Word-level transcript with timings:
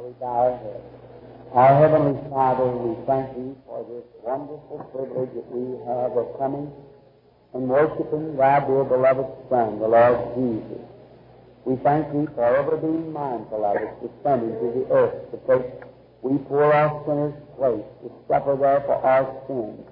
Bow 0.00 0.16
our 0.24 0.56
heads? 0.56 0.80
Our 1.52 1.76
Heavenly 1.76 2.16
Father, 2.30 2.64
we 2.64 2.96
thank 3.04 3.36
Thee 3.36 3.52
for 3.66 3.84
this 3.84 4.04
wonderful 4.24 4.80
privilege 4.96 5.28
that 5.36 5.52
we 5.52 5.76
have 5.84 6.16
of 6.16 6.38
coming 6.38 6.72
and 7.52 7.68
worshiping 7.68 8.34
Thy 8.34 8.60
dear 8.60 8.84
beloved 8.84 9.28
Son, 9.50 9.78
the 9.78 9.88
Lord 9.88 10.16
Jesus. 10.40 10.80
We 11.66 11.76
thank 11.84 12.08
Thee 12.12 12.32
for 12.34 12.48
ever 12.56 12.78
being 12.78 13.12
mindful 13.12 13.62
of 13.62 13.76
us, 13.76 13.92
descending 14.00 14.56
to 14.56 14.66
the 14.72 14.84
earth 14.88 15.30
to 15.32 15.36
take 15.44 15.68
we 16.22 16.38
poor 16.48 16.72
our 16.72 17.04
sinners' 17.04 17.36
place, 17.56 17.84
to 18.00 18.08
suffer 18.28 18.56
there 18.56 18.80
for 18.88 19.04
our 19.04 19.28
sins, 19.48 19.84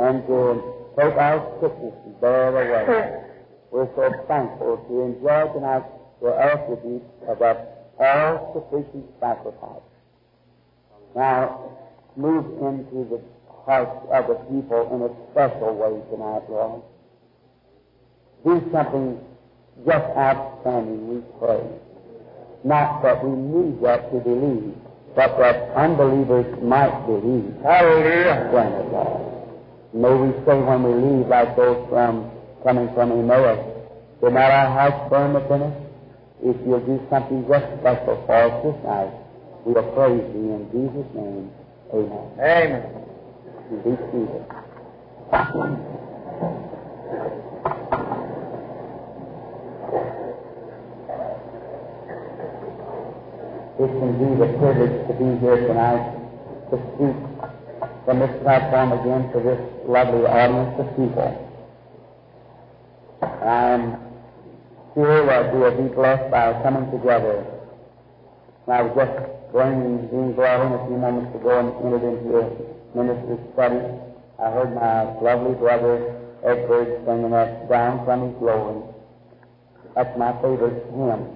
and 0.00 0.26
to 0.28 0.64
take 0.96 1.16
our 1.16 1.44
sickness 1.60 1.94
and 2.06 2.20
bear 2.22 2.56
it 2.56 2.72
away. 2.72 3.20
We're 3.70 3.88
so 3.96 4.08
thankful 4.28 4.80
to 4.88 5.00
enjoy 5.02 5.52
tonight 5.52 5.84
the 6.22 6.32
attribute 6.32 7.04
of 7.28 7.42
that 7.98 8.16
all-sufficient 8.16 9.06
sacrifice. 9.20 9.82
Now, 11.14 11.70
move 12.16 12.44
into 12.62 13.08
the 13.08 13.20
hearts 13.64 14.06
of 14.12 14.26
the 14.28 14.34
people 14.52 14.88
in 14.94 15.02
a 15.02 15.10
special 15.32 15.74
way 15.74 16.00
tonight, 16.10 16.48
Lord. 16.48 16.82
Do 18.44 18.70
something 18.72 19.18
just 19.84 20.06
outstanding, 20.16 21.08
we 21.08 21.22
pray. 21.38 21.62
Not 22.64 23.02
that 23.02 23.24
we 23.24 23.30
need 23.30 23.82
that 23.82 24.10
to 24.12 24.20
believe, 24.20 24.74
but 25.14 25.38
that 25.38 25.70
unbelievers 25.76 26.62
might 26.62 27.06
believe. 27.06 27.54
Hallelujah. 27.62 28.48
Grant 28.50 28.74
it, 28.74 28.92
Lord. 28.92 29.32
May 29.94 30.14
we 30.14 30.32
say 30.44 30.60
when 30.60 30.82
we 30.82 30.92
leave, 30.92 31.28
like 31.28 31.56
those 31.56 31.88
from 31.88 32.30
coming 32.62 32.92
from 32.94 33.12
Emmaus, 33.12 33.58
did 34.22 34.32
not 34.32 34.50
our 34.50 34.68
hearts 34.68 35.10
burn 35.10 35.34
within 35.34 35.62
us? 35.62 35.85
If 36.42 36.56
you'll 36.66 36.84
do 36.84 37.00
something 37.08 37.46
just 37.48 37.64
special 37.80 38.22
for 38.26 38.34
us 38.36 38.62
this 38.62 38.84
night, 38.84 39.12
we'll 39.64 39.82
praise 39.94 40.20
thee 40.32 40.52
in 40.52 40.68
Jesus' 40.70 41.14
name. 41.14 41.50
Amen. 41.94 42.28
Amen. 42.38 42.82
You 43.70 43.76
be 43.78 43.96
seated. 44.12 44.44
It's 53.78 54.02
indeed 54.02 54.40
a 54.40 54.58
privilege 54.58 55.06
to 55.08 55.12
be 55.14 55.40
here 55.40 55.66
tonight 55.68 56.16
to 56.70 56.76
speak 56.94 57.16
from 58.04 58.20
this 58.20 58.42
platform 58.42 58.92
again 58.92 59.32
to 59.32 59.40
this 59.40 59.60
lovely 59.88 60.24
audience 60.26 60.80
of 60.80 60.86
people. 60.96 61.42
I'm 63.42 64.05
sure 64.96 65.26
that 65.26 65.52
we 65.52 65.60
will 65.60 65.76
be 65.76 65.94
blessed 65.94 66.30
by 66.30 66.56
coming 66.64 66.90
together. 66.90 67.44
I 68.66 68.80
was 68.80 68.96
just 68.96 69.52
going, 69.52 70.08
being 70.08 70.32
brought 70.32 70.64
in 70.64 70.72
a 70.72 70.80
few 70.88 70.96
moments 70.96 71.36
ago 71.36 71.52
and 71.60 71.68
entered 71.84 72.00
into 72.00 72.32
a 72.32 72.48
minister's 72.96 73.44
study. 73.52 73.84
I 74.40 74.50
heard 74.50 74.72
my 74.72 75.12
lovely 75.20 75.52
brother 75.54 76.16
Ed 76.42 76.66
Bird 76.66 77.04
singing 77.04 77.30
that 77.30 77.68
down 77.68 78.06
from 78.06 78.24
his 78.24 78.38
glory. 78.40 78.88
That's 79.94 80.16
my 80.18 80.32
favorite 80.40 80.80
hymn. 80.96 81.28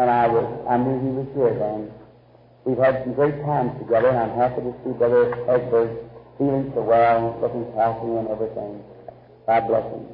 And 0.00 0.08
I 0.08 0.26
was, 0.26 0.48
I 0.64 0.78
knew 0.80 0.96
he 0.96 1.12
was 1.12 1.28
here 1.36 1.52
then. 1.60 1.92
We've 2.64 2.80
had 2.80 3.04
some 3.04 3.12
great 3.12 3.36
times 3.44 3.76
together, 3.84 4.08
and 4.08 4.18
I'm 4.18 4.36
happy 4.36 4.62
to 4.64 4.72
see 4.80 4.96
Brother 4.96 5.36
Egbert 5.44 5.92
feeling 6.38 6.72
so 6.74 6.80
well 6.80 7.32
and 7.32 7.42
looking 7.42 7.68
healthy 7.76 8.16
and 8.16 8.28
everything. 8.28 8.80
God 9.46 9.68
bless 9.68 9.84
him. 9.92 10.08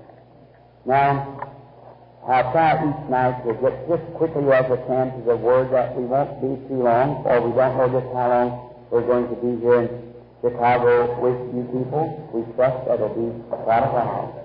Now, 0.87 1.56
I'll 2.27 2.51
each 2.51 3.09
night 3.09 3.39
to 3.47 3.55
get 3.55 3.87
just 3.87 4.03
quickly 4.19 4.51
as 4.51 4.67
I 4.67 4.83
can 4.91 5.15
to 5.15 5.23
the 5.31 5.37
word 5.37 5.71
that 5.71 5.95
we 5.95 6.11
won't 6.11 6.43
be 6.43 6.59
too 6.67 6.83
long, 6.83 7.23
for 7.23 7.39
we 7.39 7.55
don't 7.55 7.79
know 7.79 7.87
just 7.87 8.11
how 8.11 8.27
long 8.27 8.49
we're 8.91 9.07
going 9.07 9.31
to 9.31 9.39
be 9.39 9.63
here 9.63 9.87
in 9.87 10.11
Chicago 10.43 11.07
with 11.23 11.39
you 11.55 11.63
people. 11.71 12.11
We 12.35 12.43
trust 12.59 12.83
that 12.91 12.99
it'll 12.99 13.15
be 13.15 13.31
a 13.31 13.59
while. 13.63 14.43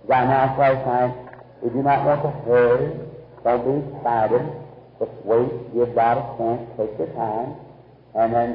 As 0.00 0.08
I 0.08 0.24
announced 0.24 0.56
last 0.56 0.80
night, 0.88 1.12
we 1.60 1.68
do 1.76 1.84
not 1.84 2.08
want 2.08 2.24
to 2.24 2.32
hurry. 2.48 2.88
Don't 3.44 3.64
be 3.68 3.76
excited. 3.92 4.44
Just 4.96 5.12
wait, 5.28 5.52
give 5.76 5.92
God 5.92 6.16
a 6.16 6.26
chance, 6.40 6.64
take 6.80 6.96
your 6.96 7.12
time, 7.12 7.52
and 8.16 8.32
then 8.32 8.48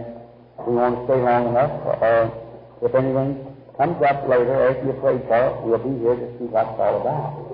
we 0.66 0.74
want 0.74 0.98
to 0.98 1.06
stay 1.06 1.22
long 1.22 1.54
enough. 1.54 1.86
Or 2.02 2.34
if 2.82 2.96
anything 2.98 3.46
comes 3.78 4.02
up 4.02 4.26
later, 4.26 4.74
as 4.74 4.78
you 4.82 4.98
pray 5.06 5.22
for 5.30 5.38
it, 5.38 5.54
we'll 5.62 5.86
be 5.86 5.94
here 6.02 6.18
to 6.18 6.28
see 6.42 6.50
what 6.50 6.66
it's 6.66 6.82
all 6.82 7.06
about. 7.06 7.47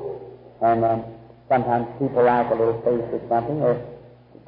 And 0.64 0.86
um, 0.86 1.04
sometimes 1.50 1.88
people 2.00 2.24
like 2.24 2.48
a 2.48 2.56
little 2.56 2.80
face 2.88 3.04
or 3.12 3.20
something, 3.28 3.60
or 3.60 3.84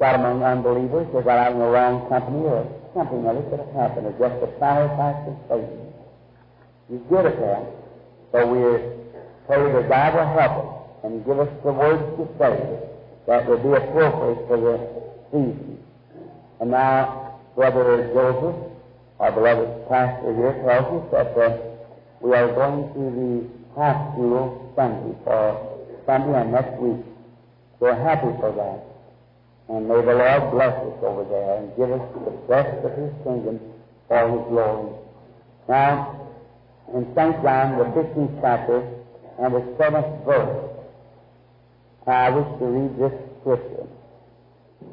got 0.00 0.14
among 0.14 0.42
unbelievers, 0.42 1.06
or 1.12 1.22
got 1.22 1.36
out 1.36 1.52
in 1.52 1.58
the 1.58 1.66
wrong 1.68 2.08
company, 2.08 2.40
or 2.40 2.64
something 2.96 3.26
other 3.28 3.44
could 3.52 3.60
have 3.60 3.74
happened, 3.76 4.06
or 4.08 4.16
just 4.16 4.40
a 4.40 4.48
sacrifice 4.56 5.20
of 5.28 5.36
faith. 5.52 5.76
He's 6.88 7.04
good 7.12 7.26
at 7.26 7.36
that. 7.36 7.62
So 8.32 8.46
we 8.48 8.64
pray 9.44 9.60
that 9.60 9.88
God 9.92 10.14
will 10.16 10.32
help 10.40 10.54
us 10.56 11.04
and 11.04 11.24
give 11.26 11.38
us 11.38 11.52
the 11.62 11.72
words 11.72 12.02
to 12.16 12.24
say 12.40 12.80
that 13.28 13.46
will 13.46 13.60
be 13.60 13.76
appropriate 13.76 14.40
for 14.48 14.56
the 14.56 14.74
season. 15.28 15.78
And 16.60 16.70
now, 16.70 17.40
Brother 17.54 18.08
Joseph, 18.14 18.56
our 19.20 19.32
beloved 19.32 19.88
pastor 19.90 20.32
here, 20.32 20.64
tells 20.64 21.04
us 21.04 21.10
that 21.12 21.36
uh, 21.36 21.58
we 22.22 22.32
are 22.32 22.48
going 22.54 22.88
to 22.94 23.02
the 23.12 23.78
high 23.78 24.12
school 24.12 24.72
Sunday 24.76 25.14
for 25.22 25.75
Sunday 26.06 26.40
and 26.40 26.52
next 26.52 26.80
week. 26.80 27.04
We're 27.80 27.94
happy 27.94 28.32
for 28.40 28.52
that. 28.54 29.74
And 29.74 29.88
may 29.88 30.00
the 30.00 30.14
Lord 30.14 30.50
bless 30.52 30.74
us 30.74 30.98
over 31.02 31.24
there 31.28 31.58
and 31.58 31.76
give 31.76 31.90
us 31.90 32.06
the 32.14 32.30
best 32.46 32.84
of 32.86 32.92
His 32.96 33.12
kingdom 33.24 33.60
for 34.08 34.22
His 34.30 34.48
glory. 34.48 34.94
Now, 35.68 36.30
in 36.94 37.04
St. 37.14 37.42
John, 37.42 37.78
the 37.78 37.84
15th 37.84 38.40
chapter 38.40 38.78
and 39.40 39.54
the 39.54 39.60
7th 39.76 40.24
verse, 40.24 40.70
I 42.06 42.30
wish 42.30 42.58
to 42.60 42.64
read 42.64 42.98
this 42.98 43.12
scripture. 43.40 43.86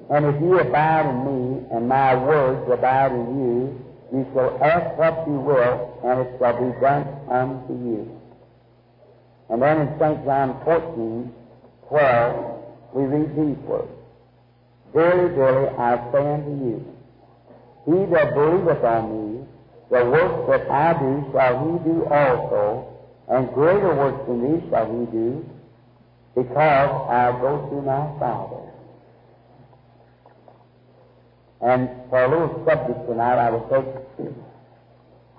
And 0.10 0.26
if 0.26 0.42
you 0.42 0.60
abide 0.60 1.06
in 1.06 1.20
me, 1.26 1.68
and 1.72 1.88
my 1.88 2.16
words 2.16 2.70
abide 2.72 3.12
in 3.12 3.40
you, 3.40 3.86
you 4.12 4.28
shall 4.34 4.58
ask 4.64 4.98
what 4.98 5.28
you 5.28 5.40
will, 5.40 6.00
and 6.04 6.22
it 6.22 6.36
shall 6.40 6.54
be 6.58 6.80
done 6.82 7.06
unto 7.30 7.74
you. 7.74 8.23
And 9.50 9.62
then 9.62 9.82
in 9.82 10.00
St. 10.00 10.26
John 10.26 10.62
14, 10.64 11.34
12, 11.90 12.64
we 12.94 13.04
read 13.04 13.30
these 13.36 13.58
words. 13.66 13.92
Verily, 14.94 15.36
verily, 15.36 15.70
I 15.78 16.12
say 16.12 16.34
unto 16.34 16.52
you, 16.52 16.86
he 17.86 18.06
that 18.14 18.34
believeth 18.34 18.84
on 18.84 19.10
me, 19.12 19.46
the 19.90 20.06
works 20.06 20.50
that 20.50 20.72
I 20.72 20.94
do 21.00 21.30
shall 21.34 21.54
he 21.66 21.80
do 21.90 22.06
also, 22.06 22.88
and 23.28 23.54
greater 23.54 23.94
works 23.96 24.26
than 24.28 24.42
these 24.42 24.70
shall 24.70 24.86
he 24.86 25.06
do, 25.12 25.46
because 26.36 27.10
I 27.10 27.32
go 27.42 27.70
to 27.70 27.82
my 27.82 28.20
Father. 28.20 28.64
And 31.62 31.90
for 32.10 32.24
a 32.24 32.28
little 32.28 32.66
subject 32.66 33.08
tonight, 33.08 33.38
I 33.38 33.50
will 33.50 33.68
take 33.70 33.86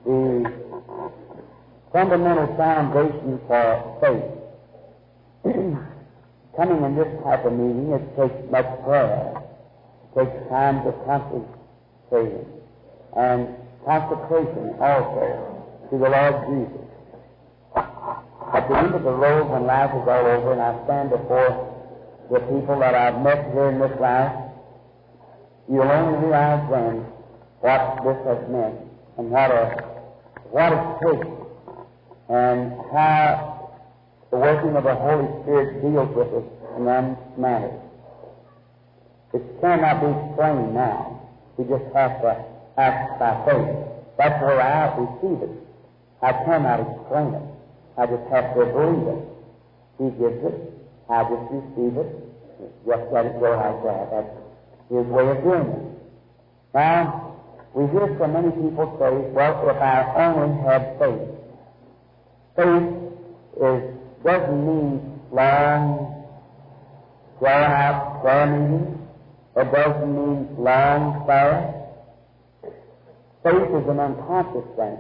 the 0.05 0.65
fundamental 1.94 2.50
foundation 2.56 3.38
for 3.47 3.99
faith. 4.03 5.55
Coming 6.56 6.84
in 6.84 6.97
this 6.97 7.22
type 7.22 7.44
of 7.47 7.53
meeting, 7.53 7.93
it 7.94 8.03
takes 8.19 8.50
much 8.50 8.66
prayer. 8.82 9.32
It 10.10 10.19
takes 10.19 10.50
time 10.50 10.82
to 10.82 10.91
concentrate 11.06 12.47
and 13.16 13.49
consecration 13.87 14.75
also 14.81 15.62
to 15.91 15.99
the 15.99 16.10
Lord 16.10 16.34
Jesus. 16.50 16.82
At 17.77 18.69
the 18.69 18.76
end 18.76 18.94
of 18.94 19.03
the 19.05 19.15
road, 19.15 19.50
when 19.50 19.66
life 19.66 19.91
is 19.94 20.09
all 20.09 20.26
over, 20.26 20.53
and 20.53 20.62
I 20.62 20.84
stand 20.87 21.11
before 21.11 21.71
the 22.31 22.41
people 22.41 22.81
that 22.81 22.94
I've 22.94 23.22
met 23.22 23.53
here 23.53 23.71
in 23.71 23.79
this 23.79 23.94
life, 24.00 24.35
you'll 25.70 25.82
only 25.82 26.19
realize 26.26 26.70
then 26.70 27.06
what 27.62 28.02
this 28.02 28.19
has 28.26 28.50
meant 28.50 28.81
and 29.19 29.31
what 29.31 29.50
a 29.50 29.94
what 30.50 30.73
it 30.73 31.23
takes 31.23 31.44
and 32.29 32.73
how 32.93 33.71
the 34.31 34.37
working 34.37 34.76
of 34.76 34.85
the 34.85 34.94
Holy 34.94 35.43
Spirit 35.43 35.82
deals 35.82 36.15
with 36.17 36.29
us 36.29 36.44
in 36.76 36.85
that 36.87 37.38
manner. 37.38 37.81
It 39.32 39.43
cannot 39.61 40.00
be 40.00 40.11
explained 40.11 40.75
now. 40.75 41.29
We 41.56 41.65
just 41.65 41.85
have 41.94 42.21
to 42.23 42.44
act 42.79 43.19
by 43.19 43.44
faith. 43.47 43.76
That's 44.17 44.41
where 44.43 44.61
I 44.61 44.97
receive 44.97 45.43
it. 45.43 45.50
I 46.23 46.32
cannot 46.44 46.81
explain 46.81 47.35
it. 47.35 47.43
I 47.99 48.06
just 48.06 48.26
have 48.31 48.55
to 48.55 48.65
believe 48.67 49.06
it. 49.06 49.23
He 49.99 50.11
gives 50.19 50.43
it. 50.44 50.56
I 51.11 51.23
just 51.23 51.47
receive 51.50 51.97
it. 51.99 52.11
Just 52.87 53.12
let 53.12 53.26
it 53.26 53.38
go 53.38 53.50
like 53.55 53.82
that. 53.85 54.11
That's 54.11 54.35
his 54.91 55.06
way 55.06 55.29
of 55.29 55.43
doing 55.43 55.69
it. 55.69 55.85
Now, 56.75 57.37
we 57.75 57.87
hear 57.91 58.17
so 58.19 58.26
many 58.26 58.50
people 58.50 58.97
say, 58.99 59.11
well, 59.35 59.69
if 59.69 59.76
I 59.76 60.26
only 60.26 60.62
had 60.62 60.99
faith. 60.99 61.34
Faith 62.56 62.95
is, 63.61 63.83
doesn't 64.25 64.67
mean 64.67 65.21
long, 65.33 66.25
drawn 67.41 67.71
out 67.71 68.23
prayer 68.23 68.47
meetings 68.47 68.99
It 69.56 69.73
doesn't 69.73 70.15
mean 70.15 70.55
long, 70.56 71.27
fast. 71.27 71.75
Faith 73.43 73.71
is 73.75 73.89
an 73.89 73.99
unconscious 73.99 74.65
thing. 74.77 74.99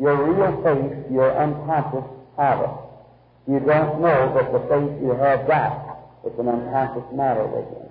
Your 0.00 0.18
real 0.18 0.62
faith, 0.62 1.12
your 1.12 1.30
unconscious 1.38 2.04
habit. 2.36 2.70
You 3.46 3.60
don't 3.60 4.00
know 4.00 4.34
that 4.34 4.52
the 4.52 4.60
faith 4.68 5.00
you 5.00 5.14
have 5.14 5.46
got. 5.46 5.98
It's 6.24 6.38
an 6.38 6.48
unconscious 6.48 7.06
matter 7.14 7.46
with 7.46 7.66
you. 7.70 7.88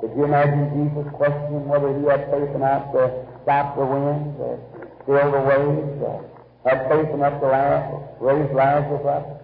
Could 0.00 0.16
you 0.16 0.24
imagine 0.24 0.68
Jesus 0.74 1.10
questioning 1.14 1.66
whether 1.68 1.96
he 1.96 2.04
had 2.06 2.30
faith 2.30 2.54
enough 2.54 2.92
to 2.92 3.26
stop 3.42 3.76
the 3.76 3.86
wind, 3.86 4.34
or 4.38 4.58
still 5.02 5.30
the 5.30 5.42
waves, 5.46 6.02
or 6.02 6.37
had 6.64 6.88
faith 6.88 7.10
enough 7.14 7.40
to 7.40 7.46
raise 8.20 8.50
Lazarus 8.54 9.06
up? 9.06 9.38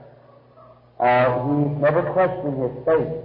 Uh, 1.00 1.42
he 1.46 1.54
never 1.80 2.02
questioned 2.12 2.62
his 2.62 2.74
faith. 2.86 3.24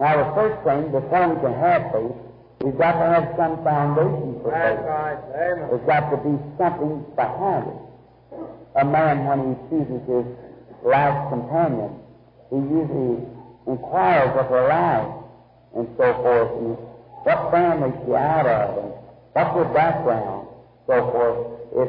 Now, 0.00 0.18
the 0.18 0.34
first 0.34 0.58
thing, 0.66 0.90
before 0.90 1.28
we 1.30 1.40
can 1.40 1.54
have 1.54 1.92
faith, 1.92 2.16
we've 2.62 2.78
got 2.78 2.98
to 2.98 3.06
have 3.14 3.34
some 3.38 3.62
foundation 3.62 4.42
for 4.42 4.50
faith. 4.50 4.82
right. 4.82 5.18
Amen. 5.38 5.68
There's 5.70 5.86
got 5.86 6.10
to 6.10 6.18
be 6.18 6.34
something 6.58 7.06
behind 7.14 7.68
it. 7.70 7.78
A 8.76 8.84
man, 8.84 9.24
when 9.24 9.38
he 9.48 9.54
chooses 9.70 10.02
his 10.10 10.26
life 10.82 11.30
companion, 11.30 11.94
he 12.50 12.56
usually 12.56 13.22
inquires 13.66 14.34
of 14.34 14.46
her 14.50 14.66
life 14.68 15.24
and 15.76 15.88
so 15.96 16.12
forth, 16.22 16.50
and 16.58 16.76
what 17.24 17.50
family 17.50 17.90
she 18.04 18.14
out 18.14 18.46
of, 18.46 18.78
and 18.78 18.92
what's 19.32 19.54
her 19.54 19.74
background, 19.74 20.48
so 20.86 21.10
forth. 21.10 21.38
If 21.74 21.88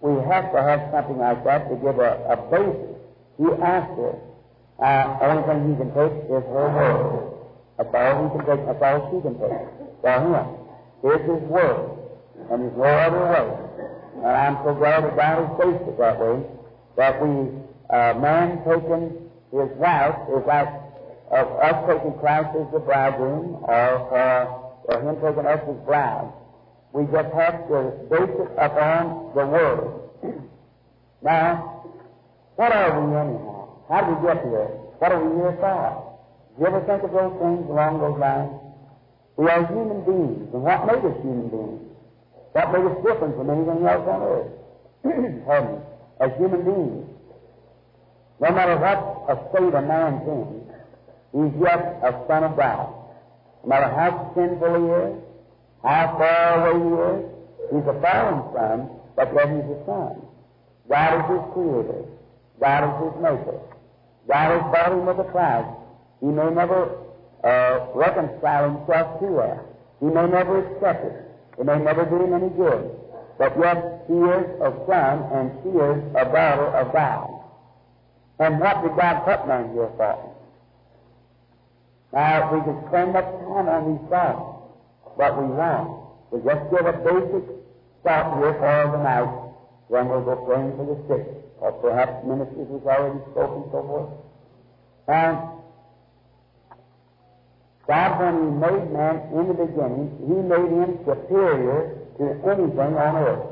we 0.00 0.12
have 0.30 0.52
to 0.52 0.62
have 0.62 0.90
something 0.92 1.18
like 1.18 1.44
that 1.44 1.68
to 1.68 1.76
give 1.76 1.98
a, 1.98 2.22
a 2.30 2.36
basis, 2.50 2.96
he 3.38 3.46
asked 3.62 3.96
her. 3.98 4.14
Uh, 4.78 5.18
only 5.22 5.42
thing 5.42 5.70
he 5.70 5.74
can 5.76 5.90
take 5.90 6.14
is 6.30 6.44
her 6.54 6.68
word. 6.70 7.34
That's 7.76 7.94
all 7.94 8.14
he 8.22 8.38
can 8.38 8.46
take. 8.46 8.66
That's 8.66 8.82
all 8.82 8.98
she 9.10 9.18
can 9.22 9.34
take. 9.38 9.58
For 10.02 10.14
him, 10.14 10.46
here's 11.02 11.26
his 11.26 11.42
word, 11.50 11.98
and 12.50 12.62
there's 12.62 12.76
no 12.76 12.84
other 12.84 13.24
way. 13.26 13.46
And 14.22 14.36
I'm 14.36 14.56
so 14.64 14.74
glad 14.74 15.02
that 15.04 15.16
God 15.16 15.34
has 15.42 15.50
faced 15.58 15.88
it 15.88 15.98
that 15.98 16.20
way. 16.20 16.42
That 16.96 17.22
we, 17.22 17.50
uh, 17.90 18.14
man 18.18 18.62
taking 18.64 19.28
his 19.50 19.70
wife 19.78 20.14
is 20.30 20.46
like 20.46 20.68
of 21.30 21.48
us 21.60 21.76
taking 21.88 22.18
Christ 22.20 22.56
as 22.56 22.72
the 22.72 22.80
bridegroom 22.80 23.64
or, 23.64 24.16
uh, 24.16 24.44
or 24.84 25.00
Him 25.00 25.16
taking 25.20 25.46
us 25.46 25.60
as 25.60 25.76
bride. 25.84 26.32
We 26.92 27.04
just 27.04 27.32
have 27.34 27.68
to 27.68 27.92
base 28.10 28.34
it 28.38 28.50
upon 28.56 29.32
the 29.34 29.46
Word. 29.46 30.00
now, 31.22 31.84
what 32.56 32.72
are 32.72 33.00
we 33.00 33.16
anyhow? 33.16 33.68
How 33.88 34.00
did 34.02 34.20
we 34.20 34.28
get 34.28 34.42
here? 34.44 34.68
What 34.98 35.12
are 35.12 35.22
we 35.22 35.36
here 35.36 35.56
for? 35.60 36.18
Do 36.56 36.62
you 36.62 36.66
ever 36.66 36.80
think 36.86 37.02
of 37.04 37.12
those 37.12 37.38
things 37.38 37.70
along 37.70 38.00
those 38.00 38.18
lines? 38.18 38.50
We 39.36 39.46
are 39.48 39.64
human 39.66 40.02
beings, 40.02 40.50
and 40.52 40.62
what 40.62 40.86
made 40.86 41.04
us 41.04 41.16
human 41.22 41.48
beings? 41.48 41.82
What 42.52 42.72
made 42.72 42.84
us 42.90 42.96
different 43.06 43.36
from 43.36 43.50
anything 43.50 43.86
else 43.86 44.08
on 44.08 44.20
earth? 44.26 44.50
Pardon. 45.46 45.80
As 46.20 46.30
human 46.36 46.64
beings, 46.64 47.06
no 48.40 48.50
matter 48.50 48.76
what 48.76 48.98
a 49.30 49.38
state 49.50 49.74
a 49.74 49.82
man's 49.82 50.26
in, 50.26 50.66
he's 51.30 51.54
yet 51.62 52.00
a 52.02 52.10
son 52.26 52.42
of 52.42 52.56
God. 52.56 52.90
No 53.62 53.68
matter 53.68 53.88
how 53.94 54.32
sinful 54.34 54.74
he 54.74 54.86
is, 54.90 55.27
how 55.82 56.16
far 56.18 56.68
away 56.68 56.78
he 56.78 56.90
is, 57.06 57.24
he's 57.70 57.88
a 57.88 58.00
fallen 58.00 58.42
son, 58.54 58.90
but 59.16 59.32
yet 59.34 59.48
he's 59.48 59.70
a 59.70 59.80
son. 59.86 60.22
God 60.88 61.10
is 61.20 61.26
his 61.30 61.44
creator. 61.52 62.02
God 62.60 62.80
is 62.88 62.94
his 63.04 63.22
maker. 63.22 63.60
God 64.26 64.48
has 64.52 64.62
brought 64.70 64.92
him 64.92 65.06
with 65.06 65.18
a 65.18 65.30
Christ. 65.30 65.68
He 66.20 66.26
may 66.26 66.50
never 66.50 66.96
uh, 67.44 67.86
reconcile 67.94 68.70
himself 68.70 69.20
to 69.20 69.28
that. 69.38 69.64
He 70.00 70.06
may 70.06 70.26
never 70.26 70.66
accept 70.66 71.04
it. 71.04 71.24
It 71.60 71.66
may 71.66 71.78
never 71.78 72.04
do 72.04 72.22
him 72.24 72.34
any 72.34 72.50
good. 72.50 72.90
But 73.38 73.58
yet 73.58 74.04
he 74.08 74.14
is 74.14 74.46
a 74.60 74.72
son 74.86 75.14
and 75.32 75.52
she 75.62 75.70
is 75.70 75.98
a 76.16 76.24
daughter 76.24 76.74
of 76.74 76.92
God. 76.92 77.38
And 78.40 78.60
what 78.60 78.82
did 78.82 78.96
God 78.96 79.24
put 79.24 79.46
man 79.48 79.72
here 79.72 79.90
for? 79.96 80.34
Now, 82.12 82.54
we 82.54 82.60
could 82.62 82.88
spend 82.88 83.12
much 83.12 83.24
time 83.24 83.68
on 83.68 83.92
these 83.92 84.08
thoughts, 84.08 84.47
but 85.18 85.36
we 85.36 85.48
won't. 85.50 86.06
We 86.30 86.38
just 86.46 86.70
give 86.70 86.86
a 86.86 86.92
basic 86.92 87.44
thought 88.04 88.38
here 88.38 88.54
for 88.54 88.96
the 88.96 89.02
night, 89.02 89.28
then 89.90 90.08
we'll 90.08 90.22
go 90.22 90.36
praying 90.46 90.76
for 90.78 90.86
the 90.86 90.96
sick, 91.10 91.26
or 91.58 91.72
perhaps 91.82 92.24
ministers 92.24 92.70
has 92.70 92.86
already 92.86 93.18
spoken 93.32 93.68
so 93.74 93.82
forth. 93.82 94.10
And 95.08 95.36
God, 97.88 98.20
when 98.20 98.34
He 98.38 98.50
made 98.62 98.92
man 98.92 99.16
in 99.34 99.48
the 99.48 99.58
beginning, 99.58 100.06
He 100.22 100.36
made 100.38 100.70
him 100.70 100.98
superior 101.04 101.98
to 102.18 102.24
anything 102.46 102.94
on 102.94 103.16
earth. 103.16 103.46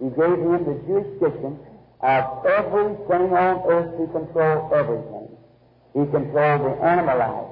He 0.00 0.08
gave 0.10 0.38
him 0.38 0.64
the 0.64 0.76
jurisdiction 0.86 1.58
of 2.00 2.46
everything 2.46 3.32
on 3.34 3.62
earth 3.66 3.90
to 3.98 4.06
control 4.12 4.70
everything. 4.72 5.28
He 5.92 6.10
controlled 6.10 6.62
the 6.62 6.84
animal 6.84 7.18
life. 7.18 7.48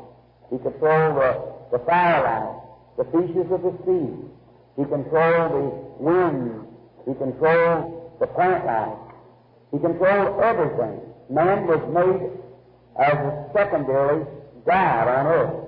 He 0.50 0.58
controlled 0.58 1.16
the, 1.16 1.76
the 1.76 1.84
fire 1.84 2.22
life, 2.22 2.65
the 2.96 3.04
fishes 3.04 3.50
of 3.50 3.62
the 3.62 3.74
sea. 3.84 4.12
He 4.76 4.84
controlled 4.84 5.52
the 5.52 6.04
wind. 6.04 6.66
He 7.06 7.14
controlled 7.14 8.18
the 8.20 8.26
plant 8.26 8.66
life. 8.66 8.98
He 9.72 9.78
controlled 9.78 10.40
everything. 10.40 11.00
Man 11.30 11.66
was 11.66 11.82
made 11.92 12.30
as 12.98 13.12
a 13.12 13.50
secondary 13.54 14.24
God 14.66 15.08
on 15.08 15.26
earth. 15.26 15.66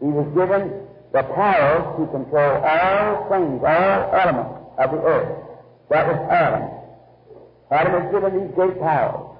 He 0.00 0.06
was 0.06 0.26
given 0.34 0.84
the 1.12 1.22
power 1.22 1.96
to 1.96 2.06
control 2.12 2.64
all 2.64 3.28
things, 3.30 3.62
all 3.62 4.14
elements 4.14 4.60
of 4.78 4.90
the 4.90 5.00
earth. 5.02 5.44
That 5.90 6.06
was 6.08 6.28
Adam. 6.30 6.70
Adam 7.70 7.92
was 7.92 8.12
given 8.12 8.40
these 8.40 8.54
great 8.54 8.80
powers. 8.80 9.30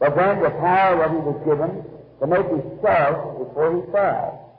But 0.00 0.16
then 0.16 0.42
the 0.42 0.50
power 0.50 0.96
that 0.98 1.10
he 1.10 1.16
was 1.16 1.40
given 1.44 1.84
to 2.20 2.26
make 2.26 2.46
himself 2.48 3.38
before 3.38 3.76
he 3.76 3.92
fell. 3.92 4.58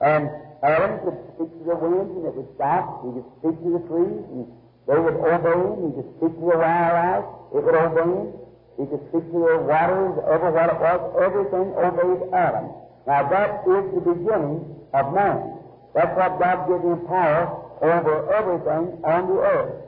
And 0.00 0.30
Adam 0.64 0.96
could 1.04 1.18
speak 1.36 1.50
to 1.60 1.64
the 1.68 1.76
winds 1.76 2.08
and 2.16 2.24
it 2.24 2.34
would 2.40 2.48
stop. 2.56 3.04
He 3.04 3.12
could 3.12 3.28
speak 3.36 3.56
to 3.60 3.70
the 3.76 3.82
trees 3.84 4.24
and 4.32 4.48
they 4.88 4.96
would 4.96 5.20
obey 5.20 5.60
him. 5.60 5.76
He 5.84 5.90
could 5.92 6.10
speak 6.16 6.32
to 6.40 6.44
the 6.48 6.56
wildlife. 6.56 7.28
It 7.52 7.60
would 7.68 7.76
obey 7.76 8.08
him. 8.08 8.32
He 8.80 8.84
could 8.88 9.04
speak 9.12 9.24
to 9.28 9.38
the 9.44 9.60
waters, 9.60 10.16
ever 10.24 10.48
what 10.56 10.72
it 10.72 10.78
was. 10.80 11.00
Everything 11.20 11.66
obeyed 11.76 12.32
Adam. 12.32 12.66
Now 13.04 13.28
that 13.28 13.60
is 13.68 13.84
the 13.92 14.02
beginning 14.08 14.64
of 14.96 15.04
man. 15.12 15.60
That's 15.92 16.16
what 16.16 16.40
God 16.40 16.56
gave 16.64 16.80
him 16.80 17.00
power 17.12 17.44
over 17.84 18.32
everything 18.32 19.04
on 19.04 19.20
the 19.28 19.38
earth. 19.44 19.84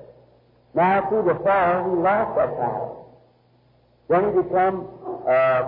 Now 0.75 1.09
through 1.09 1.25
the 1.25 1.41
fall, 1.41 1.89
he 1.89 1.97
lost 2.05 2.37
that 2.37 2.53
power. 2.53 2.93
Then 4.13 4.23
he 4.29 4.43
became 4.45 4.85
uh, 5.25 5.63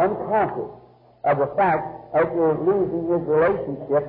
unconscious 0.00 0.72
of 1.24 1.36
the 1.36 1.52
fact 1.54 1.99
after 2.14 2.58
losing 2.58 3.08
his 3.08 3.22
relationship 3.26 4.04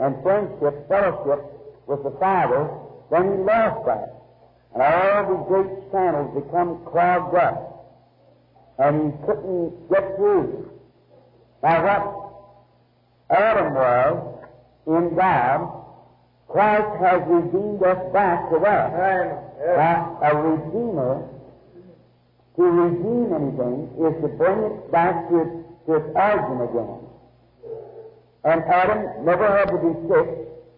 and 0.00 0.22
friendship, 0.22 0.88
fellowship 0.88 1.40
with 1.86 2.02
the 2.02 2.10
Father, 2.18 2.70
then 3.10 3.24
he 3.24 3.38
lost 3.44 3.86
that. 3.86 4.14
And 4.74 4.82
all 4.82 5.22
the 5.28 5.44
great 5.44 5.92
channels 5.92 6.34
become 6.34 6.84
clogged 6.84 7.36
up. 7.36 7.70
And 8.78 9.12
he 9.12 9.26
couldn't 9.26 9.88
get 9.88 10.16
through. 10.16 10.70
Now 11.62 11.84
what 11.84 12.24
Adam 13.30 13.74
was 13.74 14.34
in 14.86 15.14
God, 15.16 15.84
Christ 16.48 17.00
has 17.00 17.22
redeemed 17.26 17.82
us 17.82 18.12
back 18.12 18.50
to 18.50 18.58
that. 18.60 18.92
Now, 19.76 20.18
a 20.22 20.36
redeemer 20.36 21.28
to 22.56 22.62
redeem 22.62 23.32
anything 23.32 23.90
is 23.98 24.22
to 24.22 24.28
bring 24.28 24.58
it 24.60 24.92
back 24.92 25.28
to 25.30 25.40
its, 25.40 25.50
to 25.86 25.94
its 25.96 26.08
origin 26.14 26.60
again. 26.68 27.03
And 28.44 28.62
Adam 28.64 29.24
never 29.24 29.46
had 29.48 29.72
to 29.72 29.78
be 29.78 29.92
sick. 30.08 30.28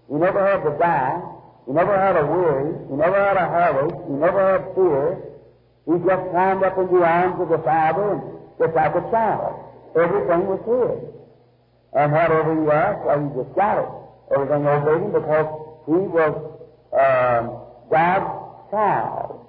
He 0.08 0.14
never 0.14 0.38
had 0.38 0.62
to 0.62 0.78
die. 0.78 1.20
He 1.66 1.73
never 1.73 1.99
had 1.99 2.16
a 2.16 2.25
worry. 2.26 2.73
He 2.88 2.94
never 2.94 3.16
had 3.16 3.37
a 3.37 3.46
heartache. 3.46 3.99
He 4.06 4.12
never 4.12 4.40
had 4.52 4.75
fear. 4.75 5.18
He 5.87 5.99
just 5.99 6.30
climbed 6.30 6.62
up 6.62 6.78
in 6.78 6.87
the 6.87 7.02
arms 7.02 7.40
of 7.40 7.49
the 7.49 7.58
Father 7.58 8.12
and 8.12 8.23
just 8.58 8.75
like 8.75 8.94
a 8.94 9.04
child. 9.11 9.66
Everything 9.96 10.46
was 10.46 10.62
his. 10.62 11.11
And 11.94 12.12
whatever 12.12 12.54
he 12.54 12.70
asked, 12.70 13.04
well, 13.04 13.18
he 13.18 13.28
just 13.42 13.54
got 13.56 13.78
it. 13.82 13.90
Everything 14.35 14.66
obeyed 14.66 15.02
him 15.02 15.12
because 15.12 15.49
he 15.87 16.00
was 16.06 16.35
um, 16.94 17.44
God's 17.90 18.70
child 18.70 19.46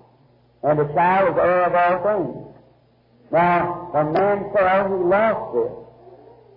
and 0.64 0.80
the 0.80 0.86
child 0.94 1.34
is 1.34 1.38
heir 1.38 1.64
of 1.66 1.76
all 1.76 1.98
things. 2.04 2.48
Now, 3.32 3.90
when 3.92 4.14
man 4.14 4.52
fell, 4.54 4.88
he 4.88 5.04
lost 5.04 5.54
this. 5.54 5.87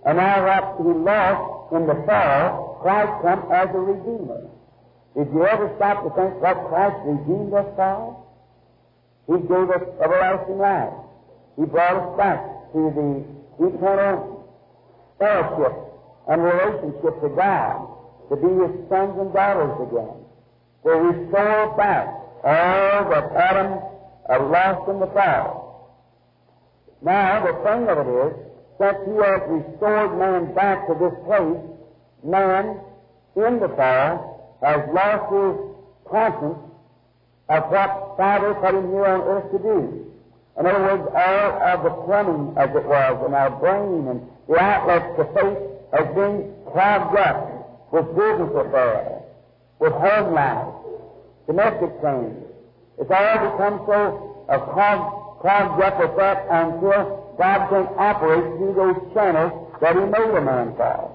And 0.07 0.17
now 0.17 0.45
what 0.45 0.81
he 0.81 0.93
lost 0.93 1.73
in 1.75 1.87
the 1.87 1.95
fall, 2.07 2.79
Christ 2.83 3.13
come 3.23 3.53
as 3.53 3.69
a 3.75 3.79
redeemer. 3.79 4.49
Did 5.17 5.29
you 5.35 5.45
ever 5.45 5.73
stop 5.77 6.05
to 6.05 6.11
think 6.17 6.41
what 6.41 6.57
Christ 6.69 6.97
redeemed 7.05 7.53
us 7.53 7.67
for? 7.77 8.17
He 9.27 9.37
gave 9.43 9.69
us 9.71 9.83
everlasting 10.03 10.59
life. 10.59 10.93
He 11.57 11.65
brought 11.67 11.97
us 11.97 12.17
back 12.17 12.41
to 12.73 12.81
the 12.97 13.67
eternal 13.67 14.49
fellowship 15.19 15.77
and 16.29 16.43
relationship 16.43 17.21
to 17.21 17.29
God, 17.37 17.89
to 18.31 18.37
be 18.37 18.49
His 18.49 18.89
sons 18.89 19.19
and 19.21 19.33
daughters 19.35 19.77
again, 19.85 20.17
to 20.85 20.91
restore 20.91 21.77
back 21.77 22.07
all 22.43 23.11
that 23.11 23.33
Adam 23.37 23.81
uh, 24.31 24.43
lost 24.49 24.89
in 24.89 25.01
the 25.01 25.07
fall. 25.09 25.71
Now, 27.03 27.45
the 27.45 27.53
thing 27.65 27.89
of 27.89 27.99
it 27.99 28.11
is, 28.11 28.50
since 28.81 28.97
you 29.07 29.21
have 29.21 29.43
restored 29.47 30.19
man 30.19 30.55
back 30.55 30.87
to 30.89 30.95
this 30.95 31.13
place, 31.29 31.61
man 32.25 32.81
in 33.37 33.61
the 33.61 33.69
fall 33.77 34.57
has 34.65 34.81
lost 34.95 35.29
his 35.29 35.55
conscience 36.09 36.59
of 37.51 37.63
what 37.69 38.17
Father 38.17 38.55
put 38.55 38.75
him 38.75 38.89
here 38.91 39.05
on 39.05 39.21
earth 39.21 39.53
to 39.53 39.59
do. 39.59 40.07
In 40.59 40.67
other 40.67 40.81
words, 40.81 41.05
all 41.15 41.51
of 41.61 41.85
the 41.85 41.91
plumbing, 42.07 42.57
as 42.57 42.71
it 42.71 42.87
was, 42.87 43.27
in 43.27 43.35
our 43.35 43.51
brain 43.61 44.09
and 44.09 44.21
the 44.49 44.59
outlets 44.59 45.13
to 45.17 45.25
faith 45.37 45.59
has 45.93 46.15
been 46.15 46.55
clogged 46.73 47.17
up 47.19 47.93
with 47.93 48.07
business 48.17 48.51
affairs, 48.65 49.23
with 49.79 49.93
home 49.93 50.33
life, 50.33 50.73
domestic 51.47 51.91
things. 52.01 52.33
It's 52.99 53.11
all 53.11 53.37
become 53.45 53.85
so 53.85 54.47
uh, 54.49 54.59
clogged, 54.73 55.41
clogged 55.43 55.83
up 55.83 56.01
with 56.01 56.17
that 56.17 56.47
until 56.49 57.20
God 57.41 57.73
can 57.73 57.89
operate 57.97 58.45
through 58.61 58.75
those 58.77 59.01
channels 59.17 59.73
that 59.81 59.97
He 59.97 60.05
made 60.05 60.37
a 60.37 60.45
man 60.45 60.77
for. 60.77 61.09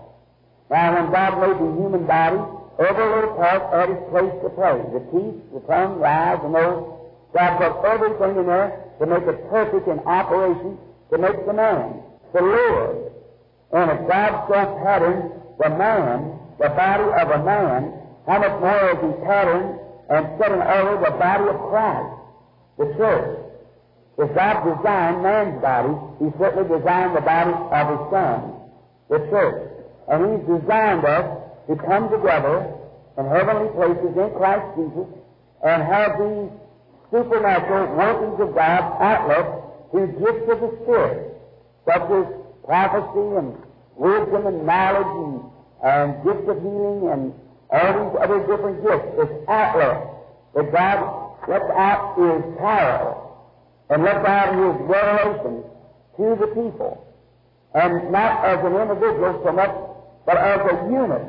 Now, 0.73 0.97
when 0.97 1.13
God 1.13 1.37
made 1.37 1.53
the 1.61 1.69
human 1.77 2.07
body, 2.09 2.41
every 2.81 3.05
little 3.13 3.37
part 3.37 3.61
had 3.69 3.93
its 3.93 4.09
place 4.09 4.33
to 4.41 4.49
play. 4.57 4.81
The 4.89 5.05
teeth, 5.13 5.37
the 5.53 5.61
tongue, 5.69 6.01
the 6.01 6.09
eyes, 6.09 6.41
the 6.41 6.49
nose. 6.49 6.97
God 7.29 7.51
put 7.61 7.85
everything 7.85 8.41
in 8.41 8.45
there 8.49 8.73
to 8.97 9.05
make 9.05 9.21
it 9.21 9.37
perfect 9.53 9.85
in 9.87 9.99
operation 9.99 10.79
to 11.13 11.17
make 11.21 11.45
the 11.45 11.53
man, 11.53 12.01
to 12.33 12.41
live. 12.41 13.13
And 13.77 13.91
if 13.93 14.09
God 14.09 14.49
so 14.49 14.81
patterned 14.81 15.29
the 15.61 15.69
man, 15.77 16.41
the 16.57 16.69
body 16.73 17.05
of 17.21 17.27
a 17.37 17.41
man, 17.45 18.01
how 18.25 18.41
much 18.41 18.57
more 18.65 18.89
is 18.89 18.97
He 18.97 19.11
patterned 19.21 19.77
and 20.09 20.25
set 20.41 20.51
in 20.51 20.57
order 20.57 21.05
the 21.05 21.13
body 21.21 21.45
of 21.53 21.57
Christ, 21.69 22.17
the 22.81 22.85
church? 22.97 23.44
If 24.17 24.33
God 24.33 24.63
designed 24.63 25.23
man's 25.23 25.61
body, 25.61 25.91
He 26.23 26.31
certainly 26.39 26.67
designed 26.71 27.15
the 27.15 27.21
body 27.21 27.51
of 27.51 27.83
His 27.91 28.03
Son, 28.11 28.39
the 29.09 29.19
church. 29.27 29.71
And 30.07 30.17
He's 30.31 30.47
designed 30.47 31.03
us 31.03 31.27
to 31.67 31.75
come 31.75 32.09
together 32.09 32.71
in 33.17 33.25
heavenly 33.27 33.69
places 33.75 34.15
in 34.15 34.29
Christ 34.39 34.65
Jesus 34.79 35.07
and 35.63 35.83
have 35.83 36.15
these 36.15 36.49
supernatural 37.11 37.95
workings 37.95 38.39
of 38.39 38.55
God 38.55 38.81
outlet 39.03 39.91
through 39.91 40.07
gifts 40.19 40.47
of 40.51 40.61
the 40.63 40.71
Spirit, 40.83 41.35
such 41.83 42.07
as 42.11 42.25
prophecy 42.63 43.35
and 43.35 43.57
wisdom 43.95 44.47
and 44.47 44.65
knowledge 44.65 45.11
and, 45.11 45.43
and 45.83 46.23
gifts 46.23 46.47
of 46.47 46.61
healing 46.63 47.09
and 47.11 47.33
all 47.69 47.91
these 47.99 48.15
other 48.23 48.39
different 48.47 48.79
gifts. 48.79 49.07
It's 49.19 49.49
outlet 49.49 50.07
that 50.55 50.71
God 50.71 51.49
lets 51.49 51.69
out 51.75 52.15
His 52.15 52.57
power 52.59 53.24
and 53.89 54.03
lets 54.03 54.25
out 54.25 54.53
His 54.53 54.81
revelation 54.87 55.63
to 56.17 56.35
the 56.39 56.47
people. 56.47 57.01
And 57.73 58.11
not 58.11 58.45
as 58.45 58.59
an 58.65 58.75
individual 58.75 59.41
so 59.43 59.51
much 59.51 59.71
but 60.25 60.37
as 60.37 60.59
a 60.59 60.89
unit, 60.89 61.21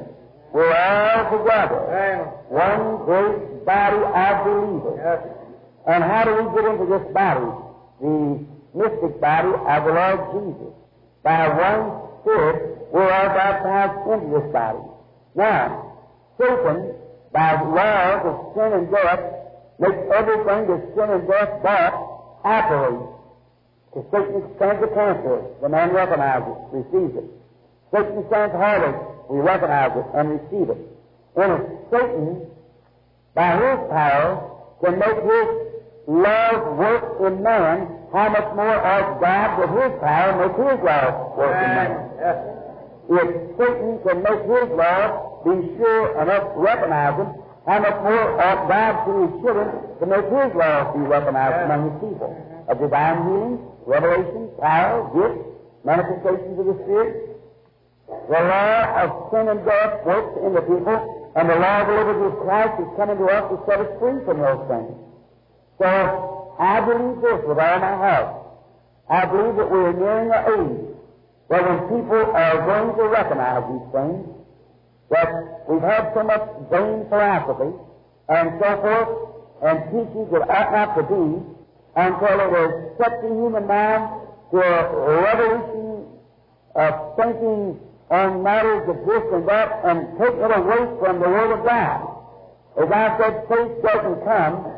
we're 0.52 0.72
all 0.72 1.38
together. 1.38 2.32
One 2.48 3.04
great 3.04 3.64
body 3.66 3.96
of 3.96 4.44
believers. 4.44 5.20
And 5.86 6.02
how 6.02 6.25
do 6.25 6.32
we 6.34 6.56
get 6.56 6.64
into 6.70 6.86
this 6.86 7.12
body? 7.12 7.46
The 8.00 8.46
mystic 8.75 9.20
body 9.20 9.52
of 9.52 9.84
the 9.84 9.92
Lord 9.92 10.20
Jesus. 10.32 10.72
By 11.22 11.48
one 11.48 12.06
Spirit, 12.22 12.88
we're 12.92 13.12
all 13.12 13.28
baptized 13.28 14.08
into 14.10 14.40
this 14.40 14.52
body. 14.52 14.78
Now, 15.34 15.92
Satan, 16.38 16.94
by 17.32 17.56
the 17.56 17.68
laws 17.70 18.22
of 18.25 18.54
sin 18.54 18.72
and 18.72 18.90
death, 18.90 19.20
makes 19.78 20.02
everything 20.14 20.66
that 20.66 20.80
sin 20.96 21.10
and 21.10 21.28
death 21.28 21.50
but 21.62 22.05
operate. 22.47 23.03
To 23.95 24.05
Satan 24.12 24.43
stands 24.57 24.83
a 24.85 24.88
cancer, 24.95 25.43
the 25.62 25.69
man 25.69 25.91
recognizes, 25.91 26.55
receives 26.71 27.17
it. 27.17 27.25
Satan 27.91 28.25
stands 28.29 28.55
heartache, 28.55 29.00
we 29.31 29.41
recognize 29.41 29.97
it 29.97 30.07
and 30.15 30.25
receive 30.37 30.69
it. 30.71 30.81
And 31.37 31.53
if 31.53 31.62
Satan, 31.91 32.47
by 33.35 33.57
his 33.57 33.79
power, 33.91 34.53
can 34.85 34.99
make 34.99 35.17
his 35.17 35.49
love 36.07 36.76
work 36.76 37.05
in 37.26 37.43
man, 37.43 37.88
how 38.12 38.29
much 38.29 38.55
more 38.55 38.76
ought 38.85 39.21
God 39.21 39.49
with 39.59 39.71
his 39.83 40.00
power 40.00 40.31
make 40.45 40.57
his 40.57 40.79
love 40.85 41.37
work 41.37 41.57
in 41.57 41.73
man? 41.75 41.93
If 43.09 43.29
Satan 43.57 43.99
can 44.05 44.23
make 44.23 44.43
his 44.45 44.69
love 44.76 45.45
be 45.45 45.76
sure 45.79 46.23
enough 46.23 46.55
to 46.55 46.61
recognize 46.61 47.17
him, 47.17 47.29
how 47.66 47.80
much 47.80 47.99
more 48.06 48.40
ought 48.40 48.68
God 48.70 49.04
through 49.04 49.26
his 49.26 49.35
children 49.42 49.68
to 49.99 50.06
make 50.06 50.26
his 50.30 50.54
love 50.54 50.94
be 50.94 51.02
recognized 51.02 51.66
among 51.66 51.90
his 51.90 51.99
people? 51.99 52.30
Of 52.70 52.78
divine 52.78 53.18
healing, 53.26 53.58
revelation, 53.87 54.50
power, 54.62 55.02
gifts, 55.11 55.42
manifestations 55.82 56.58
of 56.62 56.66
the 56.66 56.78
Spirit, 56.87 57.37
the 58.06 58.38
law 58.38 59.02
of 59.02 59.08
sin 59.35 59.49
and 59.50 59.66
death 59.66 60.06
works 60.06 60.38
in 60.46 60.54
the 60.54 60.62
people, 60.62 61.32
and 61.35 61.50
the 61.50 61.58
law 61.58 61.82
of 61.82 61.87
the 61.90 61.94
liberty 61.94 62.25
of 62.30 62.38
Christ 62.46 62.75
is 62.78 62.90
coming 62.94 63.18
to 63.18 63.26
us 63.35 63.50
to 63.50 63.56
set 63.66 63.82
us 63.82 63.90
free 63.99 64.18
from 64.23 64.38
those 64.38 64.62
things. 64.70 64.94
So, 65.82 66.54
I 66.58 66.80
believe 66.87 67.18
this 67.18 67.42
with 67.50 67.58
all 67.58 67.78
my 67.82 67.96
heart. 67.99 68.46
I 69.11 69.26
believe 69.26 69.56
that 69.58 69.70
we 69.70 69.78
are 69.78 69.92
nearing 69.92 70.30
an 70.30 70.42
age 70.54 70.87
where 71.50 71.62
when 71.66 71.78
people 71.90 72.30
are 72.30 72.58
going 72.62 72.96
to 72.96 73.04
recognize 73.11 73.62
these 73.70 73.87
things, 73.90 74.36
that 75.10 75.28
we've 75.68 75.82
had 75.82 76.12
so 76.14 76.22
much 76.25 76.42
vain 76.70 77.06
philosophy 77.08 77.72
and 78.28 78.50
so 78.58 78.70
forth, 78.82 79.10
and 79.62 79.84
teachings 79.90 80.30
that 80.32 80.42
ought 80.50 80.72
not 80.72 80.96
to 80.96 81.02
be, 81.06 81.22
until 81.96 82.40
it 82.40 82.52
has 82.52 82.72
set 82.98 83.22
the 83.22 83.28
human 83.28 83.66
mind 83.66 84.20
to 84.50 84.58
a 84.58 85.22
revolution 85.22 86.06
of 86.75 87.16
thinking 87.16 87.80
on 88.10 88.42
matters 88.42 88.88
of 88.88 88.96
this 89.06 89.22
and 89.32 89.48
that 89.48 89.80
and 89.84 90.18
take 90.18 90.34
it 90.34 90.52
away 90.58 90.98
from 91.00 91.20
the 91.20 91.28
Word 91.28 91.58
of 91.58 91.64
God. 91.64 92.16
As 92.76 92.90
I 92.92 93.18
said, 93.18 93.48
faith 93.48 93.82
doesn't 93.82 94.25
come 94.25 94.75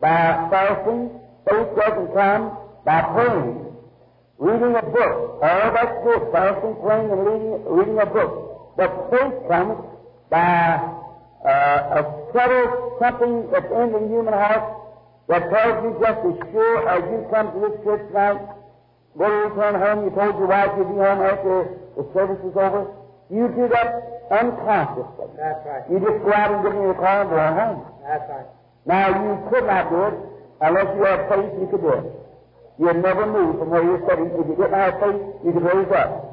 by 0.00 0.48
fasting, 0.50 1.10
faith 1.48 1.68
doesn't 1.76 2.14
come 2.14 2.56
by 2.84 3.02
praying. 3.02 3.66
Reading 4.38 4.76
a 4.76 4.82
book, 4.82 5.40
all 5.42 5.72
that's 5.74 6.04
good, 6.04 6.32
fasting, 6.32 6.76
praying, 6.82 7.10
and 7.10 7.26
reading, 7.26 7.64
reading 7.66 7.98
a 7.98 8.06
book. 8.06 8.49
But 8.80 9.12
faith 9.12 9.36
comes 9.44 9.76
by 10.32 10.80
uh, 11.44 12.00
a 12.00 12.32
subtle 12.32 12.96
something 12.96 13.52
that's 13.52 13.68
in 13.68 13.92
the 13.92 14.08
human 14.08 14.32
heart 14.32 14.64
that 15.28 15.52
tells 15.52 15.84
you 15.84 16.00
just 16.00 16.20
as 16.24 16.36
sure 16.48 16.88
as 16.88 17.04
you 17.12 17.28
come 17.28 17.52
to 17.52 17.60
this 17.60 17.76
church 17.84 18.08
tonight, 18.08 18.40
go 19.20 19.28
to 19.28 19.52
return 19.52 19.76
home, 19.76 20.08
you 20.08 20.10
told 20.16 20.32
your 20.40 20.48
wife 20.48 20.72
you'd 20.80 20.88
be 20.88 20.96
home 20.96 21.20
after 21.20 21.76
the 21.92 22.08
service 22.16 22.40
is 22.40 22.56
over, 22.56 22.88
you 23.28 23.52
do 23.52 23.68
that 23.68 24.00
unconsciously. 24.32 25.28
That's 25.36 25.60
right. 25.68 25.84
You 25.92 26.00
just 26.00 26.24
go 26.24 26.32
out 26.32 26.48
and 26.56 26.64
get 26.64 26.72
in 26.72 26.80
your 26.80 26.96
car 26.96 27.20
and 27.20 27.28
go 27.28 27.36
home. 27.36 27.84
That's 28.08 28.24
right. 28.32 28.48
Now, 28.88 29.12
you 29.12 29.44
could 29.52 29.68
not 29.68 29.92
do 29.92 30.08
it 30.08 30.16
unless 30.64 30.88
you 30.96 31.04
had 31.04 31.28
faith 31.28 31.52
you 31.60 31.68
could 31.68 31.84
do 31.84 31.92
it. 32.00 32.06
You'd 32.80 33.04
never 33.04 33.28
move 33.28 33.60
from 33.60 33.68
where 33.68 33.84
you're 33.84 34.00
sitting. 34.08 34.32
If 34.40 34.48
you 34.48 34.56
didn't 34.56 34.72
have 34.72 34.96
faith, 35.04 35.20
you 35.44 35.52
could 35.52 35.68
raise 35.68 35.92
up. 35.92 36.29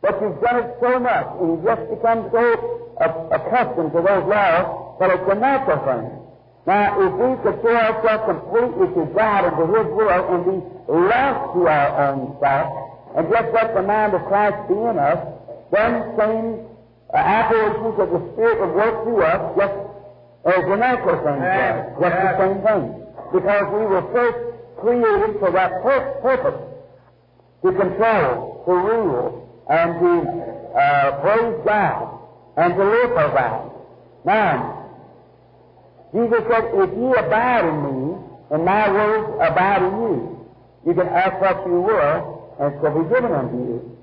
But 0.00 0.20
you've 0.22 0.40
done 0.40 0.62
it 0.62 0.76
so 0.80 1.00
much, 1.00 1.26
and 1.40 1.46
you've 1.50 1.64
just 1.64 1.82
become 1.90 2.30
so 2.30 2.44
accustomed 3.30 3.92
to 3.92 4.00
those 4.02 4.24
laws 4.26 4.96
that 5.00 5.10
it's 5.10 5.28
a 5.30 5.34
natural 5.34 5.78
thing. 5.86 6.06
Now, 6.66 7.00
if 7.00 7.12
we 7.16 7.30
could 7.42 7.60
throw 7.62 7.76
ourselves 7.76 8.24
completely 8.28 8.88
to 8.94 9.02
God 9.14 9.44
and 9.46 9.56
to 9.56 9.64
His 9.72 9.88
will 9.88 10.22
and 10.34 10.44
be 10.44 10.56
left 10.92 11.54
to 11.54 11.60
our 11.66 11.90
own 12.10 12.36
self, 12.40 12.68
and 13.16 13.26
just 13.32 13.48
let 13.54 13.74
the 13.74 13.82
mind 13.82 14.14
of 14.14 14.22
Christ 14.26 14.68
be 14.68 14.74
in 14.74 14.98
us, 14.98 15.18
then 15.72 16.14
same 16.18 16.68
uh, 17.08 17.16
operations 17.16 17.96
of 17.98 18.08
the 18.12 18.20
Spirit 18.32 18.60
would 18.60 18.74
work 18.76 19.02
through 19.04 19.22
us 19.24 19.42
just 19.56 19.76
as 20.44 20.64
the 20.68 20.76
natural 20.76 21.18
thing 21.24 21.40
does. 21.40 21.76
Just 21.98 22.16
the 22.20 22.34
same 22.38 22.58
thing. 22.62 22.84
Because 23.32 23.64
we 23.72 23.82
were 23.88 24.04
first 24.12 24.38
created 24.78 25.40
for 25.40 25.50
that 25.50 25.72
pur- 25.82 26.20
purpose 26.22 26.60
to 27.64 27.72
control, 27.72 28.62
to 28.66 28.72
rule, 28.72 29.47
and 29.68 30.00
to 30.00 30.48
uh, 30.78 31.20
praise 31.20 31.60
God, 31.64 32.20
and 32.56 32.74
to 32.74 32.84
live 32.84 33.10
for 33.10 33.28
God. 33.34 33.70
Now, 34.24 34.78
Jesus 36.12 36.42
said, 36.48 36.64
If 36.72 36.90
you 36.96 37.14
abide 37.14 37.64
in 37.64 37.78
me, 37.84 38.18
and 38.50 38.64
my 38.64 38.90
words 38.90 39.28
abide 39.40 39.82
in 39.82 39.92
you, 39.92 40.46
you 40.86 40.94
can 40.94 41.06
ask 41.08 41.40
what 41.40 41.66
you 41.66 41.80
will, 41.80 42.56
and 42.60 42.74
it 42.74 42.80
shall 42.80 43.02
be 43.02 43.08
given 43.08 43.32
unto 43.32 43.56
you. 43.56 43.98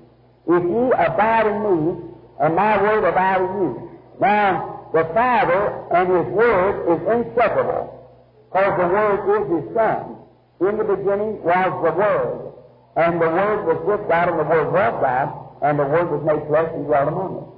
If 0.46 0.62
you 0.62 0.92
abide 0.92 1.46
in 1.46 1.58
me, 1.62 2.02
and 2.40 2.54
my 2.54 2.80
word 2.80 3.04
abide 3.04 3.40
in 3.40 3.62
you. 3.62 3.90
Now, 4.20 4.88
the 4.92 5.04
Father 5.14 5.86
and 5.90 6.08
His 6.08 6.32
Word 6.32 6.74
is 6.94 7.00
inseparable, 7.00 8.06
because 8.52 8.78
the 8.78 8.86
Word 8.86 9.18
is 9.34 9.64
His 9.64 9.74
Son. 9.74 10.16
In 10.60 10.78
the 10.78 10.84
beginning 10.84 11.42
was 11.42 11.70
the 11.84 11.92
Word, 11.92 12.52
and 12.96 13.20
the 13.20 13.28
Word 13.28 13.66
was 13.66 13.84
with 13.84 14.08
God, 14.08 14.28
and 14.28 14.38
the 14.38 14.44
Word 14.44 14.72
was 14.72 15.02
God, 15.02 15.45
and 15.62 15.78
the 15.78 15.84
Word 15.84 16.10
was 16.10 16.22
made 16.24 16.46
flesh 16.48 16.70
and 16.74 16.84
dwelt 16.86 17.08
among 17.08 17.32
us. 17.38 17.48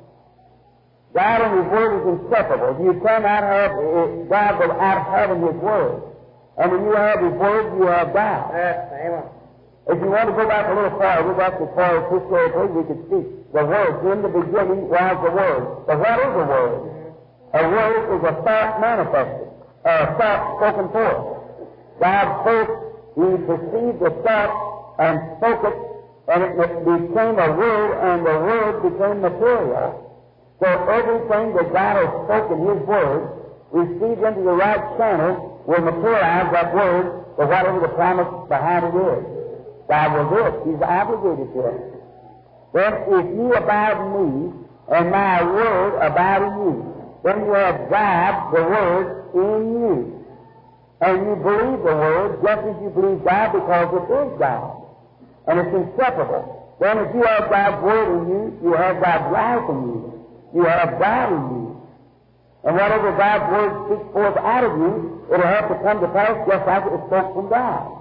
God 1.14 1.40
and 1.40 1.52
His 1.58 1.68
Word 1.72 1.90
is 1.98 2.04
inseparable. 2.20 2.76
If 2.76 2.78
you 2.84 2.94
cannot 3.00 3.42
have 3.42 3.72
uh, 3.72 4.28
God 4.28 4.52
without 4.60 5.00
having 5.08 5.40
His 5.40 5.56
Word. 5.56 6.02
And 6.58 6.72
when 6.72 6.82
you 6.84 6.94
have 6.94 7.18
His 7.20 7.32
Word, 7.32 7.64
you 7.78 7.86
have 7.86 8.12
God. 8.12 8.50
Yes, 8.54 8.92
amen. 8.92 9.26
If 9.88 9.96
you 10.04 10.10
want 10.12 10.28
to 10.28 10.36
go 10.36 10.44
back 10.46 10.68
a 10.68 10.74
little 10.76 10.98
farther, 11.00 11.32
back 11.32 11.56
as 11.56 11.70
far 11.72 11.90
as 11.96 12.04
historically 12.12 12.68
we 12.76 12.82
could 12.84 13.02
speak. 13.08 13.26
The 13.56 13.64
Word, 13.64 14.04
in 14.12 14.20
the 14.20 14.28
beginning 14.28 14.84
was 14.92 15.16
the 15.24 15.32
Word. 15.32 15.64
But 15.88 15.96
what 15.96 16.18
is 16.20 16.34
a 16.36 16.44
Word? 16.44 16.98
A 17.56 17.62
Word 17.64 18.02
is 18.12 18.22
a 18.28 18.34
thought 18.44 18.72
manifested, 18.84 19.48
a 19.88 20.12
thought 20.20 20.40
spoken 20.60 20.92
forth. 20.92 21.40
God 22.04 22.26
first, 22.44 22.74
He 23.16 23.28
perceived 23.48 23.98
the 24.04 24.12
thought 24.20 24.52
and 25.00 25.16
spoke 25.40 25.64
it, 25.64 25.76
and 26.28 26.42
it 26.42 26.56
became 26.84 27.38
a 27.38 27.50
word, 27.56 27.90
and 28.04 28.26
the 28.26 28.38
word 28.38 28.82
became 28.82 29.20
material. 29.22 30.08
So 30.60 30.66
everything 30.66 31.54
that 31.54 31.72
God 31.72 31.94
has 32.02 32.10
spoken, 32.26 32.58
His 32.66 32.82
Word, 32.82 33.30
received 33.70 34.22
into 34.26 34.42
the 34.42 34.58
right 34.58 34.82
channel, 34.98 35.62
will 35.66 35.82
materialize 35.82 36.50
that 36.52 36.74
Word 36.74 37.24
for 37.36 37.46
whatever 37.46 37.78
the 37.78 37.94
promise 37.94 38.26
behind 38.48 38.90
it 38.90 38.96
is. 38.98 39.24
God 39.86 40.08
will 40.18 40.28
do 40.34 40.40
it. 40.50 40.54
He's 40.66 40.82
obligated 40.82 41.54
to 41.54 41.60
it. 41.62 41.80
Then 42.74 42.92
if 43.06 43.26
you 43.38 43.54
abide 43.54 44.02
in 44.02 44.10
me, 44.18 44.52
and 44.90 45.10
my 45.10 45.44
Word 45.44 45.98
abide 46.02 46.42
in 46.42 46.54
you, 46.58 46.74
then 47.22 47.38
you 47.38 47.54
abide 47.54 48.50
the 48.52 48.62
Word, 48.62 49.06
in 49.34 49.62
you. 49.78 50.26
And 51.00 51.18
you 51.22 51.36
believe 51.36 51.78
the 51.86 51.94
Word 51.94 52.42
just 52.42 52.66
as 52.66 52.82
you 52.82 52.90
believe 52.90 53.22
God 53.22 53.52
because 53.52 53.94
it 53.94 54.10
is 54.10 54.38
God. 54.40 54.77
And 55.48 55.58
it's 55.58 55.74
inseparable. 55.74 56.76
Then 56.80 56.98
if 56.98 57.14
you 57.14 57.22
have 57.24 57.50
God's 57.50 57.82
Word 57.82 58.08
in 58.20 58.28
you, 58.28 58.42
you 58.62 58.72
have 58.76 59.02
God's 59.02 59.32
life 59.32 59.64
in 59.68 59.78
you. 59.82 60.26
You 60.54 60.64
have 60.64 60.98
God 61.00 61.32
in 61.32 61.42
you. 61.56 61.88
And 62.64 62.76
whatever 62.76 63.16
God's 63.16 63.46
Word 63.50 63.72
speaks 63.86 64.12
forth 64.12 64.36
out 64.36 64.64
of 64.64 64.72
you, 64.78 65.26
it'll 65.32 65.46
have 65.46 65.68
to 65.68 65.76
come 65.82 66.00
to 66.00 66.08
pass 66.12 66.36
just 66.46 66.66
like 66.66 66.84
it 66.84 66.92
was 66.92 67.04
spoke 67.08 67.34
from 67.34 67.48
God. 67.48 67.98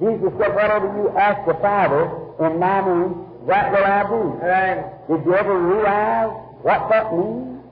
Jesus 0.00 0.28
said, 0.36 0.52
whatever 0.52 0.92
you 0.92 1.08
ask 1.16 1.40
the 1.46 1.54
Father 1.62 2.10
in 2.44 2.58
my 2.60 2.84
name, 2.84 3.26
that 3.48 3.72
will 3.72 3.86
I 3.86 4.02
do. 4.10 4.20
Amen. 4.42 4.84
Did 5.08 5.24
you 5.24 5.34
ever 5.34 5.56
realize 5.56 6.34
what 6.60 6.90
that 6.90 7.14
means? 7.14 7.62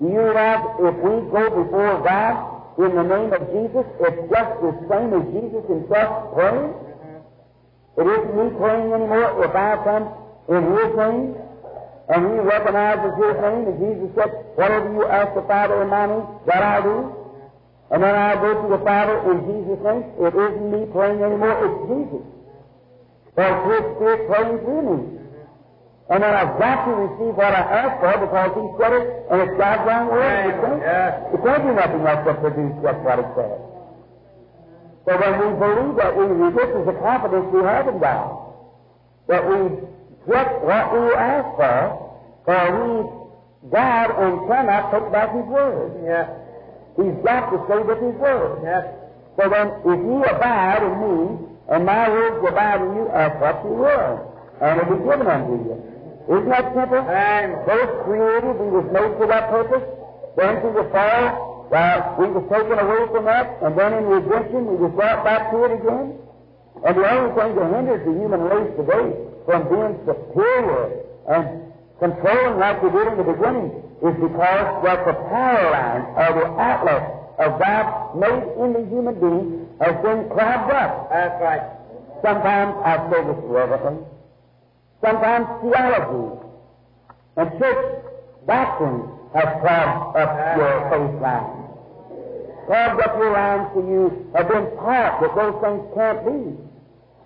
Do 0.00 0.08
you 0.08 0.18
realize 0.18 0.64
if 0.80 0.96
we 0.96 1.14
go 1.30 1.44
before 1.62 2.02
God 2.02 2.34
in 2.80 2.96
the 2.96 3.04
name 3.04 3.30
of 3.36 3.42
Jesus, 3.52 3.86
it's 4.00 4.22
just 4.32 4.52
the 4.64 4.72
same 4.88 5.12
as 5.14 5.24
Jesus 5.30 5.62
himself 5.68 6.34
praying? 6.34 6.74
It 7.98 8.06
isn't 8.06 8.34
me 8.36 8.56
praying 8.58 8.92
anymore 8.92 9.44
if 9.44 9.54
I 9.54 9.76
come 9.84 10.04
in 10.48 10.62
His 10.76 10.90
name 10.96 11.34
and 12.10 12.20
He 12.26 12.36
recognizes 12.42 13.12
His 13.18 13.36
name, 13.38 13.62
and 13.70 13.76
Jesus 13.78 14.10
said, 14.14 14.30
Whatever 14.58 14.92
you 14.92 15.06
ask 15.06 15.34
the 15.34 15.42
Father 15.46 15.82
in 15.82 15.88
my 15.88 16.06
name, 16.06 16.26
that 16.46 16.62
I 16.62 16.80
do. 16.82 17.14
And 17.90 18.02
then 18.02 18.14
I 18.14 18.34
go 18.34 18.62
to 18.62 18.68
the 18.78 18.82
Father 18.84 19.18
in 19.30 19.36
Jesus' 19.46 19.82
name. 19.82 20.02
It 20.18 20.34
isn't 20.34 20.70
me 20.70 20.86
praying 20.90 21.22
anymore, 21.22 21.54
it's 21.58 21.78
Jesus. 21.90 22.24
It's 23.38 23.60
His 23.70 23.82
Spirit 23.94 24.20
praying 24.26 24.58
through 24.66 24.82
me. 24.90 24.98
And 26.10 26.22
then 26.24 26.34
I've 26.34 26.58
got 26.58 26.86
to 26.86 26.92
receive 27.06 27.34
what 27.38 27.54
I 27.54 27.62
ask 27.62 27.94
for 28.02 28.14
because 28.26 28.50
He 28.58 28.64
said 28.82 28.92
it, 28.98 29.06
and 29.30 29.38
it's 29.46 29.54
God's 29.54 29.86
own 29.86 30.06
word. 30.10 30.46
It 30.50 30.58
can't, 30.58 30.82
Yeah. 30.82 31.34
it 31.34 31.38
can't 31.46 31.62
do 31.62 31.72
nothing 31.78 32.02
else 32.06 32.22
but 32.26 32.40
produce 32.42 32.74
just 32.82 32.98
what 33.06 33.18
it 33.22 33.28
says. 33.38 33.69
So 35.10 35.18
when 35.18 35.34
we 35.42 35.58
believe 35.58 35.96
that, 35.98 36.14
we, 36.14 36.22
this 36.54 36.70
is 36.70 36.86
the 36.86 36.94
confidence 37.02 37.50
we 37.50 37.66
have 37.66 37.88
in 37.88 37.98
God. 37.98 38.54
That 39.26 39.42
we 39.42 39.74
get 40.30 40.62
what 40.62 40.86
we 40.94 41.02
ask 41.18 41.50
for, 41.58 42.14
for 42.46 42.62
we, 42.78 43.70
God 43.74 44.06
and 44.22 44.46
cannot 44.46 44.94
take 44.94 45.10
back 45.10 45.34
His 45.34 45.50
word. 45.50 45.98
Yes. 46.06 46.30
He's 46.94 47.18
got 47.26 47.50
to 47.50 47.58
stay 47.66 47.82
with 47.82 47.98
His 47.98 48.14
word. 48.22 48.62
Yes. 48.62 48.86
So 49.34 49.50
then, 49.50 49.82
if 49.82 49.98
you 49.98 50.22
abide 50.30 50.86
in 50.86 50.94
me, 51.02 51.18
and 51.74 51.84
my 51.84 52.08
words 52.08 52.46
abide 52.46 52.80
in 52.80 52.94
you, 52.94 53.08
ask 53.10 53.34
what 53.42 53.64
you 53.66 53.82
will, 53.82 54.14
and 54.62 54.78
it 54.78 54.86
will 54.86 54.94
be 54.94 55.10
given 55.10 55.26
unto 55.26 55.58
you. 55.58 55.74
Isn't 56.38 56.50
that 56.54 56.70
simple? 56.70 57.02
And 57.02 57.58
First 57.66 58.06
created, 58.06 58.62
He 58.62 58.70
was 58.70 58.86
made 58.94 59.18
for 59.18 59.26
that 59.26 59.50
purpose. 59.50 59.82
Then 60.38 60.60
through 60.62 60.78
the 60.78 60.86
fall, 60.94 61.49
well, 61.70 62.16
we 62.18 62.26
was 62.34 62.42
taken 62.50 62.78
away 62.82 63.06
from 63.14 63.24
that, 63.30 63.62
and 63.62 63.78
then 63.78 63.94
in 63.94 64.04
redemption, 64.10 64.66
we 64.66 64.74
was 64.74 64.90
brought 64.90 65.22
back 65.22 65.54
to 65.54 65.64
it 65.70 65.78
again. 65.78 66.18
And 66.82 66.92
the 66.98 67.06
only 67.06 67.30
thing 67.38 67.50
that 67.54 67.66
hinders 67.70 68.02
the 68.02 68.14
human 68.18 68.42
race 68.42 68.72
today 68.74 69.06
from 69.46 69.70
being 69.70 69.94
superior 70.02 70.98
and 71.30 71.70
controlling 72.02 72.58
like 72.58 72.82
we 72.82 72.90
did 72.90 73.06
in 73.14 73.16
the 73.22 73.28
beginning 73.28 73.70
is 74.02 74.14
because 74.18 74.66
that 74.82 75.06
the 75.06 75.14
power 75.30 75.70
line 75.70 76.02
or 76.18 76.30
the 76.42 76.46
outlet 76.58 77.04
of 77.38 77.60
God 77.62 78.18
made 78.18 78.44
in 78.58 78.72
the 78.74 78.84
human 78.90 79.14
being 79.20 79.68
has 79.78 79.94
been 80.02 80.26
clogged 80.26 80.74
up. 80.74 81.10
That's 81.10 81.38
right. 81.38 81.62
Sometimes 82.18 82.74
I 82.82 82.98
say 83.14 83.20
this 83.30 83.40
reverently. 83.46 84.04
Sometimes 85.04 85.46
theology 85.62 86.34
and 87.36 87.46
church 87.62 88.04
doctrine 88.46 89.06
has 89.38 89.48
clogged 89.62 90.16
up 90.18 90.56
your 90.58 90.74
ah. 90.74 90.90
coastline. 90.90 91.59
Clogged 92.70 93.02
up 93.02 93.18
your 93.18 93.32
lines 93.32 93.66
so 93.74 93.82
you 93.82 94.30
have 94.30 94.46
been 94.46 94.70
taught 94.78 95.18
that 95.18 95.34
those 95.34 95.58
things 95.58 95.82
can't 95.90 96.22
be. 96.22 96.54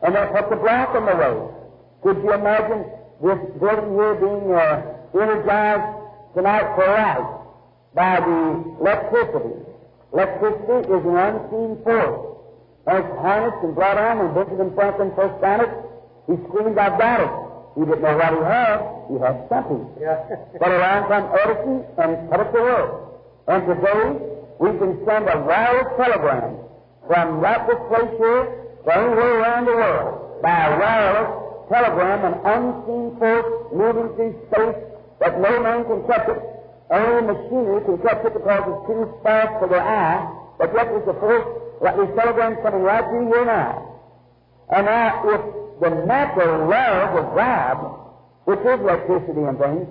And 0.01 0.15
that 0.17 0.33
puts 0.33 0.49
a 0.49 0.57
block 0.57 0.97
in 0.97 1.05
the 1.05 1.17
way. 1.21 1.37
Could 2.01 2.17
you 2.25 2.33
imagine 2.33 2.89
this 3.21 3.37
building 3.61 3.93
here 3.93 4.17
being 4.25 4.49
uh, 4.57 4.81
energized 5.13 5.85
tonight 6.33 6.65
for 6.73 6.89
life 6.89 7.29
by 7.93 8.25
the 8.25 8.41
electricity? 8.81 9.53
Electricity 10.17 10.81
is 10.89 11.03
an 11.05 11.13
unseen 11.13 11.77
force. 11.85 12.41
And 12.89 13.05
it's 13.05 13.15
harnessed 13.21 13.61
and 13.69 13.75
brought 13.75 14.01
on 14.01 14.25
when 14.25 14.33
Benjamin 14.33 14.73
Franklin 14.73 15.13
first 15.13 15.37
found 15.45 15.61
it. 15.61 15.73
He 16.25 16.41
screamed, 16.49 16.79
I've 16.81 16.97
got 16.97 17.21
it. 17.21 17.33
He 17.77 17.85
didn't 17.85 18.01
know 18.01 18.17
what 18.17 18.33
he 18.33 18.41
had. 18.49 18.81
He 19.13 19.21
had 19.21 19.45
something. 19.53 19.93
Yeah. 20.01 20.25
But 20.57 20.73
around 20.73 21.05
from 21.05 21.29
Edison 21.37 21.85
and 22.01 22.33
put 22.33 22.41
it 22.41 22.49
to 22.49 22.61
work. 22.65 22.91
And 23.45 23.61
today, 23.69 24.35
we 24.61 24.71
can 24.79 25.01
send 25.07 25.29
a 25.29 25.39
wireless 25.43 25.91
telegram 25.97 26.57
from 27.07 27.43
this 27.43 27.81
place 27.89 28.15
here 28.19 28.45
to 28.85 28.91
anywhere 28.93 29.41
around 29.41 29.65
the 29.67 29.77
world 29.77 30.43
by 30.43 30.67
a 30.67 30.79
wireless 30.79 31.45
telegram, 31.69 32.21
an 32.25 32.35
unseen 32.45 33.19
force 33.19 33.51
moving 33.73 34.09
through 34.17 34.35
space 34.49 34.79
that 35.21 35.41
no 35.41 35.63
man 35.63 35.85
can 35.85 36.07
touch 36.07 36.29
it. 36.29 36.41
Only 36.91 37.33
machinery 37.33 37.81
can 37.85 37.99
catch 37.99 38.25
it 38.25 38.35
because 38.35 38.63
it's 38.69 38.87
too 38.87 39.09
fast 39.23 39.59
for 39.59 39.69
the 39.69 39.81
eye. 39.81 40.21
But 40.59 40.71
yet 40.75 40.87
there's 40.87 41.09
a 41.09 41.19
force, 41.19 41.49
like 41.81 41.97
this 41.97 42.13
telegram 42.15 42.57
coming 42.63 42.83
right 42.83 43.05
through 43.09 43.27
here 43.33 43.45
now. 43.47 44.01
And 44.71 44.87
now, 44.87 45.23
if 45.29 45.41
the 45.81 45.91
natural 46.07 46.69
love 46.69 47.11
of 47.19 47.35
God, 47.35 47.77
which 48.45 48.61
is 48.61 48.81
electricity 48.81 49.43
and 49.43 49.59
things, 49.59 49.89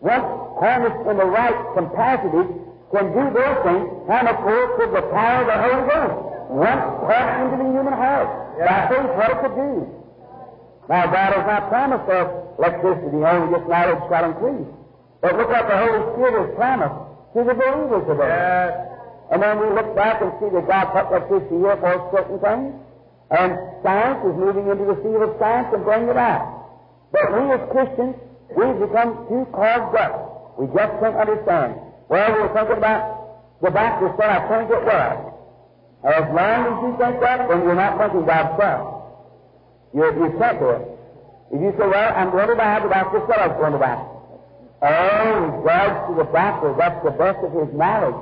once 0.00 0.28
harnessed 0.60 1.08
in 1.08 1.16
the 1.16 1.24
right 1.24 1.58
capacity, 1.74 2.63
can 2.94 3.10
do 3.10 3.24
those 3.34 3.58
things, 3.66 3.86
how 4.06 4.22
much 4.22 4.40
more 4.46 4.66
could 4.78 4.90
the 4.94 5.02
power 5.10 5.42
of 5.42 5.46
the 5.50 5.58
Holy 5.58 5.84
Ghost 5.90 6.14
once 6.54 6.84
put 7.02 7.26
into 7.42 7.56
the 7.58 7.68
human 7.74 7.94
heart? 7.98 8.30
By 8.62 8.86
faith, 8.86 9.10
what 9.18 9.30
it 9.34 9.38
could 9.42 9.56
do. 9.58 9.74
Now, 10.86 11.10
God 11.10 11.30
has 11.34 11.44
not 11.50 11.62
promised 11.74 12.06
us 12.06 12.28
electricity, 12.54 13.18
only 13.18 13.50
just 13.50 13.66
knowledge 13.66 14.02
shall 14.06 14.24
increase. 14.30 14.70
But 15.20 15.34
look 15.34 15.48
what 15.50 15.66
the 15.66 15.74
Holy 15.74 16.02
Spirit 16.14 16.34
has 16.38 16.50
promised 16.54 16.98
to 17.34 17.40
the 17.42 17.54
believers 17.58 18.04
today. 18.06 18.30
Yes. 18.30 18.70
And 19.32 19.42
then 19.42 19.58
we 19.58 19.66
look 19.74 19.90
back 19.96 20.22
and 20.22 20.30
see 20.38 20.52
that 20.54 20.64
God 20.68 20.84
put 20.94 21.10
electricity 21.10 21.58
here 21.58 21.76
for 21.82 21.98
certain 22.14 22.38
things. 22.38 22.70
And 23.34 23.50
science 23.82 24.20
is 24.22 24.36
moving 24.38 24.70
into 24.70 24.86
the 24.86 25.00
field 25.02 25.24
of 25.24 25.34
science 25.42 25.72
and 25.74 25.82
bringing 25.82 26.14
it 26.14 26.20
out. 26.20 26.46
But 27.10 27.32
we 27.32 27.42
as 27.50 27.64
Christians, 27.72 28.14
we've 28.54 28.78
become 28.78 29.26
too 29.26 29.48
clogged 29.50 29.96
up. 29.96 30.60
We 30.60 30.70
just 30.70 30.92
can't 31.02 31.16
understand. 31.16 31.80
Well, 32.08 32.32
we're 32.32 32.54
thinking 32.54 32.78
about 32.78 33.60
the 33.62 33.70
doctor 33.70 34.12
said 34.18 34.28
I 34.28 34.48
can't 34.48 34.68
get 34.68 34.84
well. 34.84 35.34
As 36.04 36.28
long 36.36 36.60
as 36.68 36.76
you 36.84 36.90
think 37.00 37.20
that, 37.20 37.48
then 37.48 37.64
you're 37.64 37.74
not 37.74 37.96
thinking 37.96 38.22
about 38.28 38.60
self. 38.60 38.94
You're, 39.94 40.12
you're 40.12 40.36
it. 40.36 40.84
If 41.54 41.60
you 41.62 41.72
say, 41.78 41.86
well, 41.86 42.12
I'm 42.12 42.30
going 42.30 42.48
to 42.48 42.56
die, 42.56 42.80
the 42.82 42.90
said 42.90 43.38
I 43.40 43.46
was 43.48 43.56
going 43.56 43.72
to 43.72 43.80
die. 43.80 44.04
Oh, 44.84 45.64
regards 45.64 45.96
to 46.10 46.12
the 46.20 46.28
doctor, 46.28 46.74
that's 46.76 47.00
the 47.04 47.14
best 47.16 47.40
of 47.40 47.56
his 47.56 47.72
knowledge. 47.72 48.20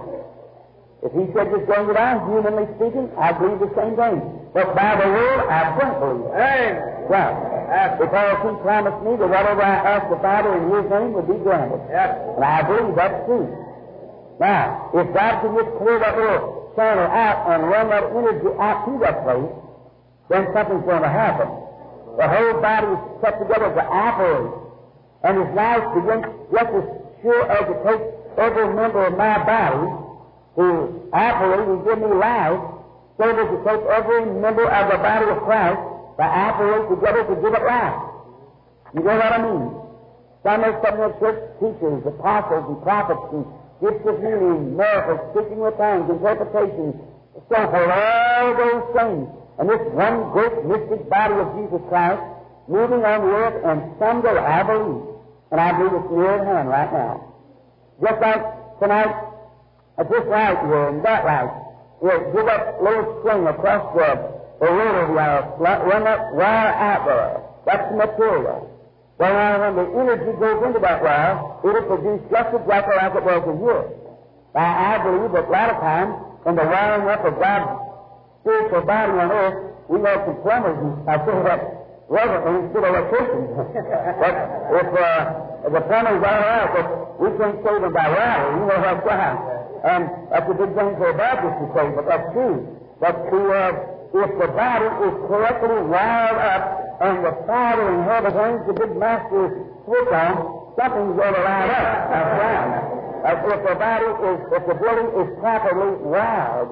If 1.03 1.11
he 1.11 1.27
said 1.35 1.51
just 1.51 1.67
going 1.67 1.91
to 1.91 1.95
die, 1.95 2.23
humanly 2.23 2.71
speaking, 2.79 3.11
I 3.19 3.35
believe 3.35 3.59
the 3.59 3.73
same 3.75 3.99
thing. 3.99 4.23
But 4.55 4.79
by 4.79 4.95
the 4.95 5.09
word, 5.11 5.43
I 5.51 5.75
don't 5.75 5.99
believe 5.99 6.29
it. 6.29 6.39
Amen. 6.39 7.11
Well, 7.11 7.53
because 7.99 8.37
he 8.47 8.53
promised 8.63 9.01
me 9.03 9.17
that 9.17 9.27
whatever 9.27 9.63
I 9.65 9.75
ask 9.97 10.07
the 10.13 10.21
Father 10.23 10.55
in 10.55 10.71
his 10.71 10.87
name 10.87 11.13
would 11.19 11.27
be 11.27 11.41
granted. 11.43 11.83
Yes. 11.91 12.15
And 12.37 12.45
I 12.45 12.63
believe 12.63 12.95
that's 12.95 13.27
true. 13.27 13.62
Now, 14.43 14.91
if 14.91 15.07
God 15.15 15.39
can 15.39 15.55
just 15.55 15.71
clear 15.79 16.03
that 16.03 16.19
little 16.19 16.75
channel 16.75 17.07
out 17.07 17.47
and 17.47 17.63
run 17.71 17.95
that 17.95 18.11
energy 18.11 18.51
out 18.59 18.91
to 18.91 18.99
that 19.07 19.23
place, 19.23 19.55
then 20.35 20.51
something's 20.51 20.83
going 20.83 21.07
to 21.07 21.15
happen. 21.15 21.47
The 22.19 22.27
whole 22.27 22.59
body 22.59 22.91
is 22.91 23.03
set 23.23 23.39
together 23.39 23.71
to 23.71 23.85
operate. 23.87 24.51
And 25.23 25.47
his 25.47 25.51
life 25.55 25.87
begins 25.95 26.27
just 26.51 26.75
as 26.75 26.87
sure 27.23 27.45
as 27.55 27.65
it 27.71 27.79
takes 27.87 28.07
every 28.35 28.67
member 28.75 29.07
of 29.07 29.15
my 29.15 29.39
body 29.47 29.87
to 30.59 30.67
operate 31.15 31.69
and 31.71 31.79
give 31.87 31.99
me 32.03 32.11
life, 32.19 32.67
so 33.23 33.25
does 33.31 33.47
it 33.47 33.63
take 33.63 33.83
every 33.95 34.27
member 34.43 34.67
of 34.67 34.85
the 34.91 34.99
body 34.99 35.27
of 35.31 35.39
Christ 35.47 35.79
to 36.19 36.25
operate 36.27 36.91
together 36.91 37.23
to 37.31 37.35
give 37.39 37.55
it 37.55 37.63
life. 37.63 38.01
You 38.91 39.07
know 39.07 39.15
what 39.23 39.33
I 39.33 39.39
mean? 39.39 39.71
Some 40.43 40.67
of 40.67 40.75
some 40.83 40.99
of 40.99 41.15
the 41.15 41.19
church 41.23 41.39
teachers, 41.63 42.03
apostles, 42.11 42.67
and 42.67 42.83
prophets, 42.83 43.23
and 43.31 43.47
gifts 43.83 44.07
of 44.07 44.15
oh 44.15 44.23
healing, 44.23 44.77
miracles, 44.77 45.21
speaking 45.35 45.59
with 45.59 45.77
tongues, 45.77 46.07
interpretations, 46.07 46.95
so 47.35 47.59
forth, 47.67 47.91
all 47.91 48.55
those 48.55 48.87
things. 48.95 49.27
And 49.59 49.67
this 49.69 49.83
one 49.91 50.31
great 50.31 50.55
mystic 50.65 51.11
body 51.11 51.35
of 51.35 51.51
Jesus 51.59 51.83
Christ 51.91 52.23
moving 52.71 53.03
on 53.03 53.19
the 53.27 53.33
earth, 53.35 53.59
and 53.67 53.79
someday 53.99 54.39
I 54.39 54.63
believe, 54.63 55.03
and 55.51 55.61
I 55.61 55.75
believe 55.75 55.99
it's 55.99 56.11
near 56.15 56.31
at 56.39 56.47
hand 56.47 56.69
right 56.71 56.93
now. 56.95 57.35
Just 58.01 58.21
like 58.23 58.43
tonight, 58.79 59.15
at 59.99 60.09
this 60.09 60.25
light 60.31 60.59
here 60.63 60.89
and 60.89 61.05
that 61.05 61.27
light, 61.27 61.51
we'll 62.01 62.33
give 62.33 62.47
that 62.47 62.83
little 62.83 63.19
string 63.21 63.47
across 63.51 63.83
the, 63.99 64.09
the 64.63 64.71
road 64.71 64.95
of 65.03 65.11
wire, 65.11 65.43
run 65.59 66.05
that 66.05 66.33
wire 66.33 66.71
out 66.71 67.05
there. 67.05 67.43
That's 67.67 67.91
the 67.91 67.97
material. 67.99 68.72
Now, 69.23 69.71
when 69.71 69.79
the 69.79 69.87
energy 70.03 70.35
goes 70.35 70.67
into 70.67 70.81
that 70.83 70.99
wire, 70.99 71.39
it'll 71.63 71.87
produce 71.87 72.27
just 72.27 72.51
exactly 72.59 72.99
like 72.99 73.15
it 73.15 73.23
was 73.23 73.43
in 73.47 73.57
here. 73.63 73.87
Now, 74.51 74.67
I 74.67 74.99
believe 74.99 75.31
that 75.31 75.47
a 75.47 75.53
lot 75.55 75.71
of 75.71 75.79
times, 75.79 76.13
in 76.43 76.59
the 76.59 76.67
wiring 76.67 77.07
up 77.07 77.23
of 77.23 77.39
God's 77.39 77.71
spiritual 78.43 78.83
body 78.83 79.15
on 79.15 79.31
earth, 79.31 79.59
we 79.87 80.03
have 80.03 80.27
some 80.27 80.43
plumbers, 80.43 80.75
and 80.75 81.07
I 81.07 81.23
say 81.23 81.39
that 81.39 81.61
reverently 82.11 82.67
instead 82.67 82.83
of 82.83 82.91
electricians. 82.99 83.47
but 84.27 84.35
if 84.83 84.89
uh, 84.91 85.71
the 85.71 85.83
plumbers 85.87 86.19
are 86.27 86.43
out, 86.43 86.69
but 86.75 86.87
we 87.23 87.31
can't 87.39 87.63
save 87.63 87.79
them 87.79 87.95
by 87.95 88.07
wiring, 88.11 88.59
you 88.59 88.67
know 88.75 88.81
that's 88.83 89.07
right. 89.07 89.39
And 89.87 90.03
that's 90.35 90.51
a 90.51 90.57
big 90.59 90.75
thing 90.75 90.91
for 90.99 91.15
a 91.15 91.17
Baptist 91.17 91.63
to 91.63 91.67
say, 91.79 91.87
but 91.95 92.11
that's 92.11 92.27
true. 92.35 92.59
But 92.99 93.15
to, 93.31 93.39
uh, 93.39 93.71
if 94.15 94.31
the 94.39 94.49
body 94.53 94.89
is 95.09 95.15
correctly 95.25 95.81
wired 95.89 96.37
up 96.37 97.01
and 97.01 97.25
the 97.25 97.33
Father 97.49 97.89
in 97.97 98.05
heaven 98.05 98.33
hangs 98.33 98.67
the 98.69 98.75
big 98.77 98.93
master 98.97 99.49
is 99.49 99.53
switch 99.89 100.13
on, 100.13 100.77
something's 100.77 101.17
going 101.17 101.35
to 101.35 101.43
light 101.43 101.73
up. 101.73 101.97
That's 102.13 102.33
right. 102.37 102.93
If 103.23 103.61
the 103.65 103.75
body 103.75 104.09
is, 104.29 104.39
if 104.53 104.63
the 104.69 104.77
building 104.77 105.11
is 105.17 105.29
properly 105.41 105.97
wired, 106.05 106.69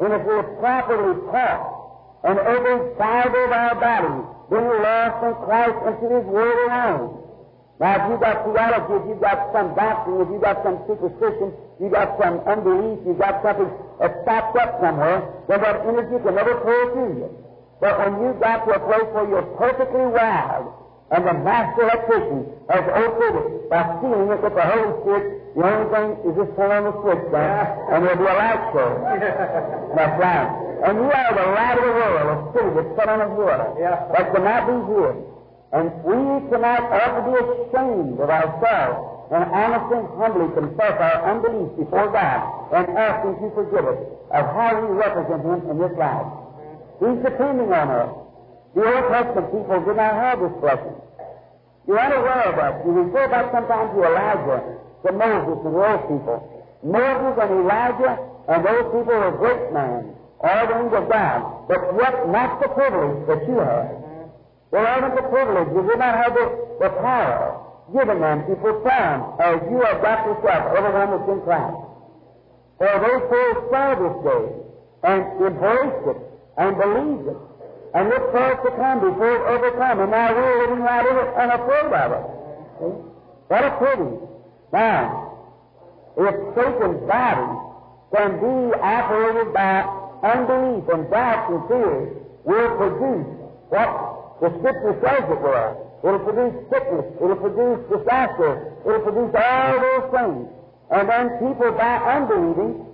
and 0.00 0.12
if 0.12 0.22
we're 0.22 0.46
properly 0.62 1.18
taught, 1.32 1.84
and 2.24 2.38
every 2.38 2.94
fiber 2.96 3.44
of 3.44 3.52
our 3.52 3.74
body 3.74 4.14
being 4.48 4.70
lost 4.82 5.18
in 5.24 5.34
Christ 5.44 5.78
into 5.88 6.14
His 6.14 6.24
Word 6.30 6.56
alone. 6.68 7.20
Now, 7.80 7.98
if 7.98 8.02
you've 8.10 8.20
got 8.20 8.44
theology, 8.46 8.94
if 9.02 9.04
you've 9.08 9.20
got 9.20 9.52
some 9.52 9.74
doctrine, 9.74 10.20
if 10.22 10.28
you've 10.30 10.40
got 10.40 10.62
some 10.62 10.78
superstition, 10.86 11.52
you've 11.80 11.92
got 11.92 12.16
some 12.20 12.40
unbelief, 12.46 12.98
you've 13.06 13.18
got 13.18 13.42
something 13.42 13.70
that's 14.00 14.14
stopped 14.22 14.56
up 14.58 14.80
somewhere, 14.80 15.22
then 15.48 15.60
that 15.60 15.86
energy 15.86 16.16
can 16.22 16.34
never 16.34 16.60
flow 16.62 16.80
through 16.94 17.12
you. 17.18 17.28
But 17.80 17.98
when 17.98 18.12
you 18.22 18.32
got 18.40 18.64
to 18.66 18.74
a 18.74 18.80
place 18.80 19.08
where 19.12 19.28
you're 19.28 19.48
perfectly 19.58 20.06
wild, 20.06 20.72
and 21.10 21.26
the 21.26 21.34
master 21.34 21.82
electrician 21.82 22.46
has 22.70 22.84
opened 22.90 23.36
it 23.38 23.70
by 23.70 23.82
sealing 24.00 24.30
it 24.32 24.40
with 24.42 24.54
the 24.54 24.64
Holy 24.64 24.92
Spirit, 25.04 25.26
the 25.54 25.62
only 25.62 25.86
thing 25.94 26.08
is 26.26 26.32
just 26.34 26.52
turn 26.56 26.70
on 26.74 26.82
the 26.90 26.94
switch, 27.02 27.24
then, 27.30 27.46
and 27.94 27.98
there'll 28.02 28.18
be 28.18 28.26
a 28.26 28.34
light 28.34 28.62
show. 28.74 28.90
That's 29.94 30.16
right. 30.18 30.50
And 30.84 30.98
you 30.98 31.06
are 31.06 31.32
the 31.34 31.46
light 31.54 31.78
of 31.78 31.84
the 31.86 31.94
world, 31.94 32.26
a 32.26 32.36
city 32.52 32.70
that's 32.74 32.92
set 32.98 33.08
on 33.08 33.20
a 33.22 33.28
hill 33.38 33.76
Yeah. 33.78 34.04
that 34.16 34.34
cannot 34.34 34.62
be 34.66 34.76
hid. 34.90 35.16
And 35.74 35.86
we 36.02 36.18
cannot 36.50 36.82
to 36.90 37.20
be 37.24 37.34
ashamed 37.38 38.18
of 38.20 38.30
ourselves 38.30 39.13
and 39.34 39.50
honestly 39.50 39.98
and 39.98 40.08
humbly 40.14 40.46
confess 40.54 40.94
our 40.94 41.18
unbelief 41.26 41.74
before 41.74 42.06
God 42.14 42.70
and 42.70 42.86
ask 42.94 43.26
Him 43.26 43.34
to 43.42 43.50
forgive 43.50 43.82
us 43.82 43.98
of 44.30 44.44
how 44.54 44.78
we 44.78 44.94
represent 44.94 45.42
Him 45.42 45.58
in 45.74 45.76
this 45.82 45.90
life. 45.98 46.30
He's 47.02 47.18
depending 47.18 47.66
on 47.74 47.86
us. 47.90 48.14
The 48.78 48.86
Old 48.86 49.10
Testament 49.10 49.50
people 49.50 49.78
did 49.90 49.98
not 49.98 50.14
have 50.14 50.38
this 50.38 50.54
blessing. 50.62 50.94
You're 51.90 51.98
unaware 51.98 52.46
of 52.46 52.56
us. 52.62 52.74
You 52.86 52.90
refer 52.94 53.26
back 53.26 53.50
sometimes 53.50 53.90
to 53.98 54.00
Elijah, 54.06 54.60
to 55.02 55.10
Moses, 55.10 55.58
and 55.66 55.74
those 55.82 56.02
people. 56.06 56.38
Moses 56.86 57.34
and 57.34 57.50
Elijah 57.58 58.14
and 58.46 58.58
those 58.62 58.86
people 58.94 59.18
were 59.18 59.34
great 59.34 59.66
men, 59.74 60.14
ordained 60.46 60.94
of 60.94 61.10
God, 61.10 61.66
but 61.66 61.82
yet 61.98 62.30
not 62.30 62.62
the 62.62 62.70
privilege 62.70 63.26
that 63.26 63.42
you 63.50 63.58
have. 63.58 63.98
They 64.70 64.78
haven't 64.78 65.18
the 65.18 65.26
privilege. 65.26 65.68
You 65.74 65.82
did 65.90 65.98
not 65.98 66.14
have 66.22 66.34
the, 66.34 66.46
the 66.78 66.90
power 67.02 67.64
given 67.92 68.20
them 68.20 68.46
to 68.48 68.54
perform 68.56 69.36
as 69.40 69.60
you 69.68 69.80
have 69.82 70.00
got 70.00 70.24
yourself, 70.24 70.76
everyone 70.76 71.10
that's 71.12 71.28
in 71.28 71.40
Christ. 71.42 71.76
For 72.78 72.90
they 72.90 73.16
first 73.28 73.60
saw 73.70 73.86
this 73.94 74.16
day 74.24 74.44
and 75.04 75.20
embraced 75.40 76.04
it 76.08 76.20
and 76.56 76.70
believed 76.78 77.28
it 77.28 77.40
and 77.94 78.08
looked 78.08 78.32
for 78.32 78.46
it 78.52 78.60
to 78.64 78.70
come 78.76 78.98
before 79.00 79.36
it 79.36 79.44
ever 79.54 79.70
come. 79.78 80.00
And 80.00 80.10
now 80.10 80.34
we're 80.34 80.62
living 80.62 80.82
right 80.82 81.06
in 81.06 81.16
it 81.16 81.30
unafraid 81.36 81.92
of 81.92 82.10
it. 82.12 82.24
What 83.48 83.64
a 83.64 83.70
pity. 83.78 84.10
Now, 84.72 85.24
if 86.16 86.34
Satan's 86.56 87.06
body 87.06 87.48
can 88.16 88.30
be 88.40 88.74
operated 88.80 89.52
by 89.52 89.82
unbelief 90.24 90.88
and 90.88 91.10
doubt 91.10 91.50
and 91.50 91.68
fear, 91.68 92.24
will 92.44 92.76
produce 92.76 93.26
what 93.68 94.40
the 94.40 94.48
Scripture 94.58 94.98
says 95.04 95.24
it 95.30 95.40
will. 95.40 95.93
It'll 96.04 96.20
produce 96.20 96.52
sickness. 96.68 97.06
It'll 97.16 97.40
produce 97.40 97.80
disaster. 97.88 98.76
It'll 98.84 99.00
produce 99.00 99.32
all 99.32 99.72
those 99.80 100.06
things. 100.12 100.44
And 100.92 101.08
then 101.08 101.24
people 101.40 101.72
by 101.72 101.96
unbelieving 101.96 102.84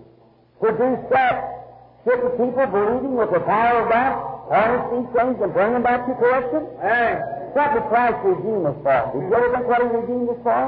produce 0.63 1.03
that. 1.11 1.61
Shouldn't 2.07 2.39
people 2.39 2.67
believing 2.71 3.19
with 3.19 3.35
the 3.35 3.43
power 3.43 3.83
of 3.83 3.91
God 3.91 4.15
harness 4.47 4.85
these 4.95 5.11
things 5.11 5.37
and 5.43 5.53
bring 5.53 5.75
them 5.75 5.83
back 5.83 6.07
to 6.07 6.15
correction? 6.15 6.71
Hey. 6.81 7.19
What 7.51 7.75
did 7.75 7.83
Christ 7.91 8.23
redeem 8.23 8.63
us 8.63 8.79
for? 8.87 9.03
Did 9.11 9.27
you 9.27 9.35
ever 9.35 9.51
think 9.59 9.67
what 9.67 9.83
He 9.83 9.89
redeemed 9.91 10.31
us 10.31 10.41
for? 10.47 10.63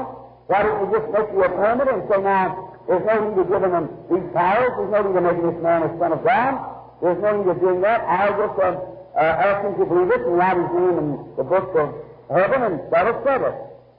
Why 0.51 0.67
didn't 0.67 0.83
He 0.83 0.87
just 0.99 1.07
make 1.15 1.29
you 1.31 1.41
a 1.47 1.49
permit 1.49 1.87
and 1.87 2.03
say, 2.11 2.19
now, 2.19 2.75
there's 2.91 3.05
no 3.07 3.15
need 3.23 3.39
of 3.39 3.47
giving 3.47 3.71
them 3.71 3.87
these 4.11 4.27
powers. 4.35 4.71
There's 4.75 4.91
no 4.91 4.99
need 5.07 5.15
to 5.15 5.23
making 5.23 5.47
this 5.47 5.59
man 5.63 5.87
a 5.87 5.89
son 5.95 6.11
of 6.11 6.21
God. 6.27 6.59
There's 6.99 7.21
no 7.23 7.39
need 7.39 7.47
of 7.55 7.59
doing 7.63 7.79
that. 7.87 8.03
I'll 8.03 8.35
just 8.35 8.59
uh, 8.59 8.75
uh, 9.15 9.47
ask 9.47 9.63
him 9.63 9.79
to 9.79 9.85
believe 9.87 10.11
it 10.11 10.27
and 10.27 10.35
write 10.35 10.59
his 10.59 10.71
name 10.75 10.95
in 10.99 11.07
the 11.39 11.47
book 11.47 11.71
of 11.79 11.87
heaven 12.29 12.63
and 12.63 12.81
settle 12.89 13.47
it. 13.47 13.55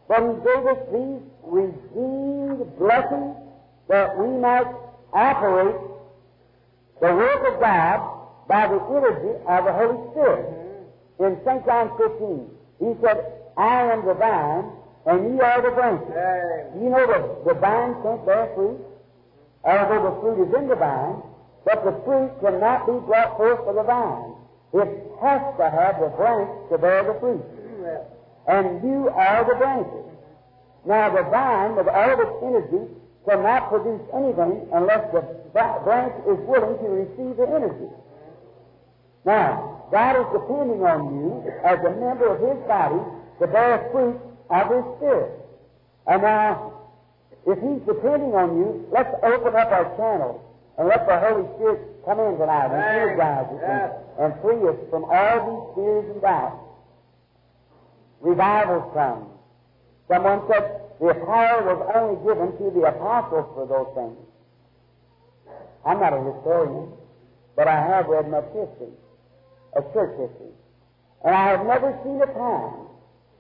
But 0.09 0.21
He 0.21 0.35
gave 0.45 0.67
us 0.67 0.79
these 0.93 1.23
redeemed 1.43 2.79
blessings 2.79 3.37
that 3.89 4.17
we 4.19 4.29
might 4.39 4.67
operate 5.13 5.77
the 7.01 7.15
work 7.15 7.55
of 7.55 7.61
God 7.61 8.15
by 8.49 8.67
the 8.67 8.81
energy 8.81 9.39
of 9.47 9.65
the 9.65 9.73
Holy 9.73 10.11
Spirit. 10.11 10.47
Mm-hmm. 10.47 11.25
In 11.25 11.41
St. 11.45 11.67
John 11.67 11.91
15, 11.97 12.51
he 12.81 12.95
said, 13.03 13.19
I 13.57 13.93
am 13.93 14.05
the 14.05 14.15
vine, 14.15 14.73
and 15.07 15.35
ye 15.35 15.41
are 15.41 15.63
the 15.63 15.71
branches. 15.71 16.09
You 16.81 16.91
know 16.91 17.07
that 17.07 17.45
the 17.45 17.55
vine 17.61 17.95
can't 18.03 18.27
bear 18.27 18.51
fruit, 18.55 18.81
although 19.65 20.03
the 20.11 20.21
fruit 20.21 20.49
is 20.49 20.55
in 20.55 20.69
the 20.69 20.77
vine, 20.77 21.23
but 21.65 21.85
the 21.85 21.93
fruit 22.05 22.33
cannot 22.41 22.87
be 22.87 22.99
brought 23.07 23.37
forth 23.37 23.61
for 23.65 23.75
the 23.75 23.83
vine. 23.83 24.35
It 24.75 24.91
has 25.23 25.41
to 25.57 25.71
have 25.71 26.01
the 26.01 26.09
branch 26.17 26.51
to 26.71 26.79
bear 26.79 27.05
the 27.05 27.19
fruit. 27.21 27.41
Mm-hmm. 27.41 28.14
And 28.47 28.83
you 28.83 29.09
are 29.09 29.45
the 29.45 29.55
branches. 29.57 30.05
Now, 30.87 31.15
the 31.15 31.23
vine, 31.31 31.77
with 31.77 31.89
all 31.89 32.13
of 32.13 32.21
its 32.21 32.37
energy, 32.43 32.93
cannot 33.29 33.71
produce 33.71 34.03
anything 34.13 34.69
unless 34.73 35.01
the 35.13 35.23
branch 35.53 36.15
is 36.29 36.39
willing 36.45 36.77
to 36.77 36.89
receive 36.93 37.37
the 37.37 37.49
energy. 37.49 37.89
Now, 39.25 39.89
God 39.91 40.21
is 40.21 40.29
depending 40.33 40.85
on 40.85 41.15
you 41.17 41.51
as 41.65 41.79
a 41.81 41.91
member 41.97 42.29
of 42.29 42.41
His 42.41 42.61
body 42.69 43.01
to 43.41 43.47
bear 43.47 43.89
fruit 43.93 44.21
of 44.51 44.65
His 44.69 44.85
Spirit. 44.99 45.33
And 46.07 46.23
now, 46.23 46.73
if 47.47 47.57
He's 47.61 47.81
depending 47.89 48.35
on 48.37 48.59
you, 48.59 48.87
let's 48.93 49.13
open 49.23 49.57
up 49.57 49.73
our 49.73 49.89
channels 49.97 50.41
and 50.77 50.89
let 50.89 51.07
the 51.07 51.17
Holy 51.17 51.49
Spirit 51.57 51.81
come 52.05 52.21
in 52.21 52.37
tonight 52.37 52.69
and 52.69 52.85
energize 52.85 53.49
us 53.49 53.61
and, 53.65 54.33
and 54.33 54.43
free 54.43 54.61
us 54.69 54.77
from 54.91 55.05
all 55.09 55.37
these 55.49 55.65
fears 55.77 56.05
and 56.13 56.21
doubts. 56.21 56.64
Revivals 58.25 58.91
come. 58.95 59.29
Someone 60.09 60.41
said 60.49 60.81
the 60.99 61.13
power 61.13 61.61
was 61.61 61.93
only 61.95 62.17
given 62.25 62.57
to 62.57 62.73
the 62.73 62.89
apostles 62.89 63.45
for 63.53 63.67
those 63.69 63.93
things. 63.95 64.17
I'm 65.85 66.01
not 66.01 66.15
a 66.15 66.33
historian, 66.33 66.89
but 67.55 67.69
I 67.69 67.77
have 67.77 68.07
read 68.07 68.31
much 68.31 68.47
history, 68.47 68.97
a 69.77 69.83
church 69.93 70.17
history. 70.17 70.57
And 71.23 71.35
I 71.35 71.49
have 71.53 71.67
never 71.67 71.93
seen 72.03 72.17
a 72.23 72.27
time 72.33 72.89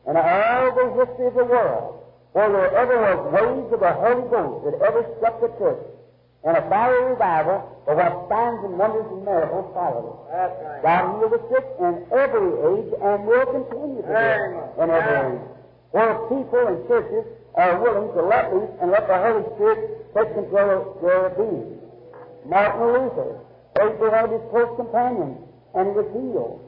in 0.04 0.16
all 0.20 0.68
the 0.76 0.86
history 1.00 1.26
of 1.28 1.34
the 1.34 1.44
world 1.44 2.04
where 2.32 2.52
there 2.52 2.76
ever 2.76 2.96
was 3.00 3.32
waves 3.32 3.72
of 3.72 3.80
the 3.80 3.92
Holy 3.92 4.28
Ghost 4.28 4.64
that 4.68 4.86
ever 4.86 5.02
struck 5.16 5.40
the 5.40 5.48
church 5.56 5.80
in 6.44 6.52
a 6.56 6.62
fiery 6.68 7.16
revival, 7.16 7.64
but 7.86 7.96
what 7.96 8.28
signs 8.28 8.60
and 8.68 8.76
wonders 8.76 9.08
and 9.08 9.24
miracles 9.24 9.72
followed 9.72 10.12
it. 10.12 10.16
That's 10.28 10.56
right. 10.60 10.82
God 10.84 11.02
healed 11.16 11.32
the 11.32 11.42
sick 11.48 11.66
in 11.80 11.92
every 12.12 12.48
age 12.52 12.90
and 13.00 13.16
will 13.24 13.48
continue 13.48 14.04
to 14.04 14.12
do 14.12 14.12
it 14.12 14.84
in 14.84 14.86
every 14.92 15.16
Amen. 15.16 15.40
age. 15.40 15.48
Where 15.96 16.12
people 16.28 16.64
and 16.68 16.78
churches 16.84 17.24
are 17.56 17.80
willing 17.80 18.12
to 18.12 18.22
let 18.22 18.52
loose 18.52 18.68
and 18.82 18.90
let 18.90 19.08
the 19.08 19.16
Holy 19.16 19.44
Spirit 19.56 20.12
take 20.12 20.34
control 20.34 20.68
of 20.74 20.84
their 21.00 21.32
being. 21.32 21.80
Martin 22.44 22.92
Luther 22.92 23.40
prayed 23.74 23.96
for 23.96 24.10
one 24.10 24.24
of 24.28 24.30
his 24.36 24.44
close 24.52 24.72
companions, 24.76 25.38
and 25.72 25.88
he 25.88 25.92
was 25.96 26.08
healed. 26.12 26.60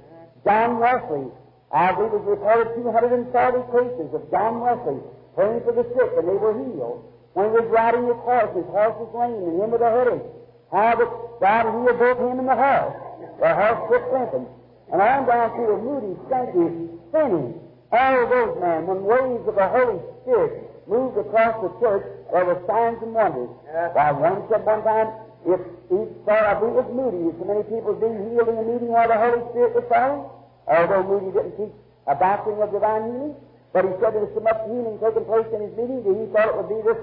John 0.47 0.79
Wesley, 0.79 1.29
I 1.69 1.93
believe 1.93 2.17
was 2.17 2.25
reported 2.25 2.81
240 2.81 3.29
cases 3.77 4.09
of 4.15 4.25
John 4.31 4.63
Wesley 4.63 5.03
praying 5.35 5.61
for 5.69 5.75
the 5.77 5.85
sick, 5.93 6.11
and 6.17 6.25
they 6.25 6.39
were 6.39 6.55
healed. 6.55 7.05
When 7.37 7.53
he 7.53 7.61
was 7.61 7.69
riding 7.69 8.09
his 8.09 8.17
horse, 8.25 8.49
his 8.57 8.65
horse 8.73 8.97
was 8.97 9.13
lame, 9.13 9.37
and 9.45 9.61
him 9.61 9.69
with 9.69 9.85
a 9.85 9.93
headache. 9.93 10.25
How 10.73 10.97
that 10.97 11.11
God 11.37 11.65
healed 11.69 12.01
both 12.01 12.17
him 12.17 12.41
and 12.41 12.49
the 12.49 12.57
horse. 12.57 12.97
The 13.45 13.51
horse 13.53 13.83
was 13.93 14.01
strengthened. 14.09 14.49
And 14.89 15.05
on 15.05 15.29
down 15.29 15.53
to 15.53 15.63
the 15.69 15.77
Moody, 15.77 16.17
Sankey, 16.33 16.89
Finney, 17.13 17.53
all 17.93 18.21
those 18.33 18.57
men, 18.57 18.89
when 18.89 19.05
waves 19.05 19.45
of 19.45 19.53
the 19.53 19.69
Holy 19.69 20.01
Spirit 20.25 20.65
moved 20.89 21.21
across 21.21 21.61
the 21.61 21.69
church, 21.77 22.09
there 22.33 22.49
were 22.49 22.57
signs 22.65 23.05
and 23.05 23.13
wonders. 23.13 23.53
Yes. 23.69 23.93
Why, 23.93 24.17
one 24.17 24.41
said 24.49 24.65
one 24.65 24.81
time, 24.81 25.13
if 25.45 25.61
each 25.93 26.13
saw, 26.25 26.41
I 26.41 26.57
believe 26.57 26.81
it 26.81 26.89
was 26.89 26.93
Moody, 26.97 27.37
so 27.37 27.45
many 27.45 27.69
people 27.69 27.93
being 28.01 28.33
healed 28.33 28.49
in 28.49 28.57
the 28.57 28.65
meeting 28.65 28.89
while 28.89 29.13
the 29.13 29.21
Holy 29.21 29.45
Spirit 29.53 29.77
was 29.77 29.85
falling, 29.93 30.25
although 30.73 31.05
Moody 31.05 31.37
didn't 31.37 31.53
teach 31.61 31.77
a 32.09 32.17
doctrine 32.17 32.65
of 32.65 32.73
divine 32.73 33.13
healing, 33.13 33.37
but 33.77 33.85
he 33.85 33.93
said 34.01 34.17
there 34.17 34.25
was 34.25 34.33
so 34.33 34.41
much 34.41 34.57
healing 34.73 34.97
taking 35.05 35.29
place 35.29 35.45
in 35.53 35.61
his 35.69 35.75
meeting 35.77 36.01
that 36.01 36.17
he 36.17 36.25
thought 36.33 36.49
it 36.49 36.57
would 36.57 36.73
be 36.73 36.81
this, 36.81 36.97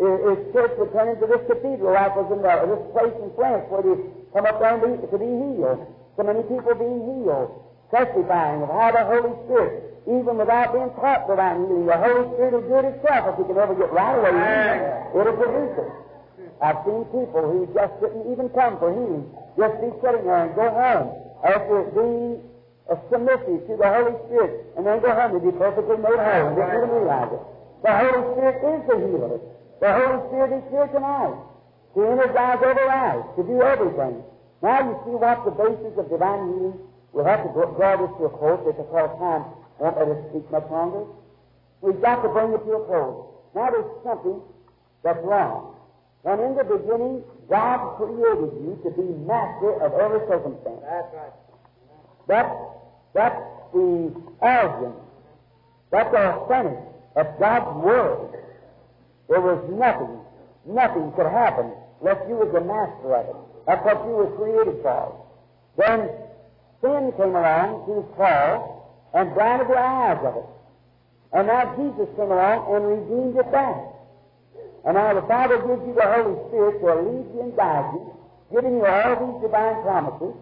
his 0.00 0.40
church 0.56 0.72
would 0.80 0.92
turn 0.96 1.12
into 1.12 1.28
this 1.28 1.44
cathedral 1.44 1.92
like 1.92 2.16
was 2.16 2.32
in 2.32 2.40
the, 2.40 2.52
this 2.72 2.84
place 2.96 3.12
in 3.20 3.28
France 3.36 3.68
where 3.68 3.84
they 3.84 4.00
come 4.32 4.48
up 4.48 4.56
there 4.56 4.72
and 4.72 4.80
be, 4.80 4.96
to 4.96 5.18
be 5.20 5.28
healed. 5.28 5.84
So 6.16 6.24
many 6.24 6.40
people 6.48 6.72
being 6.72 7.04
healed, 7.04 7.52
testifying 7.92 8.64
of 8.64 8.72
how 8.72 8.96
the 8.96 9.04
Holy 9.04 9.36
Spirit, 9.44 10.00
even 10.08 10.40
without 10.40 10.72
being 10.72 10.88
taught 10.96 11.28
divine 11.28 11.68
healing, 11.68 11.84
the 11.84 12.00
Holy 12.00 12.24
Spirit 12.32 12.52
will 12.56 12.64
do 12.64 12.76
it 12.80 12.86
itself 12.96 13.28
if 13.28 13.34
he 13.38 13.44
can 13.44 13.60
ever 13.60 13.76
get 13.76 13.92
right 13.92 14.16
away. 14.16 14.32
It'll 15.20 15.36
produce 15.36 15.76
it. 15.84 15.90
I've 16.64 16.80
seen 16.88 17.04
people 17.12 17.44
who 17.44 17.68
just 17.76 17.92
didn't 18.00 18.24
even 18.32 18.48
come 18.56 18.80
for 18.80 18.88
healing, 18.92 19.28
just 19.60 19.74
be 19.84 19.88
sitting 20.00 20.24
there 20.24 20.48
and 20.48 20.52
go 20.56 20.68
home 20.72 21.08
after 21.44 21.92
being 21.92 22.40
submissive 23.12 23.68
to 23.68 23.72
the 23.76 23.88
Holy 23.88 24.16
Spirit, 24.28 24.64
and 24.76 24.84
then 24.88 25.00
go 25.04 25.12
home 25.12 25.36
and 25.36 25.44
be 25.44 25.52
perfectly 25.56 25.96
made 26.00 26.20
whole 26.20 26.52
and 26.52 26.56
didn't 26.56 26.88
realize 26.88 27.32
it. 27.36 27.42
The 27.84 27.92
Holy 27.92 28.20
Spirit 28.32 28.56
is 28.64 28.80
the 28.88 28.96
healer. 28.96 29.40
The 29.80 29.88
Holy 29.88 30.28
Spirit 30.28 30.52
is 30.60 30.70
here 30.70 30.86
tonight 30.92 31.40
to 31.94 32.06
energize 32.06 32.60
every 32.62 32.86
life, 32.86 33.24
to 33.36 33.42
do 33.42 33.62
everything. 33.62 34.22
Now 34.62 34.78
you 34.84 34.94
see 35.04 35.16
what 35.16 35.44
the 35.44 35.56
basis 35.56 35.96
of 35.96 36.10
divine 36.10 36.52
healing. 36.52 36.78
We'll 37.12 37.24
have 37.24 37.42
to 37.42 37.50
draw 37.50 37.96
this 37.96 38.12
to 38.20 38.24
a 38.28 38.32
close 38.36 38.60
because 38.60 38.86
our 38.92 39.08
time 39.16 39.48
won't 39.80 39.96
let 39.96 40.08
us 40.08 40.20
speak 40.30 40.44
much 40.52 40.68
longer. 40.70 41.08
We've 41.80 42.00
got 42.00 42.22
to 42.22 42.28
bring 42.28 42.52
it 42.52 42.62
to 42.62 42.72
a 42.76 42.84
close. 42.84 43.24
Now 43.56 43.70
there's 43.72 43.88
something 44.04 44.40
that's 45.02 45.18
wrong. 45.24 45.74
When 46.22 46.38
in 46.40 46.54
the 46.54 46.64
beginning 46.64 47.24
God 47.48 47.96
created 47.96 48.52
you 48.62 48.78
to 48.84 48.90
be 48.92 49.02
master 49.26 49.82
of 49.82 49.92
every 49.98 50.20
circumstance. 50.28 50.84
That's 50.84 51.08
right. 51.16 51.32
That's, 52.28 52.54
that's 53.12 53.42
the 53.72 54.14
origin. 54.40 54.92
That's 55.90 56.10
the 56.12 56.20
authentic 56.20 56.78
of 57.16 57.26
God's 57.40 57.84
Word. 57.84 58.39
There 59.30 59.40
was 59.40 59.62
nothing, 59.70 60.18
nothing 60.66 61.12
could 61.14 61.30
happen 61.30 61.70
unless 62.02 62.18
you 62.28 62.34
was 62.34 62.50
the 62.50 62.60
master 62.66 63.14
of 63.14 63.30
it. 63.30 63.38
That's 63.66 63.84
what 63.86 64.02
you 64.02 64.18
were 64.18 64.34
created 64.34 64.82
for. 64.82 65.14
Then 65.78 66.10
sin 66.82 67.14
came 67.14 67.38
along 67.38 67.86
through 67.86 68.10
fall 68.18 68.90
and 69.14 69.32
blinded 69.32 69.68
the 69.70 69.78
eyes 69.78 70.18
of 70.26 70.34
it. 70.34 70.48
And 71.32 71.46
now 71.46 71.62
Jesus 71.78 72.10
came 72.18 72.34
along 72.34 72.74
and 72.74 72.82
redeemed 72.90 73.38
it 73.38 73.52
back. 73.54 73.78
And 74.84 74.98
now 74.98 75.14
the 75.14 75.22
Father 75.30 75.62
gives 75.62 75.86
you 75.86 75.94
the 75.94 76.10
Holy 76.10 76.34
Spirit 76.50 76.82
to 76.82 76.90
lead 77.06 77.26
you 77.30 77.40
and 77.46 77.54
guide 77.54 77.86
you, 77.94 78.10
giving 78.50 78.82
you 78.82 78.86
all 78.86 79.14
these 79.14 79.46
divine 79.46 79.78
promises. 79.86 80.34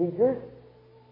Teachers, 0.00 0.40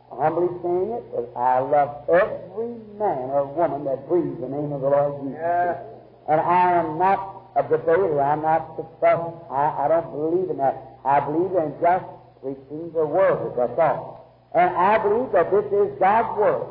humbly 0.08 0.48
saying 0.64 0.96
it, 0.96 1.28
I 1.36 1.60
love 1.60 2.08
every 2.08 2.72
man 2.96 3.28
or 3.36 3.52
woman 3.52 3.84
that 3.84 4.08
breathes 4.08 4.40
the 4.40 4.48
name 4.48 4.72
of 4.72 4.80
the 4.80 4.88
Lord 4.88 5.28
Jesus. 5.28 5.40
Yeah. 5.44 5.93
And 6.28 6.40
I 6.40 6.72
am 6.72 6.98
not 6.98 7.52
a 7.56 7.62
debater. 7.62 8.20
I'm 8.20 8.42
not 8.42 8.76
successful. 8.76 9.46
I, 9.50 9.84
I 9.84 9.88
don't 9.88 10.10
believe 10.10 10.50
in 10.50 10.58
that. 10.58 10.98
I 11.04 11.20
believe 11.20 11.52
in 11.52 11.74
just 11.80 12.04
preaching 12.42 12.90
the 12.92 13.04
Word. 13.04 13.54
That's 13.56 13.78
all. 13.78 14.50
And 14.54 14.70
I 14.70 14.98
believe 14.98 15.32
that 15.32 15.50
this 15.50 15.66
is 15.72 15.98
God's 15.98 16.38
Word. 16.38 16.66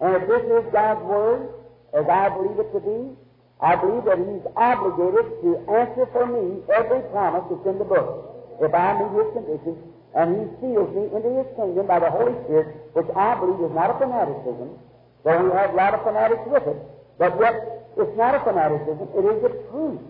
And 0.00 0.16
if 0.16 0.28
this 0.28 0.44
is 0.44 0.64
God's 0.72 1.02
Word, 1.02 1.48
as 1.94 2.06
I 2.08 2.28
believe 2.28 2.58
it 2.58 2.72
to 2.72 2.80
be, 2.80 3.16
I 3.60 3.76
believe 3.76 4.04
that 4.04 4.18
He's 4.18 4.46
obligated 4.56 5.30
to 5.42 5.50
answer 5.70 6.06
for 6.10 6.26
me 6.26 6.60
every 6.74 7.00
promise 7.14 7.46
that's 7.48 7.66
in 7.66 7.78
the 7.78 7.86
book. 7.86 8.58
If 8.60 8.74
I 8.74 8.98
meet 8.98 9.12
His 9.14 9.28
conditions, 9.32 9.78
and 10.14 10.26
He 10.36 10.42
seals 10.60 10.90
me 10.92 11.08
into 11.14 11.30
His 11.40 11.48
kingdom 11.56 11.86
by 11.86 12.00
the 12.00 12.10
Holy 12.10 12.34
Spirit, 12.44 12.76
which 12.92 13.08
I 13.16 13.38
believe 13.38 13.62
is 13.62 13.74
not 13.74 13.94
a 13.94 13.96
fanaticism, 13.96 14.76
though 15.24 15.40
we 15.46 15.50
have 15.54 15.72
a 15.72 15.76
lot 15.78 15.94
of 15.94 16.02
fanatics 16.02 16.42
with 16.46 16.66
it, 16.66 16.78
but 17.18 17.38
yet 17.38 17.81
it's 17.96 18.16
not 18.16 18.34
a 18.34 18.40
fanaticism, 18.40 19.08
it 19.16 19.24
is 19.24 19.44
a 19.44 19.52
truth. 19.70 20.00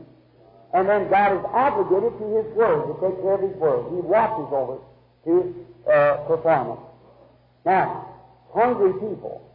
And 0.75 0.89
then 0.89 1.11
God 1.11 1.37
is 1.37 1.45
obligated 1.53 2.19
to 2.19 2.25
His 2.37 2.47
Word 2.57 2.87
to 2.89 2.95
take 3.01 3.21
care 3.21 3.35
of 3.35 3.43
His 3.43 3.57
Word. 3.61 3.93
He 3.93 4.01
watches 4.01 4.49
over 4.53 4.79
to 5.27 5.55
uh, 5.91 6.17
perform 6.27 6.79
it. 6.79 6.83
Now, 7.65 8.09
hungry 8.55 8.93
people. 8.95 9.49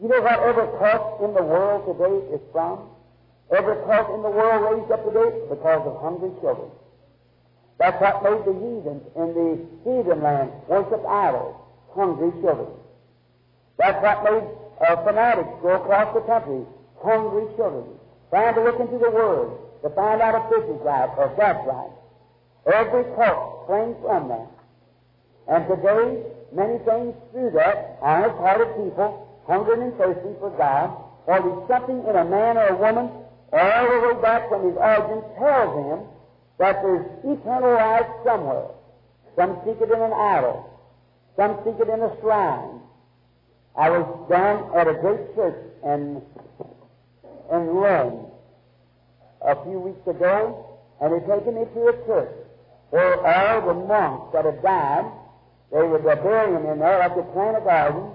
You 0.00 0.08
know 0.08 0.20
what 0.20 0.40
every 0.40 0.66
cult 0.78 1.22
in 1.22 1.34
the 1.34 1.42
world 1.42 1.86
today 1.86 2.34
is 2.34 2.40
from? 2.52 2.90
Every 3.54 3.76
cult 3.86 4.10
in 4.16 4.22
the 4.22 4.30
world 4.30 4.60
raised 4.66 4.90
up 4.90 5.04
today 5.04 5.30
because 5.48 5.86
of 5.86 6.00
hungry 6.02 6.30
children. 6.40 6.70
That's 7.78 8.00
what 8.00 8.22
made 8.22 8.42
the 8.46 8.54
heathens 8.54 9.02
in 9.16 9.28
the 9.34 9.48
heathen 9.84 10.22
land 10.22 10.50
worship 10.68 11.04
idols, 11.06 11.56
hungry 11.94 12.30
children. 12.40 12.68
That's 13.78 14.00
what 14.02 14.24
made 14.24 14.46
uh, 14.86 15.04
fanatics 15.04 15.50
go 15.62 15.76
across 15.76 16.14
the 16.14 16.20
country, 16.22 16.62
hungry 17.02 17.46
children, 17.56 17.84
trying 18.30 18.54
to 18.54 18.62
look 18.64 18.80
into 18.80 18.98
the 18.98 19.10
Word 19.10 19.50
to 19.82 19.90
find 19.90 20.20
out 20.20 20.34
if 20.34 20.50
this 20.50 20.64
is 20.70 20.80
right 20.82 21.10
or 21.18 21.34
that's 21.36 21.66
right. 21.66 21.92
Every 22.72 23.04
cult 23.16 23.64
springs 23.64 23.96
from 24.02 24.28
that. 24.28 24.48
And 25.48 25.66
today, 25.66 26.22
many 26.54 26.78
things 26.86 27.14
through 27.32 27.50
that, 27.58 27.98
honest-hearted 28.00 28.68
people, 28.78 29.26
hungering 29.46 29.82
and 29.82 29.94
thirsting 29.98 30.36
for 30.38 30.50
God, 30.56 30.94
or 31.26 31.42
there's 31.42 31.68
something 31.68 31.98
in 32.08 32.16
a 32.16 32.24
man 32.24 32.56
or 32.56 32.68
a 32.68 32.76
woman, 32.76 33.10
all 33.52 33.84
the 33.90 34.14
way 34.14 34.22
back 34.22 34.48
from 34.48 34.66
his 34.66 34.76
origin, 34.78 35.22
tells 35.38 35.74
him 35.82 36.06
that 36.58 36.82
there's 36.82 37.06
eternal 37.24 37.74
life 37.74 38.06
somewhere. 38.24 38.66
Some 39.36 39.58
seek 39.64 39.80
it 39.80 39.90
in 39.90 40.00
an 40.00 40.12
idol. 40.12 40.70
Some 41.36 41.58
seek 41.64 41.80
it 41.80 41.88
in 41.88 42.00
a 42.00 42.20
shrine. 42.20 42.80
I 43.74 43.90
was 43.90 44.28
down 44.28 44.70
at 44.78 44.86
a 44.86 44.94
great 44.94 45.34
church 45.34 45.56
in, 45.84 46.22
in 47.52 47.66
Rome 47.68 48.32
a 49.44 49.54
few 49.64 49.78
weeks 49.78 50.06
ago, 50.08 50.78
and 51.00 51.12
they 51.12 51.20
taken 51.28 51.54
me 51.54 51.64
to 51.74 51.80
a 51.88 51.96
church 52.06 52.32
where 52.90 53.20
all 53.20 53.60
the 53.68 53.74
monks 53.86 54.32
that 54.32 54.44
had 54.44 54.62
died, 54.62 55.04
they 55.72 55.82
would 55.82 56.04
uh, 56.06 56.16
bury 56.16 56.52
them 56.52 56.64
in 56.66 56.78
there 56.78 56.98
like 56.98 57.14
they 57.16 57.24
plant 57.32 57.56
a 57.56 57.64
garden, 57.64 58.08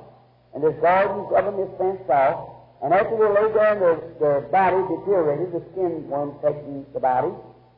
and 0.54 0.64
there's 0.64 0.80
gardens 0.82 1.30
of 1.34 1.46
them 1.46 1.58
is 1.62 1.70
fenced 1.78 2.10
off, 2.10 2.50
and 2.82 2.94
after 2.94 3.18
they 3.18 3.30
lay 3.30 3.50
down 3.54 3.80
their, 3.80 3.98
their 4.20 4.42
body 4.50 4.82
deteriorated, 4.90 5.54
the 5.54 5.62
skin 5.74 6.08
worms 6.10 6.38
taking 6.42 6.86
the 6.94 7.00
body, 7.00 7.34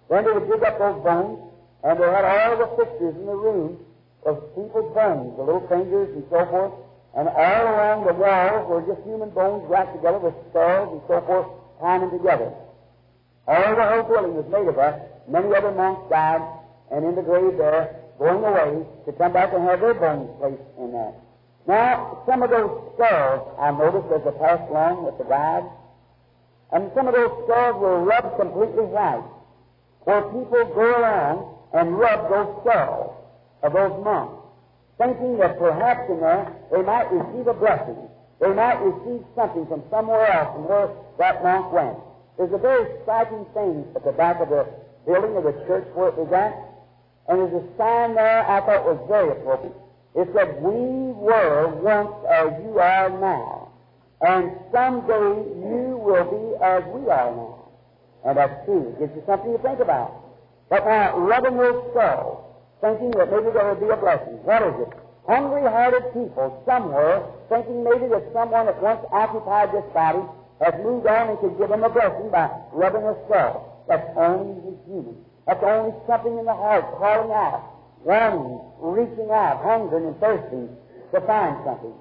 then 0.10 0.24
they 0.24 0.32
would 0.32 0.48
dig 0.48 0.64
up 0.64 0.80
those 0.80 1.04
bones, 1.04 1.40
and 1.84 2.00
they 2.00 2.08
had 2.08 2.24
all 2.24 2.56
the 2.60 2.70
fixtures 2.76 3.16
in 3.16 3.26
the 3.26 3.36
room 3.36 3.80
of 4.26 4.40
people's 4.56 4.92
bones, 4.96 5.36
the 5.36 5.44
little 5.44 5.68
fingers 5.68 6.08
and 6.16 6.24
so 6.30 6.44
forth, 6.52 6.74
and 7.16 7.28
all 7.28 7.64
along 7.64 8.06
the 8.06 8.14
walls 8.14 8.70
were 8.70 8.82
just 8.86 9.06
human 9.06 9.30
bones 9.32 9.66
wrapped 9.68 9.96
together 9.96 10.20
with 10.20 10.34
skulls 10.50 10.94
and 10.94 11.02
so 11.08 11.22
forth, 11.26 11.48
them 11.82 12.12
together. 12.12 12.54
All 13.48 13.76
the 13.76 13.86
whole 13.86 14.04
building 14.04 14.36
was 14.36 14.46
made 14.52 14.68
of 14.68 14.76
that. 14.76 15.28
Many 15.28 15.56
other 15.56 15.72
monks 15.72 16.10
died, 16.10 16.42
and 16.92 17.06
in 17.06 17.16
the 17.16 17.22
grave 17.22 17.58
there, 17.58 17.96
going 18.20 18.44
away 18.44 18.86
to 19.06 19.12
come 19.14 19.34
back 19.34 19.54
and 19.54 19.64
have 19.64 19.80
their 19.80 19.94
bones 19.94 20.30
placed 20.40 20.62
in 20.78 20.92
there. 20.92 21.14
Now, 21.68 22.24
some 22.28 22.44
of 22.44 22.50
those 22.50 22.94
skulls 22.94 23.56
I 23.60 23.72
noticed 23.72 24.14
as 24.14 24.22
I 24.28 24.32
passed 24.38 24.70
along 24.70 25.06
with 25.06 25.18
the 25.18 25.24
guide, 25.24 25.64
and 26.72 26.92
some 26.96 27.08
of 27.08 27.14
those 27.16 27.32
skulls 27.46 27.76
were 27.82 28.04
rubbed 28.04 28.38
completely 28.38 28.86
white, 28.86 29.24
where 30.04 30.22
people 30.22 30.66
go 30.76 31.02
around 31.02 31.46
and 31.74 31.98
rub 31.98 32.30
those 32.30 32.62
skulls 32.62 33.14
of 33.64 33.74
those 33.74 34.04
monks, 34.04 34.39
thinking 35.00 35.40
that 35.40 35.58
perhaps 35.58 36.06
in 36.12 36.20
there 36.20 36.54
they 36.72 36.84
might 36.84 37.10
receive 37.10 37.48
a 37.48 37.56
blessing. 37.56 37.98
They 38.40 38.54
might 38.54 38.78
receive 38.84 39.26
something 39.36 39.66
from 39.66 39.84
somewhere 39.90 40.28
else 40.28 40.54
from 40.54 40.68
where 40.68 40.90
that 41.18 41.42
monk 41.42 41.74
went. 41.74 41.98
There's 42.38 42.54
a 42.54 42.62
very 42.62 42.86
striking 43.02 43.46
thing 43.56 43.88
at 43.96 44.04
the 44.06 44.12
back 44.12 44.40
of 44.40 44.50
the 44.50 44.68
building 45.08 45.36
of 45.36 45.44
the 45.44 45.56
church 45.66 45.88
where 45.96 46.10
it 46.10 46.16
was 46.16 46.32
at, 46.32 46.56
and 47.28 47.40
there's 47.40 47.64
a 47.64 47.66
sign 47.78 48.16
there 48.16 48.44
I 48.46 48.60
thought 48.62 48.86
was 48.86 49.00
very 49.08 49.32
appropriate. 49.32 49.76
It 50.16 50.28
said, 50.34 50.62
We 50.62 51.16
were 51.16 51.68
once 51.80 52.16
as 52.28 52.52
you 52.64 52.80
are 52.80 53.10
now. 53.10 53.72
And 54.22 54.52
someday 54.72 55.48
you 55.64 55.96
will 55.96 56.28
be 56.28 56.64
as 56.64 56.84
we 56.92 57.10
are 57.10 57.32
now. 57.32 57.70
And 58.26 58.38
that's 58.38 58.66
true. 58.66 58.90
It 58.90 59.00
gives 59.00 59.16
you 59.16 59.24
something 59.26 59.54
to 59.56 59.60
think 59.60 59.80
about. 59.80 60.12
But 60.70 60.86
now, 60.86 61.18
loving 61.28 61.56
your 61.56 61.92
skull, 61.92 62.49
thinking 62.82 63.12
that 63.12 63.32
maybe 63.32 63.52
there 63.52 63.68
will 63.68 63.82
be 63.82 63.90
a 63.92 63.98
blessing. 63.98 64.40
What 64.44 64.64
is 64.64 64.76
it? 64.88 64.92
Hungry-hearted 65.28 66.14
people 66.14 66.64
somewhere 66.66 67.22
thinking 67.50 67.84
maybe 67.84 68.08
that 68.10 68.26
someone 68.34 68.66
that 68.66 68.82
once 68.82 69.04
occupied 69.12 69.72
this 69.74 69.86
body 69.94 70.24
has 70.64 70.74
moved 70.84 71.08
on 71.08 71.30
and 71.30 71.40
could 71.40 71.58
give 71.58 71.70
them 71.70 71.84
a 71.84 71.90
blessing 71.90 72.32
by 72.32 72.50
rubbing 72.72 73.04
a 73.04 73.16
skull. 73.26 73.86
That's 73.88 74.06
only 74.18 74.76
human. 74.86 75.16
That's 75.46 75.64
only 75.64 75.94
something 76.08 76.38
in 76.38 76.46
the 76.46 76.54
heart 76.54 76.86
calling 76.98 77.32
out, 77.32 77.64
wanting, 78.04 78.60
reaching 78.80 79.32
out, 79.32 79.62
hungering 79.64 80.08
and 80.08 80.20
thirsting 80.20 80.70
to 81.14 81.22
find 81.22 81.58
something. 81.66 81.94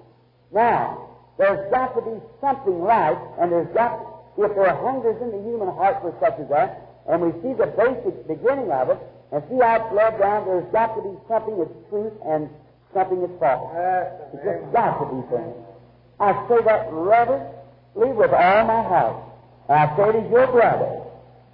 Now, 0.52 1.08
there's 1.38 1.70
got 1.70 1.94
to 1.94 2.02
be 2.02 2.20
something 2.40 2.80
right, 2.80 3.16
and 3.40 3.52
there's 3.52 3.72
got, 3.74 3.98
if 4.36 4.54
there 4.54 4.68
are 4.68 4.82
hungers 4.82 5.16
in 5.22 5.30
the 5.30 5.42
human 5.42 5.68
heart 5.74 6.02
for 6.02 6.12
such 6.20 6.38
as 6.40 6.48
that, 6.48 6.82
and 7.08 7.22
we 7.22 7.32
see 7.40 7.54
the 7.54 7.72
basic 7.72 8.26
beginning 8.28 8.70
of 8.70 8.90
it, 8.90 8.98
and 9.30 9.42
it's 9.44 9.52
led 9.52 10.18
down, 10.18 10.46
there's 10.46 10.72
got 10.72 10.96
to 10.96 11.02
be 11.02 11.14
something 11.28 11.58
that's 11.58 11.76
truth 11.90 12.12
and 12.24 12.48
something 12.94 13.20
that's 13.20 13.38
false. 13.38 13.68
It's 14.32 14.44
just 14.44 14.72
got 14.72 14.98
to 14.98 15.04
be 15.12 15.20
things. 15.28 15.56
I 16.20 16.32
say 16.48 16.64
that 16.64 16.88
reverently 16.90 18.10
with 18.16 18.32
all 18.32 18.64
my 18.64 18.82
heart. 18.88 19.16
And 19.68 19.76
I 19.78 19.96
say 19.96 20.08
it 20.08 20.24
as 20.24 20.30
your 20.30 20.46
brother. 20.48 21.04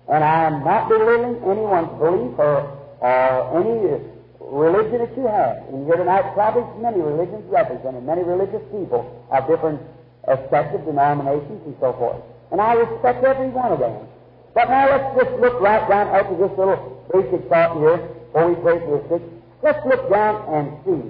And 0.09 0.23
I 0.23 0.45
am 0.45 0.63
not 0.63 0.89
belittling 0.89 1.43
anyone's 1.43 1.99
belief 1.99 2.39
or, 2.39 2.79
or 3.01 3.59
any 3.59 4.05
religion 4.39 4.99
that 4.99 5.17
you 5.17 5.27
have. 5.27 5.67
And 5.69 5.87
here 5.87 5.97
tonight, 5.97 6.31
probably 6.35 6.63
many 6.81 7.01
religions 7.01 7.43
represented, 7.51 8.05
many 8.05 8.23
religious 8.23 8.63
people 8.71 9.03
of 9.33 9.49
different 9.49 9.81
aspects 10.29 10.79
of 10.79 10.85
denominations 10.85 11.61
and 11.67 11.75
so 11.81 11.93
forth. 11.95 12.23
And 12.53 12.61
I 12.61 12.75
respect 12.75 13.25
every 13.25 13.49
one 13.49 13.73
of 13.73 13.81
them. 13.81 14.07
But 14.55 14.71
now 14.71 14.89
let's 14.89 15.19
just 15.19 15.41
look 15.41 15.61
right 15.61 15.89
down 15.89 16.09
out 16.15 16.31
to 16.31 16.37
this 16.37 16.57
little 16.57 16.94
basic 17.15 17.49
thought 17.49 17.79
here 17.79 17.97
before 17.97 18.49
we 18.51 18.55
pray 18.59 18.79
for 18.83 18.99
the 18.99 19.03
sick. 19.09 19.23
Let's 19.63 19.87
look 19.87 20.11
down 20.11 20.43
and 20.51 20.65
see. 20.83 21.03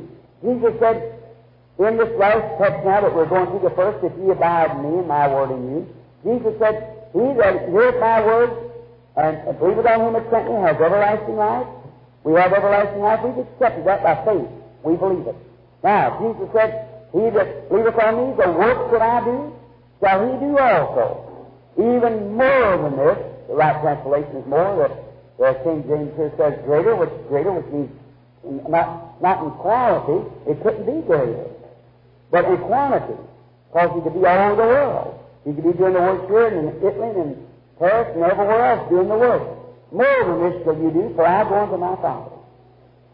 Jesus 0.45 0.77
said, 0.79 1.25
in 1.79 1.97
this 1.97 2.13
last 2.21 2.45
text 2.61 2.85
now 2.85 3.01
that 3.01 3.15
we're 3.15 3.27
going 3.27 3.49
through 3.51 3.67
the 3.69 3.75
first, 3.75 4.05
if 4.05 4.13
ye 4.21 4.31
abide 4.31 4.71
in 4.77 4.83
me 4.85 4.99
and 5.01 5.09
my 5.09 5.27
word 5.27 5.51
in 5.51 5.63
you, 5.73 5.81
Jesus 6.23 6.55
said, 6.61 7.11
He 7.13 7.25
that 7.41 7.67
heareth 7.67 7.99
my 7.99 8.21
word 8.21 8.51
and 9.17 9.59
believeth 9.59 9.87
on 9.87 10.01
him 10.07 10.13
that 10.15 10.31
sent 10.31 10.47
me 10.47 10.55
has 10.63 10.77
everlasting 10.77 11.37
life, 11.37 11.67
we 12.23 12.35
have 12.35 12.53
everlasting 12.53 13.03
life. 13.03 13.21
We've 13.25 13.45
accepted 13.45 13.87
that 13.87 14.03
by 14.03 14.15
faith. 14.25 14.49
We 14.83 14.97
believe 14.97 15.27
it. 15.27 15.37
Now, 15.83 16.17
Jesus 16.21 16.49
said, 16.55 16.89
He 17.13 17.31
that 17.31 17.69
believeth 17.69 17.99
on 17.99 18.15
me, 18.17 18.37
the 18.39 18.51
works 18.53 18.93
that 18.93 19.03
I 19.03 19.25
do, 19.25 19.53
shall 20.01 20.21
he 20.25 20.39
do 20.41 20.59
also. 20.59 21.51
Even 21.77 22.37
more 22.37 22.79
than 22.79 22.97
this, 22.97 23.19
the 23.49 23.55
right 23.55 23.77
translation 23.83 24.37
is 24.37 24.47
more, 24.47 24.89
that 24.89 25.04
the 25.39 25.53
King 25.65 25.85
James 25.89 26.13
here 26.17 26.33
says 26.37 26.55
greater, 26.65 26.95
which 26.97 27.11
greater, 27.29 27.53
which 27.53 27.67
means 27.73 27.91
not, 28.69 29.21
not 29.23 29.45
in 29.45 29.51
quality, 29.53 30.29
it 30.47 30.63
couldn't 30.63 30.87
be 30.87 31.07
greater, 31.07 31.47
but 32.31 32.45
in 32.45 32.59
quantity, 32.59 33.19
because 33.73 33.91
he 33.95 34.01
could 34.03 34.15
be 34.15 34.27
all 34.27 34.53
over 34.53 34.63
the 34.63 34.69
world. 34.69 35.21
He 35.45 35.53
could 35.53 35.65
be 35.65 35.73
doing 35.73 35.95
the 35.95 36.01
work 36.01 36.29
here 36.29 36.47
and 36.49 36.69
in 36.69 36.77
Italy 36.79 37.11
and 37.11 37.19
in 37.19 37.47
Paris 37.79 38.09
and 38.15 38.25
everywhere 38.25 38.65
else 38.65 38.89
doing 38.89 39.09
the 39.09 39.19
work. 39.19 39.43
More 39.93 40.25
than 40.25 40.39
this 40.41 40.65
shall 40.65 40.77
you 40.77 40.91
do, 40.91 41.13
for 41.15 41.27
I 41.27 41.45
go 41.45 41.55
unto 41.63 41.77
my 41.77 41.97
Father. 41.97 42.31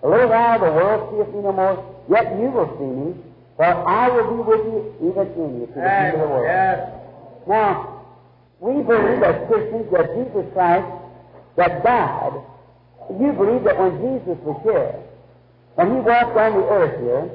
A 0.02 0.08
little 0.08 0.28
while 0.28 0.58
the 0.58 0.72
world 0.72 1.00
seeth 1.12 1.34
me 1.34 1.42
no 1.42 1.52
more, 1.52 1.76
yet 2.08 2.32
you 2.38 2.48
will 2.50 2.70
see 2.78 2.90
me, 2.90 3.14
for 3.56 3.64
I 3.64 4.08
will 4.08 4.36
be 4.36 4.42
with 4.48 4.64
you 4.66 5.10
even 5.10 5.26
in 5.34 5.60
you 5.60 5.66
to 5.66 5.72
the 5.74 5.92
end 5.92 6.14
of 6.14 6.20
the 6.20 6.28
world. 6.28 6.46
Yes. 6.46 6.88
Now, 7.46 8.04
we 8.60 8.82
believe 8.82 9.22
as 9.22 9.48
Christians 9.48 9.90
that 9.92 10.06
Jesus 10.14 10.46
Christ 10.52 10.99
that 11.60 11.84
died, 11.84 12.40
you 13.20 13.32
believe 13.32 13.64
that 13.64 13.76
when 13.76 14.00
Jesus 14.00 14.40
was 14.42 14.56
here, 14.64 14.96
when 15.76 15.92
he 15.92 16.00
walked 16.00 16.36
on 16.36 16.56
the 16.56 16.66
earth 16.72 16.96
here, 17.04 17.28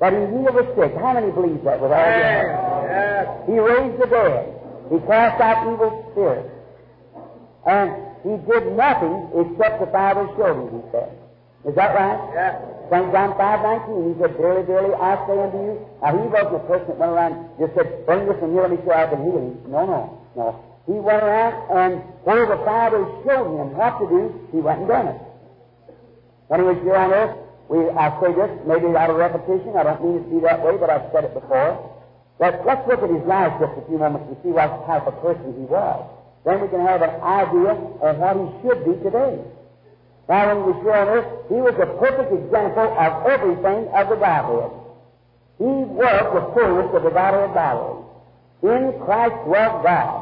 that 0.00 0.12
he 0.12 0.20
healed 0.32 0.56
the 0.56 0.64
sick. 0.76 0.92
How 1.00 1.12
many 1.12 1.32
believe 1.32 1.64
that 1.64 1.80
with 1.80 1.92
all 1.92 2.00
your 2.00 2.56
heart? 2.56 2.88
Yes. 2.88 3.28
He 3.48 3.56
raised 3.56 4.00
the 4.00 4.08
dead. 4.08 4.48
He 4.92 4.96
cast 5.04 5.40
out 5.40 5.68
evil 5.68 5.92
spirits. 6.12 6.48
And 7.68 7.88
he 8.24 8.36
did 8.48 8.72
nothing 8.76 9.28
except 9.36 9.80
the 9.80 9.88
Father 9.92 10.28
showed 10.36 10.56
him, 10.56 10.68
he 10.72 10.82
said. 10.92 11.12
Is 11.68 11.74
that 11.76 11.92
right? 11.92 12.20
Yes. 12.32 12.56
St. 12.88 13.12
John 13.12 13.36
5 13.36 13.86
19, 13.88 14.08
he 14.08 14.20
said, 14.20 14.32
Verily, 14.40 14.64
verily, 14.66 14.94
I 14.96 15.14
say 15.28 15.36
unto 15.36 15.60
you. 15.60 15.74
Now, 16.00 16.16
he 16.16 16.24
wasn't 16.26 16.56
a 16.56 16.64
person 16.64 16.88
that 16.88 16.98
went 16.98 17.12
around 17.12 17.32
and 17.36 17.44
just 17.60 17.72
said, 17.76 18.04
Bring 18.04 18.24
this 18.26 18.40
and 18.40 18.56
heal 18.56 18.68
me 18.68 18.80
so 18.84 18.92
I 18.92 19.06
can 19.06 19.20
heal 19.24 19.36
him. 19.36 19.56
No, 19.68 19.84
no, 19.84 20.00
no. 20.34 20.69
He 20.90 20.98
went 20.98 21.22
around 21.22 21.54
and 21.70 22.02
where 22.26 22.50
the 22.50 22.58
fathers 22.66 23.06
showed 23.22 23.46
him 23.46 23.78
what 23.78 23.94
to 24.02 24.10
do, 24.10 24.22
he 24.50 24.58
went 24.58 24.82
and 24.82 24.88
done 24.90 25.06
it. 25.14 25.22
When 26.50 26.58
he 26.58 26.66
was 26.66 26.82
here 26.82 26.98
on 26.98 27.14
earth, 27.14 27.38
we, 27.70 27.86
I 27.94 28.10
say 28.18 28.34
this, 28.34 28.50
maybe 28.66 28.90
out 28.98 29.06
of 29.06 29.14
repetition, 29.14 29.78
I 29.78 29.86
don't 29.86 30.02
mean 30.02 30.18
it 30.18 30.26
to 30.26 30.30
be 30.34 30.40
that 30.42 30.58
way, 30.58 30.74
but 30.82 30.90
I've 30.90 31.06
said 31.14 31.30
it 31.30 31.34
before. 31.38 31.78
But 32.42 32.66
let's 32.66 32.82
look 32.90 33.06
at 33.06 33.10
his 33.14 33.22
life 33.22 33.54
just 33.62 33.70
a 33.78 33.86
few 33.86 34.02
moments 34.02 34.34
to 34.34 34.36
see 34.42 34.50
what 34.50 34.66
type 34.90 35.06
of 35.06 35.14
person 35.22 35.54
he 35.54 35.62
was. 35.70 36.10
Then 36.42 36.58
we 36.58 36.66
can 36.66 36.82
have 36.82 37.06
an 37.06 37.14
idea 37.22 37.70
of 38.02 38.12
what 38.18 38.34
he 38.34 38.46
should 38.66 38.82
be 38.82 38.98
today. 39.06 39.46
Now, 40.26 40.42
when 40.50 40.58
he 40.58 40.64
was 40.74 40.78
here 40.82 40.98
on 40.98 41.06
earth, 41.06 41.30
he 41.46 41.58
was 41.62 41.78
a 41.78 41.86
perfect 42.02 42.34
example 42.34 42.90
of 42.98 43.10
everything 43.30 43.86
of 43.94 44.10
the 44.10 44.18
Godhead. 44.18 44.74
He 45.62 45.70
was 45.86 46.22
the 46.34 46.42
fullness 46.50 46.90
of 46.98 47.02
the 47.06 47.14
Godhead 47.14 47.54
bodily. 47.54 48.10
In 48.66 48.98
Christ 49.06 49.38
dwelt 49.46 49.86
God. 49.86 50.19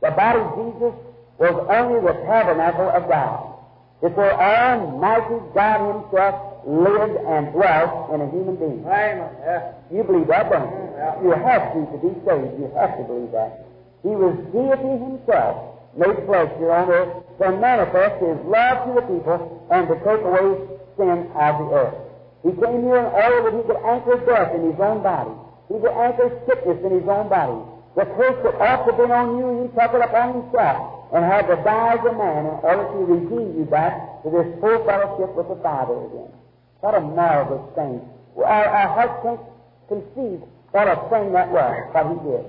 The 0.00 0.10
body 0.10 0.38
of 0.38 0.50
Jesus 0.54 0.94
was 1.38 1.54
only 1.70 2.00
the 2.00 2.14
tabernacle 2.26 2.88
of 2.90 3.08
God. 3.08 3.54
It's 4.02 4.14
where 4.16 4.30
Almighty 4.30 5.42
God 5.54 5.78
Himself 5.90 6.34
lived 6.66 7.18
and 7.18 7.50
dwelt 7.50 8.14
in 8.14 8.20
a 8.22 8.28
human 8.30 8.54
being. 8.54 8.86
Amen. 8.86 9.74
You 9.90 10.04
believe 10.04 10.28
that, 10.28 10.50
don't 10.50 10.70
you? 10.70 10.86
Yeah. 10.94 11.22
You 11.22 11.30
have 11.34 11.74
to 11.74 11.80
to 11.90 11.98
be 11.98 12.12
saved. 12.22 12.62
You 12.62 12.70
have 12.78 12.94
to 12.94 13.02
believe 13.02 13.32
that. 13.34 13.66
He 14.06 14.14
was 14.14 14.38
deity 14.54 14.94
Himself, 15.02 15.82
made 15.98 16.14
flesh 16.26 16.50
here 16.62 16.70
on 16.70 16.86
earth, 16.90 17.10
to 17.42 17.58
manifest 17.58 18.22
His 18.22 18.38
love 18.46 18.86
to 18.86 18.90
the 19.02 19.04
people 19.10 19.66
and 19.70 19.88
to 19.90 19.94
take 20.06 20.22
away 20.22 20.46
sin 20.94 21.26
out 21.34 21.58
of 21.58 21.66
the 21.66 21.74
earth. 21.74 21.98
He 22.46 22.50
came 22.54 22.86
here 22.86 23.02
in 23.02 23.10
order 23.10 23.50
that 23.50 23.54
He 23.58 23.62
could 23.66 23.82
anchor 23.82 24.16
death 24.26 24.54
in 24.54 24.70
His 24.70 24.78
own 24.78 25.02
body. 25.02 25.34
He 25.66 25.74
could 25.82 25.90
anchor 25.90 26.30
sickness 26.46 26.78
in 26.86 27.02
His 27.02 27.08
own 27.10 27.26
body. 27.26 27.58
The 27.96 28.04
curse 28.04 28.38
that 28.44 28.60
ought 28.60 28.84
to 28.84 28.92
have 28.92 28.96
been 28.96 29.10
on 29.10 29.38
you, 29.38 29.62
He 29.62 29.68
took 29.74 29.94
it 29.94 30.02
upon 30.02 30.42
Himself 30.42 31.12
and 31.12 31.24
had 31.24 31.46
to 31.48 31.56
die 31.64 31.96
as 31.96 32.04
a 32.04 32.12
man 32.12 32.44
in 32.46 32.56
order 32.62 32.84
to 32.84 32.98
redeem 33.04 33.58
you 33.58 33.64
back 33.64 34.22
to 34.22 34.30
this 34.30 34.48
full 34.60 34.84
fellowship 34.84 35.34
with 35.34 35.48
the 35.48 35.58
Father 35.62 35.96
again. 36.06 36.32
What 36.80 36.94
a 36.94 37.00
marvelous 37.00 37.64
thing. 37.74 38.00
Our, 38.36 38.66
our 38.66 38.88
hearts 38.94 39.18
can't 39.24 39.40
conceive 39.88 40.44
what 40.70 40.86
a 40.86 40.96
thing 41.08 41.32
that 41.32 41.50
was, 41.50 41.88
what 41.92 42.06
He 42.12 42.18
did. 42.28 42.44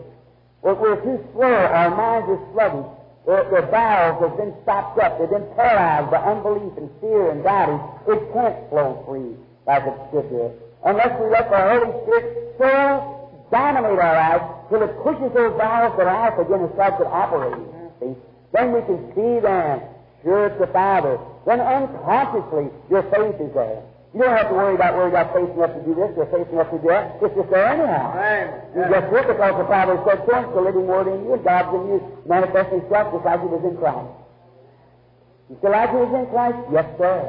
We're, 0.62 0.76
we're 0.76 1.02
too 1.02 1.24
slow. 1.34 1.48
Our 1.48 1.96
minds 1.96 2.28
are 2.30 2.42
sluggish. 2.54 2.92
Their, 3.26 3.70
bowels 3.70 4.22
have 4.22 4.38
been 4.38 4.54
stopped 4.64 5.00
up. 5.00 5.20
They've 5.20 5.30
been 5.30 5.48
paralyzed 5.56 6.12
by 6.12 6.18
unbelief 6.18 6.74
and 6.78 6.90
fear 7.00 7.32
and 7.32 7.44
doubting. 7.44 7.80
It 8.08 8.34
can't 8.34 8.70
flow 8.70 9.04
free 9.08 9.38
like 9.68 9.84
it 9.86 9.98
should 10.12 10.30
do. 10.30 10.52
Unless 10.84 11.20
we 11.22 11.30
let 11.30 11.50
the 11.50 11.62
Holy 11.62 11.94
Spirit 12.04 12.56
so 12.58 13.19
dominate 13.52 14.00
our 14.00 14.16
lives 14.16 14.46
till 14.70 14.82
it 14.84 14.94
pushes 15.04 15.34
those 15.34 15.58
bowels 15.58 15.98
to 15.98 16.04
life 16.06 16.38
again 16.38 16.62
and 16.62 16.74
starts 16.74 17.02
operating. 17.02 17.66
See? 18.00 18.14
Then 18.54 18.74
we 18.74 18.82
can 18.82 19.00
see 19.14 19.40
then, 19.42 19.82
sure 20.24 20.48
it's 20.48 20.60
the 20.60 20.68
Father. 20.68 21.18
Then 21.46 21.60
unconsciously 21.62 22.70
your 22.90 23.04
faith 23.10 23.38
is 23.42 23.54
there. 23.54 23.84
You 24.14 24.26
don't 24.26 24.38
have 24.38 24.50
to 24.50 24.56
worry 24.58 24.74
about 24.74 24.98
where 24.98 25.06
you 25.06 25.14
got 25.14 25.34
faith 25.38 25.54
enough 25.54 25.70
to 25.78 25.82
do 25.86 25.94
this 25.94 26.10
or 26.18 26.26
faith 26.34 26.50
enough 26.50 26.74
to 26.74 26.82
do 26.82 26.90
that. 26.90 27.22
It's 27.22 27.36
just 27.38 27.50
there 27.54 27.70
anyhow. 27.70 28.18
Amen. 28.18 28.46
You 28.74 28.82
just 28.90 29.08
look 29.14 29.26
because 29.30 29.54
the 29.54 29.70
Father 29.70 30.02
said 30.02 30.26
so. 30.26 30.34
It's 30.34 30.54
the 30.58 30.62
living 30.66 30.88
word 30.90 31.06
in 31.14 31.30
you, 31.30 31.38
and 31.38 31.44
God's 31.46 31.70
in 31.78 31.84
you, 31.94 31.98
manifesting 32.26 32.82
Himself 32.82 33.14
just 33.14 33.26
like 33.26 33.38
He 33.38 33.50
was 33.54 33.62
in 33.70 33.78
Christ. 33.78 34.10
You 35.50 35.56
still 35.62 35.72
like 35.78 35.90
He 35.94 36.00
was 36.02 36.14
in 36.18 36.26
Christ? 36.34 36.58
Yes, 36.74 36.88
sir. 36.98 37.22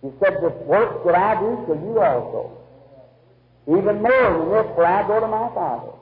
He 0.00 0.08
said, 0.16 0.32
The 0.40 0.50
works 0.64 0.96
that 1.04 1.14
I 1.14 1.30
do 1.44 1.48
shall 1.68 1.76
you 1.76 2.00
also. 2.00 2.61
Even 3.68 4.02
more 4.02 4.38
than 4.38 4.50
this, 4.50 4.74
for 4.74 4.84
I 4.84 5.06
go 5.06 5.20
to 5.20 5.28
my 5.28 5.48
Father. 5.54 5.92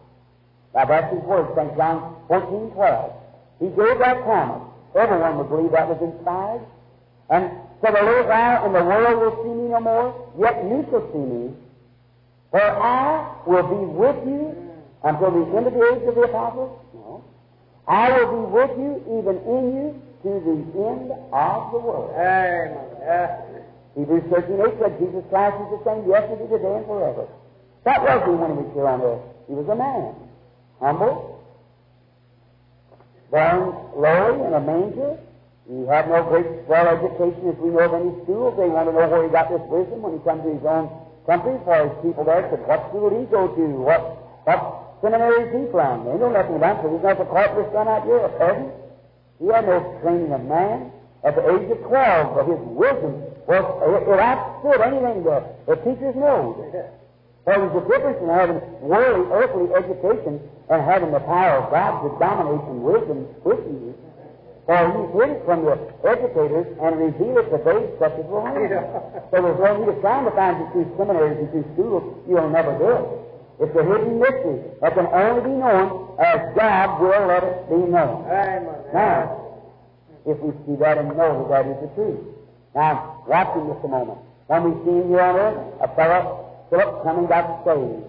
Now 0.74 0.84
that's 0.84 1.12
His 1.12 1.22
word, 1.24 1.52
St. 1.56 1.76
John 1.76 2.16
14, 2.28 2.70
12. 2.72 3.12
He 3.60 3.66
gave 3.66 3.98
that 3.98 4.22
promise. 4.24 4.68
Everyone 4.96 5.38
would 5.38 5.48
believe 5.48 5.72
that 5.72 5.88
was 5.88 6.00
inspired. 6.00 6.62
And 7.28 7.50
said, 7.80 7.94
the 7.94 8.02
little 8.02 8.26
while, 8.26 8.66
and 8.66 8.74
the 8.74 8.84
world 8.84 9.20
will 9.20 9.36
see 9.44 9.54
me 9.54 9.68
no 9.70 9.80
more, 9.80 10.32
yet 10.38 10.64
you 10.64 10.86
shall 10.90 11.06
see 11.12 11.18
me. 11.18 11.54
For 12.50 12.60
I 12.60 13.36
will 13.46 13.62
be 13.62 13.86
with 13.86 14.16
you 14.26 14.70
until 15.04 15.30
the 15.30 15.56
end 15.56 15.66
of 15.66 15.72
the 15.72 15.84
age 15.94 16.08
of 16.08 16.14
the 16.14 16.22
apostles? 16.22 16.78
No. 16.92 17.24
I 17.86 18.12
will 18.12 18.30
be 18.30 18.52
with 18.52 18.72
you, 18.78 18.92
even 19.18 19.36
in 19.46 19.62
you, 19.76 20.02
to 20.22 20.30
the 20.44 20.56
end 20.88 21.12
of 21.32 21.72
the 21.72 21.78
world. 21.78 22.12
Amen. 22.16 23.64
Hebrews 23.96 24.24
13, 24.30 24.60
8 24.60 24.74
said 24.80 24.98
Jesus 24.98 25.24
Christ 25.30 25.56
is 25.62 25.78
the 25.78 25.82
same 25.84 26.08
yesterday, 26.08 26.46
today, 26.46 26.74
and 26.76 26.86
forever. 26.86 27.26
That 27.84 28.02
was 28.02 28.20
he 28.28 28.32
when 28.36 28.50
he 28.52 28.56
was 28.60 28.70
here 28.74 28.88
on 28.88 29.00
earth. 29.00 29.24
He 29.48 29.54
was 29.56 29.68
a 29.68 29.74
man, 29.74 30.14
humble, 30.78 31.40
born 33.30 33.72
lowly 33.96 34.46
in 34.46 34.52
a 34.52 34.60
manger. 34.60 35.16
He 35.64 35.86
had 35.86 36.10
no 36.10 36.22
great 36.28 36.46
swell 36.66 36.86
education 36.86 37.46
as 37.48 37.56
we 37.62 37.70
know 37.70 37.86
of 37.86 37.94
any 37.94 38.12
schools. 38.26 38.58
They 38.58 38.68
want 38.68 38.90
to 38.90 38.92
know 38.92 39.06
where 39.06 39.24
he 39.24 39.30
got 39.30 39.48
this 39.48 39.62
wisdom 39.70 40.02
when 40.02 40.18
he 40.18 40.20
comes 40.26 40.42
to 40.44 40.50
his 40.50 40.66
own 40.66 40.90
country, 41.24 41.56
for 41.64 41.78
his 41.88 41.94
people 42.02 42.26
there 42.26 42.42
said, 42.50 42.66
What 42.66 42.90
school 42.90 43.08
did 43.08 43.22
he 43.22 43.26
go 43.30 43.48
to? 43.48 43.64
What, 43.80 44.02
what 44.44 44.60
seminary 45.00 45.46
is 45.46 45.50
he 45.54 45.62
from? 45.70 46.04
They 46.04 46.18
know 46.18 46.28
nothing 46.34 46.58
about 46.58 46.82
him, 46.82 46.82
so 46.84 46.86
he's 46.92 47.04
not 47.06 47.16
the 47.16 47.28
carpenter's 47.30 47.70
son 47.72 47.86
out 47.88 48.04
here, 48.04 48.18
a 48.18 48.30
peasant. 48.34 48.70
He 49.38 49.46
had 49.48 49.64
no 49.64 49.78
training 50.02 50.34
of 50.34 50.44
man. 50.44 50.92
At 51.22 51.36
the 51.36 51.44
age 51.44 51.70
of 51.70 51.78
12, 51.84 52.34
but 52.34 52.44
his 52.48 52.60
wisdom 52.76 53.12
was, 53.44 53.64
it, 53.64 54.02
it 54.08 54.20
outstood 54.20 54.80
anything 54.80 55.22
the, 55.22 55.44
the 55.68 55.76
teachers 55.84 56.16
know. 56.16 56.56
There 57.46 57.58
was 57.58 57.72
a 57.72 57.82
difference 57.88 58.20
in 58.20 58.28
having 58.28 58.60
worldly, 58.84 59.32
earthly 59.32 59.72
education 59.72 60.40
and 60.68 60.78
having 60.84 61.10
the 61.10 61.24
power 61.24 61.64
of 61.64 61.72
God 61.72 62.04
to 62.04 62.08
dominate 62.20 62.62
in 62.68 62.82
wisdom 62.82 63.26
with 63.44 63.58
you. 63.64 63.96
For 64.68 64.76
he 64.76 65.02
hid 65.18 65.30
it 65.34 65.42
from 65.48 65.64
the 65.64 65.74
educators 66.04 66.68
and 66.78 66.90
revealed 67.00 67.42
it 67.42 67.50
to 67.50 67.58
babes 67.64 67.90
such 67.98 68.12
as 68.12 68.26
were 68.28 68.44
So 69.32 69.36
there's 69.40 69.58
no 69.58 69.70
need 69.80 69.88
of 69.88 70.00
trying 70.04 70.24
to 70.28 70.34
find 70.36 70.62
it 70.62 70.68
through 70.70 70.86
seminaries 70.94 71.38
and 71.42 71.50
through 71.50 71.66
schools. 71.74 72.04
You'll 72.28 72.50
never 72.50 72.76
do 72.78 72.90
it. 72.92 73.06
It's 73.60 73.76
a 73.76 73.84
hidden 73.84 74.20
mystery 74.20 74.60
that 74.80 74.94
can 74.94 75.06
only 75.08 75.42
be 75.42 75.54
known 75.56 76.16
as 76.20 76.38
God 76.56 77.00
will 77.00 77.26
let 77.26 77.44
it 77.44 77.68
be 77.68 77.82
known. 77.88 78.24
Amen. 78.30 78.68
Now, 78.94 79.40
if 80.24 80.38
we 80.38 80.52
see 80.64 80.78
that 80.80 80.98
and 80.98 81.16
know 81.16 81.48
that 81.48 81.64
that 81.64 81.70
is 81.72 81.76
the 81.82 81.90
truth. 81.96 82.20
Now, 82.74 83.24
watch 83.26 83.56
him 83.56 83.68
just 83.68 83.84
a 83.84 83.88
moment. 83.88 84.18
When 84.46 84.64
we 84.64 84.72
see 84.84 84.96
him 85.02 85.08
here 85.08 85.20
on 85.20 85.36
earth, 85.36 85.58
a 85.82 85.88
fellow, 85.96 86.49
Philip, 86.70 87.02
coming 87.02 87.26
got 87.26 87.64
saved. 87.66 88.06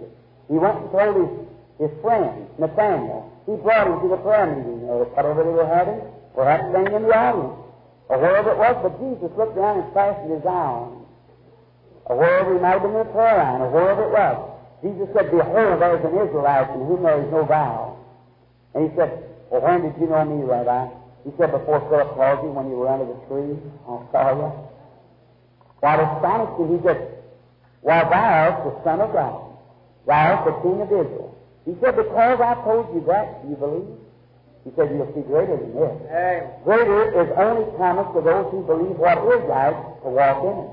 He 0.48 0.58
went 0.58 0.78
and 0.78 0.92
told 0.92 1.16
his, 1.18 1.90
his 1.90 1.94
friend, 2.02 2.46
Nathaniel. 2.58 3.28
He 3.46 3.58
brought 3.58 3.88
him 3.88 4.00
to 4.06 4.08
the 4.08 4.22
prayer 4.22 4.46
meeting, 4.46 4.86
or 4.86 5.06
whatever 5.06 5.44
they 5.44 5.50
were 5.50 5.66
having, 5.66 6.00
perhaps 6.38 6.70
staying 6.70 6.94
in 6.94 7.04
the 7.04 7.14
audience, 7.14 7.58
or 8.08 8.18
wherever 8.22 8.52
it 8.54 8.60
was, 8.62 8.76
but 8.86 8.94
Jesus 9.02 9.32
looked 9.38 9.56
down 9.58 9.82
and 9.82 9.94
fastened 9.94 10.32
his 10.32 10.46
eye 10.46 10.70
on. 10.78 11.06
Or 12.06 12.18
wherever 12.18 12.54
he 12.54 12.60
might 12.62 12.78
have 12.78 12.86
been 12.86 12.94
in 12.94 13.08
the 13.08 13.14
prayer 13.14 13.38
line, 13.42 13.62
or 13.62 13.70
wherever 13.74 14.04
it 14.06 14.14
was. 14.14 14.38
Jesus 14.86 15.08
said, 15.14 15.32
Behold, 15.32 15.82
there 15.82 15.98
is 15.98 16.04
an 16.06 16.14
Israelite 16.22 16.70
in 16.74 16.86
whom 16.86 17.04
there 17.04 17.18
is 17.18 17.32
no 17.32 17.46
vow. 17.46 17.98
And 18.74 18.90
he 18.90 18.96
said, 18.96 19.10
Well, 19.50 19.62
when 19.62 19.82
did 19.82 19.98
you 20.00 20.08
know 20.08 20.26
me, 20.26 20.44
Rabbi? 20.44 21.02
He 21.24 21.32
said, 21.38 21.52
before 21.52 21.80
Philip 21.90 22.16
called 22.18 22.42
you 22.42 22.50
when 22.50 22.70
you 22.70 22.82
were 22.82 22.90
under 22.90 23.06
the 23.06 23.18
tree, 23.30 23.54
saw 23.86 24.34
you. 24.34 24.50
What 25.82 26.00
astonished 26.02 26.58
him, 26.58 26.78
he 26.78 26.80
said, 26.82 27.21
Why, 27.82 28.04
thou 28.04 28.14
art 28.14 28.64
the 28.64 28.84
Son 28.84 29.02
of 29.02 29.14
God. 29.14 29.58
Thou 30.06 30.14
art 30.14 30.46
the 30.46 30.56
King 30.62 30.82
of 30.82 30.90
Israel. 30.90 31.38
He 31.66 31.74
said, 31.82 31.96
Because 31.96 32.40
I 32.42 32.54
told 32.64 32.94
you 32.94 33.04
that, 33.08 33.42
you 33.48 33.56
believe? 33.56 33.90
He 34.66 34.70
said, 34.78 34.94
You'll 34.94 35.10
see 35.14 35.26
greater 35.26 35.58
than 35.58 35.74
this. 35.74 35.94
Amen. 36.10 36.62
Greater 36.64 37.10
is 37.22 37.30
only 37.38 37.66
promised 37.78 38.14
to 38.14 38.22
those 38.22 38.50
who 38.54 38.62
believe 38.66 38.98
what 38.98 39.18
is 39.18 39.42
right 39.50 39.74
to 40.06 40.10
walk 40.10 40.46
in 40.46 40.58
it. 40.62 40.72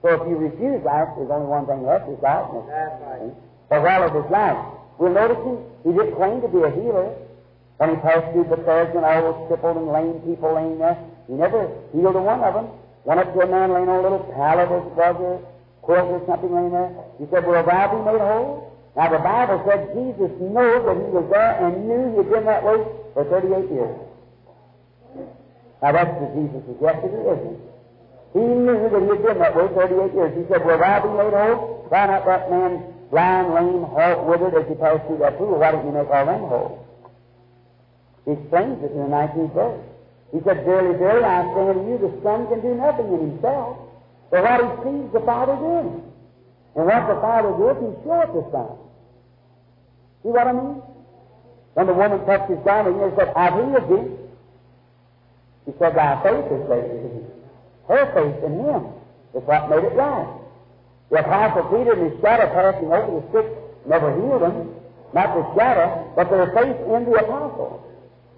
So 0.00 0.06
if 0.14 0.22
you 0.28 0.36
refuse 0.36 0.84
life, 0.84 1.08
there's 1.16 1.32
only 1.32 1.48
one 1.48 1.66
thing 1.66 1.82
left 1.82 2.06
is 2.08 2.20
darkness. 2.20 2.64
That's 2.70 2.96
right. 3.02 3.34
For 3.68 3.80
while 3.82 4.04
it 4.06 4.14
is 4.14 4.28
life. 4.30 4.60
We're 4.98 5.14
noticing 5.14 5.64
he 5.84 5.90
didn't 5.90 6.14
claim 6.16 6.40
to 6.42 6.48
be 6.48 6.62
a 6.62 6.70
healer. 6.70 7.14
When 7.78 7.94
he 7.94 7.96
passed 8.02 8.32
through 8.34 8.50
Bethesda 8.50 8.98
and 8.98 9.06
all 9.06 9.22
those 9.22 9.40
crippled 9.46 9.76
and 9.78 9.88
lame 9.94 10.18
people 10.26 10.54
laying 10.54 10.78
there, 10.78 10.98
he 11.26 11.34
never 11.34 11.70
healed 11.94 12.16
a 12.16 12.22
one 12.22 12.42
of 12.42 12.54
them. 12.54 12.66
Went 13.04 13.20
up 13.20 13.32
to 13.32 13.40
a 13.40 13.46
man 13.46 13.70
laying 13.70 13.88
on 13.88 14.00
a 14.00 14.02
little 14.02 14.26
pallet 14.34 14.66
as 14.66 14.82
it 14.82 14.98
was 14.98 15.38
quilt 15.88 16.04
or 16.12 16.20
something 16.28 16.52
there. 16.52 16.92
He 17.16 17.24
said, 17.32 17.48
Will 17.48 17.64
thou 17.64 17.88
be 17.88 17.98
made 18.04 18.20
whole? 18.20 18.76
Now 18.92 19.08
the 19.08 19.24
Bible 19.24 19.64
said 19.64 19.88
Jesus 19.96 20.28
knew 20.36 20.52
that 20.84 20.96
he 21.00 21.08
was 21.16 21.24
there 21.32 21.64
and 21.64 21.88
knew 21.88 22.12
he'd 22.12 22.28
been 22.28 22.44
that 22.44 22.60
way 22.60 22.84
for 23.16 23.24
38 23.24 23.72
years. 23.72 23.96
Now 25.80 25.92
that's 25.96 26.12
the 26.20 26.28
Jesus 26.36 26.60
yesterday, 26.76 27.24
isn't 27.24 27.56
it? 27.56 27.60
He 28.36 28.44
knew 28.44 28.76
that 28.84 29.00
he 29.00 29.08
had 29.16 29.22
been 29.24 29.38
that 29.40 29.56
way 29.56 29.64
38 29.72 30.12
years. 30.12 30.32
He 30.36 30.44
said, 30.52 30.60
Will 30.60 30.76
thou 30.76 31.00
be 31.00 31.08
made 31.08 31.32
whole? 31.32 31.88
Why 31.88 32.04
not 32.04 32.28
that 32.28 32.52
man 32.52 32.84
blind, 33.08 33.48
lame, 33.56 33.88
halt, 33.88 34.28
withered 34.28 34.60
as 34.60 34.68
he 34.68 34.76
passed 34.76 35.08
through 35.08 35.24
that 35.24 35.40
pool? 35.40 35.56
Why 35.56 35.72
didn't 35.72 35.88
you 35.88 35.96
make 35.96 36.12
all 36.12 36.28
them 36.28 36.44
whole? 36.52 36.84
He 38.28 38.36
explains 38.36 38.76
it 38.84 38.92
in 38.92 39.08
the 39.08 39.08
19th 39.08 39.56
verse. 39.56 39.80
He 40.36 40.44
said, 40.44 40.68
Verily, 40.68 41.00
verily, 41.00 41.24
I 41.24 41.48
say 41.48 41.64
unto 41.64 41.88
you, 41.88 41.96
the 41.96 42.12
Son 42.20 42.44
can 42.52 42.60
do 42.60 42.76
nothing 42.76 43.08
in 43.08 43.32
himself, 43.32 43.87
but 44.30 44.42
what 44.42 44.60
he 44.60 44.68
sees 44.84 45.12
the 45.12 45.20
Father 45.20 45.56
doing. 45.56 46.02
And 46.76 46.86
what 46.86 47.08
the 47.08 47.20
Father 47.20 47.50
does, 47.56 47.76
he 47.80 47.90
showeth 48.04 48.32
the 48.32 48.44
Son. 48.52 48.76
See 50.22 50.28
what 50.28 50.46
I 50.46 50.52
mean? 50.52 50.82
When 51.74 51.86
the 51.86 51.94
woman 51.94 52.24
touched 52.26 52.50
his 52.50 52.58
garment, 52.64 52.96
he 52.98 53.16
said, 53.16 53.32
I've 53.36 53.54
healed 53.54 53.88
thee. 53.88 54.06
He 55.66 55.72
said, 55.78 55.94
Thy 55.94 56.22
faith 56.22 56.50
made 56.68 56.90
thee. 56.90 57.24
Her 57.88 58.04
faith 58.12 58.44
in 58.44 58.52
him 58.60 58.82
is 59.34 59.42
what 59.46 59.70
made 59.70 59.84
it 59.84 59.94
right. 59.94 60.28
The 61.10 61.20
Apostle 61.20 61.64
Peter 61.72 61.92
and 61.92 62.12
his 62.12 62.20
shadow 62.20 62.52
passing 62.52 62.92
over 62.92 63.20
the 63.20 63.24
sick 63.32 63.46
never 63.86 64.14
healed 64.14 64.42
them. 64.42 64.74
Not 65.14 65.34
the 65.34 65.54
shadow, 65.56 66.12
but 66.14 66.28
their 66.28 66.52
faith 66.52 66.76
in 66.84 67.04
the 67.08 67.16
apostle. 67.16 67.82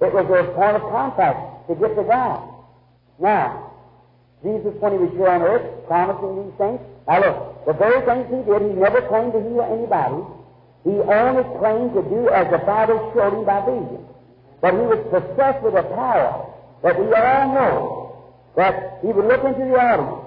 It 0.01 0.15
was 0.15 0.27
their 0.29 0.45
point 0.55 0.77
of 0.77 0.83
contact 0.83 1.69
to 1.69 1.75
get 1.75 1.97
to 1.97 2.05
God. 2.05 2.49
Now, 3.19 3.70
Jesus, 4.43 4.73
when 4.81 4.93
he 4.93 4.99
was 4.99 5.13
here 5.13 5.29
on 5.29 5.43
earth, 5.43 5.67
promising 5.87 6.45
these 6.45 6.57
things, 6.57 6.81
now 7.07 7.21
look, 7.21 7.37
the 7.67 7.75
very 7.77 8.01
things 8.09 8.25
he 8.33 8.41
did, 8.49 8.61
he 8.63 8.73
never 8.73 9.05
claimed 9.05 9.33
to 9.37 9.41
heal 9.45 9.61
anybody. 9.69 10.25
He 10.85 10.97
only 10.97 11.45
claimed 11.61 11.93
to 11.93 12.03
do 12.09 12.33
as 12.33 12.49
the 12.49 12.65
Father 12.65 12.97
showed 13.13 13.37
him 13.37 13.45
by 13.45 13.61
vision. 13.69 14.01
But 14.65 14.73
he 14.73 14.85
was 14.89 15.01
possessed 15.13 15.61
with 15.61 15.77
a 15.77 15.85
power 15.93 16.49
that 16.83 16.97
we 16.97 17.13
all 17.13 17.45
know 17.53 17.77
that 18.57 19.01
he 19.05 19.13
would 19.13 19.29
look 19.29 19.45
into 19.45 19.61
the 19.61 19.77
audience 19.77 20.25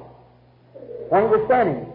when 1.09 1.21
he 1.25 1.29
was 1.33 1.41
standing, 1.49 1.85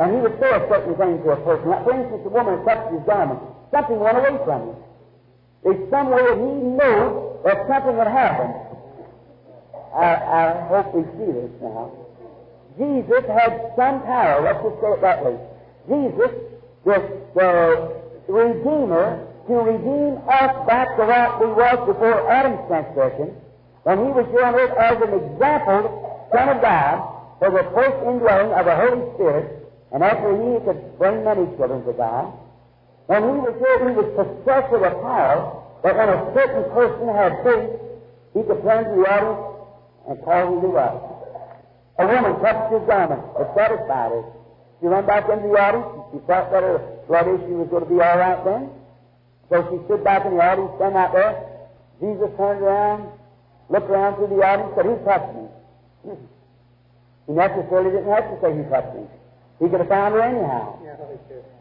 and 0.00 0.06
he 0.16 0.18
would 0.20 0.36
say 0.40 0.48
a 0.48 0.64
certain 0.68 0.96
thing 0.96 1.20
to 1.24 1.28
a 1.32 1.38
person. 1.44 1.68
Like, 1.68 1.84
for 1.84 1.92
instance, 1.92 2.22
a 2.24 2.32
woman 2.32 2.64
touched 2.64 2.92
his 2.92 3.04
garment. 3.04 3.40
Something 3.70 4.00
went 4.00 4.16
away 4.16 4.36
from 4.44 4.60
him. 4.72 4.76
There's 5.64 5.90
some 5.90 6.08
way 6.08 6.24
that 6.24 6.38
he 6.40 6.52
knew 6.72 7.00
that 7.44 7.68
something 7.68 7.96
would 7.96 8.08
happen. 8.08 8.48
I, 9.96 10.12
I 10.12 10.66
hope 10.68 10.92
we 10.92 11.02
see 11.16 11.32
this 11.32 11.50
now. 11.62 11.90
Jesus 12.76 13.24
had 13.32 13.72
some 13.76 14.04
power, 14.04 14.44
let's 14.44 14.60
just 14.60 14.76
say 14.84 14.92
it 14.92 15.00
that 15.00 15.24
way. 15.24 15.40
Jesus, 15.88 16.32
the, 16.84 17.00
the 17.32 17.52
Redeemer, 18.28 19.24
to 19.48 19.54
redeem 19.54 20.20
us 20.28 20.52
back 20.68 20.92
to 21.00 21.06
what 21.08 21.40
we 21.40 21.46
was 21.48 21.78
before 21.88 22.28
Adam's 22.28 22.60
transgression, 22.68 23.32
when 23.84 24.04
he 24.04 24.10
was 24.12 24.28
here 24.36 24.44
on 24.44 24.54
earth 24.54 24.76
as 24.76 25.00
an 25.00 25.12
example, 25.16 26.28
Son 26.28 26.48
of 26.50 26.60
God, 26.60 27.00
for 27.38 27.50
the 27.50 27.64
first 27.72 27.96
indwelling 28.04 28.52
of 28.52 28.66
the 28.68 28.76
Holy 28.76 29.00
Spirit, 29.16 29.64
and 29.92 30.04
after 30.04 30.28
he 30.36 30.60
could 30.66 30.98
bring 30.98 31.24
many 31.24 31.46
children 31.56 31.80
to 31.86 31.94
God, 31.96 32.36
when 33.06 33.22
he 33.22 33.36
was 33.48 33.56
here, 33.56 33.88
he 33.88 33.96
was 33.96 34.12
possessed 34.12 34.68
with 34.68 34.82
a 34.82 34.92
power 35.00 35.62
that 35.80 35.96
when 35.96 36.08
a 36.12 36.20
certain 36.36 36.68
person 36.76 37.08
had 37.08 37.32
faith, 37.40 37.72
he 38.36 38.42
could 38.44 38.60
turn 38.60 38.84
to 38.84 38.92
the 39.00 39.06
audience 39.08 39.55
and 40.08 40.22
call 40.22 40.46
who 40.46 40.60
he 40.60 40.70
was. 40.72 41.16
A 41.98 42.06
woman 42.06 42.40
touched 42.40 42.72
his 42.72 42.82
garment, 42.86 43.22
it 43.40 43.48
satisfied 43.56 44.12
her. 44.12 44.24
She 44.80 44.86
went 44.86 45.06
back 45.06 45.28
into 45.28 45.48
the 45.48 45.56
audience, 45.56 45.88
she 46.12 46.18
felt 46.26 46.52
that 46.52 46.62
her 46.62 46.78
blood 47.08 47.26
issue 47.26 47.56
was 47.56 47.68
going 47.72 47.84
to 47.84 47.90
be 47.90 48.00
all 48.00 48.18
right 48.18 48.40
then. 48.44 48.68
So 49.48 49.64
she 49.70 49.76
stood 49.86 50.04
back 50.04 50.26
in 50.26 50.36
the 50.36 50.42
audience, 50.42 50.70
stand 50.76 50.96
out 50.96 51.12
there. 51.12 51.32
Jesus 52.00 52.28
turned 52.36 52.60
around, 52.60 53.08
looked 53.70 53.88
around 53.88 54.16
through 54.16 54.36
the 54.36 54.42
audience, 54.44 54.72
said, 54.76 54.84
Who 54.84 54.96
touched 55.06 55.32
me? 55.32 55.44
He 57.26 57.32
necessarily 57.32 57.90
didn't 57.90 58.12
have 58.12 58.28
to 58.28 58.36
say 58.42 58.52
who 58.52 58.62
touched 58.68 58.94
me. 58.94 59.02
He 59.58 59.68
could 59.72 59.80
have 59.80 59.88
found 59.88 60.14
her 60.14 60.20
anyhow. 60.20 60.78
Yeah. 60.84 61.00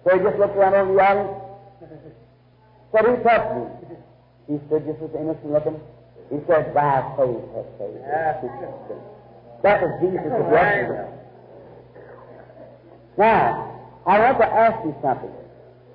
So 0.03 0.07
he 0.11 0.19
just 0.19 0.37
looked 0.37 0.57
around 0.57 0.75
over 0.75 0.93
the 0.93 0.99
audience, 0.99 1.33
said, 2.91 3.05
Who 3.05 3.15
touched 3.23 3.51
me? 3.55 3.63
He 4.51 4.55
stood 4.67 4.85
just 4.85 5.01
as 5.01 5.09
innocent 5.15 5.51
looking. 5.55 5.79
He 6.29 6.37
said, 6.47 6.73
Thy 6.73 7.01
faith 7.17 7.45
has 7.53 7.67
saved 7.77 8.01
thee. 8.01 8.95
That 9.63 9.81
was 9.81 9.91
Jesus 10.01 10.25
yesterday. 10.25 11.09
Now, 13.17 13.71
I 14.05 14.19
want 14.19 14.37
to 14.39 14.45
ask 14.45 14.85
you 14.85 14.95
something. 15.01 15.31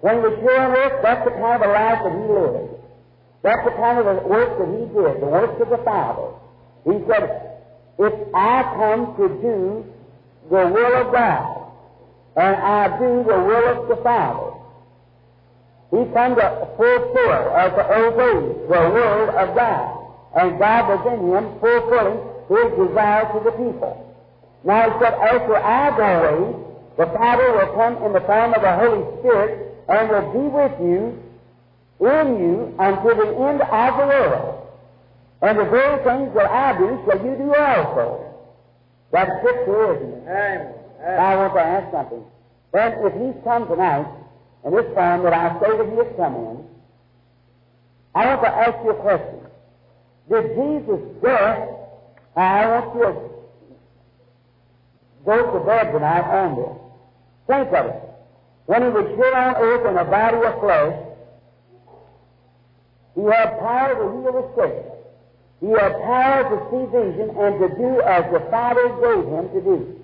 When 0.01 0.15
he 0.17 0.21
was 0.21 0.39
here 0.41 0.59
on 0.59 0.73
earth, 0.73 1.03
that's 1.03 1.25
the 1.25 1.33
kind 1.33 1.63
of 1.63 1.69
a 1.69 1.73
life 1.73 2.01
that 2.03 2.13
he 2.13 2.25
lived. 2.33 2.81
That's 3.43 3.65
the 3.65 3.73
kind 3.77 3.99
of 3.99 4.05
the 4.07 4.29
work 4.29 4.59
that 4.59 4.69
he 4.69 4.85
did, 4.91 5.23
the 5.23 5.27
works 5.27 5.61
of 5.61 5.69
the 5.69 5.83
Father. 5.85 6.33
He 6.85 6.97
said, 7.07 7.51
if 7.99 8.15
I 8.35 8.63
come 8.77 9.15
to 9.17 9.29
do 9.29 9.85
the 10.51 10.67
will 10.69 10.95
of 11.07 11.13
God, 11.13 11.73
and 12.37 12.57
I 12.57 12.99
do 12.99 13.25
the 13.29 13.39
will 13.39 13.83
of 13.83 13.89
the 13.89 14.03
Father, 14.03 14.57
he 15.91 16.05
come 16.15 16.37
to 16.37 16.69
fulfill 16.77 17.43
or 17.51 17.69
to 17.77 17.83
obey 17.93 18.67
the 18.69 18.83
will 18.95 19.39
of 19.39 19.55
God. 19.55 20.00
And 20.35 20.59
God 20.59 20.89
was 20.89 21.03
in 21.11 21.21
him 21.27 21.45
fulfilling 21.59 22.21
his 22.49 22.89
desire 22.89 23.27
to 23.33 23.41
the 23.45 23.51
people. 23.53 24.07
Now 24.65 24.91
he 24.91 24.99
said, 25.01 25.15
after 25.15 25.57
I 25.57 25.97
go 25.97 26.05
away, 26.05 26.71
the 26.99 27.07
Father 27.07 27.53
will 27.53 27.75
come 27.75 28.03
in 28.05 28.13
the 28.13 28.21
form 28.21 28.55
of 28.55 28.63
the 28.63 28.77
Holy 28.77 29.21
Spirit 29.21 29.75
and 29.89 30.09
will 30.09 30.33
be 30.33 30.47
with 30.53 30.77
you, 30.81 31.23
in 32.01 32.27
you, 32.39 32.75
until 32.79 33.17
the 33.17 33.31
end 33.49 33.63
of 33.63 33.97
the 33.97 34.07
world. 34.07 34.69
And 35.43 35.59
the 35.59 35.65
very 35.65 36.05
things 36.05 36.35
that 36.35 36.51
I 36.51 36.79
do 36.79 37.01
shall 37.07 37.25
you 37.25 37.35
do 37.37 37.55
also. 37.55 38.27
That's 39.13 39.31
scripture, 39.41 39.97
isn't 39.97 40.13
it? 40.13 40.23
Amen. 40.29 40.75
I 41.19 41.37
want 41.37 41.55
to 41.55 41.61
ask 41.61 41.91
something. 41.91 42.23
Then, 42.73 42.93
if 43.01 43.13
he's 43.15 43.43
come 43.43 43.67
tonight, 43.67 44.07
in 44.65 44.73
this 44.73 44.87
form 44.95 45.23
that 45.25 45.33
I 45.33 45.59
say 45.59 45.77
that 45.79 45.89
he 45.89 45.97
has 45.97 46.13
come 46.17 46.35
in, 46.37 46.65
I 48.15 48.27
want 48.27 48.43
to 48.43 48.49
ask 48.49 48.85
you 48.85 48.91
a 48.91 48.95
question. 48.95 49.40
Did 50.31 50.55
Jesus' 50.55 51.23
death, 51.23 51.69
I 52.37 52.67
want 52.69 52.95
you 52.95 53.03
to 53.03 53.31
go 55.27 55.59
to 55.59 55.67
bed 55.67 55.91
tonight 55.91 56.23
on 56.23 56.55
this. 56.55 56.77
Think 57.49 57.69
of 57.75 57.87
it. 57.87 58.03
When 58.67 58.83
he 58.83 58.89
was 58.91 59.09
here 59.17 59.35
on 59.35 59.57
earth 59.57 59.91
in 59.91 59.97
a 59.99 60.05
body 60.05 60.37
of 60.47 60.61
flesh, 60.61 60.95
he 63.17 63.23
had 63.23 63.59
power 63.59 63.95
to 63.99 64.07
heal 64.23 64.33
the 64.39 64.47
sick. 64.55 64.87
He 65.61 65.71
had 65.71 65.93
power 66.07 66.47
to 66.47 66.57
see 66.71 66.87
vision 66.95 67.35
and 67.37 67.59
to 67.59 67.69
do 67.75 68.01
as 68.03 68.23
the 68.33 68.41
Father 68.51 68.87
gave 69.03 69.27
him 69.27 69.49
to 69.51 69.61
do. 69.61 70.01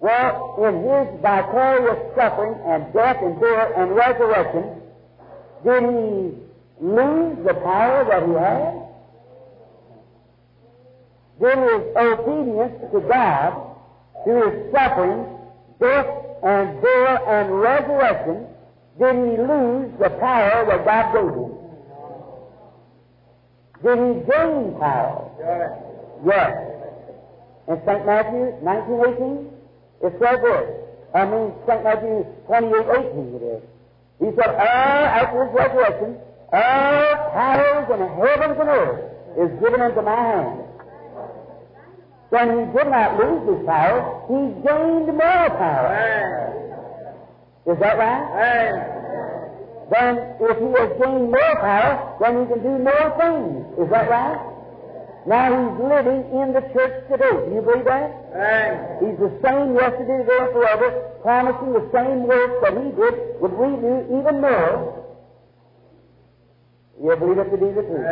Well, 0.00 0.54
in 0.68 0.84
his 0.84 1.20
vicarious 1.22 2.14
suffering 2.14 2.60
and 2.66 2.92
death 2.92 3.16
and 3.22 3.40
burial 3.40 3.72
and 3.74 3.96
resurrection, 3.96 4.82
did 5.64 5.82
he 5.82 6.34
lose 6.84 7.38
the 7.46 7.54
power 7.54 8.04
that 8.04 8.26
he 8.28 8.34
had? 8.34 8.84
Did 11.40 11.58
his 11.58 11.82
obedience 11.96 12.74
to 12.92 13.00
God, 13.00 13.76
through 14.24 14.50
his 14.50 14.72
suffering, 14.72 15.26
death 15.80 16.06
and 16.42 16.80
burial 16.80 17.18
and 17.26 17.60
resurrection, 17.60 18.46
did 18.98 19.14
he 19.16 19.36
lose 19.42 19.90
the 19.98 20.10
power 20.20 20.64
that 20.66 20.84
God 20.84 21.12
gave 21.12 21.34
him? 21.34 21.54
Did 23.82 23.98
he 23.98 24.12
gain 24.30 24.78
power? 24.78 25.30
Yes. 26.24 26.74
In 27.66 27.76
St. 27.84 28.06
Matthew 28.06 28.54
1918, 28.62 29.50
it 30.04 30.12
says 30.20 30.38
this. 30.40 30.84
I 31.14 31.24
mean, 31.24 31.52
St. 31.66 31.82
Matthew 31.82 32.26
28:18 32.48 33.36
it 33.36 33.42
is. 33.42 33.62
He 34.20 34.26
said, 34.36 34.54
all, 34.54 35.04
after 35.18 35.44
his 35.44 35.54
resurrection, 35.54 36.16
all 36.52 37.30
powers 37.32 37.90
in 37.92 37.98
the 38.00 38.08
heavens 38.08 38.60
and 38.60 38.68
earth 38.68 39.04
is 39.38 39.60
given 39.60 39.80
into 39.80 40.02
my 40.02 40.14
hand. 40.14 40.60
When 42.34 42.50
he 42.50 42.64
did 42.74 42.90
not 42.90 43.14
lose 43.14 43.46
his 43.46 43.62
power, 43.64 44.02
he 44.26 44.34
gained 44.66 45.06
more 45.06 45.48
power. 45.54 45.86
Is 47.70 47.78
that 47.78 47.94
right? 47.94 48.26
Then, 49.94 50.18
if 50.42 50.58
he 50.58 50.68
has 50.74 50.90
gained 50.98 51.30
more 51.30 51.54
power, 51.62 51.94
then 52.18 52.32
he 52.42 52.44
can 52.50 52.58
do 52.58 52.74
more 52.82 53.06
things. 53.22 53.78
Is 53.78 53.88
that 53.94 54.10
right? 54.10 54.40
Now 55.30 55.46
he's 55.46 55.78
living 55.78 56.26
in 56.34 56.50
the 56.58 56.66
church 56.74 57.06
today. 57.06 57.38
Do 57.38 57.54
you 57.54 57.62
believe 57.62 57.86
that? 57.86 58.10
He's 58.98 59.14
the 59.22 59.30
same 59.38 59.78
yesterday, 59.78 60.26
today, 60.26 60.38
and 60.42 60.52
forever, 60.58 60.90
promising 61.22 61.70
the 61.70 61.86
same 61.94 62.26
work 62.26 62.50
that 62.66 62.74
he 62.74 62.90
did, 62.98 63.14
would 63.38 63.54
we 63.54 63.78
do 63.78 64.10
even 64.10 64.40
more. 64.42 65.06
You 66.98 67.14
believe 67.14 67.38
it 67.38 67.46
to 67.54 67.58
be 67.62 67.70
the 67.78 67.86
truth? 67.86 68.10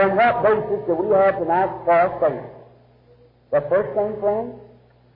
Then 0.00 0.16
what 0.16 0.40
basis 0.48 0.80
do 0.88 0.96
we 0.96 1.12
have 1.12 1.36
tonight 1.38 1.68
for 1.84 1.92
our 1.92 2.08
faith? 2.24 2.53
The 3.50 3.60
first 3.68 3.94
thing, 3.94 4.20
friends, 4.20 4.54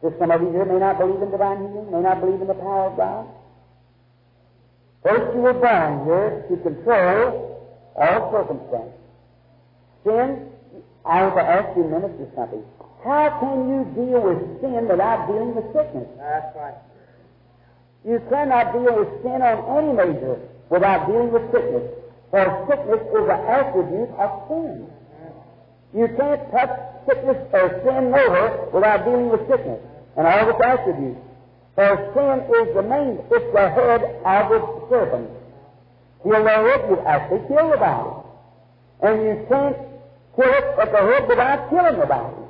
that 0.03 0.18
some 0.18 0.31
of 0.31 0.41
you 0.43 0.51
here 0.53 0.64
may 0.64 0.79
not 0.79 0.99
believe 0.99 1.20
in 1.22 1.31
divine 1.31 1.59
healing, 1.59 1.91
may 1.91 2.01
not 2.01 2.20
believe 2.20 2.41
in 2.41 2.47
the 2.47 2.55
power 2.55 2.91
of 2.91 2.97
God. 2.97 3.26
First, 5.03 5.35
you 5.35 5.41
were 5.41 5.55
born 5.55 6.05
here 6.05 6.45
to 6.49 6.57
control 6.62 7.59
all 7.97 8.33
circumstances. 8.33 8.95
Sin, 10.05 10.51
I 11.05 11.22
want 11.22 11.37
to 11.37 11.43
ask 11.43 11.76
you, 11.76 11.85
a 11.85 11.89
minister, 11.89 12.29
something. 12.37 12.62
How 13.05 13.39
can 13.41 13.68
you 13.70 13.81
deal 13.95 14.20
with 14.22 14.61
sin 14.61 14.89
without 14.89 15.26
dealing 15.26 15.55
with 15.55 15.66
sickness? 15.72 16.09
That's 16.18 16.55
right. 16.57 16.74
You 18.05 18.20
cannot 18.31 18.72
deal 18.72 18.95
with 18.95 19.22
sin 19.22 19.43
on 19.43 19.59
any 19.79 19.93
measure 19.93 20.39
without 20.70 21.07
dealing 21.07 21.33
with 21.33 21.51
sickness. 21.51 21.87
For 22.31 22.66
sickness 22.68 23.03
is 23.03 23.24
an 23.24 23.41
attribute 23.49 24.11
of 24.18 24.31
sin. 24.49 24.87
Mm-hmm. 24.87 25.99
You 25.99 26.07
can't 26.16 26.51
touch 26.51 26.74
sickness 27.07 27.38
or 27.53 27.80
sin 27.84 28.14
over 28.14 28.70
without 28.72 29.05
dealing 29.05 29.28
with 29.30 29.46
sickness 29.49 29.80
and 30.16 30.26
all 30.26 30.51
its 30.51 30.61
attributes. 30.62 31.20
For 31.74 31.94
sin 32.11 32.42
is 32.51 32.74
the 32.74 32.82
main, 32.82 33.22
it's 33.30 33.53
the 33.55 33.66
head 33.70 34.03
of 34.26 34.42
the 34.51 34.59
serpent. 34.90 35.30
He'll 36.24 36.42
know 36.42 36.66
it, 36.66 36.90
you 36.90 36.99
actually 37.07 37.46
kill 37.46 37.70
the 37.70 37.78
body. 37.78 38.11
And 39.01 39.22
you 39.22 39.46
can't 39.49 39.76
kill 40.34 40.51
it 40.51 40.66
at 40.74 40.90
the 40.90 40.99
head 40.99 41.28
without 41.28 41.70
killing 41.70 42.01
the 42.01 42.07
body. 42.07 42.42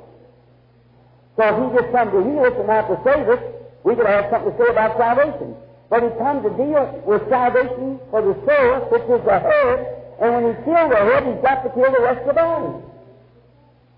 So 1.37 1.43
if 1.45 1.55
he 1.61 1.65
just 1.77 1.93
comes 1.93 2.11
to 2.11 2.19
heal 2.25 2.41
us 2.41 2.57
and 2.57 2.67
not 2.67 2.89
to 2.89 2.97
save 3.05 3.29
us, 3.29 3.43
we 3.85 3.95
could 3.95 4.07
have 4.07 4.33
something 4.33 4.51
to 4.51 4.57
say 4.57 4.69
about 4.71 4.97
salvation. 4.97 5.55
But 5.89 6.03
he 6.03 6.09
comes 6.17 6.43
to 6.43 6.51
deal 6.57 6.83
with 7.05 7.21
salvation 7.29 7.99
for 8.09 8.21
the 8.25 8.33
soul, 8.45 8.89
which 8.89 9.05
is 9.05 9.21
the 9.25 9.39
head, 9.39 9.77
and 10.21 10.35
when 10.35 10.43
he 10.51 10.53
kills 10.65 10.89
the 10.89 10.97
head, 10.97 11.23
he's 11.25 11.41
got 11.41 11.63
to 11.63 11.69
kill 11.69 11.91
the 11.93 12.01
rest 12.01 12.21
of 12.25 12.27
the 12.27 12.33
body. 12.33 12.88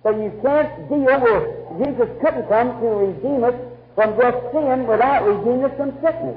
So 0.04 0.10
you 0.10 0.34
can't 0.42 0.90
deal 0.90 1.18
with, 1.22 1.46
Jesus 1.78 2.10
couldn't 2.22 2.50
come 2.50 2.82
to 2.82 2.88
redeem 3.06 3.44
us 3.44 3.54
from 3.94 4.18
just 4.18 4.38
sin 4.52 4.88
without 4.88 5.28
redeeming 5.28 5.66
us 5.66 5.78
from 5.78 5.92
sickness. 6.02 6.36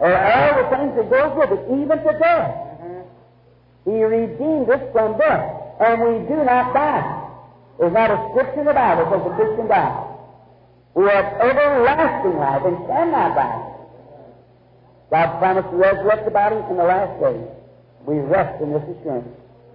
Or 0.00 0.12
all 0.12 0.52
the 0.60 0.66
things 0.68 0.92
that 0.96 1.08
goes 1.08 1.32
with 1.38 1.50
it, 1.56 1.62
even 1.80 1.96
to 1.96 2.12
death. 2.18 2.52
Mm-hmm. 2.84 3.90
He 3.90 4.04
redeemed 4.04 4.68
us 4.68 4.84
from 4.92 5.16
death, 5.16 5.44
and 5.80 5.96
we 6.02 6.28
do 6.28 6.44
not 6.44 6.74
die. 6.74 7.30
There's 7.78 7.92
not 7.92 8.10
a 8.10 8.28
scripture 8.30 8.60
in 8.60 8.66
the 8.66 8.74
Bible 8.74 9.08
that 9.08 9.16
says 9.16 9.24
the 9.24 9.34
Christian 9.40 9.68
dies. 9.68 10.06
We 10.94 11.04
have 11.08 11.24
everlasting 11.40 12.36
life 12.36 12.62
and 12.66 12.76
cannot 12.86 13.34
die. 13.34 13.70
God 15.10 15.38
promised 15.38 15.70
to 15.70 15.76
resurrect 15.76 16.24
the 16.26 16.30
body 16.30 16.56
in 16.68 16.76
the 16.76 16.84
last 16.84 17.18
days. 17.20 17.48
We 18.04 18.18
rest 18.18 18.60
in 18.62 18.72
this 18.72 18.82
assurance. 18.82 19.28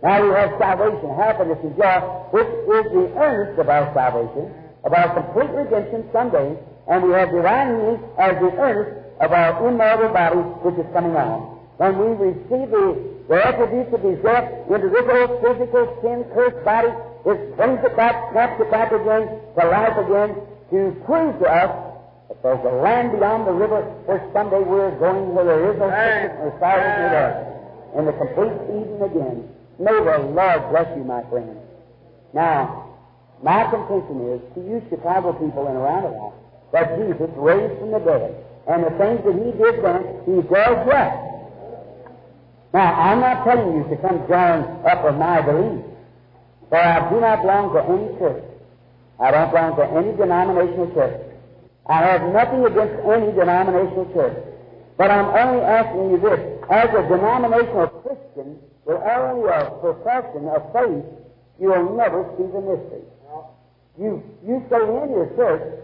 Now 0.04 0.24
we 0.24 0.30
have 0.36 0.52
salvation, 0.60 1.10
happiness, 1.16 1.60
and 1.64 1.76
joy, 1.78 2.00
which 2.32 2.48
is 2.48 2.86
the 2.92 3.06
earnest 3.16 3.60
of 3.60 3.70
our 3.70 3.94
salvation, 3.94 4.52
of 4.84 4.94
our 4.94 5.10
complete 5.14 5.50
redemption 5.56 6.10
someday, 6.12 6.58
and 6.88 7.04
we 7.04 7.12
have 7.14 7.32
divine 7.32 7.80
healing 7.80 8.02
as 8.20 8.36
the 8.38 8.52
earnest 8.60 8.92
of 9.22 9.32
our 9.32 9.68
immortal 9.68 10.14
body, 10.14 10.44
which 10.62 10.78
is 10.78 10.86
coming 10.94 11.16
on. 11.16 11.56
When 11.78 11.98
we 11.98 12.08
receive 12.32 12.70
the, 12.72 12.86
the 13.28 13.36
attributes 13.36 13.92
of 13.94 14.02
his 14.04 14.20
death 14.22 14.48
into 14.70 14.90
this 14.92 15.08
old 15.08 15.42
physical 15.42 15.84
sin-cursed 16.04 16.64
body, 16.64 16.92
it 17.26 17.58
brings 17.58 17.80
it 17.84 17.96
back, 17.98 18.32
snaps 18.32 18.62
it 18.62 18.70
back 18.70 18.92
again 18.92 19.42
to 19.58 19.62
life 19.66 19.98
again, 19.98 20.36
to 20.72 20.94
prove 21.06 21.40
to 21.40 21.48
us 21.50 21.72
that 22.30 22.44
there's 22.44 22.66
a 22.66 22.76
land 22.84 23.12
beyond 23.12 23.48
the 23.48 23.52
river 23.52 23.82
where 24.06 24.22
someday 24.34 24.62
we're 24.62 24.94
going 25.00 25.34
where 25.34 25.46
there 25.46 25.72
is 25.72 25.80
no 25.80 25.90
sickness 25.90 26.38
or 26.42 26.52
sorrow 26.60 27.56
in 27.98 28.06
the 28.06 28.14
complete 28.14 28.56
Eden 28.70 29.02
again. 29.02 29.55
May 29.80 29.92
the 29.92 30.18
Lord 30.32 30.70
bless 30.72 30.88
you, 30.98 31.04
my 31.04 31.24
friend. 31.30 31.58
Now, 32.34 32.96
my 33.44 33.64
contention 33.70 34.32
is 34.32 34.42
to 34.56 34.62
you 34.62 34.82
Chicago 34.90 35.34
people 35.34 35.68
in 35.68 35.76
a 35.76 35.80
roundabout 35.80 36.34
that 36.72 36.98
Jesus 36.98 37.30
raised 37.36 37.80
from 37.80 37.92
the 37.92 38.00
dead, 38.00 38.36
and 38.68 38.84
the 38.84 38.92
things 38.98 39.20
that 39.24 39.36
He 39.36 39.52
did 39.56 39.84
then, 39.84 40.02
He 40.26 40.42
does 40.48 40.78
yet. 40.88 41.12
Now, 42.74 42.92
I'm 42.94 43.20
not 43.20 43.44
telling 43.44 43.78
you 43.78 43.84
to 43.88 43.96
come 44.02 44.20
join 44.28 44.64
up 44.88 45.04
with 45.04 45.16
my 45.16 45.42
belief, 45.42 45.84
for 46.70 46.78
I 46.78 47.10
do 47.10 47.20
not 47.20 47.42
belong 47.42 47.74
to 47.74 47.82
any 47.84 48.20
church. 48.20 48.44
I 49.20 49.32
don't 49.32 49.52
belong 49.52 49.76
to 49.78 49.86
any 49.96 50.12
denominational 50.18 50.92
church. 50.94 51.22
I 51.88 52.02
have 52.04 52.34
nothing 52.34 52.66
against 52.66 53.00
any 53.06 53.32
denominational 53.32 54.12
church. 54.14 54.38
But 54.98 55.12
I'm 55.12 55.28
only 55.28 55.64
asking 55.64 56.12
you 56.12 56.20
this. 56.20 56.40
As 56.70 56.90
a 56.90 57.04
denominational 57.08 57.88
Christian, 58.04 58.60
with 58.86 59.02
only 59.02 59.50
a 59.50 59.72
profession 59.82 60.48
of 60.48 60.62
faith, 60.74 61.06
you'll 61.60 61.98
never 61.98 62.24
see 62.38 62.46
the 62.46 62.62
mystery. 62.62 63.06
You, 63.98 64.22
you 64.46 64.64
stay 64.68 64.84
in 64.84 65.10
your 65.10 65.32
church, 65.36 65.82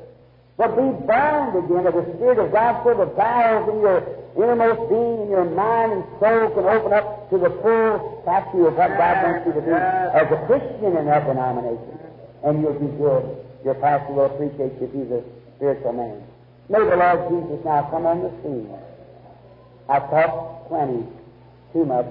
but 0.58 0.76
be 0.76 1.06
bound 1.08 1.58
again 1.58 1.88
of 1.88 1.96
the 1.96 2.06
Spirit 2.16 2.38
of 2.38 2.52
God 2.52 2.84
so 2.84 2.94
the 2.94 3.06
bowels 3.06 3.70
in 3.72 3.80
your 3.82 4.04
innermost 4.38 4.90
being, 4.90 5.26
in 5.26 5.30
your 5.30 5.46
mind 5.46 5.92
and 5.94 6.04
soul 6.20 6.52
can 6.54 6.66
open 6.68 6.94
up 6.94 7.30
to 7.32 7.38
the 7.38 7.50
full 7.64 8.22
statue 8.24 8.68
of 8.68 8.76
what 8.76 8.92
God 8.98 9.16
wants 9.24 9.48
you 9.48 9.54
to 9.54 9.62
be 9.62 9.74
as 9.74 10.28
a 10.30 10.40
Christian 10.46 10.98
in 10.98 11.06
that 11.08 11.26
denomination. 11.26 11.98
And 12.44 12.62
you'll 12.62 12.80
be 12.80 12.92
good. 12.98 13.26
Your 13.64 13.76
pastor 13.76 14.14
will 14.14 14.26
appreciate 14.26 14.76
you 14.80 14.88
if 14.88 14.94
he's 14.94 15.12
a 15.12 15.24
spiritual 15.56 15.94
man. 15.94 16.22
May 16.70 16.80
the 16.80 16.96
Lord 16.96 17.20
Jesus 17.30 17.66
now 17.66 17.88
come 17.90 18.06
on 18.06 18.24
the 18.24 18.32
scene. 18.44 18.70
I've 19.90 20.10
talked 20.10 20.70
plenty, 20.70 21.06
too 21.74 21.86
much. 21.86 22.08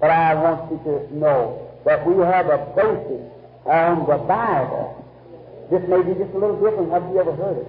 But 0.00 0.10
I 0.10 0.34
want 0.34 0.72
you 0.72 0.78
to 0.84 1.14
know 1.14 1.70
that 1.84 2.06
we 2.06 2.16
have 2.24 2.46
a 2.46 2.58
basis 2.74 3.30
on 3.66 4.08
the 4.08 4.16
Bible. 4.24 4.96
This 5.70 5.82
may 5.88 6.02
be 6.02 6.18
just 6.18 6.34
a 6.34 6.38
little 6.38 6.58
different. 6.60 6.90
Have 6.90 7.04
you 7.12 7.20
ever 7.20 7.36
heard 7.36 7.58
it? 7.58 7.68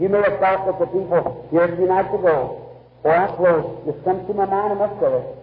You 0.00 0.08
may 0.08 0.22
have 0.22 0.38
thought 0.38 0.64
that 0.66 0.78
the 0.78 0.86
people 0.86 1.48
here 1.50 1.64
a 1.64 1.76
few 1.76 1.86
nights 1.86 2.08
ago 2.14 2.70
Before 3.02 3.16
I 3.16 3.26
close, 3.36 3.84
just 3.86 4.04
come 4.04 4.26
to 4.26 4.34
my 4.34 4.46
mind, 4.46 4.72
I 4.72 4.86
must 4.86 5.00
say 5.00 5.12
it. 5.12 5.36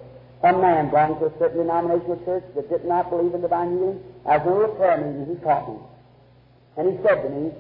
A 0.43 0.53
man 0.53 0.89
belonging 0.89 1.19
to 1.19 1.25
a 1.25 1.39
certain 1.39 1.57
denominational 1.57 2.21
church 2.23 2.43
that 2.55 2.69
did 2.69 2.85
not 2.85 3.09
believe 3.09 3.33
in 3.33 3.41
divine 3.41 3.71
healing, 3.71 3.99
I 4.25 4.37
was 4.37 4.69
in 4.69 4.69
a 4.69 4.75
prayer 4.75 4.97
meeting, 4.97 5.35
he 5.35 5.43
taught 5.43 5.67
me. 5.67 5.77
And 6.77 6.91
he 6.93 7.03
said 7.03 7.21
to 7.23 7.29
me, 7.29 7.51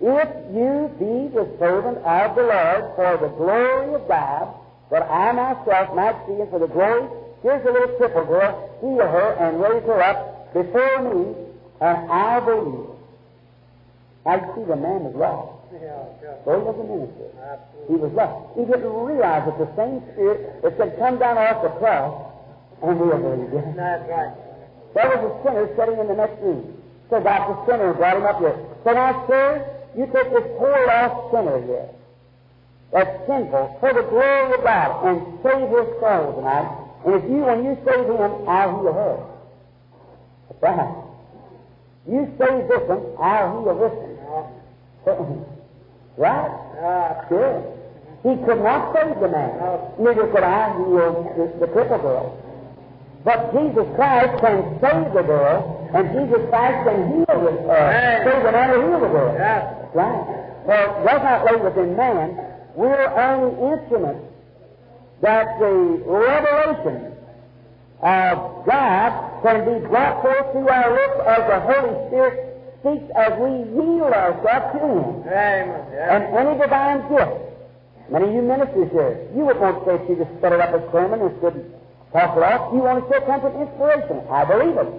If 0.00 0.28
you 0.54 0.92
be 1.00 1.34
the 1.34 1.48
servant 1.58 1.98
of 1.98 2.36
the 2.36 2.42
Lord 2.42 2.84
for 2.96 3.16
the 3.20 3.32
glory 3.34 3.94
of 3.94 4.06
God, 4.06 4.54
that 4.90 5.02
I 5.02 5.32
myself 5.32 5.94
might 5.94 6.16
see 6.26 6.40
and 6.40 6.50
for 6.50 6.58
the 6.58 6.68
glory, 6.68 7.08
here's 7.42 7.64
a 7.66 7.72
little 7.72 7.96
cripple 7.96 8.26
girl, 8.26 8.78
heal 8.80 9.06
her 9.06 9.32
and 9.40 9.60
raise 9.60 9.82
her 9.84 10.02
up 10.02 10.52
before 10.52 11.02
me, 11.02 11.34
and 11.80 12.10
I'll 12.10 12.44
believe. 12.44 12.90
I 14.26 14.40
see 14.54 14.64
the 14.64 14.76
man 14.76 15.04
was 15.04 15.14
lost. 15.16 15.60
Yeah, 15.74 16.00
yeah. 16.22 16.44
So 16.44 16.56
he 16.56 16.62
was 16.64 16.76
a 16.80 16.86
minister. 16.86 17.28
Absolutely. 17.44 17.88
He 17.90 17.96
was 18.00 18.12
lost. 18.16 18.56
He 18.56 18.64
didn't 18.64 18.88
realize 18.88 19.44
that 19.44 19.58
the 19.58 19.68
same 19.76 20.00
spirit 20.14 20.62
that 20.62 20.72
said, 20.78 20.96
come 20.98 21.18
down 21.18 21.36
off 21.36 21.60
the 21.60 21.72
cross 21.76 22.32
and 22.80 22.96
heal 22.96 23.20
her 23.20 23.34
again. 23.34 23.76
That's 23.76 24.08
right. 24.08 24.32
There 24.94 25.10
was 25.10 25.20
a 25.28 25.32
sinner 25.44 25.66
sitting 25.76 25.98
in 25.98 26.06
the 26.08 26.14
next 26.16 26.40
room. 26.40 26.80
So 27.10 27.20
got 27.20 27.50
the 27.50 27.56
sinner 27.66 27.90
and 27.90 27.98
brought 27.98 28.16
him 28.16 28.24
up 28.24 28.38
here. 28.38 28.56
So 28.84 28.92
now, 28.94 29.26
sir, 29.26 29.60
you 29.98 30.06
take 30.06 30.30
this 30.32 30.46
poor 30.56 30.78
lost 30.86 31.34
sinner 31.34 31.60
here. 31.66 31.88
That's 32.94 33.10
sinful 33.26 33.76
for 33.80 33.92
the 33.92 34.02
glory 34.06 34.54
of 34.54 34.62
God 34.62 35.04
and 35.04 35.18
save 35.42 35.66
his 35.68 35.88
soul 36.00 36.38
tonight. 36.38 36.70
And 37.04 37.14
if 37.18 37.24
you, 37.28 37.42
when 37.42 37.64
you 37.64 37.76
save 37.84 38.06
him, 38.06 38.48
I'll 38.48 38.70
heal 38.80 38.92
her. 38.94 39.16
That's 40.48 40.62
right. 40.62 40.94
You 42.06 42.30
save 42.38 42.68
this 42.70 42.82
one, 42.88 43.02
I'll 43.20 43.50
heal 43.50 43.74
this 43.82 43.94
one. 45.18 45.44
right? 46.16 46.54
Sure. 47.28 47.58
He 48.22 48.36
could 48.46 48.62
not 48.62 48.94
save 48.94 49.20
the 49.20 49.28
man. 49.28 49.52
Neither 49.98 50.26
could 50.32 50.44
I 50.44 50.72
heal 50.78 51.34
the, 51.36 51.66
the 51.66 51.72
cripple 51.72 52.00
girl. 52.00 52.40
But 53.24 53.52
Jesus 53.52 53.86
Christ 53.96 54.38
can 54.40 54.78
save 54.80 55.12
the 55.14 55.22
girl, 55.22 55.90
and 55.94 56.08
Jesus 56.12 56.48
Christ 56.48 56.88
can 56.88 57.08
heal 57.08 57.26
the, 57.42 57.52
uh, 57.68 58.24
save 58.24 58.42
the 58.44 58.52
man 58.52 58.70
or 58.70 58.88
heal 58.88 59.00
the 59.00 59.08
girl. 59.08 59.34
yeah. 59.34 59.80
Right. 59.94 60.24
Well, 60.64 61.00
it 61.00 61.04
does 61.04 61.22
not 61.22 61.44
lay 61.44 61.56
within 61.60 61.96
man. 61.96 62.53
We're 62.74 63.06
only 63.06 63.72
instruments 63.72 64.26
that 65.22 65.58
the 65.58 66.02
revelation 66.06 67.12
of 68.02 68.66
God 68.66 69.42
can 69.42 69.64
be 69.64 69.86
brought 69.86 70.22
forth 70.22 70.52
through 70.52 70.68
our 70.68 70.90
lips 70.92 71.18
as 71.26 71.42
the 71.48 71.60
Holy 71.60 72.08
Spirit 72.08 72.54
speaks 72.80 73.08
as 73.16 73.32
we 73.40 73.50
yield 73.72 74.12
ourselves 74.12 74.66
to 74.74 74.80
Him. 74.84 75.24
Amen. 75.24 75.70
And 75.96 76.22
any 76.36 76.58
divine 76.58 77.08
gift. 77.08 77.40
Many 78.10 78.28
of 78.28 78.34
you 78.34 78.42
ministers 78.42 78.92
here, 78.92 79.28
you 79.34 79.48
would 79.48 79.60
not 79.60 79.80
say 79.86 79.96
you 80.08 80.16
just 80.16 80.28
set 80.42 80.52
it 80.52 80.60
up 80.60 80.74
a 80.76 80.84
sermon 80.92 81.22
and 81.24 81.32
stood 81.38 81.56
talk 82.12 82.36
it 82.36 82.44
off. 82.44 82.72
You 82.72 82.80
want 82.84 83.02
to 83.02 83.10
say 83.10 83.24
from 83.24 83.42
inspiration. 83.58 84.22
I 84.30 84.44
believe 84.44 84.76
it. 84.76 84.90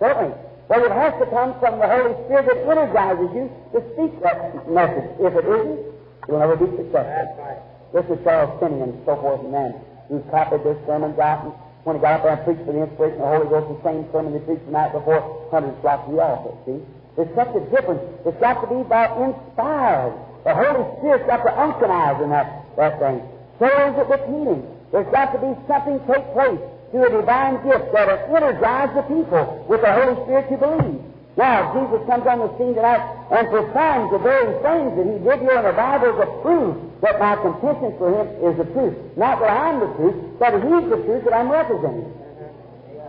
Certainly. 0.00 0.34
But 0.66 0.78
it 0.80 0.90
has 0.90 1.12
to 1.20 1.26
come 1.28 1.54
from 1.60 1.78
the 1.78 1.86
Holy 1.86 2.16
Spirit 2.24 2.48
that 2.48 2.58
energizes 2.64 3.30
you 3.36 3.44
to 3.76 3.78
speak 3.92 4.16
that 4.24 4.64
message. 4.66 5.12
If 5.20 5.32
it 5.36 5.44
isn't, 5.44 5.93
you'll 6.28 6.38
never 6.38 6.56
be 6.56 6.66
successful. 6.76 7.36
Right. 7.38 7.60
This 7.92 8.04
is 8.10 8.18
Charles 8.24 8.58
Finney 8.60 8.80
and 8.82 8.92
so 9.06 9.16
forth 9.20 9.40
and 9.40 9.52
man 9.52 9.74
who's 10.08 10.22
copied 10.30 10.64
this 10.64 10.78
sermon, 10.86 11.14
got 11.16 11.44
and 11.44 11.52
when 11.84 11.96
he 11.96 12.02
got 12.02 12.20
up 12.20 12.22
there 12.24 12.32
and 12.36 12.44
preached 12.44 12.64
for 12.64 12.72
the 12.72 12.82
inspiration 12.82 13.20
of 13.20 13.28
the 13.28 13.32
Holy 13.36 13.48
Ghost, 13.48 13.68
the 13.68 13.80
same 13.84 14.08
sermon 14.12 14.32
he 14.32 14.40
preached 14.40 14.64
the 14.64 14.72
night 14.72 14.92
before, 14.92 15.20
hundreds 15.52 15.76
flocked 15.80 16.08
to 16.08 16.16
the 16.16 16.20
altar, 16.20 16.56
see? 16.64 16.80
There's 17.16 17.30
such 17.36 17.52
a 17.54 17.62
difference. 17.70 18.02
It's 18.26 18.40
got 18.40 18.58
to 18.64 18.66
be 18.66 18.80
about 18.80 19.20
inspired. 19.20 20.16
The 20.42 20.54
Holy 20.56 20.84
Spirit's 20.98 21.28
got 21.28 21.44
to 21.44 21.52
unctionize 21.52 22.18
in 22.24 22.30
that, 22.30 22.66
that 22.76 22.98
thing. 22.98 23.22
So 23.60 23.68
is 23.68 23.94
it 24.00 24.08
with 24.08 24.24
healing. 24.26 24.64
There's 24.90 25.08
got 25.12 25.32
to 25.32 25.38
be 25.38 25.54
something 25.68 26.00
take 26.10 26.26
place 26.34 26.60
through 26.90 27.06
a 27.06 27.12
divine 27.20 27.62
gift 27.62 27.92
that 27.92 28.08
will 28.08 28.36
energize 28.36 28.90
the 28.96 29.02
people 29.06 29.64
with 29.68 29.80
the 29.80 29.92
Holy 29.92 30.16
Spirit 30.24 30.50
to 30.50 30.56
believe. 30.56 31.13
Now, 31.36 31.74
Jesus 31.74 32.06
comes 32.06 32.26
on 32.30 32.38
the 32.46 32.50
scene 32.58 32.74
tonight 32.78 33.02
and 33.34 33.50
performs 33.50 34.10
the 34.14 34.22
very 34.22 34.54
things 34.62 34.90
that 34.94 35.06
He 35.06 35.18
did 35.18 35.38
here 35.42 35.58
in 35.58 35.66
the 35.66 35.74
Bible 35.74 36.14
to 36.14 36.26
prove 36.46 36.78
that 37.02 37.18
my 37.18 37.34
contention 37.42 37.90
for 37.98 38.06
Him 38.14 38.26
is 38.38 38.54
the 38.54 38.68
truth. 38.70 38.94
Not 39.18 39.40
that 39.42 39.50
I'm 39.50 39.80
the 39.82 39.90
truth, 39.98 40.14
but 40.38 40.54
He's 40.54 40.86
the 40.90 41.00
truth 41.02 41.24
that 41.26 41.34
I'm 41.34 41.50
representing. 41.50 42.06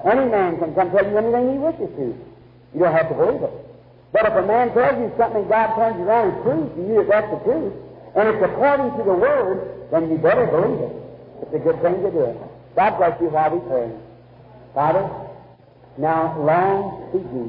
Any 0.05 0.29
man 0.29 0.57
can 0.57 0.73
come 0.73 0.91
tell 0.91 1.05
you 1.05 1.17
anything 1.17 1.53
he 1.53 1.57
wishes 1.57 1.89
to. 1.97 2.05
You 2.73 2.79
don't 2.79 2.93
have 2.93 3.09
to 3.09 3.15
believe 3.15 3.41
it. 3.41 3.53
But 4.13 4.25
if 4.25 4.33
a 4.33 4.45
man 4.45 4.73
tells 4.73 4.97
you 5.01 5.09
something, 5.17 5.49
God 5.49 5.75
turns 5.75 5.97
around 5.97 6.33
and 6.33 6.41
proves 6.45 6.69
to 6.77 6.81
you 6.81 6.95
that 7.01 7.09
that's 7.09 7.29
the 7.33 7.41
truth, 7.41 7.73
and 8.15 8.29
it's 8.29 8.43
according 8.45 8.93
to 8.97 9.03
the 9.03 9.17
Word, 9.17 9.89
then 9.91 10.09
you 10.09 10.17
better 10.17 10.45
believe 10.45 10.77
it. 10.77 10.93
It's 11.41 11.53
a 11.57 11.59
good 11.59 11.81
thing 11.81 12.01
to 12.05 12.11
do. 12.13 12.37
God 12.75 12.97
bless 12.97 13.19
you 13.19 13.29
while 13.29 13.49
we 13.49 13.59
pray. 13.65 13.89
Father, 14.73 15.09
now 15.97 16.37
long 16.39 17.07
speak 17.09 17.27
ye. 17.31 17.45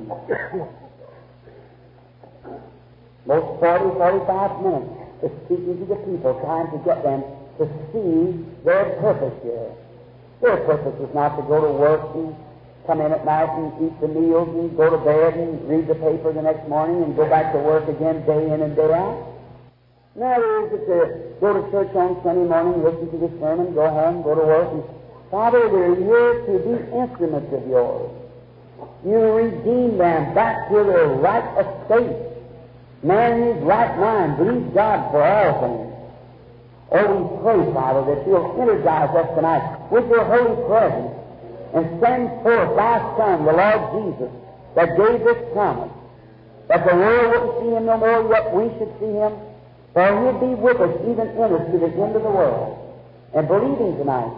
Most 3.26 3.58
40, 3.58 3.98
45 3.98 4.62
minutes 4.62 4.86
is 5.26 5.32
speaking 5.44 5.78
to 5.82 5.86
the 5.86 5.98
people, 6.06 6.38
trying 6.46 6.70
to 6.70 6.78
get 6.86 7.02
them 7.02 7.26
to 7.58 7.66
see 7.90 8.38
their 8.64 8.94
purpose 9.02 9.34
here. 9.42 9.74
Their 10.42 10.58
purpose 10.62 10.94
is 11.02 11.12
not 11.14 11.34
to 11.34 11.42
go 11.42 11.60
to 11.60 11.72
work 11.72 12.14
and 12.14 12.36
come 12.86 13.00
in 13.00 13.10
at 13.10 13.24
night 13.24 13.50
and 13.50 13.72
eat 13.82 14.00
the 14.00 14.06
meals 14.06 14.46
and 14.54 14.76
go 14.76 14.90
to 14.90 14.98
bed 15.02 15.34
and 15.34 15.68
read 15.68 15.88
the 15.88 15.96
paper 15.96 16.32
the 16.32 16.42
next 16.42 16.68
morning 16.68 17.02
and 17.02 17.16
go 17.16 17.28
back 17.28 17.52
to 17.52 17.58
work 17.58 17.88
again 17.88 18.24
day 18.26 18.46
in 18.52 18.62
and 18.62 18.76
day 18.76 18.92
out. 18.94 19.26
No, 20.14 20.32
it 20.70 20.72
is 20.72 20.86
to 20.86 21.34
go 21.40 21.52
to 21.52 21.70
church 21.72 21.94
on 21.96 22.22
Sunday 22.22 22.46
morning, 22.46 22.84
listen 22.84 23.10
to 23.10 23.18
the 23.18 23.32
sermon, 23.40 23.74
go 23.74 23.90
home, 23.90 24.22
go 24.22 24.34
to 24.34 24.46
work. 24.46 24.70
And, 24.72 24.84
Father, 25.30 25.68
we're 25.68 25.96
here 25.96 26.46
to 26.46 26.52
be 26.62 26.74
instruments 26.94 27.52
of 27.52 27.66
yours. 27.66 28.25
You 29.06 29.22
redeem 29.38 29.98
them 29.98 30.34
back 30.34 30.68
to 30.68 30.82
their 30.82 31.06
right 31.22 31.46
estate. 31.62 32.16
Man 33.04 33.38
in 33.38 33.54
his 33.54 33.62
right 33.62 33.96
mind 33.98 34.36
believes 34.36 34.74
God 34.74 35.12
for 35.12 35.22
all 35.22 35.52
things. 35.62 35.86
Oh, 36.90 37.14
we 37.14 37.22
pray, 37.38 37.72
Father, 37.72 38.02
that 38.02 38.26
you'll 38.26 38.58
energize 38.58 39.14
us 39.14 39.30
tonight 39.36 39.62
with 39.92 40.10
your 40.10 40.24
holy 40.26 40.58
presence 40.66 41.14
and 41.74 42.02
send 42.02 42.42
forth 42.42 42.74
thy 42.74 42.98
Son, 43.14 43.46
the 43.46 43.54
Lord 43.54 43.82
Jesus, 43.94 44.32
that 44.74 44.98
gave 44.98 45.22
this 45.22 45.38
promise, 45.52 45.94
that 46.66 46.82
the 46.82 46.96
world 46.96 47.30
wouldn't 47.30 47.54
see 47.62 47.70
him 47.78 47.86
no 47.86 47.98
more, 47.98 48.26
yet 48.26 48.50
we 48.54 48.74
should 48.74 48.90
see 48.98 49.14
him, 49.14 49.38
for 49.94 50.02
he'd 50.02 50.40
be 50.42 50.54
with 50.58 50.82
us, 50.82 50.94
even 51.06 51.30
in 51.30 51.48
us, 51.54 51.62
to 51.70 51.78
the 51.78 51.94
end 51.94 52.16
of 52.16 52.22
the 52.26 52.34
world. 52.34 52.74
And 53.34 53.46
believing 53.46 53.98
tonight, 53.98 54.34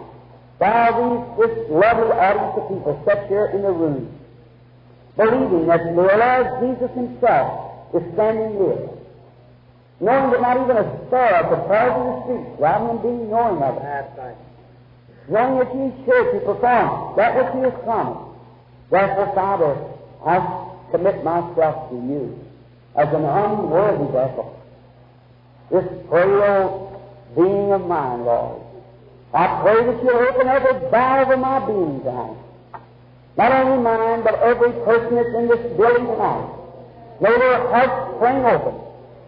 while 0.61 0.93
these, 0.93 1.25
this 1.41 1.69
lovely 1.73 2.13
audience 2.13 2.53
of 2.53 2.69
people 2.69 3.01
set 3.05 3.29
here 3.29 3.47
in 3.47 3.63
the 3.63 3.71
room, 3.71 4.18
believing 5.19 5.67
that 5.67 5.83
the 5.83 5.91
Lord 5.91 6.47
Jesus 6.63 6.91
himself 6.95 7.91
is 7.93 8.03
standing 8.13 8.55
here, 8.55 8.87
knowing 9.99 10.31
that 10.31 10.39
not 10.39 10.55
even 10.63 10.77
a 10.79 10.87
sparrow 11.07 11.43
could 11.51 11.63
fall 11.67 11.89
to 11.91 12.01
the 12.07 12.15
street 12.23 12.47
without 12.55 12.87
him 12.87 12.97
being 13.03 13.29
knowing 13.29 13.61
of 13.61 13.75
it, 13.75 13.83
That's 13.83 14.17
right. 14.17 14.39
knowing 15.27 15.59
that 15.59 15.69
he 15.75 15.81
is 15.91 16.05
sure 16.05 16.23
to 16.31 16.39
perform 16.39 17.17
that 17.17 17.35
which 17.35 17.51
he 17.51 17.59
has 17.67 17.75
promised. 17.83 18.31
Therefore, 18.89 19.31
Father, 19.35 19.75
I 20.25 20.35
commit 20.91 21.23
myself 21.23 21.89
to 21.89 21.95
you 21.95 22.39
as 22.95 23.07
an 23.09 23.25
unworthy 23.25 24.11
vessel. 24.15 24.55
This 25.69 25.85
frail 26.07 26.95
being 27.35 27.71
of 27.73 27.85
mine, 27.85 28.23
Lord. 28.23 28.61
I 29.33 29.61
pray 29.61 29.85
that 29.85 30.01
you'll 30.01 30.27
open 30.31 30.47
every 30.47 30.89
valve 30.89 31.29
of 31.29 31.39
my 31.39 31.59
being 31.67 31.99
tonight. 32.03 32.37
Not 33.37 33.51
only 33.51 33.83
mine, 33.83 34.21
but 34.23 34.35
every 34.41 34.71
person 34.83 35.15
that's 35.15 35.33
in 35.37 35.47
this 35.47 35.63
building 35.77 36.05
tonight. 36.07 36.49
May 37.21 37.37
their 37.37 37.59
hearts 37.69 38.15
spring 38.15 38.45
open. 38.45 38.75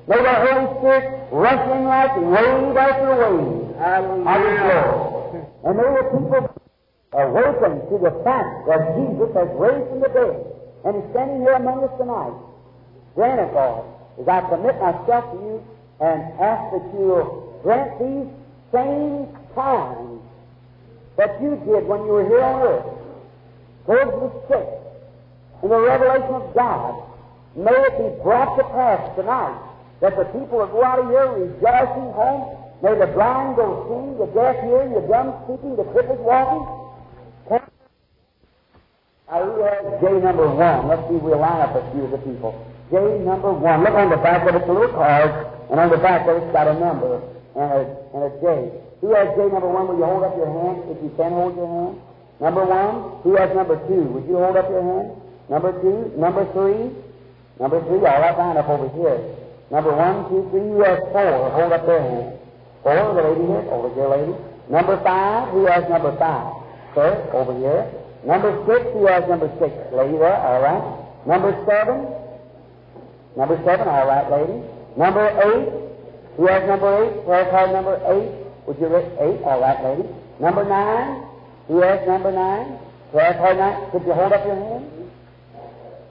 May 0.08 0.18
the 0.22 0.36
Holy 0.36 0.68
Spirit 0.80 1.28
rushing 1.32 1.84
like 1.86 2.16
wave 2.18 2.76
after 2.78 3.12
wave 3.16 3.40
of 3.40 4.04
His 4.18 4.26
Hallelujah. 4.26 4.84
glory. 4.92 5.42
And 5.64 5.78
may 5.78 5.90
the 5.96 6.04
people 6.12 6.44
awaken 7.14 7.74
to 7.92 7.96
the 8.04 8.14
fact 8.24 8.68
that 8.68 8.82
Jesus 8.96 9.30
has 9.36 9.48
raised 9.56 9.88
from 9.90 10.00
the 10.02 10.10
dead 10.12 10.36
and 10.86 10.96
is 10.98 11.06
standing 11.12 11.42
here 11.42 11.54
among 11.54 11.84
us 11.84 11.92
tonight. 12.00 12.34
Grant 13.16 13.40
it, 13.40 13.54
Lord, 13.54 13.86
as 14.20 14.28
I 14.28 14.40
commit 14.50 14.76
myself 14.82 15.24
to 15.32 15.38
you 15.38 15.64
and 16.00 16.20
ask 16.40 16.72
that 16.74 16.84
you'll 16.98 17.60
grant 17.64 18.00
these 18.00 18.28
same 18.72 19.28
times 19.54 20.20
that 21.18 21.42
you 21.42 21.56
did 21.68 21.86
when 21.86 22.02
you 22.08 22.12
were 22.16 22.26
here 22.28 22.42
on 22.42 22.62
earth 22.64 22.86
towards 23.86 24.12
the 24.12 24.30
sick 24.48 24.68
in 25.64 25.70
the 25.70 25.80
revelation 25.80 26.34
of 26.36 26.54
God. 26.56 27.04
May 27.56 27.72
it 27.72 27.98
be 27.98 28.24
brought 28.24 28.56
to 28.58 28.64
pass 28.64 29.16
tonight 29.16 29.60
that 30.02 30.16
the 30.18 30.26
people 30.26 30.60
will 30.60 30.68
go 30.68 30.84
out 30.84 31.00
of 31.00 31.10
here 31.10 31.28
rejoicing 31.32 32.12
home. 32.16 32.58
May 32.82 32.98
the 32.98 33.08
blind 33.14 33.56
go 33.56 33.86
seeing, 33.86 34.18
the 34.18 34.26
deaf 34.34 34.58
hearing, 34.64 34.94
the 34.94 35.06
dumb 35.06 35.38
speaking, 35.46 35.76
the 35.76 35.86
crippled 35.94 36.20
walking. 36.20 36.66
We 39.32 39.64
have 39.64 40.02
J 40.02 40.20
number 40.20 40.50
one. 40.50 40.88
Let's 40.90 41.08
see 41.08 41.16
if 41.16 41.22
we'll 41.24 41.40
line 41.40 41.62
up 41.62 41.76
a 41.76 41.92
few 41.94 42.04
of 42.04 42.12
the 42.12 42.18
people. 42.20 42.52
J 42.92 43.00
number 43.24 43.54
one. 43.54 43.84
Look 43.84 43.94
on 43.94 44.10
the 44.10 44.18
back 44.18 44.44
of 44.44 44.56
it, 44.56 44.60
it's 44.60 44.68
a 44.70 44.74
little 44.74 44.92
card, 44.92 45.48
and 45.72 45.80
on 45.80 45.90
the 45.90 45.98
back 45.98 46.28
of 46.28 46.36
it's 46.42 46.52
got 46.52 46.68
a 46.68 46.76
number. 46.76 47.22
and 47.56 47.72
a, 47.72 47.80
and 48.12 48.22
a 48.28 48.32
J. 48.44 48.72
Who 49.00 49.16
has 49.16 49.30
J 49.36 49.48
number 49.48 49.68
one? 49.72 49.88
Will 49.88 49.98
you 50.00 50.04
hold 50.04 50.24
up 50.24 50.36
your 50.36 50.52
hand 50.52 50.84
if 50.92 51.00
you 51.04 51.12
can 51.16 51.32
hold 51.32 51.56
your 51.56 51.68
hand? 51.68 52.11
Number 52.42 52.66
one. 52.66 53.22
Who 53.22 53.36
has 53.38 53.56
number 53.56 53.78
two? 53.88 54.02
Would 54.18 54.26
you 54.26 54.36
hold 54.42 54.58
up 54.58 54.68
your 54.68 54.82
hand? 54.82 55.14
Number 55.48 55.72
two. 55.80 56.12
Number 56.18 56.44
three. 56.58 56.90
Number 57.62 57.80
three. 57.86 58.02
All 58.02 58.20
right, 58.20 58.36
line 58.36 58.58
up 58.58 58.68
over 58.68 58.90
here. 58.98 59.22
Number 59.70 59.94
one, 59.96 60.28
two, 60.28 60.50
three. 60.50 60.60
Who 60.60 60.82
has 60.82 61.00
four? 61.14 61.52
Hold 61.54 61.72
up 61.72 61.86
their 61.86 62.02
hand. 62.02 62.34
Four. 62.82 62.98
The 63.14 63.22
lady 63.22 63.46
here. 63.46 63.64
Over 63.70 63.94
here, 63.94 64.10
lady. 64.10 64.34
Number 64.74 64.98
five. 65.06 65.54
Who 65.54 65.66
has 65.68 65.88
number 65.88 66.18
five? 66.18 66.66
Sir, 66.98 67.30
over 67.32 67.54
here. 67.56 67.86
Number 68.26 68.52
six. 68.66 68.90
Who 68.92 69.06
has 69.06 69.24
number 69.30 69.48
six? 69.62 69.72
Lady 69.94 70.18
there. 70.18 70.42
All 70.42 70.66
right. 70.66 70.84
Number 71.30 71.54
seven. 71.70 72.10
Number 73.38 73.56
seven. 73.64 73.88
All 73.88 74.08
right, 74.10 74.26
lady. 74.34 74.66
Number 74.98 75.30
eight. 75.46 75.70
Who 76.36 76.48
has 76.48 76.68
number 76.68 76.90
eight? 77.06 77.24
Prayer 77.24 77.46
card 77.54 77.72
number 77.72 78.02
eight. 78.10 78.34
Would 78.66 78.82
you 78.82 78.88
raise 78.88 79.08
eight? 79.22 79.46
All 79.46 79.62
right, 79.62 79.78
lady. 79.86 80.10
Number 80.42 80.66
nine. 80.66 81.31
Who 81.72 81.80
has 81.80 82.06
number 82.06 82.36
nine? 82.36 82.76
Prayer 83.16 83.32
card 83.40 83.56
nine. 83.56 83.92
Could 83.92 84.04
you 84.04 84.12
hold 84.12 84.34
up 84.34 84.44
your 84.44 84.60
hand? 84.60 84.92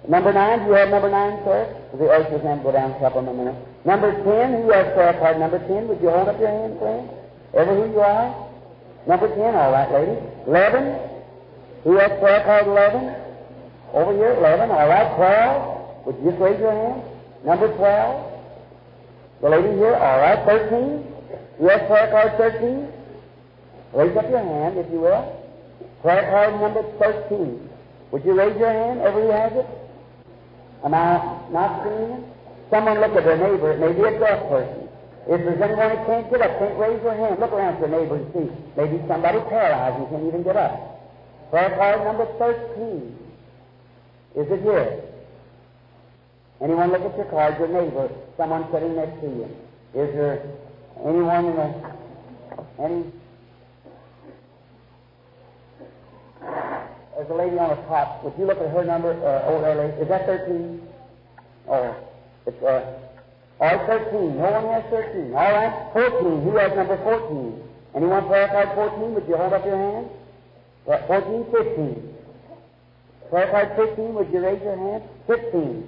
Number 0.08 0.32
nine. 0.32 0.64
Do 0.64 0.72
you 0.72 0.80
have 0.80 0.88
number 0.88 1.10
nine, 1.10 1.36
sir? 1.44 1.68
The 1.92 2.08
ushers 2.08 2.40
hand 2.40 2.62
go 2.62 2.72
down 2.72 2.92
and 2.92 3.00
help 3.00 3.12
them 3.12 3.28
a 3.28 3.34
minute. 3.34 3.60
Number 3.84 4.08
ten. 4.24 4.64
Who 4.64 4.72
has 4.72 4.88
prayer 4.96 5.12
card 5.20 5.36
number 5.36 5.60
ten? 5.68 5.86
Would 5.88 6.00
you 6.00 6.08
hold 6.08 6.32
up 6.32 6.40
your 6.40 6.48
hand, 6.48 6.80
friend? 6.80 7.10
Ever 7.52 7.76
who 7.76 7.92
you 7.92 8.00
are? 8.00 8.32
Number 9.06 9.28
ten. 9.28 9.52
All 9.54 9.70
right, 9.70 9.92
lady. 9.92 10.16
Eleven. 10.48 10.96
Who 11.84 11.98
has 12.00 12.08
prayer 12.24 12.40
card 12.48 12.66
eleven? 12.66 13.12
Over 13.92 14.16
here, 14.16 14.32
eleven. 14.40 14.70
All 14.70 14.88
right. 14.88 15.12
Twelve. 15.12 16.06
Would 16.06 16.24
you 16.24 16.30
just 16.30 16.40
raise 16.40 16.58
your 16.58 16.72
hand? 16.72 17.04
Number 17.44 17.68
twelve. 17.76 18.32
The 19.42 19.48
lady 19.50 19.76
here, 19.76 19.94
all 19.94 20.20
right, 20.20 20.40
13. 20.44 21.04
You 21.60 21.68
have 21.68 21.86
prayer 21.88 22.10
card 22.10 22.36
13? 22.36 22.88
Raise 23.94 24.16
up 24.16 24.28
your 24.28 24.38
hand, 24.38 24.76
if 24.76 24.90
you 24.92 25.00
will. 25.00 25.39
Prayer 26.02 26.30
card 26.30 26.54
uh, 26.54 26.60
number 26.60 26.82
13. 26.98 27.68
Would 28.12 28.24
you 28.24 28.32
raise 28.32 28.56
your 28.58 28.72
hand, 28.72 29.00
ever 29.00 29.20
who 29.20 29.30
has 29.30 29.52
it? 29.52 29.66
Am 30.82 30.94
I 30.94 31.20
not 31.52 31.84
seeing 31.84 32.10
it? 32.16 32.24
Someone 32.70 33.00
look 33.00 33.12
at 33.12 33.24
their 33.24 33.36
neighbor. 33.36 33.72
It 33.72 33.80
may 33.80 33.92
be 33.92 34.08
a 34.08 34.18
deaf 34.18 34.48
person. 34.48 34.88
If 35.28 35.44
there's 35.44 35.60
anyone 35.60 35.90
who 35.90 36.06
can't 36.06 36.30
get 36.30 36.40
up, 36.40 36.58
can't 36.58 36.78
raise 36.78 37.02
their 37.02 37.16
hand, 37.16 37.38
look 37.38 37.52
around 37.52 37.74
at 37.74 37.80
their 37.80 38.00
neighbor 38.00 38.16
and 38.16 38.32
see. 38.32 38.48
Maybe 38.76 38.96
somebody 39.06 39.38
paralyzed 39.52 40.00
and 40.00 40.08
can't 40.08 40.24
even 40.24 40.42
get 40.42 40.56
up. 40.56 41.50
Prayer 41.50 41.76
card 41.76 42.04
number 42.04 42.26
13. 42.38 43.18
Is 44.36 44.46
it 44.50 44.62
here? 44.62 45.04
Anyone 46.62 46.92
look 46.92 47.02
at 47.02 47.16
your 47.16 47.26
card, 47.26 47.58
your 47.58 47.68
neighbor, 47.68 48.08
someone 48.36 48.64
sitting 48.72 48.96
next 48.96 49.20
to 49.20 49.26
you. 49.26 49.48
Is 49.92 50.14
there 50.16 50.48
anyone 51.04 51.44
in 51.46 51.56
the, 51.56 51.68
any? 52.80 53.19
There's 56.40 57.30
a 57.30 57.34
lady 57.34 57.58
on 57.58 57.70
the 57.70 57.82
top. 57.86 58.24
Would 58.24 58.34
you 58.38 58.46
look 58.46 58.58
at 58.58 58.70
her 58.70 58.84
number, 58.84 59.12
uh, 59.12 59.50
old 59.50 59.62
lady? 59.62 59.92
Is 60.00 60.08
that 60.08 60.26
13? 60.26 60.80
Oh, 61.68 61.94
it's, 62.46 62.62
uh, 62.62 62.98
all 63.60 63.76
right, 63.76 63.86
13. 63.86 64.38
No 64.38 64.50
one 64.50 64.72
has 64.72 64.84
13. 64.90 65.34
All 65.34 65.52
right, 65.52 65.92
14. 65.92 66.42
Who 66.42 66.56
has 66.56 66.74
number 66.74 66.96
14? 67.04 67.62
Anyone 67.94 68.28
card 68.28 68.68
14? 68.74 69.14
Would 69.14 69.28
you 69.28 69.36
hold 69.36 69.52
up 69.52 69.64
your 69.64 69.76
hand? 69.76 70.06
Uh, 70.88 71.06
14, 71.06 71.44
15. 71.52 72.10
Prayer 73.30 73.48
card 73.52 73.70
15, 73.76 74.14
would 74.14 74.32
you 74.32 74.40
raise 74.40 74.60
your 74.60 74.76
hand? 74.76 75.04
16. 75.28 75.86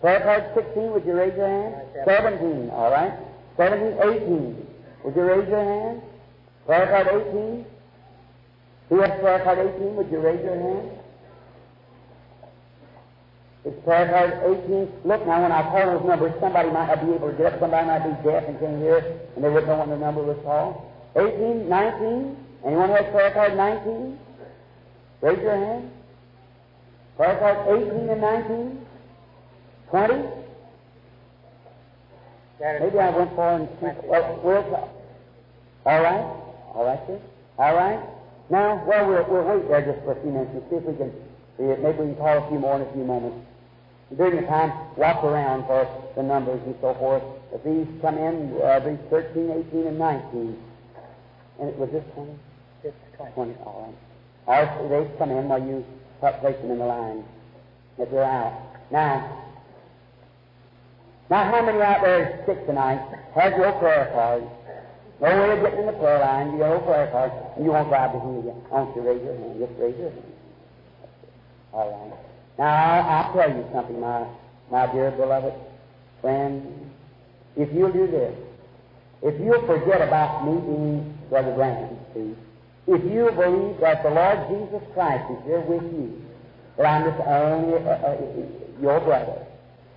Prayer 0.00 0.20
card 0.20 0.44
16, 0.56 0.90
would 0.92 1.04
you 1.06 1.12
raise 1.12 1.36
your 1.36 1.46
hand? 1.46 1.74
17, 2.04 2.70
all 2.70 2.90
right. 2.90 3.12
17, 3.56 3.98
18. 4.02 4.66
Would 5.04 5.14
you 5.14 5.22
raise 5.22 5.48
your 5.48 5.62
hand? 5.62 6.02
Card 6.66 7.06
18. 7.32 7.64
Who 8.88 9.00
has 9.00 9.10
prayer 9.20 9.42
card 9.42 9.58
18? 9.58 9.96
Would 9.96 10.10
you 10.10 10.18
raise 10.18 10.42
your 10.42 10.54
hand? 10.54 10.90
It's 13.64 13.84
prayer 13.84 14.08
card 14.08 14.58
18. 14.64 14.88
Look 15.04 15.26
now, 15.26 15.42
when 15.42 15.50
I 15.50 15.62
call 15.62 15.98
those 15.98 16.06
numbers, 16.06 16.32
somebody 16.40 16.70
might 16.70 16.86
not 16.86 17.04
be 17.04 17.12
able 17.14 17.30
to 17.30 17.36
get 17.36 17.54
up, 17.54 17.60
somebody 17.60 17.86
might 17.86 18.06
be 18.06 18.14
deaf 18.22 18.44
and 18.46 18.58
can't 18.60 18.78
hear, 18.78 18.98
and 19.34 19.44
they 19.44 19.48
wouldn't 19.48 19.66
know 19.66 19.78
when 19.78 19.90
the 19.90 19.98
number 19.98 20.22
was 20.22 20.38
called. 20.44 20.80
18, 21.16 21.68
19. 21.68 22.36
Anyone 22.64 22.90
has 22.90 23.10
prayer 23.10 23.32
card 23.32 23.56
19? 23.56 24.18
Raise 25.22 25.38
your 25.38 25.56
hand. 25.56 25.90
Prayer 27.16 27.38
card 27.38 27.82
18 27.82 28.08
and 28.08 28.20
19. 28.20 28.86
20? 29.90 30.14
Maybe 32.60 32.98
I 32.98 33.10
went 33.10 33.34
for 33.34 33.52
and 33.52 33.68
well, 34.04 34.38
where's 34.42 34.64
the, 34.64 34.78
all 35.90 36.02
right, 36.02 36.24
all 36.74 36.84
right, 36.86 37.00
sir, 37.06 37.20
all 37.58 37.74
right. 37.74 38.15
Now, 38.48 38.84
well, 38.86 39.08
we'll, 39.08 39.24
we'll 39.28 39.44
wait 39.44 39.68
there 39.68 39.92
just 39.92 40.04
for 40.04 40.12
a 40.12 40.22
few 40.22 40.30
minutes 40.30 40.50
and 40.54 40.62
see 40.70 40.76
if 40.76 40.84
we 40.84 40.94
can 40.96 41.12
see 41.58 41.64
it. 41.64 41.82
Maybe 41.82 41.98
we 41.98 42.04
can 42.14 42.16
call 42.16 42.44
a 42.44 42.48
few 42.48 42.58
more 42.58 42.76
in 42.76 42.82
a 42.82 42.92
few 42.92 43.04
moments. 43.04 43.38
During 44.16 44.36
the 44.36 44.46
time, 44.46 44.70
watch 44.96 45.24
around 45.24 45.66
for 45.66 45.82
the 46.14 46.22
numbers 46.22 46.60
and 46.64 46.76
so 46.80 46.94
forth. 46.94 47.22
If 47.52 47.64
these 47.64 47.88
come 48.00 48.18
in, 48.18 48.54
uh, 48.62 48.78
these 48.80 48.98
13, 49.10 49.50
18, 49.68 49.86
and 49.88 49.98
19. 49.98 50.56
And 51.58 51.68
it 51.68 51.76
was 51.76 51.90
this 51.90 52.04
20? 52.14 52.30
Just 52.84 52.96
20. 53.16 53.32
20, 53.32 53.54
all 53.64 53.94
right. 54.46 54.68
Or 54.78 54.88
they 54.88 55.18
come 55.18 55.30
in 55.32 55.48
while 55.48 55.60
you 55.60 55.84
place 56.20 56.56
them 56.62 56.70
in 56.70 56.78
the 56.78 56.86
line. 56.86 57.24
If 57.98 58.10
they're 58.10 58.22
out. 58.22 58.62
Now, 58.92 59.42
now, 61.28 61.50
how 61.50 61.62
many 61.64 61.80
out 61.82 62.02
there 62.02 62.22
is 62.22 62.46
sick 62.46 62.66
tonight 62.66 63.00
has 63.34 63.52
your 63.56 63.72
prayer 63.80 64.10
card? 64.14 64.44
No 65.20 65.28
way 65.28 65.56
of 65.56 65.62
getting 65.62 65.80
in 65.80 65.86
the 65.86 65.92
prayer 65.92 66.20
line. 66.20 66.52
You 66.52 66.58
your 66.58 66.78
prayer 66.80 67.10
card, 67.10 67.32
and 67.56 67.64
you 67.64 67.72
won't 67.72 67.88
grab 67.88 68.12
the 68.12 68.20
hand 68.20 68.38
again. 68.38 68.60
Why 68.68 68.84
don't 68.84 68.96
you 68.96 69.02
raise 69.02 69.22
your 69.22 69.36
hand? 69.36 69.58
Just 69.58 69.72
raise 69.80 69.96
your 69.96 70.10
hand. 70.10 70.32
All 71.72 71.88
right. 71.90 72.18
Now, 72.58 73.00
I'll, 73.08 73.32
tell 73.32 73.50
you 73.50 73.64
something, 73.72 74.00
my, 74.00 74.26
my 74.70 74.92
dear 74.92 75.10
beloved 75.12 75.54
friend. 76.20 76.90
If 77.56 77.72
you'll 77.72 77.92
do 77.92 78.06
this, 78.06 78.34
if 79.22 79.40
you'll 79.40 79.66
forget 79.66 80.02
about 80.02 80.44
me 80.44 80.60
being 80.60 81.18
Brother 81.30 81.54
Branham, 81.54 81.96
see, 82.12 82.36
if 82.86 83.02
you 83.04 83.30
believe 83.32 83.80
that 83.80 84.02
the 84.02 84.10
Lord 84.10 84.38
Jesus 84.48 84.86
Christ 84.92 85.24
is 85.32 85.44
here 85.44 85.60
with 85.60 85.82
you, 85.82 86.22
that 86.76 86.86
I'm 86.86 87.10
just 87.10 87.26
only 87.26 87.74
uh, 87.74 87.88
uh, 87.88 88.16
your 88.80 89.00
brother, 89.00 89.44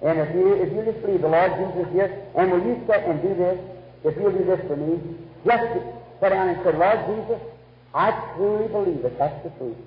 and 0.01 0.19
if 0.19 0.33
you 0.33 0.53
if 0.53 0.71
you 0.71 0.91
just 0.91 1.05
believe 1.05 1.21
the 1.21 1.27
Lord 1.27 1.51
Jesus 1.59 1.87
is 1.87 1.93
here, 1.93 2.25
and 2.35 2.51
will 2.51 2.63
you 2.65 2.81
sit 2.87 3.03
and 3.03 3.21
do 3.21 3.35
this? 3.35 3.59
If 4.03 4.15
you'll 4.17 4.31
do 4.31 4.45
this 4.45 4.61
for 4.67 4.75
me, 4.75 4.99
just 5.45 5.63
sit 6.19 6.29
down 6.29 6.49
and 6.49 6.63
say, 6.63 6.73
Lord 6.77 6.99
Jesus, 7.07 7.41
I 7.93 8.11
truly 8.35 8.67
believe 8.67 9.03
it. 9.05 9.17
That's 9.17 9.43
the 9.43 9.49
truth. 9.57 9.77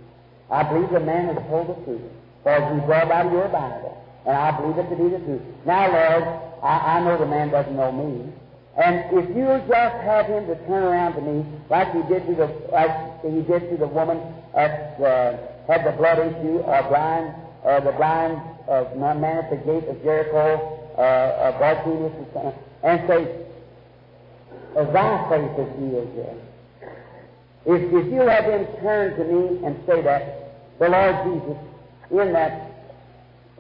I 0.51 0.63
believe 0.65 0.91
the 0.91 1.01
man 1.01 1.35
has 1.35 1.43
told 1.49 1.69
the 1.69 1.85
truth. 1.85 2.03
For 2.43 2.59
you 2.75 2.81
brought 2.83 3.11
out 3.11 3.33
your 3.33 3.49
Bible. 3.49 3.97
And 4.27 4.37
I 4.37 4.51
believe 4.59 4.79
it 4.79 4.91
to 4.91 4.97
be 4.97 5.09
the 5.11 5.19
truth. 5.25 5.43
Now, 5.65 5.91
Lord, 5.91 6.25
I, 6.63 6.99
I 6.99 7.01
know 7.05 7.19
the 7.19 7.27
man 7.27 7.51
doesn't 7.51 7.77
know 7.77 7.93
me. 7.93 8.33
And 8.77 9.05
if 9.13 9.37
you'll 9.37 9.61
just 9.69 9.97
have 10.03 10.27
him 10.27 10.47
to 10.47 10.55
turn 10.67 10.83
around 10.83 11.15
to 11.15 11.21
me, 11.21 11.45
like 11.69 11.93
he 11.93 12.03
did 12.09 12.27
to 12.27 12.35
the 12.35 12.47
like 12.73 13.21
he 13.23 13.43
did 13.43 13.69
to 13.69 13.77
the 13.77 13.87
woman 13.87 14.19
at 14.55 14.99
the, 14.99 15.39
had 15.69 15.85
the 15.85 15.93
blood 15.93 16.19
issue, 16.19 16.59
or 16.61 16.83
blind, 16.89 17.35
uh, 17.67 17.81
the 17.81 17.93
blind 17.93 18.41
uh, 18.69 18.85
man 18.97 19.25
at 19.25 19.51
the 19.51 19.57
gate 19.57 19.89
of 19.89 20.03
Jericho, 20.03 20.79
uh, 20.97 21.01
uh, 21.01 21.59
Bartimaeus, 21.59 22.55
and 22.83 23.07
say, 23.07 23.45
thy 24.75 25.29
faith 25.29 25.59
is 25.59 25.79
healed 25.79 26.11
here. 26.15 26.37
If, 27.65 27.83
if 27.93 28.13
you 28.13 28.21
have 28.21 28.45
him 28.45 28.67
turn 28.81 29.17
to 29.17 29.25
me 29.25 29.65
and 29.65 29.77
say 29.87 30.03
that, 30.03 30.79
the 30.79 30.89
Lord 30.89 31.17
Jesus, 31.25 31.59
in 32.11 32.33
that 32.33 32.71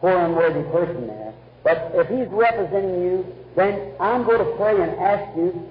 poor 0.01 0.17
unworthy 0.19 0.63
person 0.71 1.07
there, 1.07 1.33
but 1.63 1.93
if 1.95 2.09
he's 2.09 2.29
representing 2.29 3.03
you, 3.03 3.27
then 3.55 3.95
I'm 4.01 4.25
going 4.25 4.39
to 4.39 4.57
pray 4.57 4.83
and 4.83 4.91
ask 4.99 5.37
you, 5.37 5.69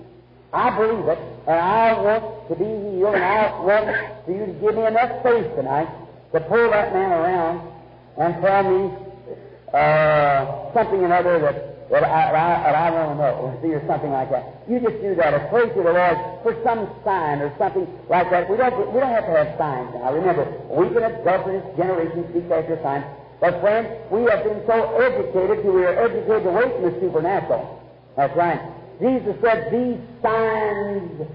I 0.54 0.70
believe 0.78 1.08
it, 1.08 1.20
and 1.48 1.60
I 1.60 2.02
want 2.02 2.48
to 2.50 2.56
be 2.56 2.66
healed, 2.66 3.16
and 3.16 3.24
I 3.24 3.60
want 3.60 4.26
for 4.26 4.32
you 4.32 4.46
to 4.46 4.54
give 4.54 4.76
me 4.76 4.86
enough 4.86 5.24
faith 5.24 5.56
tonight 5.56 5.90
to 6.34 6.40
pull 6.42 6.70
that 6.72 6.94
man 6.94 7.12
around 7.12 7.74
and 8.18 8.42
tell 8.42 8.64
me 8.64 8.94
uh, 9.74 10.74
something 10.74 11.04
another 11.04 11.40
that, 11.40 11.71
that, 11.92 12.04
I, 12.08 12.32
that 12.32 12.76
I, 12.76 12.88
I 12.88 12.92
want 12.92 13.08
to 13.12 13.16
know, 13.20 13.34
or 13.44 13.52
see, 13.60 13.76
or 13.76 13.84
something 13.86 14.12
like 14.12 14.32
that. 14.32 14.64
You 14.68 14.80
just 14.80 15.04
do 15.04 15.12
that, 15.16 15.36
or 15.36 15.44
pray 15.52 15.68
to 15.68 15.82
the 15.84 15.92
Lord 15.92 16.18
for 16.40 16.56
some 16.64 16.88
sign 17.04 17.44
or 17.44 17.52
something 17.60 17.84
like 18.08 18.32
that. 18.32 18.50
We 18.50 18.56
don't, 18.56 18.72
we 18.96 19.00
don't 19.04 19.12
have 19.12 19.28
to 19.28 19.36
have 19.36 19.52
signs 19.60 19.92
now. 20.00 20.16
Remember, 20.16 20.48
we 20.72 20.88
can 20.88 21.04
adult 21.04 21.52
this 21.52 21.68
generation 21.76 22.24
seek 22.32 22.48
after 22.48 22.80
signs. 22.80 23.04
But 23.44 23.60
friends, 23.60 23.92
we 24.08 24.24
have 24.32 24.44
been 24.48 24.64
so 24.64 24.96
educated 25.04 25.66
that 25.66 25.74
we 25.74 25.84
are 25.84 25.98
educated 26.00 26.48
away 26.48 26.72
from 26.72 26.84
the 26.88 26.94
supernatural. 27.04 27.84
That's 28.16 28.36
right. 28.38 28.62
Jesus 29.02 29.36
said, 29.44 29.68
These 29.76 30.00
signs 30.24 31.28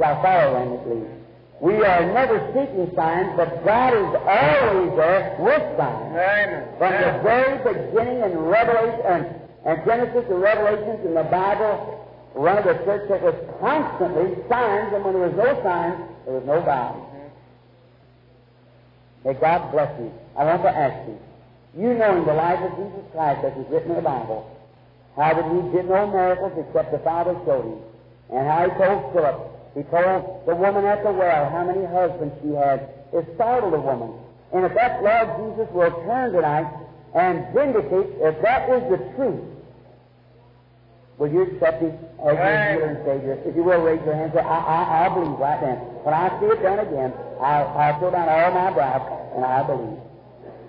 shall 0.00 0.22
follow 0.24 0.56
them 0.56 0.70
that 0.72 0.84
believe. 0.88 1.18
We 1.60 1.84
are 1.84 2.06
never 2.14 2.38
seeking 2.54 2.94
signs, 2.94 3.34
but 3.36 3.64
God 3.64 3.92
is 3.92 4.14
always 4.24 4.96
there 4.96 5.36
with 5.36 5.64
signs. 5.76 6.16
Amen. 6.16 6.64
From 6.78 6.92
the 6.96 7.12
very 7.20 7.58
beginning 7.60 8.22
in 8.22 8.38
Revelation 8.38 9.37
and, 9.64 9.84
Genesis 9.84 10.24
and 10.30 10.40
Revelations 10.40 11.04
in 11.04 11.14
the 11.14 11.24
Bible, 11.24 12.06
run 12.34 12.64
the 12.66 12.74
church 12.84 13.08
that 13.08 13.22
was 13.22 13.34
constantly 13.60 14.34
signs, 14.48 14.94
and 14.94 15.04
when 15.04 15.14
there 15.14 15.28
was 15.28 15.36
no 15.36 15.62
signs, 15.62 15.98
there 16.24 16.34
was 16.34 16.46
no 16.46 16.62
God. 16.62 16.94
May 19.24 19.34
God 19.34 19.72
bless 19.72 19.90
you. 19.98 20.12
I 20.36 20.44
want 20.44 20.62
to 20.62 20.70
ask 20.70 21.08
you, 21.08 21.18
you 21.76 21.94
knowing 21.94 22.24
the 22.24 22.34
life 22.34 22.60
of 22.60 22.76
Jesus 22.78 23.04
Christ 23.12 23.44
as 23.44 23.52
is 23.58 23.66
written 23.70 23.90
in 23.90 23.96
the 23.96 24.02
Bible, 24.02 24.46
how 25.16 25.34
that 25.34 25.44
he 25.44 25.76
did 25.76 25.88
no 25.88 26.06
miracles 26.06 26.52
except 26.56 26.92
the 26.92 26.98
Father 27.00 27.34
showed 27.44 27.66
him, 27.66 27.78
and 28.30 28.46
how 28.46 28.70
he 28.70 28.70
told 28.78 29.12
Philip, 29.12 29.38
he 29.74 29.82
told 29.90 30.46
the 30.46 30.54
woman 30.54 30.84
at 30.84 31.02
the 31.02 31.10
well 31.10 31.50
how 31.50 31.64
many 31.66 31.84
husbands 31.86 32.34
she 32.42 32.54
had, 32.54 32.88
it 33.12 33.26
startled 33.34 33.74
the 33.74 33.80
woman. 33.80 34.14
And 34.54 34.64
if 34.64 34.74
that 34.74 35.02
Lord 35.02 35.28
Jesus 35.56 35.74
will 35.74 35.90
turn 36.06 36.32
tonight 36.32 36.72
and 37.14 37.54
vindicate, 37.54 38.10
if 38.20 38.42
that 38.42 38.68
is 38.68 38.82
the 38.90 38.98
truth, 39.16 39.40
will 41.18 41.28
you 41.32 41.42
accept 41.42 41.82
Him 41.82 41.92
as 42.20 42.34
your 42.36 42.36
healer 42.36 42.84
and 42.84 42.98
Savior? 43.04 43.38
If 43.44 43.56
you 43.56 43.62
will, 43.62 43.80
raise 43.80 44.00
your 44.04 44.14
hand. 44.14 44.32
Say, 44.34 44.40
I, 44.40 44.58
I, 44.58 45.06
I 45.06 45.14
believe 45.14 45.38
right 45.38 45.60
then. 45.60 45.76
When 46.04 46.14
I 46.14 46.28
see 46.40 46.46
it 46.46 46.62
done 46.62 46.78
again, 46.80 47.12
I'll, 47.40 47.68
I'll 47.68 47.98
throw 47.98 48.10
down 48.10 48.28
all 48.28 48.50
my 48.52 48.70
brows, 48.72 49.02
and 49.36 49.44
I 49.44 49.62
believe. 49.62 49.98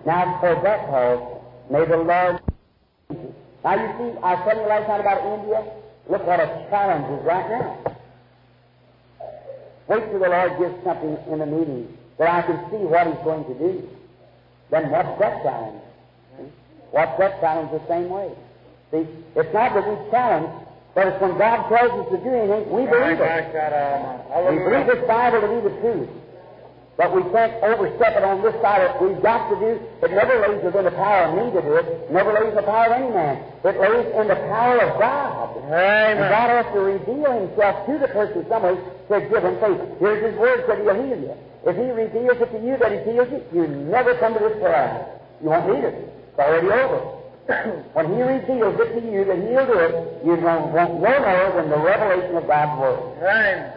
Now, 0.05 0.39
for 0.39 0.55
that 0.63 0.87
cause, 0.87 1.41
may 1.69 1.85
the 1.85 1.97
Lord. 1.97 2.39
Now, 3.63 3.75
you 3.75 3.87
see, 3.99 4.17
I 4.23 4.33
was 4.35 4.43
telling 4.47 4.63
you 4.63 4.69
last 4.69 4.87
night 4.87 5.01
about 5.01 5.39
India. 5.39 5.63
Look 6.09 6.25
what 6.25 6.39
a 6.39 6.47
challenge 6.69 7.19
is 7.19 7.25
right 7.25 7.49
now. 7.49 7.95
Wait 9.87 10.09
till 10.09 10.19
the 10.19 10.29
Lord 10.29 10.57
gives 10.57 10.83
something 10.83 11.17
in 11.31 11.39
the 11.39 11.45
meeting 11.45 11.97
that 12.17 12.29
I 12.29 12.41
can 12.47 12.69
see 12.71 12.77
what 12.77 13.07
He's 13.07 13.23
going 13.23 13.43
to 13.45 13.53
do. 13.59 13.89
Then 14.71 14.89
what's 14.89 15.19
that 15.19 15.43
challenge? 15.43 15.81
What's 16.91 17.17
that 17.19 17.39
challenge 17.39 17.71
the 17.71 17.81
same 17.87 18.09
way? 18.09 18.31
See, 18.91 19.05
it's 19.35 19.53
not 19.53 19.73
that 19.73 19.85
we 19.85 19.95
challenge, 20.09 20.49
but 20.95 21.07
it's 21.07 21.21
when 21.21 21.37
God 21.37 21.69
tells 21.69 21.93
us 21.93 22.07
to 22.11 22.17
do 22.17 22.29
anything, 22.33 22.65
we 22.73 22.89
believe 22.89 23.21
it. 23.21 23.29
We 24.49 24.57
believe 24.57 24.87
this 24.89 25.05
Bible 25.07 25.41
to 25.41 25.47
be 25.47 25.61
the 25.69 25.75
truth. 25.81 26.09
But 26.99 27.15
we 27.15 27.23
can't 27.31 27.63
overstep 27.63 28.17
it 28.17 28.23
on 28.27 28.41
this 28.43 28.51
side. 28.59 28.83
Of, 28.83 28.99
we've 28.99 29.21
got 29.23 29.47
to 29.47 29.55
do, 29.55 29.79
it 30.03 30.11
never 30.11 30.35
lays 30.43 30.59
within 30.59 30.83
the 30.83 30.91
power 30.91 31.31
of 31.31 31.39
me 31.39 31.47
to 31.55 31.61
do 31.63 31.73
it, 31.79 32.11
never 32.11 32.33
lays 32.33 32.49
in 32.49 32.55
the 32.59 32.67
power 32.67 32.87
of 32.87 32.91
any 32.91 33.07
man. 33.07 33.39
It 33.63 33.79
lays 33.79 34.11
in 34.19 34.27
the 34.27 34.35
power 34.35 34.83
of 34.83 34.99
God. 34.99 35.63
Amen. 35.63 36.17
And 36.17 36.27
God 36.27 36.49
has 36.51 36.67
to 36.75 36.79
reveal 36.81 37.31
Himself 37.39 37.87
to 37.87 37.99
the 38.03 38.11
person 38.11 38.43
some 38.49 38.63
way 38.63 38.75
to 38.75 39.15
give 39.31 39.43
him 39.47 39.55
faith. 39.63 39.79
Here's 40.03 40.21
His 40.27 40.35
word 40.35 40.67
that 40.67 40.75
He'll 40.83 40.99
heal 40.99 41.19
you. 41.23 41.35
If 41.63 41.75
He 41.79 41.87
reveals 41.87 42.35
it 42.35 42.51
to 42.51 42.59
you 42.67 42.75
that 42.75 42.91
He 42.91 42.99
heals 43.07 43.31
you, 43.31 43.39
you 43.55 43.67
never 43.87 44.15
come 44.19 44.33
to 44.33 44.39
this 44.43 44.59
prayer. 44.59 45.07
You 45.39 45.55
won't 45.55 45.71
need 45.71 45.87
it. 45.87 46.18
It's 46.39 46.47
already 46.47 46.71
over. 46.71 46.99
when 47.93 48.15
He 48.15 48.21
reveals 48.21 48.79
it 48.79 48.95
to 48.95 49.11
you 49.11 49.25
that 49.25 49.35
He'll 49.35 49.65
do 49.67 49.79
it, 49.79 50.23
you 50.23 50.35
won't 50.39 50.71
want 50.71 51.01
no 51.01 51.19
more 51.19 51.51
than 51.61 51.69
the 51.69 51.77
revelation 51.77 52.37
of 52.37 52.47
God's 52.47 52.79
Word. 52.79 53.17
Amen. 53.17 53.73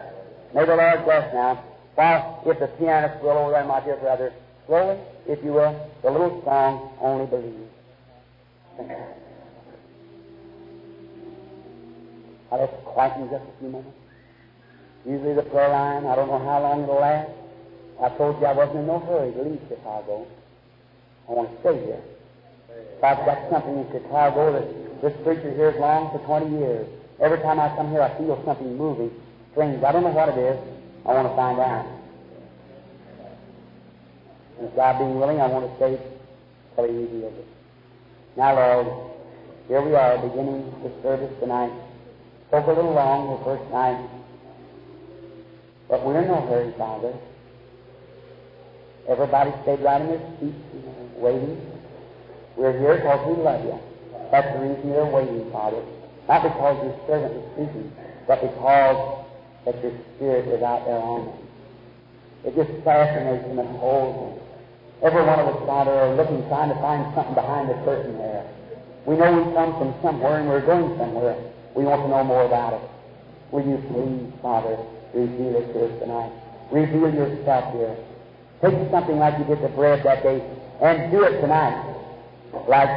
May 0.55 0.65
the 0.65 0.77
Lord 0.77 1.05
bless 1.05 1.35
now. 1.35 1.65
While 1.97 2.41
if 2.47 2.61
the 2.61 2.69
pianist 2.79 3.21
will 3.21 3.31
over 3.31 3.51
there, 3.51 3.65
my 3.65 3.81
dear 3.81 3.97
brother, 3.97 4.33
slowly, 4.69 4.97
if 5.27 5.43
you 5.43 5.55
will, 5.55 5.91
the 6.05 6.11
little 6.13 6.41
song, 6.45 6.93
Only 7.01 7.27
Believe. 7.27 7.67
I'll 12.53 12.65
just 12.65 12.85
quiet 12.85 13.17
in 13.21 13.29
just 13.29 13.43
a 13.43 13.59
few 13.59 13.71
minutes. 13.71 13.91
Usually 15.05 15.35
the 15.35 15.43
prayer 15.43 15.71
line, 15.71 16.07
I 16.07 16.15
don't 16.15 16.29
know 16.29 16.39
how 16.39 16.63
long 16.63 16.85
it'll 16.85 17.01
last. 17.01 17.29
I 18.01 18.09
told 18.11 18.41
you 18.41 18.47
I 18.47 18.53
wasn't 18.53 18.79
in 18.79 18.87
no 18.87 19.01
hurry 19.01 19.33
to 19.33 19.43
leave 19.43 19.61
Chicago. 19.69 20.29
I 21.29 21.33
want 21.33 21.51
to 21.51 21.61
stay 21.61 21.85
here. 21.87 22.03
I've 23.03 23.27
got 23.27 23.51
something 23.51 23.79
in 23.79 23.87
Chicago 23.91 24.53
that 24.53 25.03
this 25.03 25.13
preacher 25.25 25.53
here 25.55 25.73
has 25.73 25.81
long 25.81 26.13
for 26.13 26.25
20 26.25 26.59
years. 26.59 26.87
Every 27.21 27.39
time 27.39 27.59
I 27.59 27.75
come 27.75 27.91
here, 27.91 28.01
I 28.01 28.17
feel 28.17 28.41
something 28.45 28.77
moving, 28.79 29.11
strange. 29.51 29.83
I 29.83 29.91
don't 29.91 30.05
know 30.05 30.11
what 30.11 30.29
it 30.29 30.39
is. 30.39 30.59
I 31.05 31.13
want 31.13 31.29
to 31.29 31.35
find 31.35 31.59
out. 31.59 31.87
And 34.59 34.69
if 34.69 34.77
God 34.77 34.99
being 34.99 35.19
willing, 35.19 35.41
I 35.41 35.47
want 35.49 35.67
to 35.69 35.77
stay 35.77 35.99
till 36.77 36.87
He 36.87 36.95
reveals 36.95 37.35
it. 37.35 37.47
Now, 38.37 38.55
Lord, 38.55 38.87
here 39.67 39.83
we 39.83 39.95
are 39.95 40.19
beginning 40.19 40.71
the 40.83 40.91
service 41.03 41.33
tonight. 41.41 41.73
Spoke 42.49 42.67
a 42.67 42.73
little 42.73 42.95
long 42.95 43.39
the 43.39 43.45
first 43.45 43.71
night, 43.73 43.99
but 45.89 46.05
we're 46.05 46.23
in 46.23 46.29
no 46.29 46.41
hurry, 46.47 46.73
Father. 46.79 47.15
Everybody 49.09 49.51
stayed 49.63 49.81
right 49.81 50.01
in 50.01 50.07
their 50.07 50.23
seats, 50.39 50.57
you 50.73 50.81
know, 50.83 51.11
waiting. 51.17 51.72
We're 52.57 52.79
here 52.79 52.97
because 52.97 53.21
we 53.27 53.43
love 53.43 53.65
you. 53.65 53.79
That's 54.31 54.49
the 54.55 54.61
reason 54.61 54.89
you're 54.89 55.11
waiting, 55.11 55.51
Father. 55.53 55.83
Not 56.29 56.43
because 56.43 56.77
your 56.85 56.97
servant 57.07 57.35
is 57.37 57.45
speaking, 57.53 57.93
but 58.27 58.41
because 58.41 59.27
that 59.65 59.83
your 59.83 59.93
Spirit 60.17 60.49
is 60.49 60.63
out 60.63 60.85
there 60.87 60.99
on 60.99 61.27
them. 61.27 61.39
It 62.45 62.57
just 62.57 62.71
fascinates 62.85 63.47
them 63.47 63.59
and 63.59 63.69
holds 63.79 64.19
them. 64.19 64.43
Every 65.03 65.25
one 65.25 65.39
of 65.41 65.49
us, 65.49 65.67
Father, 65.67 65.91
are 65.91 66.15
looking, 66.15 66.47
trying 66.49 66.71
to 66.71 66.79
find 66.79 67.03
something 67.15 67.35
behind 67.35 67.69
the 67.69 67.75
curtain 67.85 68.19
there. 68.19 68.47
We 69.07 69.17
know 69.17 69.35
we 69.35 69.53
come 69.55 69.75
from 69.79 69.95
somewhere 70.03 70.39
and 70.39 70.49
we're 70.49 70.65
going 70.65 70.97
somewhere. 70.99 71.35
We 71.75 71.85
want 71.85 72.03
to 72.03 72.09
know 72.09 72.23
more 72.23 72.45
about 72.47 72.75
it. 72.75 72.83
Will 73.51 73.67
you 73.67 73.83
please, 73.91 74.31
Father, 74.41 74.79
reveal 75.13 75.57
it 75.59 75.73
to 75.75 75.91
us 75.91 75.95
tonight? 76.01 76.33
Reveal 76.71 77.13
yourself 77.13 77.75
here. 77.75 77.97
Take 78.63 78.79
something 78.91 79.19
like 79.19 79.39
you 79.39 79.45
did 79.45 79.63
the 79.63 79.75
bread 79.75 80.03
that 80.05 80.23
day 80.23 80.39
and 80.81 81.11
do 81.11 81.25
it 81.25 81.41
tonight. 81.41 81.75
Like 82.53 82.91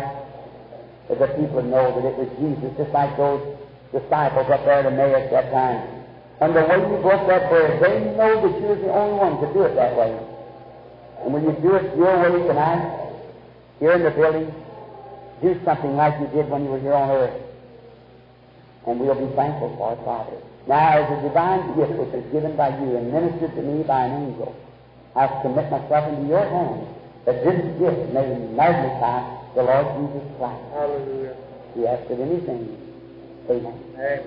the 1.07 1.27
people 1.39 1.63
know 1.63 1.95
that 1.95 2.05
it 2.07 2.15
was 2.17 2.29
Jesus, 2.39 2.75
just 2.77 2.91
like 2.91 3.15
those 3.15 3.41
disciples 3.91 4.49
up 4.51 4.65
there 4.65 4.83
at 4.83 4.85
Emmaus 4.85 5.31
that 5.31 5.51
time. 5.51 6.03
And 6.41 6.51
the 6.55 6.67
way 6.67 6.75
you 6.75 6.99
broke 6.99 7.27
that 7.27 7.47
bread, 7.49 7.79
they 7.79 8.11
know 8.17 8.43
that 8.43 8.53
you're 8.59 8.75
the 8.75 8.91
only 8.91 9.15
one 9.15 9.39
to 9.39 9.53
do 9.53 9.63
it 9.63 9.75
that 9.75 9.95
way. 9.95 10.11
And 11.23 11.33
when 11.33 11.43
you 11.43 11.55
do 11.61 11.75
it 11.75 11.95
your 11.95 12.11
way 12.19 12.47
tonight, 12.47 13.15
here 13.79 13.93
in 13.93 14.03
the 14.03 14.11
building, 14.11 14.51
do 15.41 15.59
something 15.63 15.95
like 15.95 16.19
you 16.19 16.27
did 16.35 16.49
when 16.49 16.63
you 16.63 16.71
were 16.71 16.79
here 16.79 16.93
on 16.93 17.09
earth. 17.11 17.41
And 18.87 18.99
we'll 18.99 19.15
be 19.15 19.33
thankful 19.35 19.75
for 19.77 19.93
it, 19.93 19.99
Father. 20.03 20.37
Now, 20.67 20.99
as 20.99 21.19
a 21.19 21.21
divine 21.27 21.75
gift 21.77 21.93
which 21.93 22.13
is 22.13 22.31
given 22.31 22.57
by 22.57 22.69
you 22.69 22.97
and 22.97 23.13
ministered 23.13 23.55
to 23.55 23.61
me 23.61 23.83
by 23.83 24.05
an 24.05 24.29
angel, 24.29 24.55
I 25.15 25.27
commit 25.41 25.71
myself 25.71 26.11
into 26.11 26.27
your 26.27 26.43
hands 26.43 26.87
that 27.25 27.43
this 27.45 27.61
gift 27.79 28.13
may 28.13 28.27
magnify 28.53 29.34
the 29.55 29.63
Lord 29.63 29.87
Jesus 29.95 30.27
Christ. 30.37 30.63
Hallelujah. 30.73 31.35
You 31.75 31.87
ask 31.87 32.11
it 32.11 32.19
anything. 32.19 32.77
Amen. 33.49 33.79
Amen. 33.95 34.21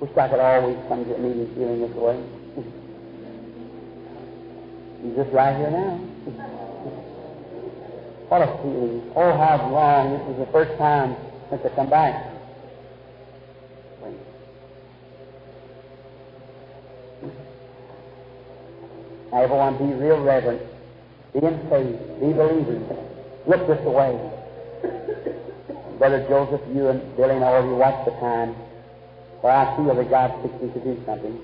Wish 0.00 0.10
I 0.18 0.28
could 0.28 0.40
always 0.40 0.76
come 0.88 1.04
to 1.06 1.14
a 1.14 1.18
meeting 1.18 1.54
feeling 1.54 1.80
this 1.80 1.96
way. 1.96 2.22
He's 5.02 5.16
just 5.16 5.32
right 5.32 5.56
here 5.56 5.70
now. 5.70 5.96
What 8.28 8.42
a 8.42 8.46
feeling. 8.62 9.12
Oh, 9.16 9.32
how 9.32 9.70
long. 9.70 10.18
This 10.18 10.36
is 10.36 10.46
the 10.46 10.52
first 10.52 10.76
time 10.76 11.16
since 11.48 11.62
I 11.64 11.74
come 11.74 11.88
back. 11.88 12.33
Now, 19.34 19.42
everyone 19.42 19.76
be 19.78 19.92
real 19.94 20.22
reverent. 20.22 20.62
Be 21.32 21.40
in 21.40 21.58
faith. 21.68 21.98
Be 22.20 22.32
believers. 22.32 22.86
Look 23.48 23.66
this 23.66 23.84
way. 23.84 24.14
Brother 25.98 26.24
Joseph, 26.28 26.60
you 26.72 26.86
and 26.86 27.16
Billy 27.16 27.34
and 27.34 27.42
all 27.42 27.56
of 27.56 27.64
you 27.64 27.74
watch 27.74 28.04
the 28.04 28.12
time. 28.12 28.54
For 29.40 29.50
I 29.50 29.76
feel 29.76 29.92
that 29.92 30.08
God's 30.08 30.34
fixing 30.40 30.72
to 30.72 30.80
do 30.84 31.02
something. 31.04 31.36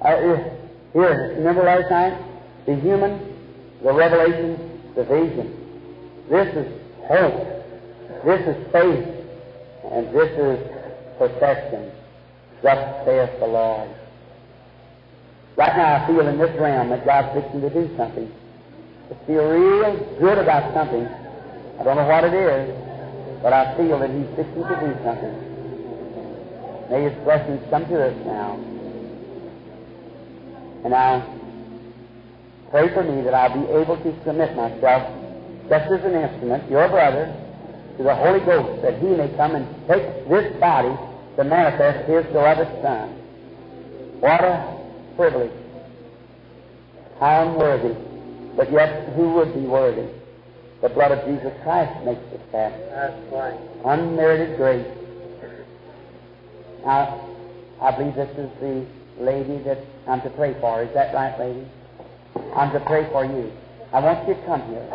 Uh, 0.00 0.16
here, 0.18 0.56
here, 0.92 1.34
remember 1.38 1.64
last 1.64 1.90
night? 1.90 2.16
The 2.66 2.76
human, 2.76 3.18
the 3.82 3.92
revelation, 3.92 4.80
the 4.94 5.02
vision. 5.02 5.58
This 6.30 6.46
is 6.54 6.72
hope. 7.08 7.42
This 8.24 8.40
is 8.46 8.72
faith. 8.72 9.08
And 9.90 10.14
this 10.14 10.30
is 10.38 10.60
perfection. 11.18 11.90
Thus 12.62 13.04
saith 13.04 13.40
the 13.40 13.46
Lord. 13.48 13.90
Right 15.56 15.76
now 15.76 16.02
I 16.02 16.06
feel 16.06 16.26
in 16.26 16.38
this 16.38 16.58
realm 16.58 16.88
that 16.90 17.04
God's 17.04 17.34
fixing 17.34 17.60
to 17.60 17.70
do 17.70 17.94
something. 17.96 18.30
I 19.10 19.26
feel 19.26 19.44
real 19.44 20.16
good 20.18 20.38
about 20.38 20.72
something. 20.72 21.06
I 21.06 21.84
don't 21.84 21.96
know 21.96 22.08
what 22.08 22.24
it 22.24 22.32
is, 22.32 23.42
but 23.42 23.52
I 23.52 23.76
feel 23.76 23.98
that 23.98 24.10
He's 24.10 24.28
fixing 24.34 24.62
to 24.64 24.76
do 24.80 24.96
something. 25.04 25.34
May 26.90 27.02
His 27.04 27.24
blessings 27.24 27.60
come 27.68 27.86
to 27.88 28.02
us 28.02 28.16
now. 28.24 28.54
And 30.84 30.90
now, 30.90 31.38
pray 32.70 32.92
for 32.94 33.04
me 33.04 33.22
that 33.22 33.34
I'll 33.34 33.52
be 33.52 33.68
able 33.72 33.96
to 33.98 34.24
submit 34.24 34.56
myself, 34.56 35.04
just 35.68 35.92
as 35.92 36.04
an 36.04 36.14
instrument, 36.14 36.70
your 36.70 36.88
brother, 36.88 37.28
to 37.98 38.02
the 38.02 38.14
Holy 38.14 38.40
Ghost, 38.40 38.80
that 38.82 38.98
He 39.00 39.08
may 39.08 39.28
come 39.36 39.54
and 39.54 39.66
take 39.86 40.28
this 40.28 40.58
body 40.58 40.96
to 41.36 41.44
manifest 41.44 42.08
His 42.08 42.24
beloved 42.32 42.68
Son. 42.82 43.10
What 44.20 44.42
a 44.42 44.81
privilege. 45.16 45.52
How 47.20 47.48
unworthy, 47.48 47.94
but 48.56 48.72
yet 48.72 49.08
who 49.14 49.34
would 49.34 49.54
be 49.54 49.60
worthy? 49.60 50.08
The 50.82 50.88
blood 50.88 51.12
of 51.12 51.24
Jesus 51.26 51.52
Christ 51.62 52.04
makes 52.04 52.20
this 52.32 52.40
happen. 52.50 52.80
That's 52.90 53.32
right. 53.32 53.58
Unmerited 53.84 54.56
grace. 54.56 54.86
Now, 56.84 57.28
I 57.80 57.96
believe 57.96 58.14
this 58.16 58.30
is 58.36 58.50
the 58.60 58.86
lady 59.20 59.62
that 59.62 59.78
I'm 60.08 60.20
to 60.22 60.30
pray 60.30 60.54
for. 60.60 60.82
Is 60.82 60.92
that 60.94 61.14
right, 61.14 61.38
lady? 61.38 61.66
I'm 62.56 62.72
to 62.72 62.80
pray 62.80 63.08
for 63.12 63.24
you. 63.24 63.52
I 63.92 64.00
want 64.00 64.26
you 64.26 64.34
to 64.34 64.46
come 64.46 64.62
here. 64.68 64.88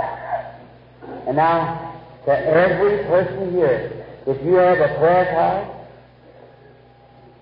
And 1.28 1.38
now, 1.38 2.01
to 2.26 2.32
every 2.32 3.05
person 3.05 3.53
here, 3.53 4.05
if 4.26 4.43
you 4.45 4.55
have 4.55 4.80
a 4.80 4.97
prayer 4.97 5.26
card, 5.32 5.68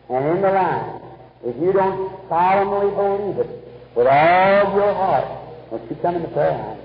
and 0.10 0.38
in 0.38 0.42
the 0.44 0.52
line, 0.52 1.02
if 1.44 1.56
you 1.62 1.74
don't 1.74 2.30
solemnly 2.30 2.96
believe 2.96 3.40
it 3.40 3.68
with 3.96 4.08
all 4.08 4.76
your 4.76 4.94
heart, 4.94 5.26
won't 5.72 5.90
you 5.90 5.98
come 6.02 6.16
in 6.16 6.22
the 6.22 6.28
prayer 6.30 6.52
line? 6.52 6.80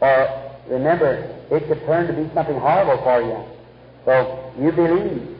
Or 0.00 0.56
remember, 0.68 1.36
it 1.50 1.66
could 1.68 1.84
turn 1.86 2.06
to 2.06 2.12
be 2.12 2.32
something 2.34 2.58
horrible 2.58 3.02
for 3.02 3.20
you. 3.22 3.44
So 4.04 4.52
you 4.58 4.72
believe. 4.72 5.36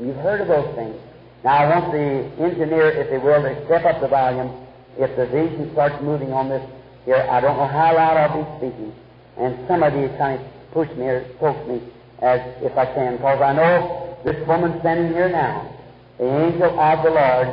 You've 0.00 0.16
heard 0.16 0.40
of 0.40 0.48
those 0.48 0.74
things. 0.74 0.96
Now 1.44 1.56
I 1.56 1.68
want 1.68 1.92
the 1.92 2.42
engineer, 2.42 2.90
if 2.90 3.10
they 3.10 3.18
will, 3.18 3.42
to 3.42 3.64
step 3.66 3.84
up 3.84 4.00
the 4.00 4.08
volume. 4.08 4.66
If 4.98 5.16
the 5.16 5.26
vision 5.26 5.70
starts 5.72 6.02
moving 6.02 6.32
on 6.32 6.48
this 6.48 6.62
here, 7.04 7.26
I 7.30 7.40
don't 7.40 7.56
know 7.56 7.66
how 7.66 7.94
loud 7.94 8.16
I'll 8.16 8.42
be 8.42 8.58
speaking. 8.58 8.92
And 9.36 9.58
some 9.68 9.82
of 9.82 9.94
you 9.94 10.08
kind 10.18 10.40
of 10.40 10.46
push 10.72 10.88
me 10.96 11.06
or 11.06 11.24
poke 11.38 11.66
me 11.68 11.82
as 12.22 12.40
if 12.62 12.76
I 12.78 12.86
can, 12.86 13.16
because 13.16 13.40
I 13.42 13.52
know 13.52 14.16
this 14.24 14.46
woman 14.46 14.78
standing 14.80 15.12
here 15.12 15.28
now, 15.28 15.73
the 16.18 16.24
angel 16.24 16.78
of 16.78 17.02
the 17.02 17.10
Lord, 17.10 17.48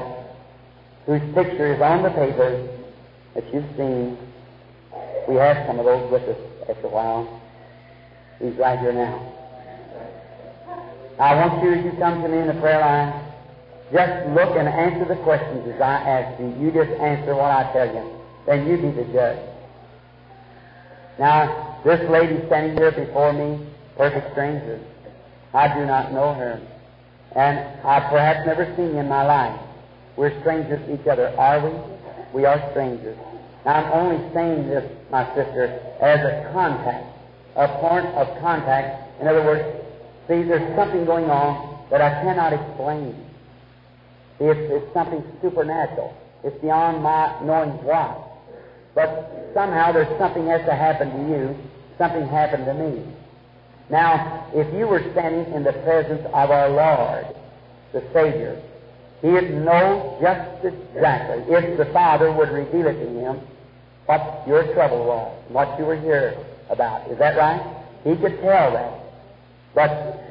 whose 1.05 1.33
picture 1.33 1.73
is 1.73 1.81
on 1.81 2.03
the 2.03 2.09
paper 2.09 2.67
that 3.33 3.53
you've 3.53 3.65
seen. 3.77 4.17
We 5.27 5.35
have 5.35 5.65
some 5.67 5.79
of 5.79 5.85
those 5.85 6.11
with 6.11 6.23
us 6.23 6.37
after 6.69 6.87
a 6.87 6.89
while. 6.89 7.41
He's 8.39 8.55
right 8.55 8.79
here 8.79 8.93
now. 8.93 9.31
I 11.19 11.35
want 11.35 11.63
you, 11.63 11.73
as 11.73 11.85
you 11.85 11.91
come 11.99 12.21
to 12.21 12.27
me 12.27 12.39
in 12.39 12.47
the 12.47 12.59
prayer 12.59 12.79
line, 12.79 13.31
just 13.93 14.29
look 14.29 14.55
and 14.57 14.67
answer 14.67 15.05
the 15.05 15.21
questions 15.21 15.67
as 15.67 15.81
I 15.81 15.93
ask 15.93 16.39
you. 16.39 16.47
You 16.59 16.71
just 16.71 16.91
answer 16.99 17.35
what 17.35 17.51
I 17.51 17.71
tell 17.73 17.87
you. 17.87 18.19
Then 18.47 18.67
you 18.67 18.77
be 18.77 18.91
the 18.91 19.05
judge. 19.11 19.39
Now, 21.19 21.79
this 21.85 22.01
lady 22.09 22.45
standing 22.47 22.77
here 22.77 22.91
before 22.91 23.33
me, 23.33 23.67
perfect 23.97 24.31
stranger. 24.31 24.79
I 25.53 25.67
do 25.77 25.85
not 25.85 26.13
know 26.13 26.33
her. 26.33 26.59
And 27.35 27.59
I've 27.85 28.09
perhaps 28.09 28.45
never 28.45 28.65
seen 28.75 28.93
you 28.93 28.99
in 28.99 29.07
my 29.07 29.23
life. 29.23 29.59
We're 30.17 30.37
strangers 30.41 30.85
to 30.85 31.01
each 31.01 31.07
other, 31.07 31.29
are 31.37 31.59
we? 31.59 31.71
We 32.33 32.45
are 32.45 32.59
strangers. 32.71 33.17
Now, 33.65 33.75
I'm 33.75 33.91
only 33.93 34.33
saying 34.33 34.67
this, 34.67 34.89
my 35.11 35.25
sister, 35.35 35.67
as 36.01 36.19
a 36.19 36.51
contact, 36.51 37.05
a 37.55 37.67
point 37.79 38.05
of 38.07 38.27
contact. 38.41 39.21
In 39.21 39.27
other 39.27 39.43
words, 39.43 39.63
see, 40.27 40.43
there's 40.43 40.75
something 40.75 41.05
going 41.05 41.25
on 41.25 41.87
that 41.89 42.01
I 42.01 42.09
cannot 42.23 42.53
explain. 42.53 43.15
It's, 44.39 44.59
it's 44.71 44.93
something 44.93 45.23
supernatural. 45.41 46.15
It's 46.43 46.59
beyond 46.61 47.03
my 47.03 47.39
knowing 47.43 47.69
what. 47.83 48.17
But 48.95 49.51
somehow 49.53 49.91
there's 49.91 50.17
something 50.17 50.47
has 50.47 50.65
to 50.65 50.75
happen 50.75 51.11
to 51.11 51.29
you. 51.29 51.55
Something 51.97 52.27
happened 52.27 52.65
to 52.65 52.73
me. 52.73 53.05
Now, 53.91 54.47
if 54.53 54.73
you 54.73 54.87
were 54.87 55.03
standing 55.11 55.53
in 55.53 55.63
the 55.63 55.73
presence 55.83 56.25
of 56.27 56.49
our 56.49 56.69
Lord, 56.69 57.25
the 57.91 58.01
Savior, 58.13 58.63
He'd 59.21 59.51
know 59.53 60.17
just 60.19 60.65
exactly, 60.65 61.53
if 61.53 61.77
the 61.77 61.85
Father 61.93 62.31
would 62.31 62.49
reveal 62.49 62.87
it 62.87 62.93
to 62.93 63.09
Him, 63.19 63.41
what 64.07 64.47
your 64.47 64.73
trouble 64.73 65.05
was, 65.05 65.43
what 65.49 65.77
you 65.77 65.85
were 65.85 65.99
here 65.99 66.35
about. 66.69 67.11
Is 67.11 67.19
that 67.19 67.37
right? 67.37 67.61
He 68.03 68.15
could 68.15 68.41
tell 68.41 68.71
that. 68.71 68.97
But 69.75 70.23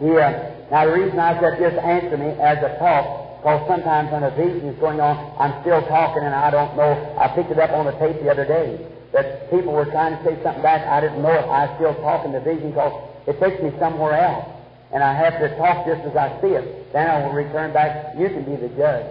he, 0.00 0.10
uh, 0.10 0.50
now 0.70 0.86
the 0.86 0.92
reason 0.92 1.18
I 1.20 1.38
said 1.38 1.60
just 1.60 1.76
answer 1.76 2.16
me 2.16 2.30
as 2.40 2.58
a 2.58 2.76
talk, 2.80 3.38
because 3.38 3.68
sometimes 3.68 4.10
when 4.10 4.24
a 4.24 4.30
vision 4.34 4.66
is 4.66 4.80
going 4.80 4.98
on, 4.98 5.36
I'm 5.38 5.60
still 5.62 5.86
talking 5.86 6.24
and 6.24 6.34
I 6.34 6.50
don't 6.50 6.74
know. 6.74 7.16
I 7.20 7.28
picked 7.36 7.50
it 7.50 7.58
up 7.58 7.70
on 7.70 7.86
the 7.86 7.92
tape 7.92 8.20
the 8.20 8.30
other 8.30 8.46
day 8.46 8.97
that 9.12 9.50
people 9.50 9.72
were 9.72 9.86
trying 9.86 10.16
to 10.16 10.24
say 10.24 10.42
something 10.42 10.62
back. 10.62 10.86
I 10.86 11.00
didn't 11.00 11.22
know 11.22 11.32
it. 11.32 11.48
I 11.48 11.74
still 11.76 11.88
still 11.92 12.02
talking 12.02 12.32
the 12.32 12.40
vision 12.40 12.70
because 12.70 12.92
it 13.26 13.40
takes 13.40 13.62
me 13.62 13.72
somewhere 13.78 14.12
else. 14.12 14.46
And 14.92 15.02
I 15.02 15.12
have 15.14 15.38
to 15.40 15.56
talk 15.56 15.86
just 15.86 16.00
as 16.02 16.16
I 16.16 16.40
see 16.40 16.48
it. 16.48 16.92
Then 16.92 17.08
I 17.08 17.26
will 17.26 17.32
return 17.32 17.72
back. 17.72 18.16
You 18.16 18.28
can 18.28 18.44
be 18.44 18.56
the 18.56 18.68
judge. 18.76 19.06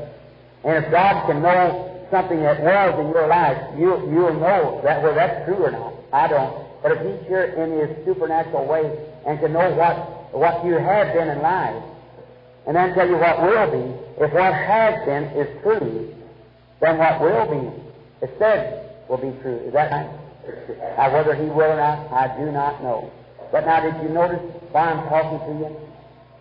And 0.63 0.83
if 0.83 0.91
God 0.91 1.27
can 1.27 1.41
know 1.41 2.05
something 2.09 2.41
that 2.41 2.61
was 2.61 2.99
in 2.99 3.09
your 3.09 3.27
life, 3.27 3.57
you, 3.77 3.93
you'll 4.09 4.39
know 4.39 4.81
that 4.83 5.03
whether 5.03 5.15
that's 5.15 5.45
true 5.45 5.65
or 5.65 5.71
not. 5.71 5.93
I 6.13 6.27
don't. 6.27 6.65
But 6.81 6.93
if 6.93 6.99
He's 7.05 7.27
here 7.27 7.43
in 7.43 7.77
His 7.77 8.05
supernatural 8.05 8.65
way 8.65 8.85
and 9.25 9.39
can 9.39 9.53
know 9.53 9.73
what, 9.75 10.33
what 10.33 10.65
you 10.65 10.73
have 10.73 11.13
been 11.13 11.29
in 11.29 11.41
life, 11.41 11.83
and 12.65 12.75
then 12.75 12.93
tell 12.95 13.07
you 13.07 13.17
what 13.17 13.41
will 13.41 13.71
be, 13.71 14.23
if 14.23 14.33
what 14.33 14.53
has 14.53 15.05
been 15.05 15.23
is 15.37 15.61
true, 15.61 16.13
then 16.81 16.97
what 16.97 17.21
will 17.21 17.47
be, 17.47 18.25
it 18.25 18.33
said, 18.39 18.86
will 19.09 19.17
be 19.17 19.31
true. 19.41 19.57
Is 19.65 19.73
that 19.73 19.91
right? 19.91 20.09
Now, 20.97 21.13
whether 21.13 21.35
He 21.35 21.45
will 21.45 21.71
or 21.71 21.77
not, 21.77 22.11
I 22.11 22.37
do 22.37 22.51
not 22.51 22.81
know. 22.81 23.11
But 23.51 23.65
now, 23.65 23.79
did 23.81 24.01
you 24.03 24.09
notice 24.09 24.41
why 24.71 24.91
I'm 24.91 25.07
talking 25.09 25.39
to 25.39 25.59
you? 25.59 25.77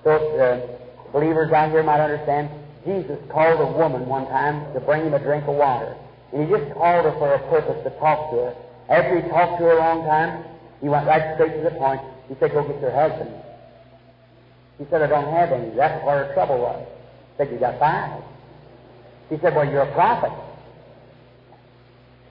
So, 0.04 0.10
uh, 0.38 1.12
believers 1.12 1.52
out 1.52 1.70
here 1.70 1.82
might 1.82 2.00
understand 2.00 2.50
Jesus 2.84 3.18
called 3.30 3.60
a 3.60 3.72
woman 3.76 4.06
one 4.06 4.26
time 4.26 4.72
to 4.74 4.80
bring 4.80 5.02
him 5.02 5.14
a 5.14 5.18
drink 5.18 5.44
of 5.48 5.56
water. 5.56 5.96
And 6.32 6.46
he 6.46 6.50
just 6.50 6.72
called 6.74 7.04
her 7.04 7.12
for 7.18 7.34
a 7.34 7.38
purpose 7.50 7.82
to 7.84 7.90
talk 7.98 8.30
to 8.30 8.36
her. 8.36 8.54
After 8.88 9.20
he 9.20 9.28
talked 9.28 9.58
to 9.58 9.64
her 9.64 9.72
a 9.72 9.78
long 9.78 10.06
time, 10.06 10.44
he 10.80 10.88
went 10.88 11.06
right 11.06 11.34
straight 11.34 11.56
to 11.56 11.62
the 11.62 11.74
point. 11.74 12.00
He 12.28 12.36
said, 12.38 12.52
Go 12.52 12.66
get 12.66 12.80
your 12.80 12.92
husband. 12.92 13.30
She 14.78 14.84
said, 14.90 15.02
I 15.02 15.06
don't 15.06 15.32
have 15.32 15.50
any. 15.50 15.74
That's 15.74 16.04
what 16.04 16.18
her 16.18 16.34
trouble 16.34 16.58
was. 16.58 16.86
He 16.86 17.44
said, 17.44 17.52
You 17.52 17.58
got 17.58 17.78
five. 17.78 18.22
He 19.30 19.38
said, 19.38 19.54
Well, 19.54 19.64
you're 19.64 19.82
a 19.82 19.92
prophet. 19.94 20.32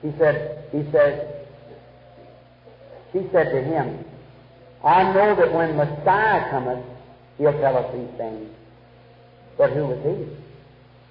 He 0.02 0.12
said, 0.18 0.64
He 0.72 0.84
said, 0.92 1.46
She 3.12 3.26
said 3.32 3.50
to 3.50 3.62
him, 3.62 4.04
I 4.84 5.12
know 5.12 5.34
that 5.34 5.52
when 5.52 5.76
Messiah 5.76 6.50
cometh, 6.50 6.84
he'll 7.38 7.58
tell 7.60 7.76
us 7.76 7.92
these 7.94 8.16
things. 8.16 8.50
But 9.58 9.70
who 9.72 9.86
was 9.86 9.98
he? 10.04 10.36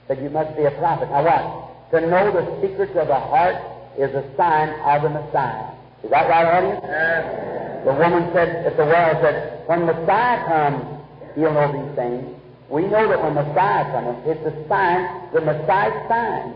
Said 0.08 0.22
you 0.22 0.30
must 0.30 0.56
be 0.56 0.64
a 0.64 0.72
prophet. 0.72 1.10
Now 1.10 1.24
what? 1.24 1.92
To 1.92 2.02
know 2.02 2.32
the 2.32 2.62
secrets 2.62 2.94
of 2.96 3.08
the 3.08 3.20
heart 3.20 3.56
is 3.98 4.14
a 4.14 4.24
sign 4.38 4.70
of 4.70 5.02
the 5.02 5.10
Messiah. 5.10 5.72
Is 6.04 6.12
that 6.12 6.30
right, 6.30 6.46
audience? 6.46 6.82
Yes. 6.84 7.86
The 7.86 7.94
woman 7.94 8.30
said 8.34 8.66
at 8.66 8.78
the 8.78 8.86
well 8.86 9.22
said, 9.22 9.68
When 9.68 9.86
Messiah 9.86 10.46
comes, 10.46 11.02
he'll 11.36 11.54
know 11.54 11.72
these 11.72 11.96
things. 11.96 12.36
We 12.70 12.84
know 12.84 13.08
that 13.10 13.22
when 13.22 13.34
Messiah 13.34 13.86
comes, 13.92 14.24
it's 14.26 14.46
a 14.46 14.68
sign, 14.68 15.32
the 15.34 15.42
Messiah's 15.42 16.08
sign 16.08 16.54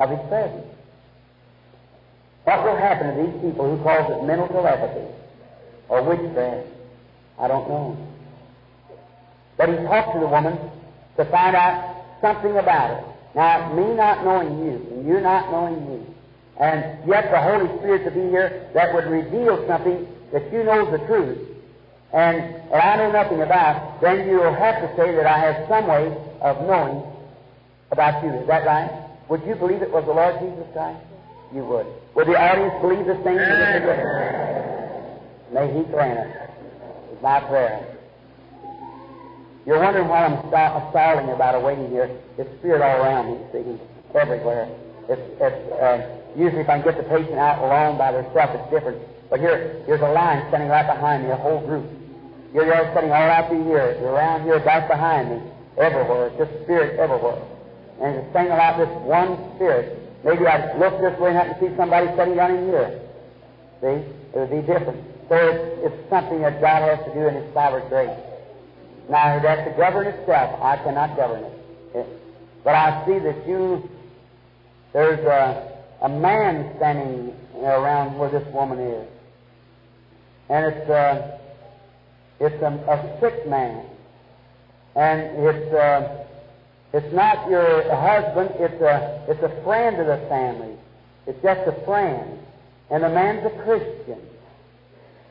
of 0.00 0.10
his 0.10 0.28
presence. 0.28 0.66
What 2.48 2.64
will 2.64 2.78
happen 2.78 3.14
to 3.14 3.22
these 3.26 3.42
people 3.42 3.76
who 3.76 3.82
calls 3.82 4.10
it 4.10 4.24
mental 4.24 4.48
telepathy 4.48 5.04
or 5.90 6.02
witchcraft? 6.02 6.66
I 7.38 7.46
don't 7.46 7.68
know. 7.68 8.08
But 9.58 9.68
he 9.68 9.74
talked 9.84 10.14
to 10.14 10.20
the 10.20 10.28
woman 10.28 10.56
to 11.18 11.26
find 11.26 11.54
out 11.54 12.06
something 12.22 12.56
about 12.56 12.96
it. 12.96 13.04
Now, 13.36 13.74
me 13.74 13.94
not 13.94 14.24
knowing 14.24 14.64
you, 14.64 14.80
and 14.92 15.06
you 15.06 15.20
not 15.20 15.50
knowing 15.50 15.76
me, 15.90 16.06
and 16.58 17.06
yet 17.06 17.30
the 17.30 17.38
Holy 17.38 17.68
Spirit 17.80 18.06
to 18.06 18.10
be 18.12 18.30
here 18.30 18.70
that 18.72 18.94
would 18.94 19.04
reveal 19.04 19.68
something 19.68 20.08
that 20.32 20.50
you 20.50 20.64
know 20.64 20.90
the 20.90 21.04
truth, 21.04 21.36
and, 22.14 22.38
and 22.72 22.80
I 22.80 22.96
know 22.96 23.12
nothing 23.12 23.42
about, 23.42 24.00
then 24.00 24.26
you'll 24.26 24.54
have 24.54 24.76
to 24.76 24.96
say 24.96 25.14
that 25.16 25.26
I 25.26 25.36
have 25.36 25.68
some 25.68 25.86
way 25.86 26.16
of 26.40 26.62
knowing 26.62 27.02
about 27.90 28.24
you. 28.24 28.30
Is 28.40 28.46
that 28.46 28.64
right? 28.64 29.04
Would 29.28 29.44
you 29.44 29.54
believe 29.54 29.82
it 29.82 29.90
was 29.90 30.06
the 30.06 30.12
Lord 30.12 30.40
Jesus 30.40 30.64
Christ? 30.72 31.04
You 31.54 31.64
would. 31.64 31.86
Would 32.14 32.26
the 32.26 32.36
audience 32.36 32.74
believe 32.80 33.06
the 33.06 33.16
same? 33.24 33.36
May 35.54 35.72
He 35.72 35.84
grant 35.90 36.18
it. 36.18 36.50
Is 37.12 37.22
my 37.22 37.40
prayer. 37.40 37.96
You're 39.66 39.80
wondering 39.80 40.08
why 40.08 40.24
I'm 40.24 40.40
st- 40.48 40.90
stalling 40.90 41.28
about 41.30 41.54
a 41.54 41.60
waiting 41.60 41.90
here. 41.90 42.10
It's 42.38 42.48
spirit 42.58 42.80
all 42.80 43.02
around 43.04 43.32
me, 43.32 43.38
see, 43.52 43.80
everywhere. 44.14 44.68
It's, 45.08 45.20
it's, 45.40 45.72
uh, 45.72 46.20
usually 46.36 46.62
if 46.62 46.68
I 46.68 46.80
can 46.80 46.84
get 46.84 46.96
the 46.96 47.04
patient 47.04 47.36
out 47.36 47.60
alone 47.60 47.98
by 47.98 48.12
themselves, 48.12 48.52
it's 48.56 48.70
different. 48.70 49.00
But 49.28 49.40
here, 49.40 49.82
here's 49.84 50.00
a 50.00 50.08
line 50.08 50.44
standing 50.48 50.68
right 50.68 50.86
behind 50.86 51.24
me, 51.24 51.30
a 51.30 51.36
whole 51.36 51.60
group. 51.66 51.84
You're, 52.54 52.64
you're 52.64 52.92
sitting 52.94 53.12
all 53.12 53.28
out 53.28 53.48
through 53.48 53.64
here. 53.64 53.96
You're 54.00 54.12
around 54.12 54.44
here, 54.44 54.58
back 54.60 54.88
behind 54.88 55.30
me, 55.30 55.50
everywhere. 55.76 56.28
It's 56.28 56.38
just 56.38 56.64
spirit 56.64 56.98
everywhere. 56.98 57.42
And 58.00 58.16
it's 58.16 58.32
saying 58.32 58.48
about 58.48 58.78
this 58.78 58.88
one 59.04 59.36
spirit. 59.56 59.97
Maybe 60.24 60.46
I'd 60.46 60.78
look 60.78 61.00
this 61.00 61.18
way 61.20 61.30
and 61.30 61.38
I 61.38 61.52
can 61.52 61.60
see 61.60 61.76
somebody 61.76 62.08
sitting 62.16 62.36
down 62.36 62.56
in 62.56 62.66
here. 62.66 63.00
See? 63.80 63.86
It 63.86 64.34
would 64.34 64.50
be 64.50 64.60
different. 64.60 65.04
So 65.28 65.36
it's, 65.36 65.86
it's 65.86 66.10
something 66.10 66.40
that 66.42 66.60
God 66.60 66.82
has 66.82 66.98
to 67.06 67.14
do 67.14 67.28
in 67.28 67.34
His 67.34 67.52
sovereign 67.54 67.88
grace. 67.88 68.18
Now, 69.08 69.40
that's 69.40 69.70
to 69.70 69.76
govern 69.76 70.06
itself. 70.06 70.60
I 70.62 70.76
cannot 70.78 71.16
govern 71.16 71.44
it. 71.94 72.06
But 72.64 72.74
I 72.74 73.06
see 73.06 73.18
that 73.20 73.46
you, 73.48 73.88
there's 74.92 75.20
a, 75.20 75.78
a 76.02 76.08
man 76.08 76.74
standing 76.76 77.34
around 77.62 78.18
where 78.18 78.30
this 78.30 78.46
woman 78.52 78.78
is. 78.80 79.08
and 80.48 80.74
it's 80.74 80.90
uh, 80.90 81.38
it's 82.40 82.62
a, 82.62 82.66
a 82.68 83.20
sick 83.20 83.48
man, 83.48 83.84
and 84.94 85.20
it's 85.46 85.74
uh, 85.74 86.24
it's 86.92 87.12
not 87.12 87.50
your 87.50 87.82
husband. 87.94 88.50
It's 88.54 88.80
a 88.80 89.24
it's 89.28 89.42
a 89.42 89.62
friend 89.62 90.00
of 90.00 90.06
the 90.06 90.26
family. 90.28 90.74
It's 91.26 91.40
just 91.42 91.60
a 91.68 91.84
friend, 91.84 92.38
and 92.90 93.04
the 93.04 93.10
man's 93.10 93.44
a 93.44 93.50
Christian, 93.62 94.20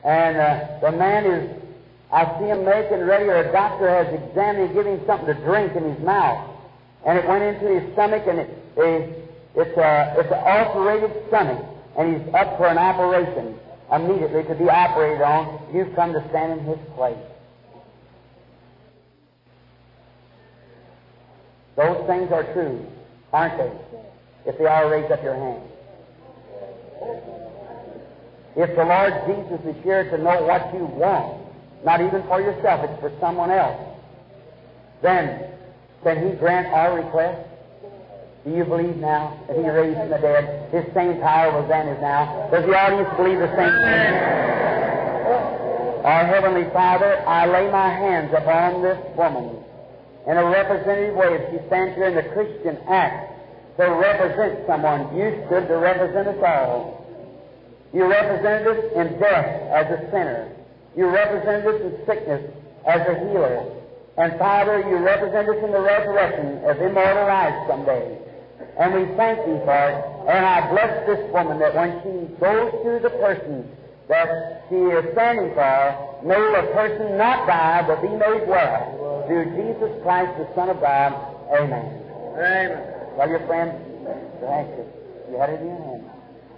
and 0.04 0.36
uh, 0.36 0.80
the 0.80 0.96
man 0.96 1.26
is. 1.26 1.62
I 2.10 2.24
see 2.38 2.46
him 2.46 2.64
making 2.64 3.04
ready, 3.04 3.24
or 3.24 3.36
a 3.36 3.52
doctor 3.52 3.88
has 3.88 4.08
examined, 4.14 4.72
giving 4.72 5.04
something 5.04 5.26
to 5.26 5.34
drink 5.44 5.76
in 5.76 5.84
his 5.92 6.02
mouth, 6.02 6.56
and 7.04 7.18
it 7.18 7.28
went 7.28 7.42
into 7.42 7.68
his 7.68 7.92
stomach, 7.92 8.22
and 8.26 8.38
it, 8.38 8.48
it 8.76 9.30
it's 9.56 9.76
a 9.76 10.14
it's 10.16 10.30
an 10.30 10.40
ulcerated 10.46 11.10
stomach, 11.26 11.64
and 11.98 12.14
he's 12.14 12.34
up 12.34 12.56
for 12.56 12.68
an 12.68 12.78
operation 12.78 13.58
immediately 13.92 14.44
to 14.44 14.54
be 14.54 14.70
operated 14.70 15.22
on. 15.22 15.74
You've 15.74 15.94
come 15.96 16.12
to 16.12 16.24
stand 16.28 16.60
in 16.60 16.66
his 16.66 16.78
place. 16.94 17.18
Those 21.78 22.04
things 22.08 22.32
are 22.32 22.42
true, 22.54 22.84
aren't 23.32 23.56
they? 23.56 23.70
If 24.50 24.58
they 24.58 24.66
are, 24.66 24.90
raise 24.90 25.08
up 25.12 25.22
your 25.22 25.36
hand. 25.36 25.62
If 28.56 28.74
the 28.74 28.84
Lord 28.84 29.14
Jesus 29.28 29.64
is 29.64 29.84
here 29.84 30.10
to 30.10 30.18
know 30.18 30.42
what 30.42 30.74
you 30.74 30.86
want, 30.86 31.38
not 31.84 32.00
even 32.00 32.24
for 32.24 32.40
yourself, 32.40 32.82
it's 32.82 33.00
for 33.00 33.12
someone 33.20 33.52
else, 33.52 33.78
then 35.02 35.52
can 36.02 36.28
He 36.28 36.34
grant 36.34 36.66
our 36.66 36.96
request? 36.96 37.46
Do 38.44 38.50
you 38.50 38.64
believe 38.64 38.96
now 38.96 39.38
that 39.46 39.56
He 39.56 39.62
raised 39.62 40.00
from 40.00 40.10
the 40.10 40.18
dead? 40.18 40.72
His 40.72 40.92
same 40.94 41.20
power 41.20 41.52
was 41.62 41.68
then 41.68 41.86
as 41.86 42.00
now. 42.00 42.48
Does 42.50 42.66
the 42.66 42.74
audience 42.74 43.08
believe 43.16 43.38
the 43.38 43.54
same 43.54 43.70
thing? 43.70 44.14
Our 46.02 46.26
Heavenly 46.26 46.68
Father, 46.72 47.22
I 47.24 47.46
lay 47.46 47.70
my 47.70 47.88
hands 47.88 48.34
upon 48.34 48.82
this 48.82 48.98
woman 49.16 49.62
in 50.28 50.36
a 50.36 50.44
representative 50.44 51.16
way. 51.16 51.40
If 51.40 51.50
she 51.50 51.66
stands 51.66 51.96
here 51.96 52.12
in 52.12 52.14
the 52.14 52.28
Christian 52.36 52.76
act 52.88 53.32
to 53.78 53.84
represent 53.88 54.66
someone, 54.66 55.16
you 55.16 55.42
stood 55.46 55.66
to 55.68 55.76
represent 55.76 56.28
us 56.28 56.42
all. 56.44 57.06
You 57.94 58.04
represented 58.04 58.68
us 58.68 58.84
in 58.92 59.18
death 59.18 59.48
as 59.72 59.86
a 59.88 60.10
sinner. 60.12 60.52
You 60.96 61.08
represented 61.08 61.66
us 61.74 61.80
in 61.80 62.06
sickness 62.06 62.44
as 62.86 63.00
a 63.08 63.14
healer. 63.24 63.64
And 64.18 64.38
Father, 64.38 64.80
you 64.80 64.98
represent 64.98 65.48
us 65.48 65.64
in 65.64 65.72
the 65.72 65.80
resurrection 65.80 66.60
of 66.68 66.76
immortal 66.76 67.26
life 67.26 67.54
someday. 67.66 68.18
And 68.78 68.92
we 68.92 69.16
thank 69.16 69.38
you 69.46 69.62
for 69.64 69.80
it. 69.88 70.28
And 70.28 70.44
I 70.44 70.68
bless 70.70 71.06
this 71.06 71.32
woman 71.32 71.58
that 71.60 71.74
when 71.74 72.02
she 72.02 72.34
goes 72.36 72.72
to 72.84 73.00
the 73.00 73.10
person 73.16 73.64
that 74.08 74.64
she 74.68 74.76
is 74.76 75.04
standing 75.12 75.52
for, 75.52 76.20
may 76.24 76.40
the 76.40 76.72
person 76.72 77.16
not 77.16 77.46
die 77.46 77.84
but 77.86 78.00
be 78.00 78.08
made 78.08 78.48
well. 78.48 79.24
Through 79.28 79.52
Jesus 79.52 79.92
Christ, 80.02 80.32
the 80.38 80.48
Son 80.54 80.70
of 80.70 80.80
God. 80.80 81.12
Amen. 81.52 81.84
Amen. 82.32 82.98
Tell 83.16 83.28
your 83.28 83.44
friend, 83.46 83.72
the 84.40 84.48
handkerchief. 84.48 84.86
You 85.30 85.36
had 85.36 85.50
it 85.50 85.60
in 85.60 85.68
your 85.68 85.84
hand. 85.84 86.04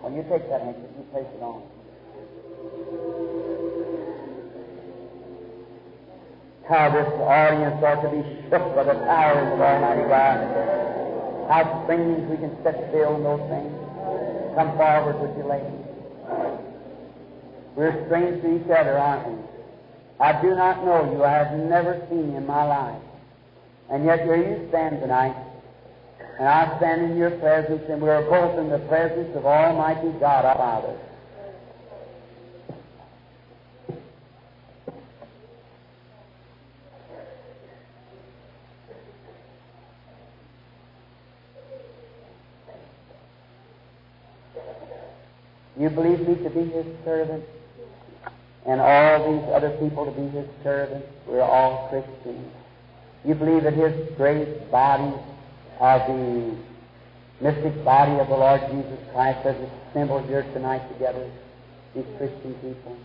When 0.02 0.14
you 0.14 0.22
take 0.30 0.48
that 0.48 0.62
handkerchief, 0.62 0.94
you 0.96 1.04
place 1.10 1.26
it 1.26 1.42
on. 1.42 1.62
How 6.70 6.86
this 6.94 7.10
audience 7.18 7.82
ought 7.82 8.02
to 8.06 8.10
be 8.14 8.22
shook 8.46 8.62
by 8.78 8.84
the 8.84 8.94
power 8.94 9.42
of 9.42 9.58
Almighty 9.58 10.06
God. 10.06 10.38
How 11.50 11.82
strange 11.82 12.30
we 12.30 12.36
can 12.36 12.54
sit 12.62 12.78
still 12.90 13.16
in 13.16 13.24
those 13.24 13.42
things. 13.50 13.74
Come 14.54 14.76
forward 14.78 15.18
with 15.18 15.36
you, 15.36 15.50
ladies. 15.50 15.79
We're 17.76 18.06
strange 18.06 18.42
to 18.42 18.56
each 18.56 18.70
other, 18.70 18.98
aren't 18.98 19.28
we? 19.28 19.44
I 20.18 20.40
do 20.42 20.54
not 20.54 20.84
know 20.84 21.12
you. 21.12 21.24
I 21.24 21.32
have 21.32 21.58
never 21.58 22.06
seen 22.10 22.32
you 22.32 22.36
in 22.36 22.46
my 22.46 22.64
life. 22.64 23.02
And 23.90 24.04
yet 24.04 24.20
here 24.20 24.36
you 24.36 24.68
stand 24.68 25.00
tonight. 25.00 25.36
And 26.38 26.48
I 26.48 26.76
stand 26.78 27.02
in 27.02 27.16
your 27.16 27.30
presence, 27.32 27.82
and 27.88 28.00
we 28.00 28.08
are 28.08 28.22
both 28.22 28.58
in 28.58 28.68
the 28.68 28.78
presence 28.88 29.34
of 29.36 29.46
Almighty 29.46 30.10
God, 30.18 30.44
our 30.44 30.56
Father. 30.56 30.98
You 45.78 45.88
believe 45.88 46.28
me 46.28 46.34
to 46.42 46.50
be 46.50 46.64
His 46.70 46.86
servant, 47.06 47.42
and 48.66 48.80
all 48.80 49.32
these 49.32 49.48
other 49.52 49.70
people 49.78 50.04
to 50.04 50.12
be 50.12 50.28
His 50.28 50.46
servants. 50.62 51.06
We're 51.26 51.42
all 51.42 51.88
Christians. 51.88 52.52
You 53.24 53.34
believe 53.34 53.64
that 53.64 53.74
His 53.74 54.16
great 54.16 54.70
body 54.70 55.14
of 55.80 56.00
the 56.06 56.56
mystic 57.40 57.84
body 57.84 58.20
of 58.20 58.28
the 58.28 58.36
Lord 58.36 58.60
Jesus 58.70 58.98
Christ 59.12 59.46
as 59.46 59.56
assembled 59.90 60.26
here 60.26 60.42
tonight 60.52 60.86
together, 60.92 61.30
these 61.94 62.04
Christian 62.18 62.54
people. 62.54 62.96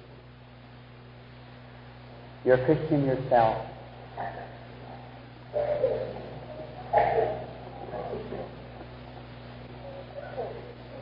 You're 2.44 2.56
a 2.56 2.66
Christian 2.66 3.06
yourself. 3.06 3.66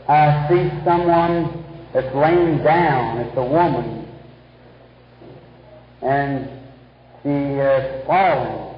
I 0.07 0.47
see 0.49 0.69
someone 0.85 1.65
that's 1.93 2.13
laying 2.15 2.63
down. 2.63 3.19
It's 3.19 3.37
a 3.37 3.43
woman. 3.43 4.02
And 6.03 6.49
she 7.23 7.29
is 7.29 8.05
falling. 8.05 8.75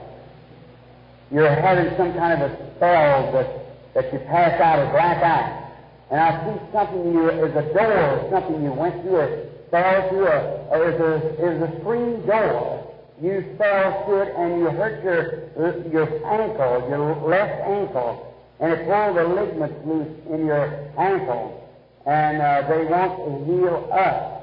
You're 1.32 1.50
having 1.50 1.96
some 1.98 2.14
kind 2.14 2.42
of 2.42 2.52
a 2.52 2.76
spell 2.76 3.32
that, 3.34 3.94
that 3.96 4.14
you 4.14 4.20
pass 4.20 4.60
out 4.62 4.80
or 4.80 4.92
black 4.92 5.24
out. 5.24 5.64
And 6.12 6.22
I 6.22 6.46
see 6.46 6.62
something 6.72 7.14
you, 7.14 7.30
is 7.30 7.56
a 7.56 7.74
door, 7.74 8.28
something 8.32 8.64
you 8.64 8.72
went 8.72 9.02
through 9.02 9.16
or 9.16 9.50
fell 9.72 10.10
through, 10.10 10.28
or, 10.28 10.68
or 10.70 10.90
is 10.92 11.02
a, 11.02 11.16
is 11.44 11.62
a 11.64 11.80
screen 11.82 12.26
door. 12.28 12.94
You 13.22 13.56
fell 13.58 14.06
through 14.06 14.22
it 14.22 14.36
and 14.38 14.60
you 14.60 14.70
hurt 14.70 15.04
your, 15.04 15.50
your 15.92 16.28
ankle, 16.28 16.88
your 16.90 17.16
left 17.28 17.68
ankle 17.68 18.36
and 18.60 18.72
it 18.72 18.88
pulled 18.88 19.18
the 19.18 19.24
ligaments 19.24 19.76
loose 19.86 20.08
in 20.32 20.46
your 20.46 20.66
ankle, 20.98 21.70
and 22.06 22.42
uh, 22.42 22.68
they 22.70 22.86
want 22.86 23.18
to 23.18 23.46
heal 23.52 23.90
up. 23.92 24.35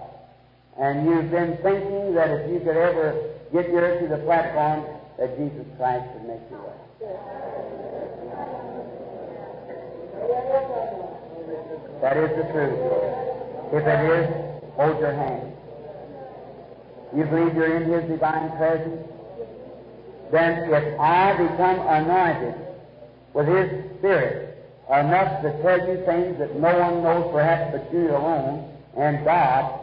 And 0.79 1.07
you've 1.07 1.31
been 1.31 1.59
thinking 1.63 2.15
that 2.15 2.31
if 2.31 2.51
you 2.51 2.59
could 2.61 2.77
ever 2.77 3.31
get 3.53 3.67
here 3.67 4.01
to 4.01 4.09
the 4.09 4.19
platform, 4.25 4.85
that 5.19 5.37
Jesus 5.37 5.67
Christ 5.77 6.07
would 6.15 6.27
make 6.27 6.41
you 6.51 6.57
well. 6.57 6.83
That 12.01 12.17
is 12.17 12.31
the 12.37 12.53
truth. 12.53 12.79
If 13.73 13.87
it 13.87 14.01
is, 14.11 14.27
hold 14.75 14.99
your 15.01 15.13
hand. 15.13 15.53
You 17.15 17.25
believe 17.25 17.55
you're 17.55 17.77
in 17.77 17.91
His 17.91 18.11
divine 18.11 18.57
presence? 18.57 19.07
Then 20.33 20.71
if 20.73 20.99
I 20.99 21.33
become 21.37 21.87
anointed 21.87 22.55
with 23.35 23.47
His 23.47 23.99
Spirit 23.99 24.53
enough 24.89 25.43
to 25.43 25.63
tell 25.63 25.79
you 25.89 26.05
things 26.05 26.39
that 26.39 26.57
no 26.57 26.79
one 26.79 27.03
knows 27.03 27.31
perhaps 27.33 27.73
but 27.73 27.93
you 27.93 28.11
alone 28.11 28.69
and 28.97 29.25
God. 29.25 29.82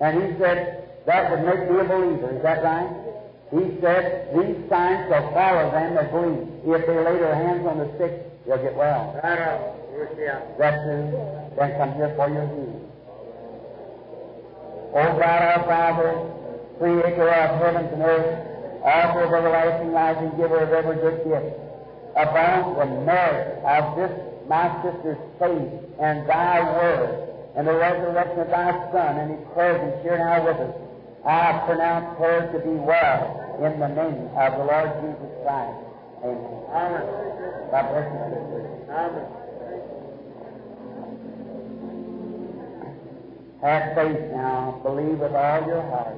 And 0.00 0.22
He 0.22 0.38
said 0.38 0.86
that 1.06 1.30
would 1.30 1.46
make 1.46 1.70
me 1.70 1.78
a 1.78 1.84
believer. 1.84 2.36
Is 2.36 2.42
that 2.42 2.64
right? 2.64 2.90
He 3.54 3.78
said, 3.80 4.34
These 4.34 4.68
signs 4.68 5.08
shall 5.08 5.32
follow 5.32 5.70
them 5.70 5.94
that 5.94 6.10
believe. 6.10 6.50
If 6.66 6.86
they 6.86 6.98
lay 6.98 7.18
their 7.18 7.34
hands 7.34 7.64
on 7.64 7.78
the 7.78 7.86
sick, 7.96 8.26
they'll 8.44 8.58
get 8.58 8.74
well. 8.74 9.14
Right 9.22 9.38
on. 9.38 9.60
Yes, 9.94 10.10
yeah. 10.18 10.40
That 10.58 10.82
too, 10.82 11.14
then 11.54 11.78
come 11.78 11.94
here 11.94 12.12
for 12.16 12.28
your 12.28 12.46
healing. 12.46 12.90
O 14.98 15.02
God 15.14 15.42
our 15.46 15.62
Father, 15.64 16.10
creator 16.78 17.28
of 17.30 17.60
heavens 17.62 17.92
and 17.92 18.02
earth, 18.02 18.82
author 18.82 19.22
of 19.22 19.32
everlasting 19.32 19.92
life 19.92 20.16
and 20.18 20.36
giver 20.36 20.58
of 20.58 20.72
every 20.72 20.96
good 20.96 21.22
gift, 21.22 21.54
upon 22.16 22.74
the 22.74 22.86
merit 23.06 23.62
of 23.64 23.96
this 23.96 24.10
my 24.48 24.70
sister's 24.82 25.18
faith 25.38 25.70
and 26.00 26.28
thy 26.28 26.62
word 26.62 27.25
and 27.56 27.66
the 27.66 27.74
resurrection 27.74 28.40
of 28.40 28.48
thy 28.48 28.70
Son 28.92 29.16
and 29.16 29.30
his 29.38 29.48
presence 29.54 29.96
here 30.02 30.18
now 30.18 30.44
with 30.44 30.56
us, 30.56 30.76
I 31.24 31.64
pronounce 31.66 32.18
her 32.18 32.52
to 32.52 32.58
be 32.60 32.76
well 32.76 33.58
in 33.64 33.80
the 33.80 33.88
name 33.88 34.28
of 34.36 34.52
the 34.52 34.64
Lord 34.64 34.92
Jesus 35.00 35.32
Christ. 35.42 35.80
Amen. 36.22 36.62
Amen. 36.70 37.04
God 37.70 37.84
bless 37.90 38.06
you, 38.12 38.20
sister. 38.30 38.60
Amen. 38.92 39.26
Have 43.62 43.94
faith 43.96 44.30
now. 44.32 44.80
Believe 44.84 45.18
with 45.18 45.32
all 45.32 45.66
your 45.66 45.82
heart. 45.82 46.16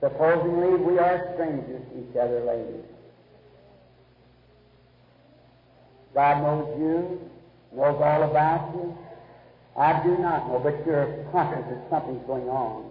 Supposingly 0.00 0.82
we 0.82 0.98
are 0.98 1.30
strangers 1.34 1.82
to 1.92 1.98
each 2.00 2.16
other, 2.16 2.40
ladies. 2.40 2.84
God 6.14 6.42
knows 6.42 6.78
you, 6.80 7.30
knows 7.72 8.00
all 8.02 8.22
about 8.22 8.74
you. 8.74 8.96
I 9.76 10.02
do 10.02 10.18
not 10.18 10.48
know, 10.48 10.58
but 10.58 10.84
you're 10.84 11.24
conscious 11.30 11.64
that 11.70 11.86
something's 11.90 12.26
going 12.26 12.48
on. 12.48 12.90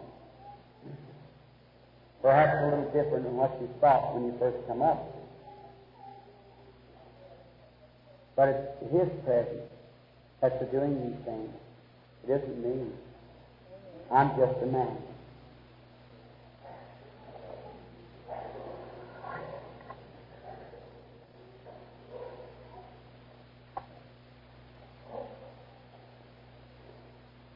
Perhaps 2.22 2.57
a 2.61 2.65
little 2.65 2.85
different 2.91 3.26
than 3.26 3.35
what 3.35 3.57
you 3.61 3.69
thought 3.80 4.14
when 4.14 4.26
you 4.26 4.34
first 4.39 4.57
come 4.68 4.81
up. 4.81 5.06
But 8.35 8.49
it's 8.49 8.91
His 8.91 9.10
presence 9.26 9.69
that's 10.41 10.72
doing 10.72 10.95
these 11.03 11.26
things. 11.26 11.49
It 12.27 12.31
isn't 12.31 12.64
me. 12.64 12.88
I'm 14.11 14.30
just 14.38 14.61
a 14.64 14.65
man. 14.65 14.97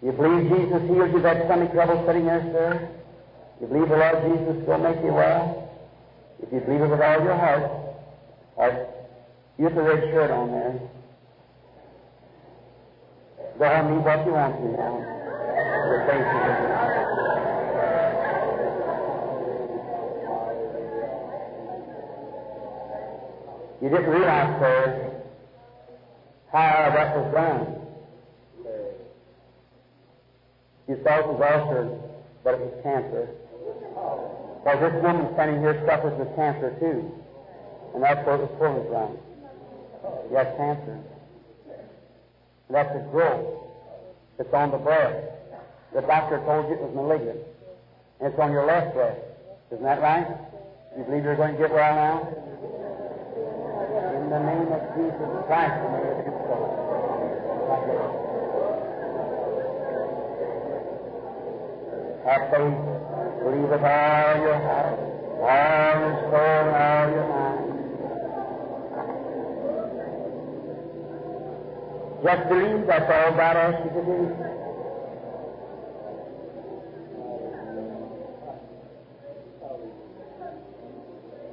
You 0.03 0.11
believe 0.11 0.49
Jesus 0.49 0.81
healed 0.89 1.13
you 1.13 1.21
that 1.21 1.45
stomach 1.45 1.71
trouble 1.71 2.03
sitting 2.05 2.25
there, 2.25 2.41
sir? 2.51 2.89
You 3.61 3.67
believe 3.67 3.87
the 3.87 3.95
Lord 3.95 4.19
Jesus 4.35 4.67
will 4.67 4.79
make 4.79 4.97
you 5.01 5.13
well? 5.13 5.69
If 6.41 6.51
you 6.51 6.59
believe 6.59 6.81
it 6.81 6.89
with 6.89 6.99
all 6.99 7.23
your 7.23 7.37
heart, 7.37 7.71
or 8.57 8.87
you 9.57 9.63
have 9.63 9.75
the 9.75 9.81
red 9.81 10.03
shirt 10.11 10.29
on 10.29 10.51
there. 10.51 10.77
Go 13.57 13.65
on, 13.65 13.95
leave 13.95 14.03
what 14.03 14.25
you 14.25 14.33
want 14.33 14.55
to 14.57 14.63
now. 14.75 14.99
Is 23.79 23.83
You 23.83 23.89
didn't 23.89 24.09
realize, 24.09 24.59
sir, 24.59 25.11
how 26.51 26.91
that 26.93 27.15
was 27.15 27.33
done. 27.33 27.82
Thought 30.87 31.19
it 31.19 31.27
was 31.27 31.41
ulcer, 31.41 31.89
but 32.43 32.53
it 32.55 32.59
was 32.59 32.73
cancer. 32.83 33.27
Because 34.63 34.79
this 34.79 35.03
woman 35.03 35.27
standing 35.33 35.59
here 35.59 35.83
suffers 35.85 36.17
with 36.17 36.33
cancer 36.35 36.71
too. 36.79 37.11
And 37.93 38.03
that's 38.03 38.25
where 38.25 38.35
it 38.35 38.47
was 38.47 38.55
pulling 38.57 38.87
from. 38.87 39.17
She 40.29 40.35
has 40.35 40.47
cancer. 40.55 40.99
And 42.67 42.75
that's 42.75 42.95
a 42.95 43.03
growth. 43.11 43.63
It's 44.39 44.53
on 44.53 44.71
the 44.71 44.77
breast. 44.77 45.27
The 45.93 46.01
doctor 46.01 46.39
told 46.45 46.67
you 46.69 46.75
it 46.75 46.81
was 46.81 46.95
malignant. 46.95 47.39
And 48.19 48.31
it's 48.31 48.39
on 48.39 48.51
your 48.51 48.65
left 48.65 48.93
breast. 48.93 49.19
Isn't 49.71 49.83
that 49.83 50.01
right? 50.01 50.27
You 50.97 51.03
believe 51.03 51.23
you're 51.23 51.35
going 51.35 51.55
to 51.55 51.59
get 51.59 51.71
well 51.71 51.95
now? 51.95 52.27
In 54.23 54.29
the 54.29 54.39
name 54.39 54.71
of 54.71 54.81
Jesus 54.95 55.45
Christ, 55.47 55.75
may 55.91 55.99
it 55.99 56.25
be 56.25 56.31
so. 56.47 58.22
Believe 62.23 63.71
all 63.71 64.35
your 64.39 64.55
heart, 64.55 64.99
all 65.41 65.95
your 65.99 66.15
soul, 66.31 66.65
all 66.71 67.07
your 67.11 67.27
mind. 67.27 67.63
Just 72.23 72.43
believe 72.47 72.87
that's 72.87 73.11
all 73.11 73.31
God 73.35 73.57
asks 73.57 73.81
you 73.83 73.91
to 73.91 74.05
do. 74.05 74.35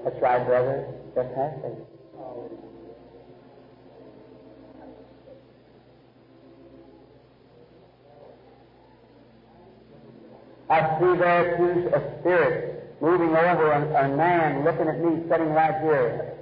That's 0.04 0.22
right, 0.22 0.46
brother. 0.46 0.86
Just 1.16 1.34
have 1.34 1.62
faith. 1.62 1.89
I 10.70 11.00
see 11.00 11.18
there 11.18 11.56
too 11.58 11.90
a 11.92 12.20
spirit 12.20 12.94
moving 13.02 13.30
over 13.30 13.72
a, 13.72 14.04
a 14.04 14.16
man 14.16 14.64
looking 14.64 14.86
at 14.86 15.00
me 15.00 15.28
sitting 15.28 15.50
right 15.50 15.82
here. 15.82 16.36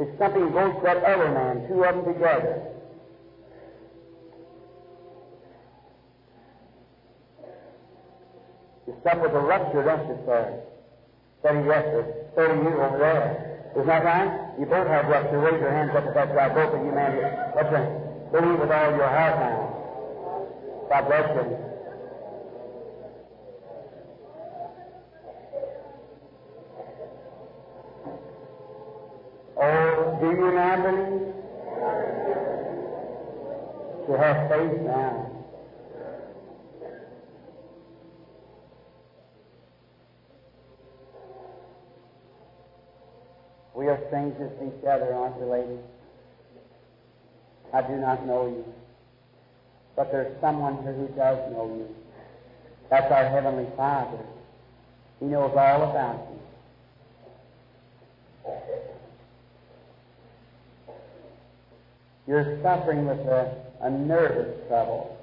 It's 0.00 0.18
something 0.18 0.50
goes 0.52 0.80
that 0.84 1.04
other 1.04 1.30
man, 1.30 1.68
two 1.68 1.84
of 1.84 1.94
them 1.94 2.14
together. 2.14 2.62
You 8.86 8.94
with 9.04 9.32
a 9.32 9.40
rupture, 9.40 9.84
don't 9.84 10.08
you, 10.08 10.18
sir? 10.24 10.62
Study 11.40 11.58
yes, 11.66 11.84
sir. 11.84 12.14
Thirty 12.34 12.62
years 12.62 12.80
over 12.80 12.98
there. 12.98 13.70
Isn't 13.74 13.86
that 13.86 14.04
right? 14.04 14.58
You 14.58 14.64
both 14.64 14.86
have 14.86 15.06
rupture. 15.06 15.38
Raise 15.38 15.60
your 15.60 15.70
hands 15.70 15.90
up 15.94 16.06
if 16.06 16.14
that's 16.14 16.32
right. 16.32 16.54
Both 16.54 16.72
of 16.72 16.86
you, 16.86 16.92
man. 16.92 17.20
That's 17.54 17.70
right. 17.70 18.32
Believe 18.32 18.58
with 18.58 18.70
all 18.70 18.90
your 18.96 19.08
heart 19.08 19.36
now. 19.38 19.67
God 20.88 21.06
bless 21.06 21.28
you. 21.36 21.58
Oh, 29.60 30.18
do 30.20 30.26
you 30.30 30.52
now 30.52 30.76
believe? 30.82 31.34
You 34.08 34.14
have 34.14 34.48
faith 34.48 34.80
now. 34.80 35.30
We 43.74 43.88
are 43.88 44.00
strangers 44.06 44.52
to 44.58 44.66
each 44.66 44.84
other, 44.84 45.12
aren't 45.12 45.36
we, 45.36 45.50
ladies? 45.50 45.84
I 47.74 47.82
do 47.82 47.96
not 47.96 48.26
know 48.26 48.46
you. 48.46 48.64
But 49.98 50.12
there's 50.12 50.40
someone 50.40 50.80
here 50.84 50.92
who 50.92 51.08
does 51.08 51.38
know 51.50 51.66
you. 51.74 51.88
That's 52.88 53.10
our 53.10 53.28
Heavenly 53.30 53.66
Father. 53.76 54.24
He 55.18 55.26
knows 55.26 55.50
all 55.56 55.90
about 55.90 56.28
you. 56.30 56.38
You're 62.28 62.62
suffering 62.62 63.08
with 63.08 63.18
a, 63.26 63.60
a 63.80 63.90
nervous 63.90 64.68
trouble. 64.68 65.18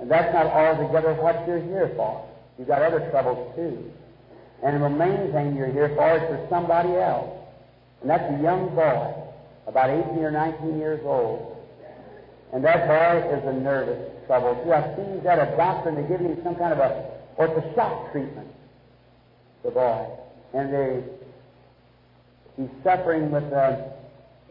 And 0.00 0.10
that's 0.10 0.32
not 0.32 0.46
altogether 0.46 1.12
what 1.20 1.46
you're 1.46 1.60
here 1.60 1.92
for. 1.96 2.26
You've 2.58 2.68
got 2.68 2.80
other 2.80 3.10
troubles 3.10 3.54
too. 3.56 3.92
And 4.64 4.82
the 4.82 4.88
main 4.88 5.32
thing 5.32 5.54
you're 5.54 5.70
here 5.70 5.90
for 5.94 6.16
is 6.16 6.22
for 6.22 6.46
somebody 6.48 6.96
else. 6.96 7.28
And 8.00 8.08
that's 8.08 8.24
a 8.32 8.42
young 8.42 8.74
boy, 8.74 9.14
about 9.66 9.90
18 9.90 10.24
or 10.24 10.30
19 10.30 10.78
years 10.78 11.00
old. 11.04 11.59
And 12.52 12.64
that 12.64 12.86
boy 12.86 13.36
is 13.36 13.44
a 13.46 13.52
nervous 13.52 14.26
trouble 14.26 14.60
too. 14.64 14.72
I 14.72 14.82
see 14.96 15.14
he's 15.14 15.22
got 15.22 15.38
a 15.38 15.56
doctor 15.56 15.90
and 15.90 15.98
they're 15.98 16.08
giving 16.08 16.34
him 16.34 16.40
some 16.42 16.56
kind 16.56 16.72
of 16.72 16.78
a, 16.80 17.10
or 17.36 17.46
it's 17.46 17.64
a 17.64 17.74
shock 17.74 18.10
treatment, 18.12 18.48
the 19.62 19.70
boy. 19.70 20.06
And 20.52 20.74
they, 20.74 21.02
he's 22.56 22.70
suffering 22.82 23.30
with 23.30 23.44
a, 23.44 23.92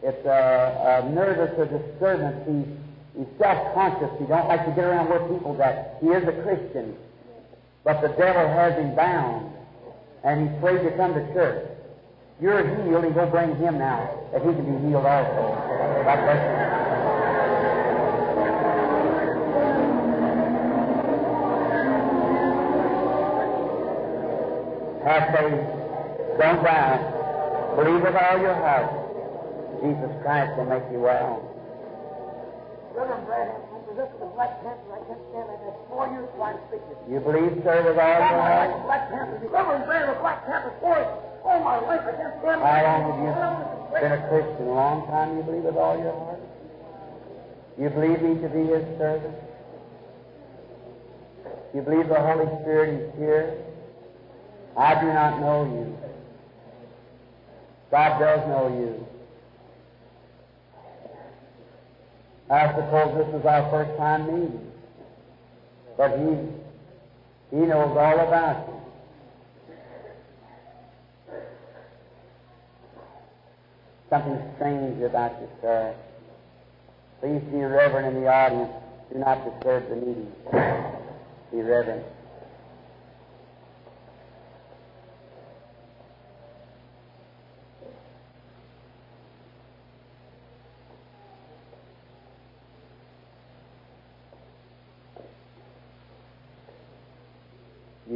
it's 0.02 0.24
a, 0.24 1.02
a 1.04 1.10
nervous 1.10 1.52
or 1.58 1.66
disturbance. 1.66 2.40
He's, 2.48 3.20
he's 3.20 3.38
self-conscious. 3.38 4.18
He 4.18 4.26
don't 4.26 4.48
like 4.48 4.64
to 4.64 4.72
get 4.72 4.84
around 4.84 5.10
where 5.10 5.20
people 5.28 5.54
that 5.58 5.98
he 6.00 6.08
is 6.08 6.26
a 6.26 6.42
Christian, 6.42 6.96
but 7.84 8.00
the 8.00 8.08
devil 8.08 8.48
has 8.48 8.74
him 8.78 8.96
bound, 8.96 9.52
and 10.24 10.48
he's 10.48 10.56
afraid 10.56 10.82
to 10.84 10.96
come 10.96 11.12
to 11.12 11.32
church. 11.34 11.68
You're 12.40 12.64
healed, 12.64 13.04
and 13.04 13.14
go 13.14 13.26
bring 13.26 13.54
him 13.56 13.76
now, 13.76 14.08
that 14.32 14.40
he 14.40 14.48
can 14.48 14.64
be 14.64 14.88
healed 14.88 15.04
also. 15.04 16.02
God 16.04 16.24
bless 16.24 16.86
you. 16.86 16.89
Have 25.10 25.34
faith. 25.34 25.66
Don't 26.38 26.62
die. 26.62 27.02
Believe 27.74 27.98
with 27.98 28.14
all 28.14 28.38
your 28.38 28.54
heart. 28.54 28.86
Jesus 29.82 30.12
Christ 30.22 30.54
will 30.54 30.70
make 30.70 30.86
you 30.94 31.02
well. 31.02 31.42
Reverend 32.94 33.26
Brad 33.26 33.50
has 33.50 33.82
possessed 33.90 34.14
with 34.22 34.30
black 34.38 34.54
cancer. 34.62 34.86
I 34.94 35.02
can't 35.10 35.18
stand 35.34 35.50
it. 35.50 35.58
That's 35.66 35.82
four 35.90 36.06
years 36.14 36.30
wide 36.38 36.62
sickness. 36.70 36.94
You 37.10 37.18
believe, 37.26 37.58
sir, 37.66 37.82
with 37.82 37.98
all 37.98 38.18
your 38.22 38.38
heart? 38.38 38.70
Black 38.86 39.10
cancer. 39.10 39.50
Reverend 39.50 39.84
Brad 39.90 40.14
with 40.14 40.20
black 40.22 40.46
cancer. 40.46 40.70
Four 40.78 40.94
all 41.42 41.58
my 41.58 41.82
life. 41.82 42.06
I 42.06 42.14
can't 42.14 42.34
stand 42.38 42.62
it. 42.62 42.70
How 42.70 42.78
long 42.86 43.02
have 43.10 43.18
you 43.18 43.34
been 43.98 44.14
a 44.14 44.22
Christian? 44.30 44.66
A 44.70 44.74
long 44.78 45.10
time, 45.10 45.34
you 45.34 45.42
believe 45.42 45.66
with 45.66 45.74
all 45.74 45.98
your 45.98 46.14
heart? 46.14 46.38
You 47.82 47.90
believe 47.90 48.22
me 48.22 48.38
to 48.38 48.46
be 48.46 48.62
His 48.62 48.86
servant? 48.94 49.34
You 51.74 51.82
believe 51.82 52.06
the 52.06 52.22
Holy 52.22 52.46
Spirit 52.62 52.94
is 52.94 53.10
here? 53.18 53.58
I 54.76 55.00
do 55.00 55.06
not 55.08 55.40
know 55.40 55.64
you. 55.64 55.98
God 57.90 58.18
does 58.18 58.48
know 58.48 58.68
you. 58.68 59.06
I 62.50 62.66
suppose 62.74 63.16
this 63.16 63.40
is 63.40 63.46
our 63.46 63.70
first 63.70 63.96
time 63.96 64.26
meeting. 64.26 64.72
But 65.96 66.18
He, 66.18 67.56
He 67.56 67.66
knows 67.66 67.96
all 67.96 68.20
about 68.20 68.66
you. 68.68 68.74
Something 74.08 74.38
strange 74.56 75.02
about 75.02 75.40
you, 75.40 75.48
sir. 75.60 75.94
Please 77.20 77.42
be 77.52 77.58
reverent 77.58 78.16
in 78.16 78.22
the 78.22 78.28
audience. 78.28 78.72
Do 79.12 79.18
not 79.18 79.44
disturb 79.44 79.88
the 79.88 79.96
meeting. 79.96 80.32
Be 81.52 81.60
reverent. 81.60 82.04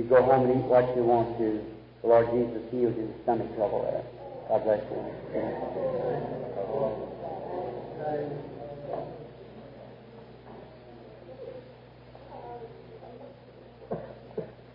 You 0.04 0.10
go 0.10 0.22
home 0.22 0.50
and 0.50 0.60
eat 0.60 0.68
what 0.68 0.94
you 0.94 1.02
want 1.02 1.38
to. 1.38 1.64
The 2.02 2.08
Lord 2.08 2.26
Jesus 2.30 2.60
heals 2.70 2.94
your 2.94 3.08
stomach 3.22 3.56
trouble 3.56 3.88
there. 3.88 4.04
God 4.50 4.64
bless 4.64 4.84
you. 4.92 5.00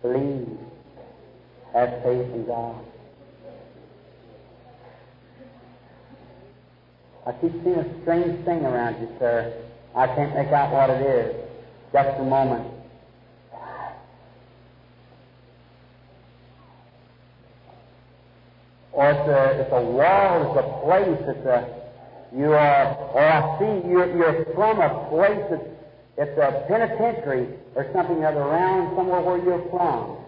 Believe. 0.02 0.58
Have 1.74 2.02
faith 2.02 2.34
in 2.34 2.46
God. 2.48 2.84
I 7.24 7.32
keep 7.40 7.52
seeing 7.62 7.78
a 7.78 8.02
strange 8.02 8.44
thing 8.44 8.64
around 8.64 9.00
you, 9.00 9.08
sir. 9.20 9.62
I 9.94 10.08
can't 10.08 10.34
make 10.34 10.48
out 10.48 10.72
what 10.72 10.90
it 10.90 11.02
is. 11.02 11.36
Just 11.92 12.18
a 12.18 12.24
moment. 12.24 12.69
Or 19.00 19.12
it's 19.12 19.28
a, 19.30 19.60
it's 19.62 19.72
a 19.72 19.80
wall, 19.80 20.52
it's 20.52 20.60
a 20.60 20.84
place, 20.84 21.34
it's 21.34 21.46
a, 21.46 22.36
you 22.36 22.52
are, 22.52 22.96
or 23.14 23.24
I 23.24 23.58
see 23.58 23.88
you're, 23.88 24.14
you're 24.14 24.44
from 24.54 24.78
a 24.78 25.08
place 25.08 25.40
that's, 25.48 25.64
it's 26.18 26.38
a 26.38 26.66
penitentiary 26.68 27.48
or 27.76 27.88
something 27.94 28.22
other 28.22 28.40
around 28.40 28.94
somewhere 28.94 29.22
where 29.22 29.42
you're 29.42 29.66
from. 29.70 30.18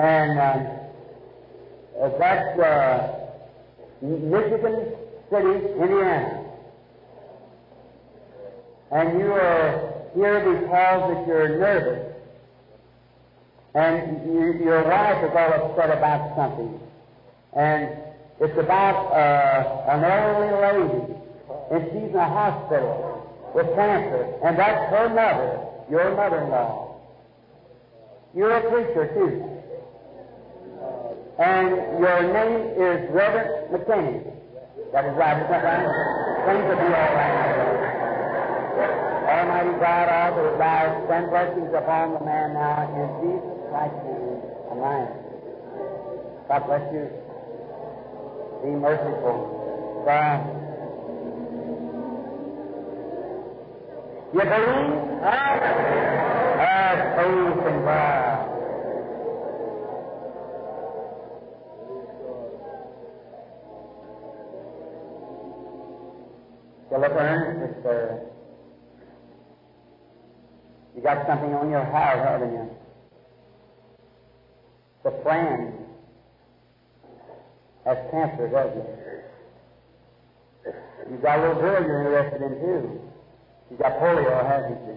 And 0.00 0.40
um, 0.40 0.78
uh, 2.00 2.18
that's 2.18 2.58
uh, 2.60 3.26
Michigan 4.00 4.96
City, 5.28 5.68
Indiana. 5.82 6.44
And 8.90 9.20
you 9.20 9.32
are 9.32 9.92
here 10.14 10.60
because 10.62 11.14
that 11.14 11.26
you're 11.26 11.58
nervous. 11.58 12.14
And 13.74 14.32
you, 14.32 14.64
your 14.64 14.82
wife 14.82 15.22
is 15.24 15.36
all 15.36 15.72
upset 15.72 15.90
about 15.94 16.34
something. 16.34 16.87
And 17.56 17.90
it's 18.40 18.58
about 18.58 19.10
uh, 19.12 19.90
an 19.90 20.04
elderly 20.04 20.52
lady, 20.62 21.14
and 21.72 21.84
she's 21.90 22.10
in 22.10 22.16
a 22.16 22.28
hospital 22.28 23.50
with 23.54 23.66
cancer, 23.74 24.32
and 24.44 24.58
that's 24.58 24.90
her 24.90 25.08
mother, 25.08 25.58
your 25.90 26.14
mother-in-law. 26.14 27.00
You're 28.34 28.52
a 28.52 28.60
preacher, 28.70 29.08
too. 29.14 29.42
And 31.38 31.98
your 31.98 32.22
name 32.32 32.76
is 32.76 33.10
Reverend 33.10 33.72
McKinney. 33.72 34.22
That 34.92 35.04
is 35.04 35.16
right, 35.16 35.36
isn't 35.38 35.50
that 35.50 35.64
right? 35.64 35.86
Things 36.46 36.64
will 36.68 36.76
be 36.76 36.94
all 36.94 37.14
right. 37.14 37.68
Almighty 39.28 39.78
God, 39.80 40.08
all 40.08 40.36
the 40.36 40.50
rise, 40.56 40.94
send 41.08 41.30
blessings 41.30 41.74
upon 41.74 42.14
the 42.14 42.20
man 42.24 42.54
now 42.54 42.88
in 42.90 43.08
Jesus 43.22 43.58
Christ's 43.70 44.02
name. 44.04 44.40
Amen. 44.72 45.08
God 46.48 46.66
bless 46.66 46.92
you. 46.92 47.27
Be 48.62 48.70
merciful. 48.70 50.02
God. 50.04 50.58
You 54.34 54.40
believe? 54.40 55.22
Have 56.58 57.16
faith 57.16 57.66
in 57.66 57.84
God. 57.84 58.48
You 66.90 66.98
look 66.98 67.12
earnest, 67.12 67.82
sir. 67.82 68.28
You 70.96 71.02
got 71.02 71.26
something 71.28 71.54
on 71.54 71.70
your 71.70 71.84
heart, 71.84 72.18
haven't 72.18 72.52
you? 72.52 72.70
The 75.04 75.12
friend 75.22 75.77
has 77.88 78.10
cancer, 78.10 78.48
doesn't 78.48 78.84
it? 78.84 79.24
You've 81.10 81.22
got 81.22 81.38
a 81.38 81.42
little 81.42 81.62
girl 81.62 81.82
you're 81.82 82.04
interested 82.04 82.42
in 82.42 82.60
too. 82.60 83.00
She's 83.68 83.78
got 83.78 83.92
polio, 83.98 84.46
hasn't 84.46 84.78
she? 84.84 84.92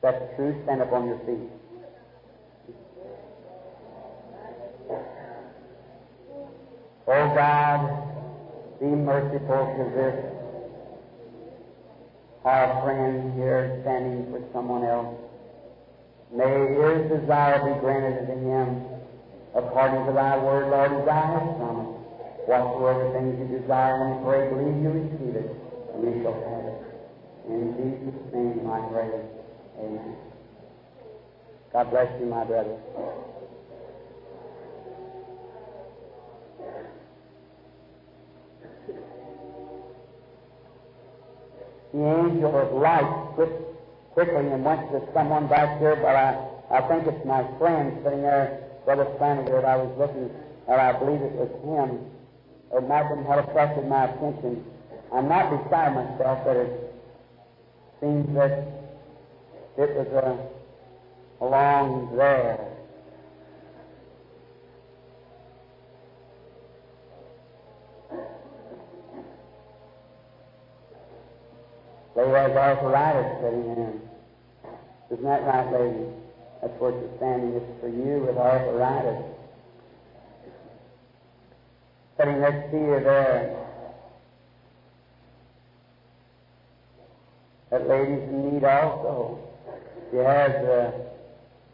That's 0.00 0.24
true. 0.36 0.58
Stand 0.64 0.80
up 0.80 0.92
on 0.92 1.06
your 1.06 1.18
feet. 1.18 1.50
Oh 7.06 7.34
God, 7.34 8.80
be 8.80 8.86
merciful 8.86 9.74
to 9.76 9.84
this 9.94 10.32
our 12.44 12.82
friend 12.82 13.34
here 13.34 13.78
standing 13.82 14.26
for 14.32 14.42
someone 14.52 14.84
else. 14.84 15.14
May 16.34 16.74
his 16.74 17.20
desire 17.20 17.62
be 17.62 17.78
granted 17.80 18.26
to 18.26 18.32
him 18.32 18.91
according 19.54 20.06
to 20.06 20.12
thy 20.12 20.38
word, 20.38 20.70
Lord, 20.70 20.92
as 20.92 21.08
I 21.08 21.26
have 21.32 21.56
promised. 21.56 21.98
Whatsoever 22.46 23.12
things 23.12 23.38
you 23.38 23.58
desire 23.58 24.02
and 24.02 24.24
pray, 24.24 24.48
believe 24.50 24.82
you 24.82 24.90
receive 24.90 25.36
it, 25.36 25.50
and 25.94 26.02
you 26.02 26.22
shall 26.22 26.34
have 26.34 26.64
it. 26.66 26.82
In 27.48 27.74
Jesus' 27.78 28.34
name 28.34 28.70
I 28.70 28.80
pray. 28.90 29.10
Amen. 29.78 30.16
God 31.72 31.90
bless 31.90 32.20
you, 32.20 32.26
my 32.26 32.44
brother. 32.44 32.76
The 41.92 41.98
angel 41.98 42.56
of 42.58 42.72
light 42.72 43.34
quit 43.34 43.50
quickly 44.14 44.48
and 44.48 44.64
went 44.64 44.90
to 44.92 45.02
someone 45.14 45.46
back 45.46 45.78
here, 45.78 45.96
but 45.96 46.16
I, 46.16 46.48
I 46.70 46.88
think 46.88 47.06
it's 47.06 47.24
my 47.26 47.44
friend 47.58 48.00
sitting 48.02 48.22
there, 48.22 48.71
Brother 48.84 49.06
Flanagan, 49.18 49.64
I 49.64 49.76
was 49.76 49.96
looking, 49.98 50.30
and 50.68 50.80
I 50.80 50.92
believe 50.98 51.20
it 51.22 51.32
was 51.32 51.50
him. 51.62 52.12
Have 52.72 52.88
been 52.88 53.24
what 53.24 53.38
attracted 53.38 53.86
my 53.86 54.04
attention. 54.06 54.64
I'm 55.12 55.28
not 55.28 55.50
beside 55.50 55.94
myself, 55.94 56.40
but 56.44 56.56
it 56.56 56.94
seems 58.00 58.34
that 58.34 58.66
it 59.76 59.94
was 59.94 60.08
uh, 60.08 61.44
along 61.44 62.16
there. 62.16 62.72
Lady 72.16 72.30
has 72.30 72.52
arthritis 72.52 73.42
sitting 73.42 73.64
in. 73.64 74.00
Isn't 75.10 75.24
that 75.24 75.44
right, 75.44 75.72
lady? 75.72 76.21
That's 76.62 76.80
where 76.80 76.92
she's 76.92 77.16
standing. 77.16 77.54
It's 77.54 77.80
for 77.80 77.88
you 77.88 78.24
with 78.24 78.36
arthritis. 78.36 79.24
Sitting 82.16 82.40
next 82.40 82.70
to 82.70 82.76
you 82.78 83.00
there. 83.02 83.58
That 87.70 87.88
lady's 87.88 88.22
in 88.28 88.54
need 88.54 88.64
also. 88.64 89.40
She 90.10 90.18
has 90.18 90.52
uh, 90.52 90.92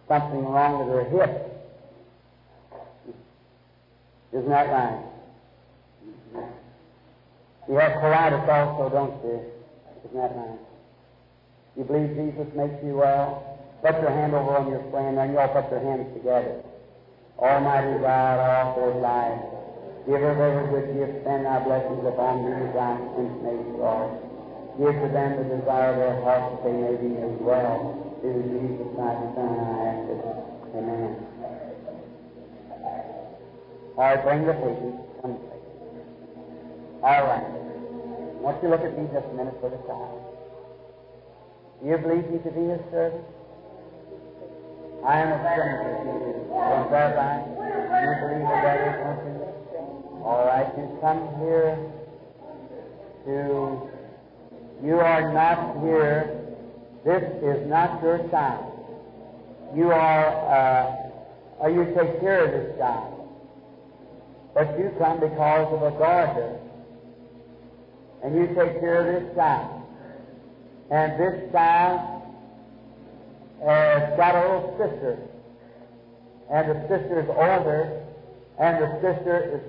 something 0.08 0.44
wrong 0.46 0.78
with 0.78 0.88
her 0.88 1.04
hip. 1.10 1.44
Isn't 4.32 4.48
that 4.48 4.68
right? 4.70 5.04
You 7.68 7.74
have 7.74 7.92
colitis 8.00 8.48
also, 8.48 8.94
don't 8.94 9.24
you? 9.24 9.40
Isn't 10.06 10.16
that 10.16 10.34
right? 10.34 10.58
You 11.76 11.84
believe 11.84 12.16
Jesus 12.16 12.54
makes 12.54 12.82
you 12.82 12.96
well? 12.96 13.58
Put 13.80 13.94
your 14.02 14.10
hand 14.10 14.34
over 14.34 14.58
on 14.58 14.70
your 14.70 14.82
friend, 14.90 15.18
and 15.18 15.32
you 15.32 15.38
all 15.38 15.48
put 15.54 15.70
your 15.70 15.78
hands 15.78 16.10
together. 16.12 16.62
Almighty 17.38 18.02
God, 18.02 18.42
author 18.42 18.90
of 18.90 18.96
life, 18.98 19.38
giver 20.02 20.34
of 20.34 20.40
every 20.42 20.66
good 20.74 20.86
gift, 20.98 21.22
send 21.22 21.46
thy 21.46 21.62
blessings 21.62 22.02
upon 22.02 22.42
these 22.42 22.74
thy 22.74 22.98
infinite 23.14 23.78
Lord. 23.78 24.18
Give 24.82 24.94
to 24.98 25.08
them 25.14 25.30
the 25.38 25.46
desire 25.62 25.94
of 25.94 25.96
their 26.02 26.18
hearts 26.26 26.58
that 26.58 26.62
they 26.66 26.74
may 26.74 26.94
be 26.98 27.06
made 27.06 27.38
well. 27.38 27.94
Through 28.18 28.42
Jesus 28.50 28.86
Christ, 28.98 29.22
Son, 29.38 29.46
I 29.46 29.94
ask 29.94 30.10
it. 30.10 30.22
Amen. 30.74 31.28
All 33.94 34.04
right, 34.10 34.22
bring 34.26 34.46
the 34.46 34.54
patient. 34.58 34.94
Come. 35.22 35.38
All 37.06 37.22
right. 37.30 37.46
I 37.46 38.40
want 38.42 38.62
you 38.62 38.70
look 38.70 38.82
at 38.82 38.98
me 38.98 39.06
just 39.14 39.26
a 39.26 39.34
minute 39.34 39.54
for 39.62 39.70
the 39.70 39.78
child. 39.86 40.18
Do 41.82 41.90
you 41.90 41.98
believe 41.98 42.26
me 42.30 42.38
to 42.42 42.50
be 42.50 42.74
his 42.74 42.82
servant? 42.90 43.37
I 45.06 45.20
am 45.20 45.32
a. 45.32 45.34
Is 45.38 46.90
that 46.90 47.16
right? 47.16 47.44
You 48.02 48.12
believe 48.20 48.48
that 48.48 48.62
that 48.62 48.78
is, 48.88 48.94
don't? 49.02 50.22
All 50.24 50.44
right, 50.46 50.66
you 50.76 50.98
come 51.00 51.28
here 51.40 51.78
to 53.24 53.88
You 54.84 54.94
are 55.00 55.32
not 55.32 55.82
here. 55.82 56.34
This 57.04 57.22
is 57.42 57.68
not 57.68 58.02
your 58.02 58.28
child. 58.30 58.74
You 59.74 59.90
are, 59.90 60.26
uh, 60.26 61.60
or 61.60 61.70
you 61.70 61.84
take 61.94 62.20
care 62.20 62.44
of 62.44 62.50
this 62.52 62.78
child. 62.78 63.28
But 64.54 64.78
you 64.78 64.92
come 64.98 65.20
because 65.20 65.72
of 65.72 65.82
a 65.82 65.96
gardener. 65.98 66.58
And 68.22 68.34
you 68.34 68.46
take 68.48 68.80
care 68.80 69.06
of 69.06 69.22
this 69.22 69.36
child. 69.36 69.82
And 70.90 71.20
this 71.20 71.52
child 71.52 72.17
has 73.64 74.16
got 74.16 74.34
a 74.34 74.40
little 74.40 74.76
sister. 74.78 75.18
And 76.50 76.70
the 76.70 76.80
sister 76.88 77.20
is 77.20 77.28
older. 77.28 78.04
And 78.58 78.82
the 78.82 78.94
sister 79.00 79.54
is 79.54 79.62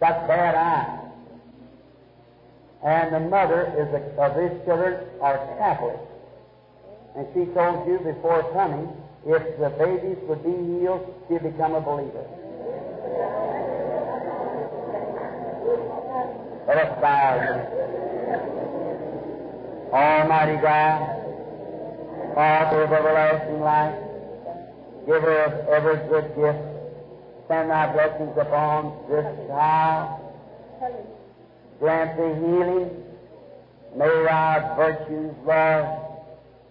got 0.00 0.26
bad 0.26 0.54
eyes. 0.54 0.98
And 2.84 3.14
the 3.14 3.20
mother 3.20 3.72
is 3.78 3.88
a, 3.94 4.20
of 4.20 4.34
these 4.36 4.64
children 4.64 5.06
are 5.20 5.38
Catholic. 5.58 5.98
And 7.14 7.26
she 7.34 7.44
told 7.54 7.86
you 7.86 7.98
before 7.98 8.42
coming, 8.52 8.88
if 9.24 9.58
the 9.58 9.70
babies 9.78 10.18
would 10.26 10.42
be 10.42 10.50
healed, 10.50 11.06
she'd 11.28 11.42
become 11.42 11.74
a 11.74 11.80
believer. 11.80 12.26
Let 16.66 16.78
us 16.78 17.00
bow. 17.00 17.82
Almighty 19.92 20.60
God, 20.60 21.21
Father 22.34 22.84
of 22.84 22.92
everlasting 22.92 23.60
life, 23.60 23.94
giver 25.06 25.42
of 25.44 25.68
every 25.68 25.96
good 26.08 26.34
gift, 26.34 26.58
send 27.48 27.70
thy 27.70 27.92
blessings 27.92 28.36
upon 28.38 28.96
this 29.10 29.48
child. 29.48 30.20
Grant 31.78 32.16
the 32.16 32.34
healing. 32.34 32.90
May 33.96 34.08
thy 34.24 34.74
virtues, 34.76 35.34
Lord, 35.44 35.86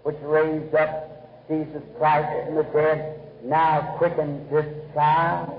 which 0.04 0.18
raised 0.22 0.74
up 0.74 1.48
Jesus 1.48 1.84
Christ 1.98 2.48
from 2.48 2.56
the 2.56 2.64
dead, 2.64 3.22
now 3.44 3.96
quicken 3.98 4.48
this 4.50 4.66
child. 4.96 5.54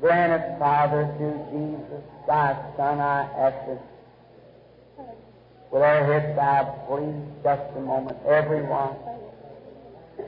Grant 0.00 0.32
it, 0.32 0.58
Father, 0.58 1.08
through 1.16 1.46
Jesus, 1.50 2.04
thy 2.26 2.54
Son, 2.76 3.00
I 3.00 3.22
ask 3.38 3.68
it. 3.70 3.80
With 5.76 5.84
our 5.84 6.06
heads 6.06 6.34
bowed, 6.34 6.88
please, 6.88 7.44
just 7.44 7.76
a 7.76 7.80
moment, 7.80 8.16
everyone. 8.26 8.96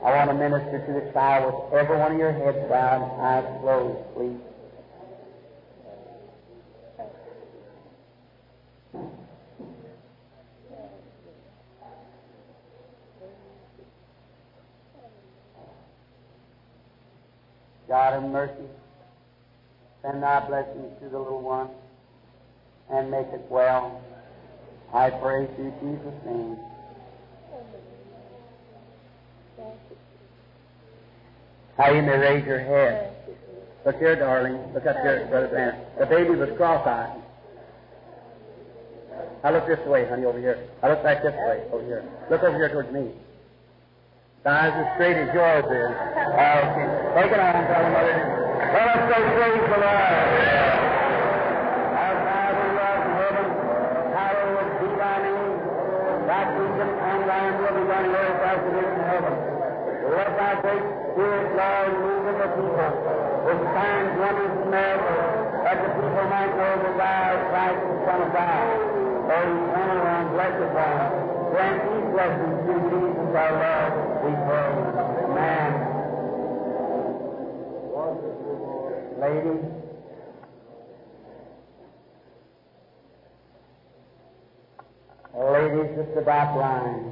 I 0.05 0.15
want 0.15 0.29
to 0.29 0.35
minister 0.35 0.85
to 0.85 0.93
the 0.93 1.11
child 1.11 1.71
with 1.71 1.73
every 1.73 1.97
one 1.97 2.11
of 2.11 2.19
your 2.19 2.31
heads 2.31 2.59
bowed, 2.69 3.01
eyes 3.19 3.59
closed, 3.59 3.97
please. 4.13 4.37
God 17.87 18.13
of 18.13 18.29
mercy, 18.29 18.53
send 20.03 20.21
thy 20.21 20.47
blessings 20.47 20.93
to 21.01 21.09
the 21.09 21.17
little 21.17 21.41
one 21.41 21.69
and 22.91 23.09
make 23.09 23.25
it 23.33 23.47
well. 23.49 23.99
I 24.93 25.09
pray 25.09 25.47
through 25.55 25.73
Jesus' 25.81 26.25
name. 26.25 26.57
Now 31.77 31.91
you 31.91 32.01
may 32.01 32.17
raise 32.17 32.45
your 32.45 32.59
head. 32.59 33.15
Look 33.85 33.97
here, 33.97 34.15
darling. 34.15 34.59
Look 34.73 34.85
up 34.85 34.97
here, 34.97 35.27
Brother. 35.29 35.77
The 35.99 36.05
baby 36.05 36.35
was 36.35 36.49
cross-eyed. 36.57 37.21
I 39.43 39.51
look 39.51 39.67
this 39.67 39.79
way, 39.87 40.05
honey, 40.09 40.25
over 40.25 40.39
here. 40.39 40.67
I 40.83 40.89
look 40.89 41.01
back 41.01 41.23
this 41.23 41.33
way, 41.33 41.63
over 41.71 41.85
here. 41.85 42.03
Look 42.29 42.43
over 42.43 42.57
here 42.57 42.69
towards 42.69 42.91
me. 42.91 43.11
The 44.43 44.49
eyes 44.49 44.73
as 44.75 44.95
straight 44.95 45.15
as 45.15 45.33
yours 45.33 45.63
is. 45.63 45.95
Ah, 46.35 46.59
okay. 46.59 46.87
Take 47.15 47.31
it 47.31 47.39
on, 47.39 47.55
mother. 47.95 48.19
Let 48.59 48.87
us 48.91 49.01
say 49.07 49.21
praise 49.35 49.63
the 49.63 49.79
Lord. 49.79 49.95
Our 51.95 52.15
Father 52.19 52.67
who 52.67 52.79
art 52.79 52.99
in 52.99 53.15
heaven, 53.15 53.47
hallowed 54.11 54.69
be 54.79 54.87
thy 54.99 55.15
name. 55.23 55.59
Thy 56.27 56.41
kingdom 56.55 56.89
come, 56.99 57.21
thine 57.27 57.55
will 57.63 57.75
be 57.79 57.83
done 57.87 58.11
on 58.11 58.15
earth 58.15 58.43
as 58.43 58.59
it 58.59 58.75
is 58.75 58.91
in 58.91 59.03
heaven. 59.07 59.35
Let 60.19 60.31
thy 60.35 60.51
great 60.59 60.83
spirit, 61.15 61.47
Lord, 61.59 61.91
move 61.99 62.23
in 62.31 62.37
the 62.39 62.49
people 62.55 63.19
signs, 63.73 64.11
wonders, 64.19 64.55
and 64.63 64.71
miracles, 64.71 65.63
that 65.63 65.77
the 65.83 65.89
people 65.99 66.25
might 66.31 66.51
know 66.55 66.73
thou 66.95 67.03
art 67.03 67.41
Christ, 67.51 67.79
the 67.83 67.95
Son 68.05 68.19
of 68.23 68.31
God. 68.33 68.65
O 69.29 69.37
eternal 69.45 70.07
and 70.07 70.29
blessed 70.33 70.71
one, 70.73 71.11
grant 71.51 71.79
these 71.85 72.07
blessings 72.15 72.57
through 72.65 72.83
Jesus 72.89 73.35
our 73.35 73.53
Lord, 73.59 73.91
we 74.23 74.31
pray. 74.47 74.71
Amen. 75.27 75.71
Lady, 79.19 79.55
ladies 85.35 85.91
just 85.97 86.17
about 86.17 86.47
blind. 86.55 87.11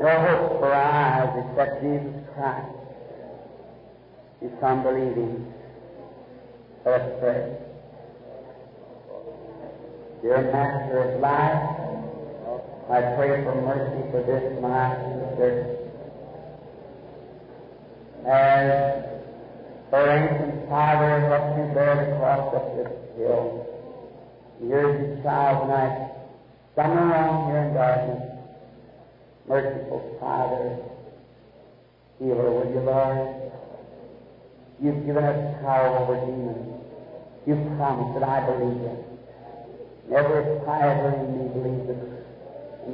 No 0.00 0.12
hope 0.20 0.60
for 0.60 0.72
our 0.72 1.07
except 1.38 1.82
Jesus 1.82 2.14
Christ. 2.34 2.68
You 4.42 4.50
come 4.60 4.82
believing. 4.82 5.52
Let 6.84 7.00
us 7.00 7.12
pray. 7.20 7.56
Dear 10.22 10.50
Master 10.52 10.98
of 10.98 11.20
life, 11.20 11.78
I 12.90 13.00
pray 13.16 13.44
for 13.44 13.54
mercy 13.62 14.10
for 14.10 14.22
this 14.26 14.62
my 14.62 14.94
sister. 14.96 15.76
As 18.26 19.04
her 19.90 20.06
ancient 20.10 20.68
father 20.68 21.20
helped 21.28 21.58
me 21.58 21.74
bear 21.74 21.96
the 21.96 22.16
cross 22.18 22.54
up 22.54 22.76
this 22.76 22.92
hill. 23.16 23.66
Here's 24.60 25.16
his 25.16 25.22
child 25.22 25.66
tonight, 25.66 26.10
somewhere 26.74 27.10
around 27.10 27.50
here 27.50 27.62
in 27.62 27.74
darkness. 27.74 28.28
Merciful 29.48 30.16
Father, 30.20 30.76
heal 32.18 32.36
her, 32.36 32.50
will 32.50 32.70
you, 32.70 32.80
Lord? 32.80 33.52
You've 34.80 35.06
given 35.06 35.24
us 35.24 35.62
power 35.62 35.98
over 35.98 36.14
demons. 36.26 36.82
You've 37.46 37.64
promised 37.76 38.20
that 38.20 38.28
I 38.28 38.44
believe 38.46 38.82
it. 38.82 39.04
Every 40.14 40.60
fiber 40.64 41.14
in 41.14 41.38
me 41.38 41.48
believes 41.52 41.90
it. 41.90 42.18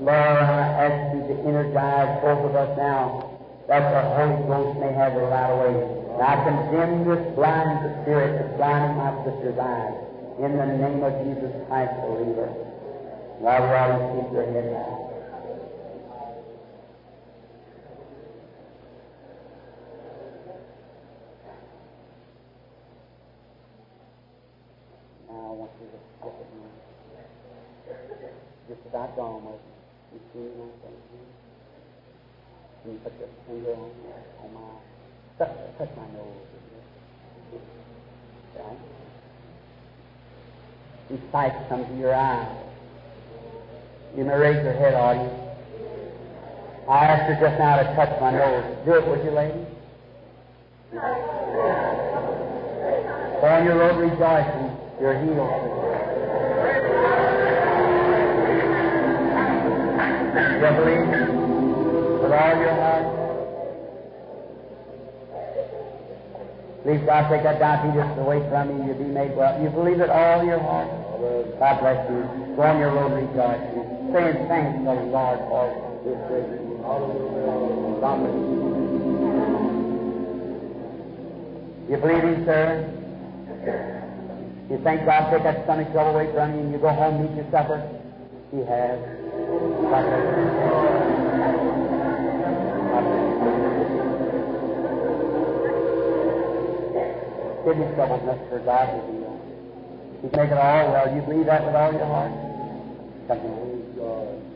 Lord, 0.03 0.11
I 0.11 0.87
ask 0.87 1.15
you 1.15 1.23
to 1.29 1.35
energize 1.49 2.23
both 2.23 2.51
of 2.51 2.57
us 2.57 2.77
now 2.77 3.39
that 3.69 3.91
the 3.91 4.03
Holy 4.17 4.47
Ghost 4.47 4.79
may 4.81 4.93
have 4.93 5.15
the 5.15 5.21
right. 5.21 6.05
And 6.15 6.23
I 6.23 6.35
condemn 6.45 7.09
this 7.09 7.35
blind 7.35 8.03
spirit 8.03 8.39
that's 8.39 8.57
blinding 8.57 8.97
my 8.97 9.15
sister's 9.25 9.59
eyes. 9.59 9.95
In 10.39 10.57
the 10.57 10.67
name 10.67 11.03
of 11.03 11.13
Jesus 11.25 11.51
Christ, 11.69 11.93
believer. 12.03 12.65
We're 13.41 13.77
all 13.77 14.23
keep 14.23 14.33
your 14.33 14.47
head 14.47 14.73
down. 14.73 15.05
Now 25.29 25.35
I 25.35 25.53
want 25.53 25.71
you 25.81 25.87
to 25.87 25.99
look 26.25 26.37
at 26.41 26.49
me. 26.55 26.67
Just 28.69 28.87
about 28.87 29.17
gone 29.17 29.45
with 29.45 30.23
me. 30.35 30.43
You 30.43 30.49
see 30.51 30.57
me 30.57 30.65
like 30.65 30.83
that? 30.83 30.93
Can 32.83 32.93
you 32.93 32.99
put 32.99 33.13
your 33.19 33.29
finger 33.47 33.73
on, 33.75 33.91
on 34.45 34.55
my, 34.55 34.61
touch, 35.39 35.57
touch 35.79 35.97
my 35.97 36.07
nose. 36.13 36.37
Right? 38.57 38.79
And 41.11 41.21
sight 41.33 41.69
comes 41.69 41.87
to 41.87 41.97
your 41.99 42.15
eyes. 42.15 42.49
You 44.17 44.25
may 44.25 44.35
raise 44.35 44.63
your 44.63 44.75
head, 44.75 44.95
audience. 44.95 45.41
I 46.89 47.05
asked 47.07 47.33
her 47.33 47.49
just 47.49 47.59
now 47.59 47.77
to 47.77 47.85
touch 47.97 48.21
my 48.21 48.31
nose. 48.33 48.77
Do 48.85 48.95
it, 48.95 49.07
would 49.09 49.25
you, 49.25 49.31
lady? 49.31 49.67
Go 53.41 53.51
on 53.51 53.65
your 53.65 53.79
road 53.79 53.99
rejoicing. 53.99 54.77
You're 55.01 55.19
healed. 55.19 55.84
You 60.35 60.41
believe 60.41 61.07
with 62.23 62.33
all 62.33 62.57
your 62.59 62.75
heart? 62.75 63.07
Please 66.83 67.01
God 67.07 67.31
take 67.31 67.45
that 67.45 67.61
diabetes 67.61 68.19
away 68.19 68.43
from 68.51 68.69
you. 68.71 68.85
You'll 68.85 68.99
be 68.99 69.05
made 69.05 69.37
well. 69.37 69.63
You 69.63 69.71
believe 69.71 70.01
it 70.01 70.11
all 70.11 70.45
your 70.45 70.59
heart? 70.59 70.91
God 71.61 71.81
bless 71.81 72.11
you. 72.11 72.27
Go 72.57 72.63
on 72.63 72.81
your 72.81 72.91
road 72.91 73.15
rejoicing. 73.15 74.11
Saying 74.13 74.49
thanks 74.49 74.79
to 74.79 74.85
the 74.85 74.95
Lord 75.15 75.39
for 75.47 75.71
this 76.03 76.19
promise. 78.01 78.35
You 81.89 81.97
believe 81.97 82.25
him, 82.25 82.45
sir? 82.45 82.91
You 84.69 84.81
thank 84.83 85.07
God 85.07 85.31
take 85.31 85.45
that 85.45 85.63
stomach 85.63 85.93
trouble 85.93 86.19
away 86.19 86.33
from 86.35 86.55
you 86.55 86.61
and 86.61 86.73
you 86.73 86.79
go 86.79 86.89
home 86.89 87.23
and 87.23 87.31
eat 87.31 87.37
your 87.37 87.51
supper? 87.53 87.79
She 88.51 88.59
has. 88.67 89.24
Kidney 97.65 97.95
trouble, 97.95 98.19
Mr. 98.27 98.65
God 98.65 98.91
will 98.91 99.07
heal. 99.07 99.35
He's 100.21 100.33
making 100.33 100.59
all 100.59 100.91
well. 100.91 101.15
You 101.15 101.23
believe 101.23 101.47
that 101.47 101.65
with 101.65 101.77
all 101.77 101.93
your 101.93 102.07
heart? 102.07 102.33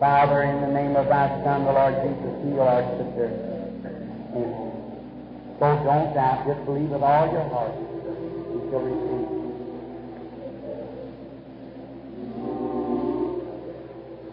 Father, 0.01 0.43
in 0.43 0.61
the 0.61 0.67
name 0.69 0.97
of 0.97 1.07
thy 1.07 1.29
Son, 1.45 1.65
the 1.65 1.73
Lord 1.73 1.95
Jesus, 2.03 2.43
heal 2.43 2.63
our 2.63 2.83
sister. 2.99 3.31
Amen. 4.35 4.73
So 5.61 5.67
don't 5.85 6.15
doubt. 6.15 6.47
Just 6.49 6.65
believe 6.65 6.91
with 6.91 7.03
all 7.03 7.33
your 7.33 7.49
heart. 7.49 7.75
You 7.79 8.69
shall 8.71 8.81
receive. 8.81 9.38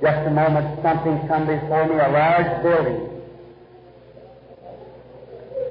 Just 0.02 0.28
a 0.28 0.32
moment, 0.32 0.82
something 0.84 1.28
come 1.28 1.48
before 1.48 1.88
me, 1.88 1.96
a 1.96 2.10
large 2.10 2.64
building. 2.64 3.22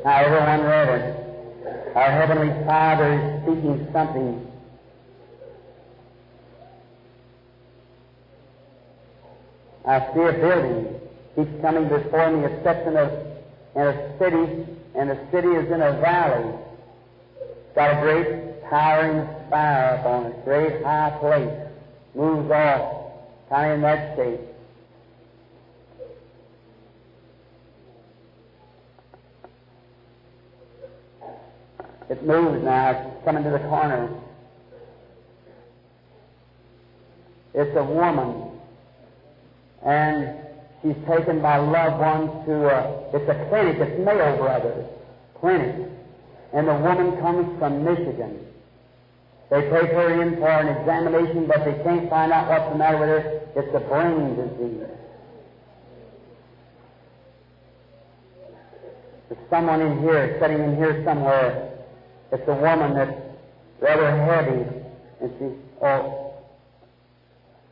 Now, 0.05 0.25
everyone 0.25 0.67
read 0.67 0.89
it. 0.89 1.97
Our 1.97 2.11
Heavenly 2.11 2.65
Father 2.65 3.13
is 3.15 3.43
speaking 3.43 3.89
something. 3.93 4.51
I 9.87 10.01
see 10.15 10.21
a 10.21 10.33
building. 10.33 11.01
Keeps 11.37 11.61
coming 11.61 11.89
before 11.89 12.31
me, 12.31 12.45
a 12.45 12.63
section 12.63 12.97
of 12.97 13.11
in 13.77 13.83
a 13.83 14.19
city, 14.19 14.67
and 14.95 15.11
the 15.11 15.19
city 15.33 15.49
is 15.49 15.67
in 15.67 15.83
a 15.83 16.01
valley. 16.01 16.55
It's 17.41 17.75
got 17.75 17.99
a 17.99 18.01
great 18.01 18.63
towering 18.71 19.27
spire 19.47 19.99
up 19.99 20.07
on 20.07 20.27
it, 20.27 20.45
great 20.45 20.83
high 20.85 21.17
place. 21.21 21.51
Moves 22.15 22.51
off, 22.51 23.04
of 23.55 23.75
in 23.75 23.83
that 23.83 24.15
state. 24.15 24.41
It 32.11 32.25
moves 32.27 32.63
now. 32.65 32.91
It's 32.91 33.25
coming 33.25 33.45
to 33.45 33.51
the 33.51 33.59
corner. 33.61 34.09
It's 37.55 37.77
a 37.77 37.85
woman, 37.85 38.51
and 39.87 40.37
she's 40.83 40.97
taken 41.09 41.41
by 41.41 41.57
loved 41.59 42.01
ones 42.01 42.47
to 42.47 42.53
a, 42.67 43.11
it's 43.15 43.31
a 43.31 43.49
clinic. 43.49 43.77
It's 43.79 44.05
Mayo 44.05 44.37
Brothers 44.37 44.87
clinic, 45.45 45.89
and 46.55 46.67
the 46.67 46.75
woman 46.75 47.21
comes 47.21 47.59
from 47.59 47.85
Michigan. 47.85 48.39
They 49.51 49.61
take 49.61 49.91
her 49.93 50.23
in 50.23 50.37
for 50.37 50.49
an 50.49 50.69
examination, 50.69 51.47
but 51.47 51.65
they 51.65 51.83
can't 51.85 52.09
find 52.09 52.33
out 52.33 52.49
what's 52.49 52.73
the 52.73 52.79
matter 52.79 52.99
with 52.99 53.09
her. 53.09 53.44
It's 53.57 53.75
a 53.75 53.81
brain 53.81 54.35
disease. 54.35 54.89
There's 59.29 59.49
someone 59.49 59.81
in 59.81 60.01
here, 60.01 60.37
sitting 60.41 60.59
in 60.61 60.77
here 60.77 61.03
somewhere. 61.05 61.71
It's 62.33 62.43
a 62.49 62.55
woman 62.55 62.95
that's 62.95 63.17
rather 63.81 64.11
heavy, 64.11 64.65
and 65.21 65.31
she, 65.39 65.45
oh, 65.83 66.35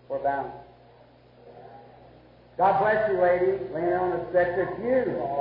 we're 0.09 0.22
bound. 0.22 0.52
God 2.59 2.78
bless 2.80 3.10
you, 3.10 3.20
lady. 3.20 3.59
Laying 3.74 3.94
on 3.94 4.10
the 4.10 4.26
stretcher, 4.28 4.68
it's 4.70 4.78
you. 4.84 5.32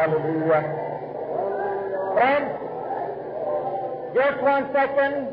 Hallelujah. 0.00 0.62
Friends, 2.14 2.50
just 4.14 4.42
one 4.42 4.70
second. 4.72 5.28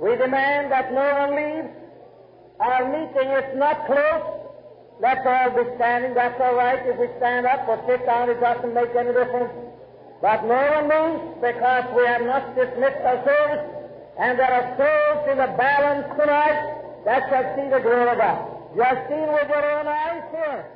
We 0.00 0.16
demand 0.16 0.72
that 0.72 0.92
no 0.92 1.04
one 1.20 1.36
leaves. 1.36 1.68
Our 2.60 2.88
meeting 2.88 3.30
is 3.30 3.58
not 3.58 3.86
closed. 3.86 4.40
Let's 5.00 5.20
all 5.26 5.50
standing. 6.10 6.14
That's 6.14 6.40
all 6.40 6.56
right. 6.56 6.86
If 6.86 6.98
we 6.98 7.08
stand 7.18 7.46
up 7.46 7.68
or 7.68 7.82
sit 7.86 8.04
down, 8.06 8.30
it 8.30 8.40
doesn't 8.40 8.74
make 8.74 8.94
any 8.96 9.12
difference. 9.12 9.52
But 10.20 10.44
no 10.44 10.54
one 10.54 10.88
moves 10.88 11.40
because 11.40 11.84
we 11.96 12.06
have 12.06 12.22
not 12.22 12.54
dismissed 12.54 13.00
our 13.04 13.24
and 14.18 14.38
there 14.38 14.52
are 14.52 14.76
souls 14.76 15.28
in 15.32 15.38
the 15.38 15.56
balance 15.56 16.06
tonight 16.18 16.76
that 17.06 17.24
shall 17.30 17.56
see 17.56 17.70
the 17.70 17.80
glory 17.80 18.10
of 18.10 18.18
God. 18.18 18.76
You 18.76 18.82
have 18.82 19.06
seen 19.08 19.32
with 19.32 19.48
your 19.48 19.64
own 19.64 19.86
eyes 19.86 20.22
here. 20.30 20.66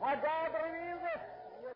How 0.00 0.14
God 0.14 0.48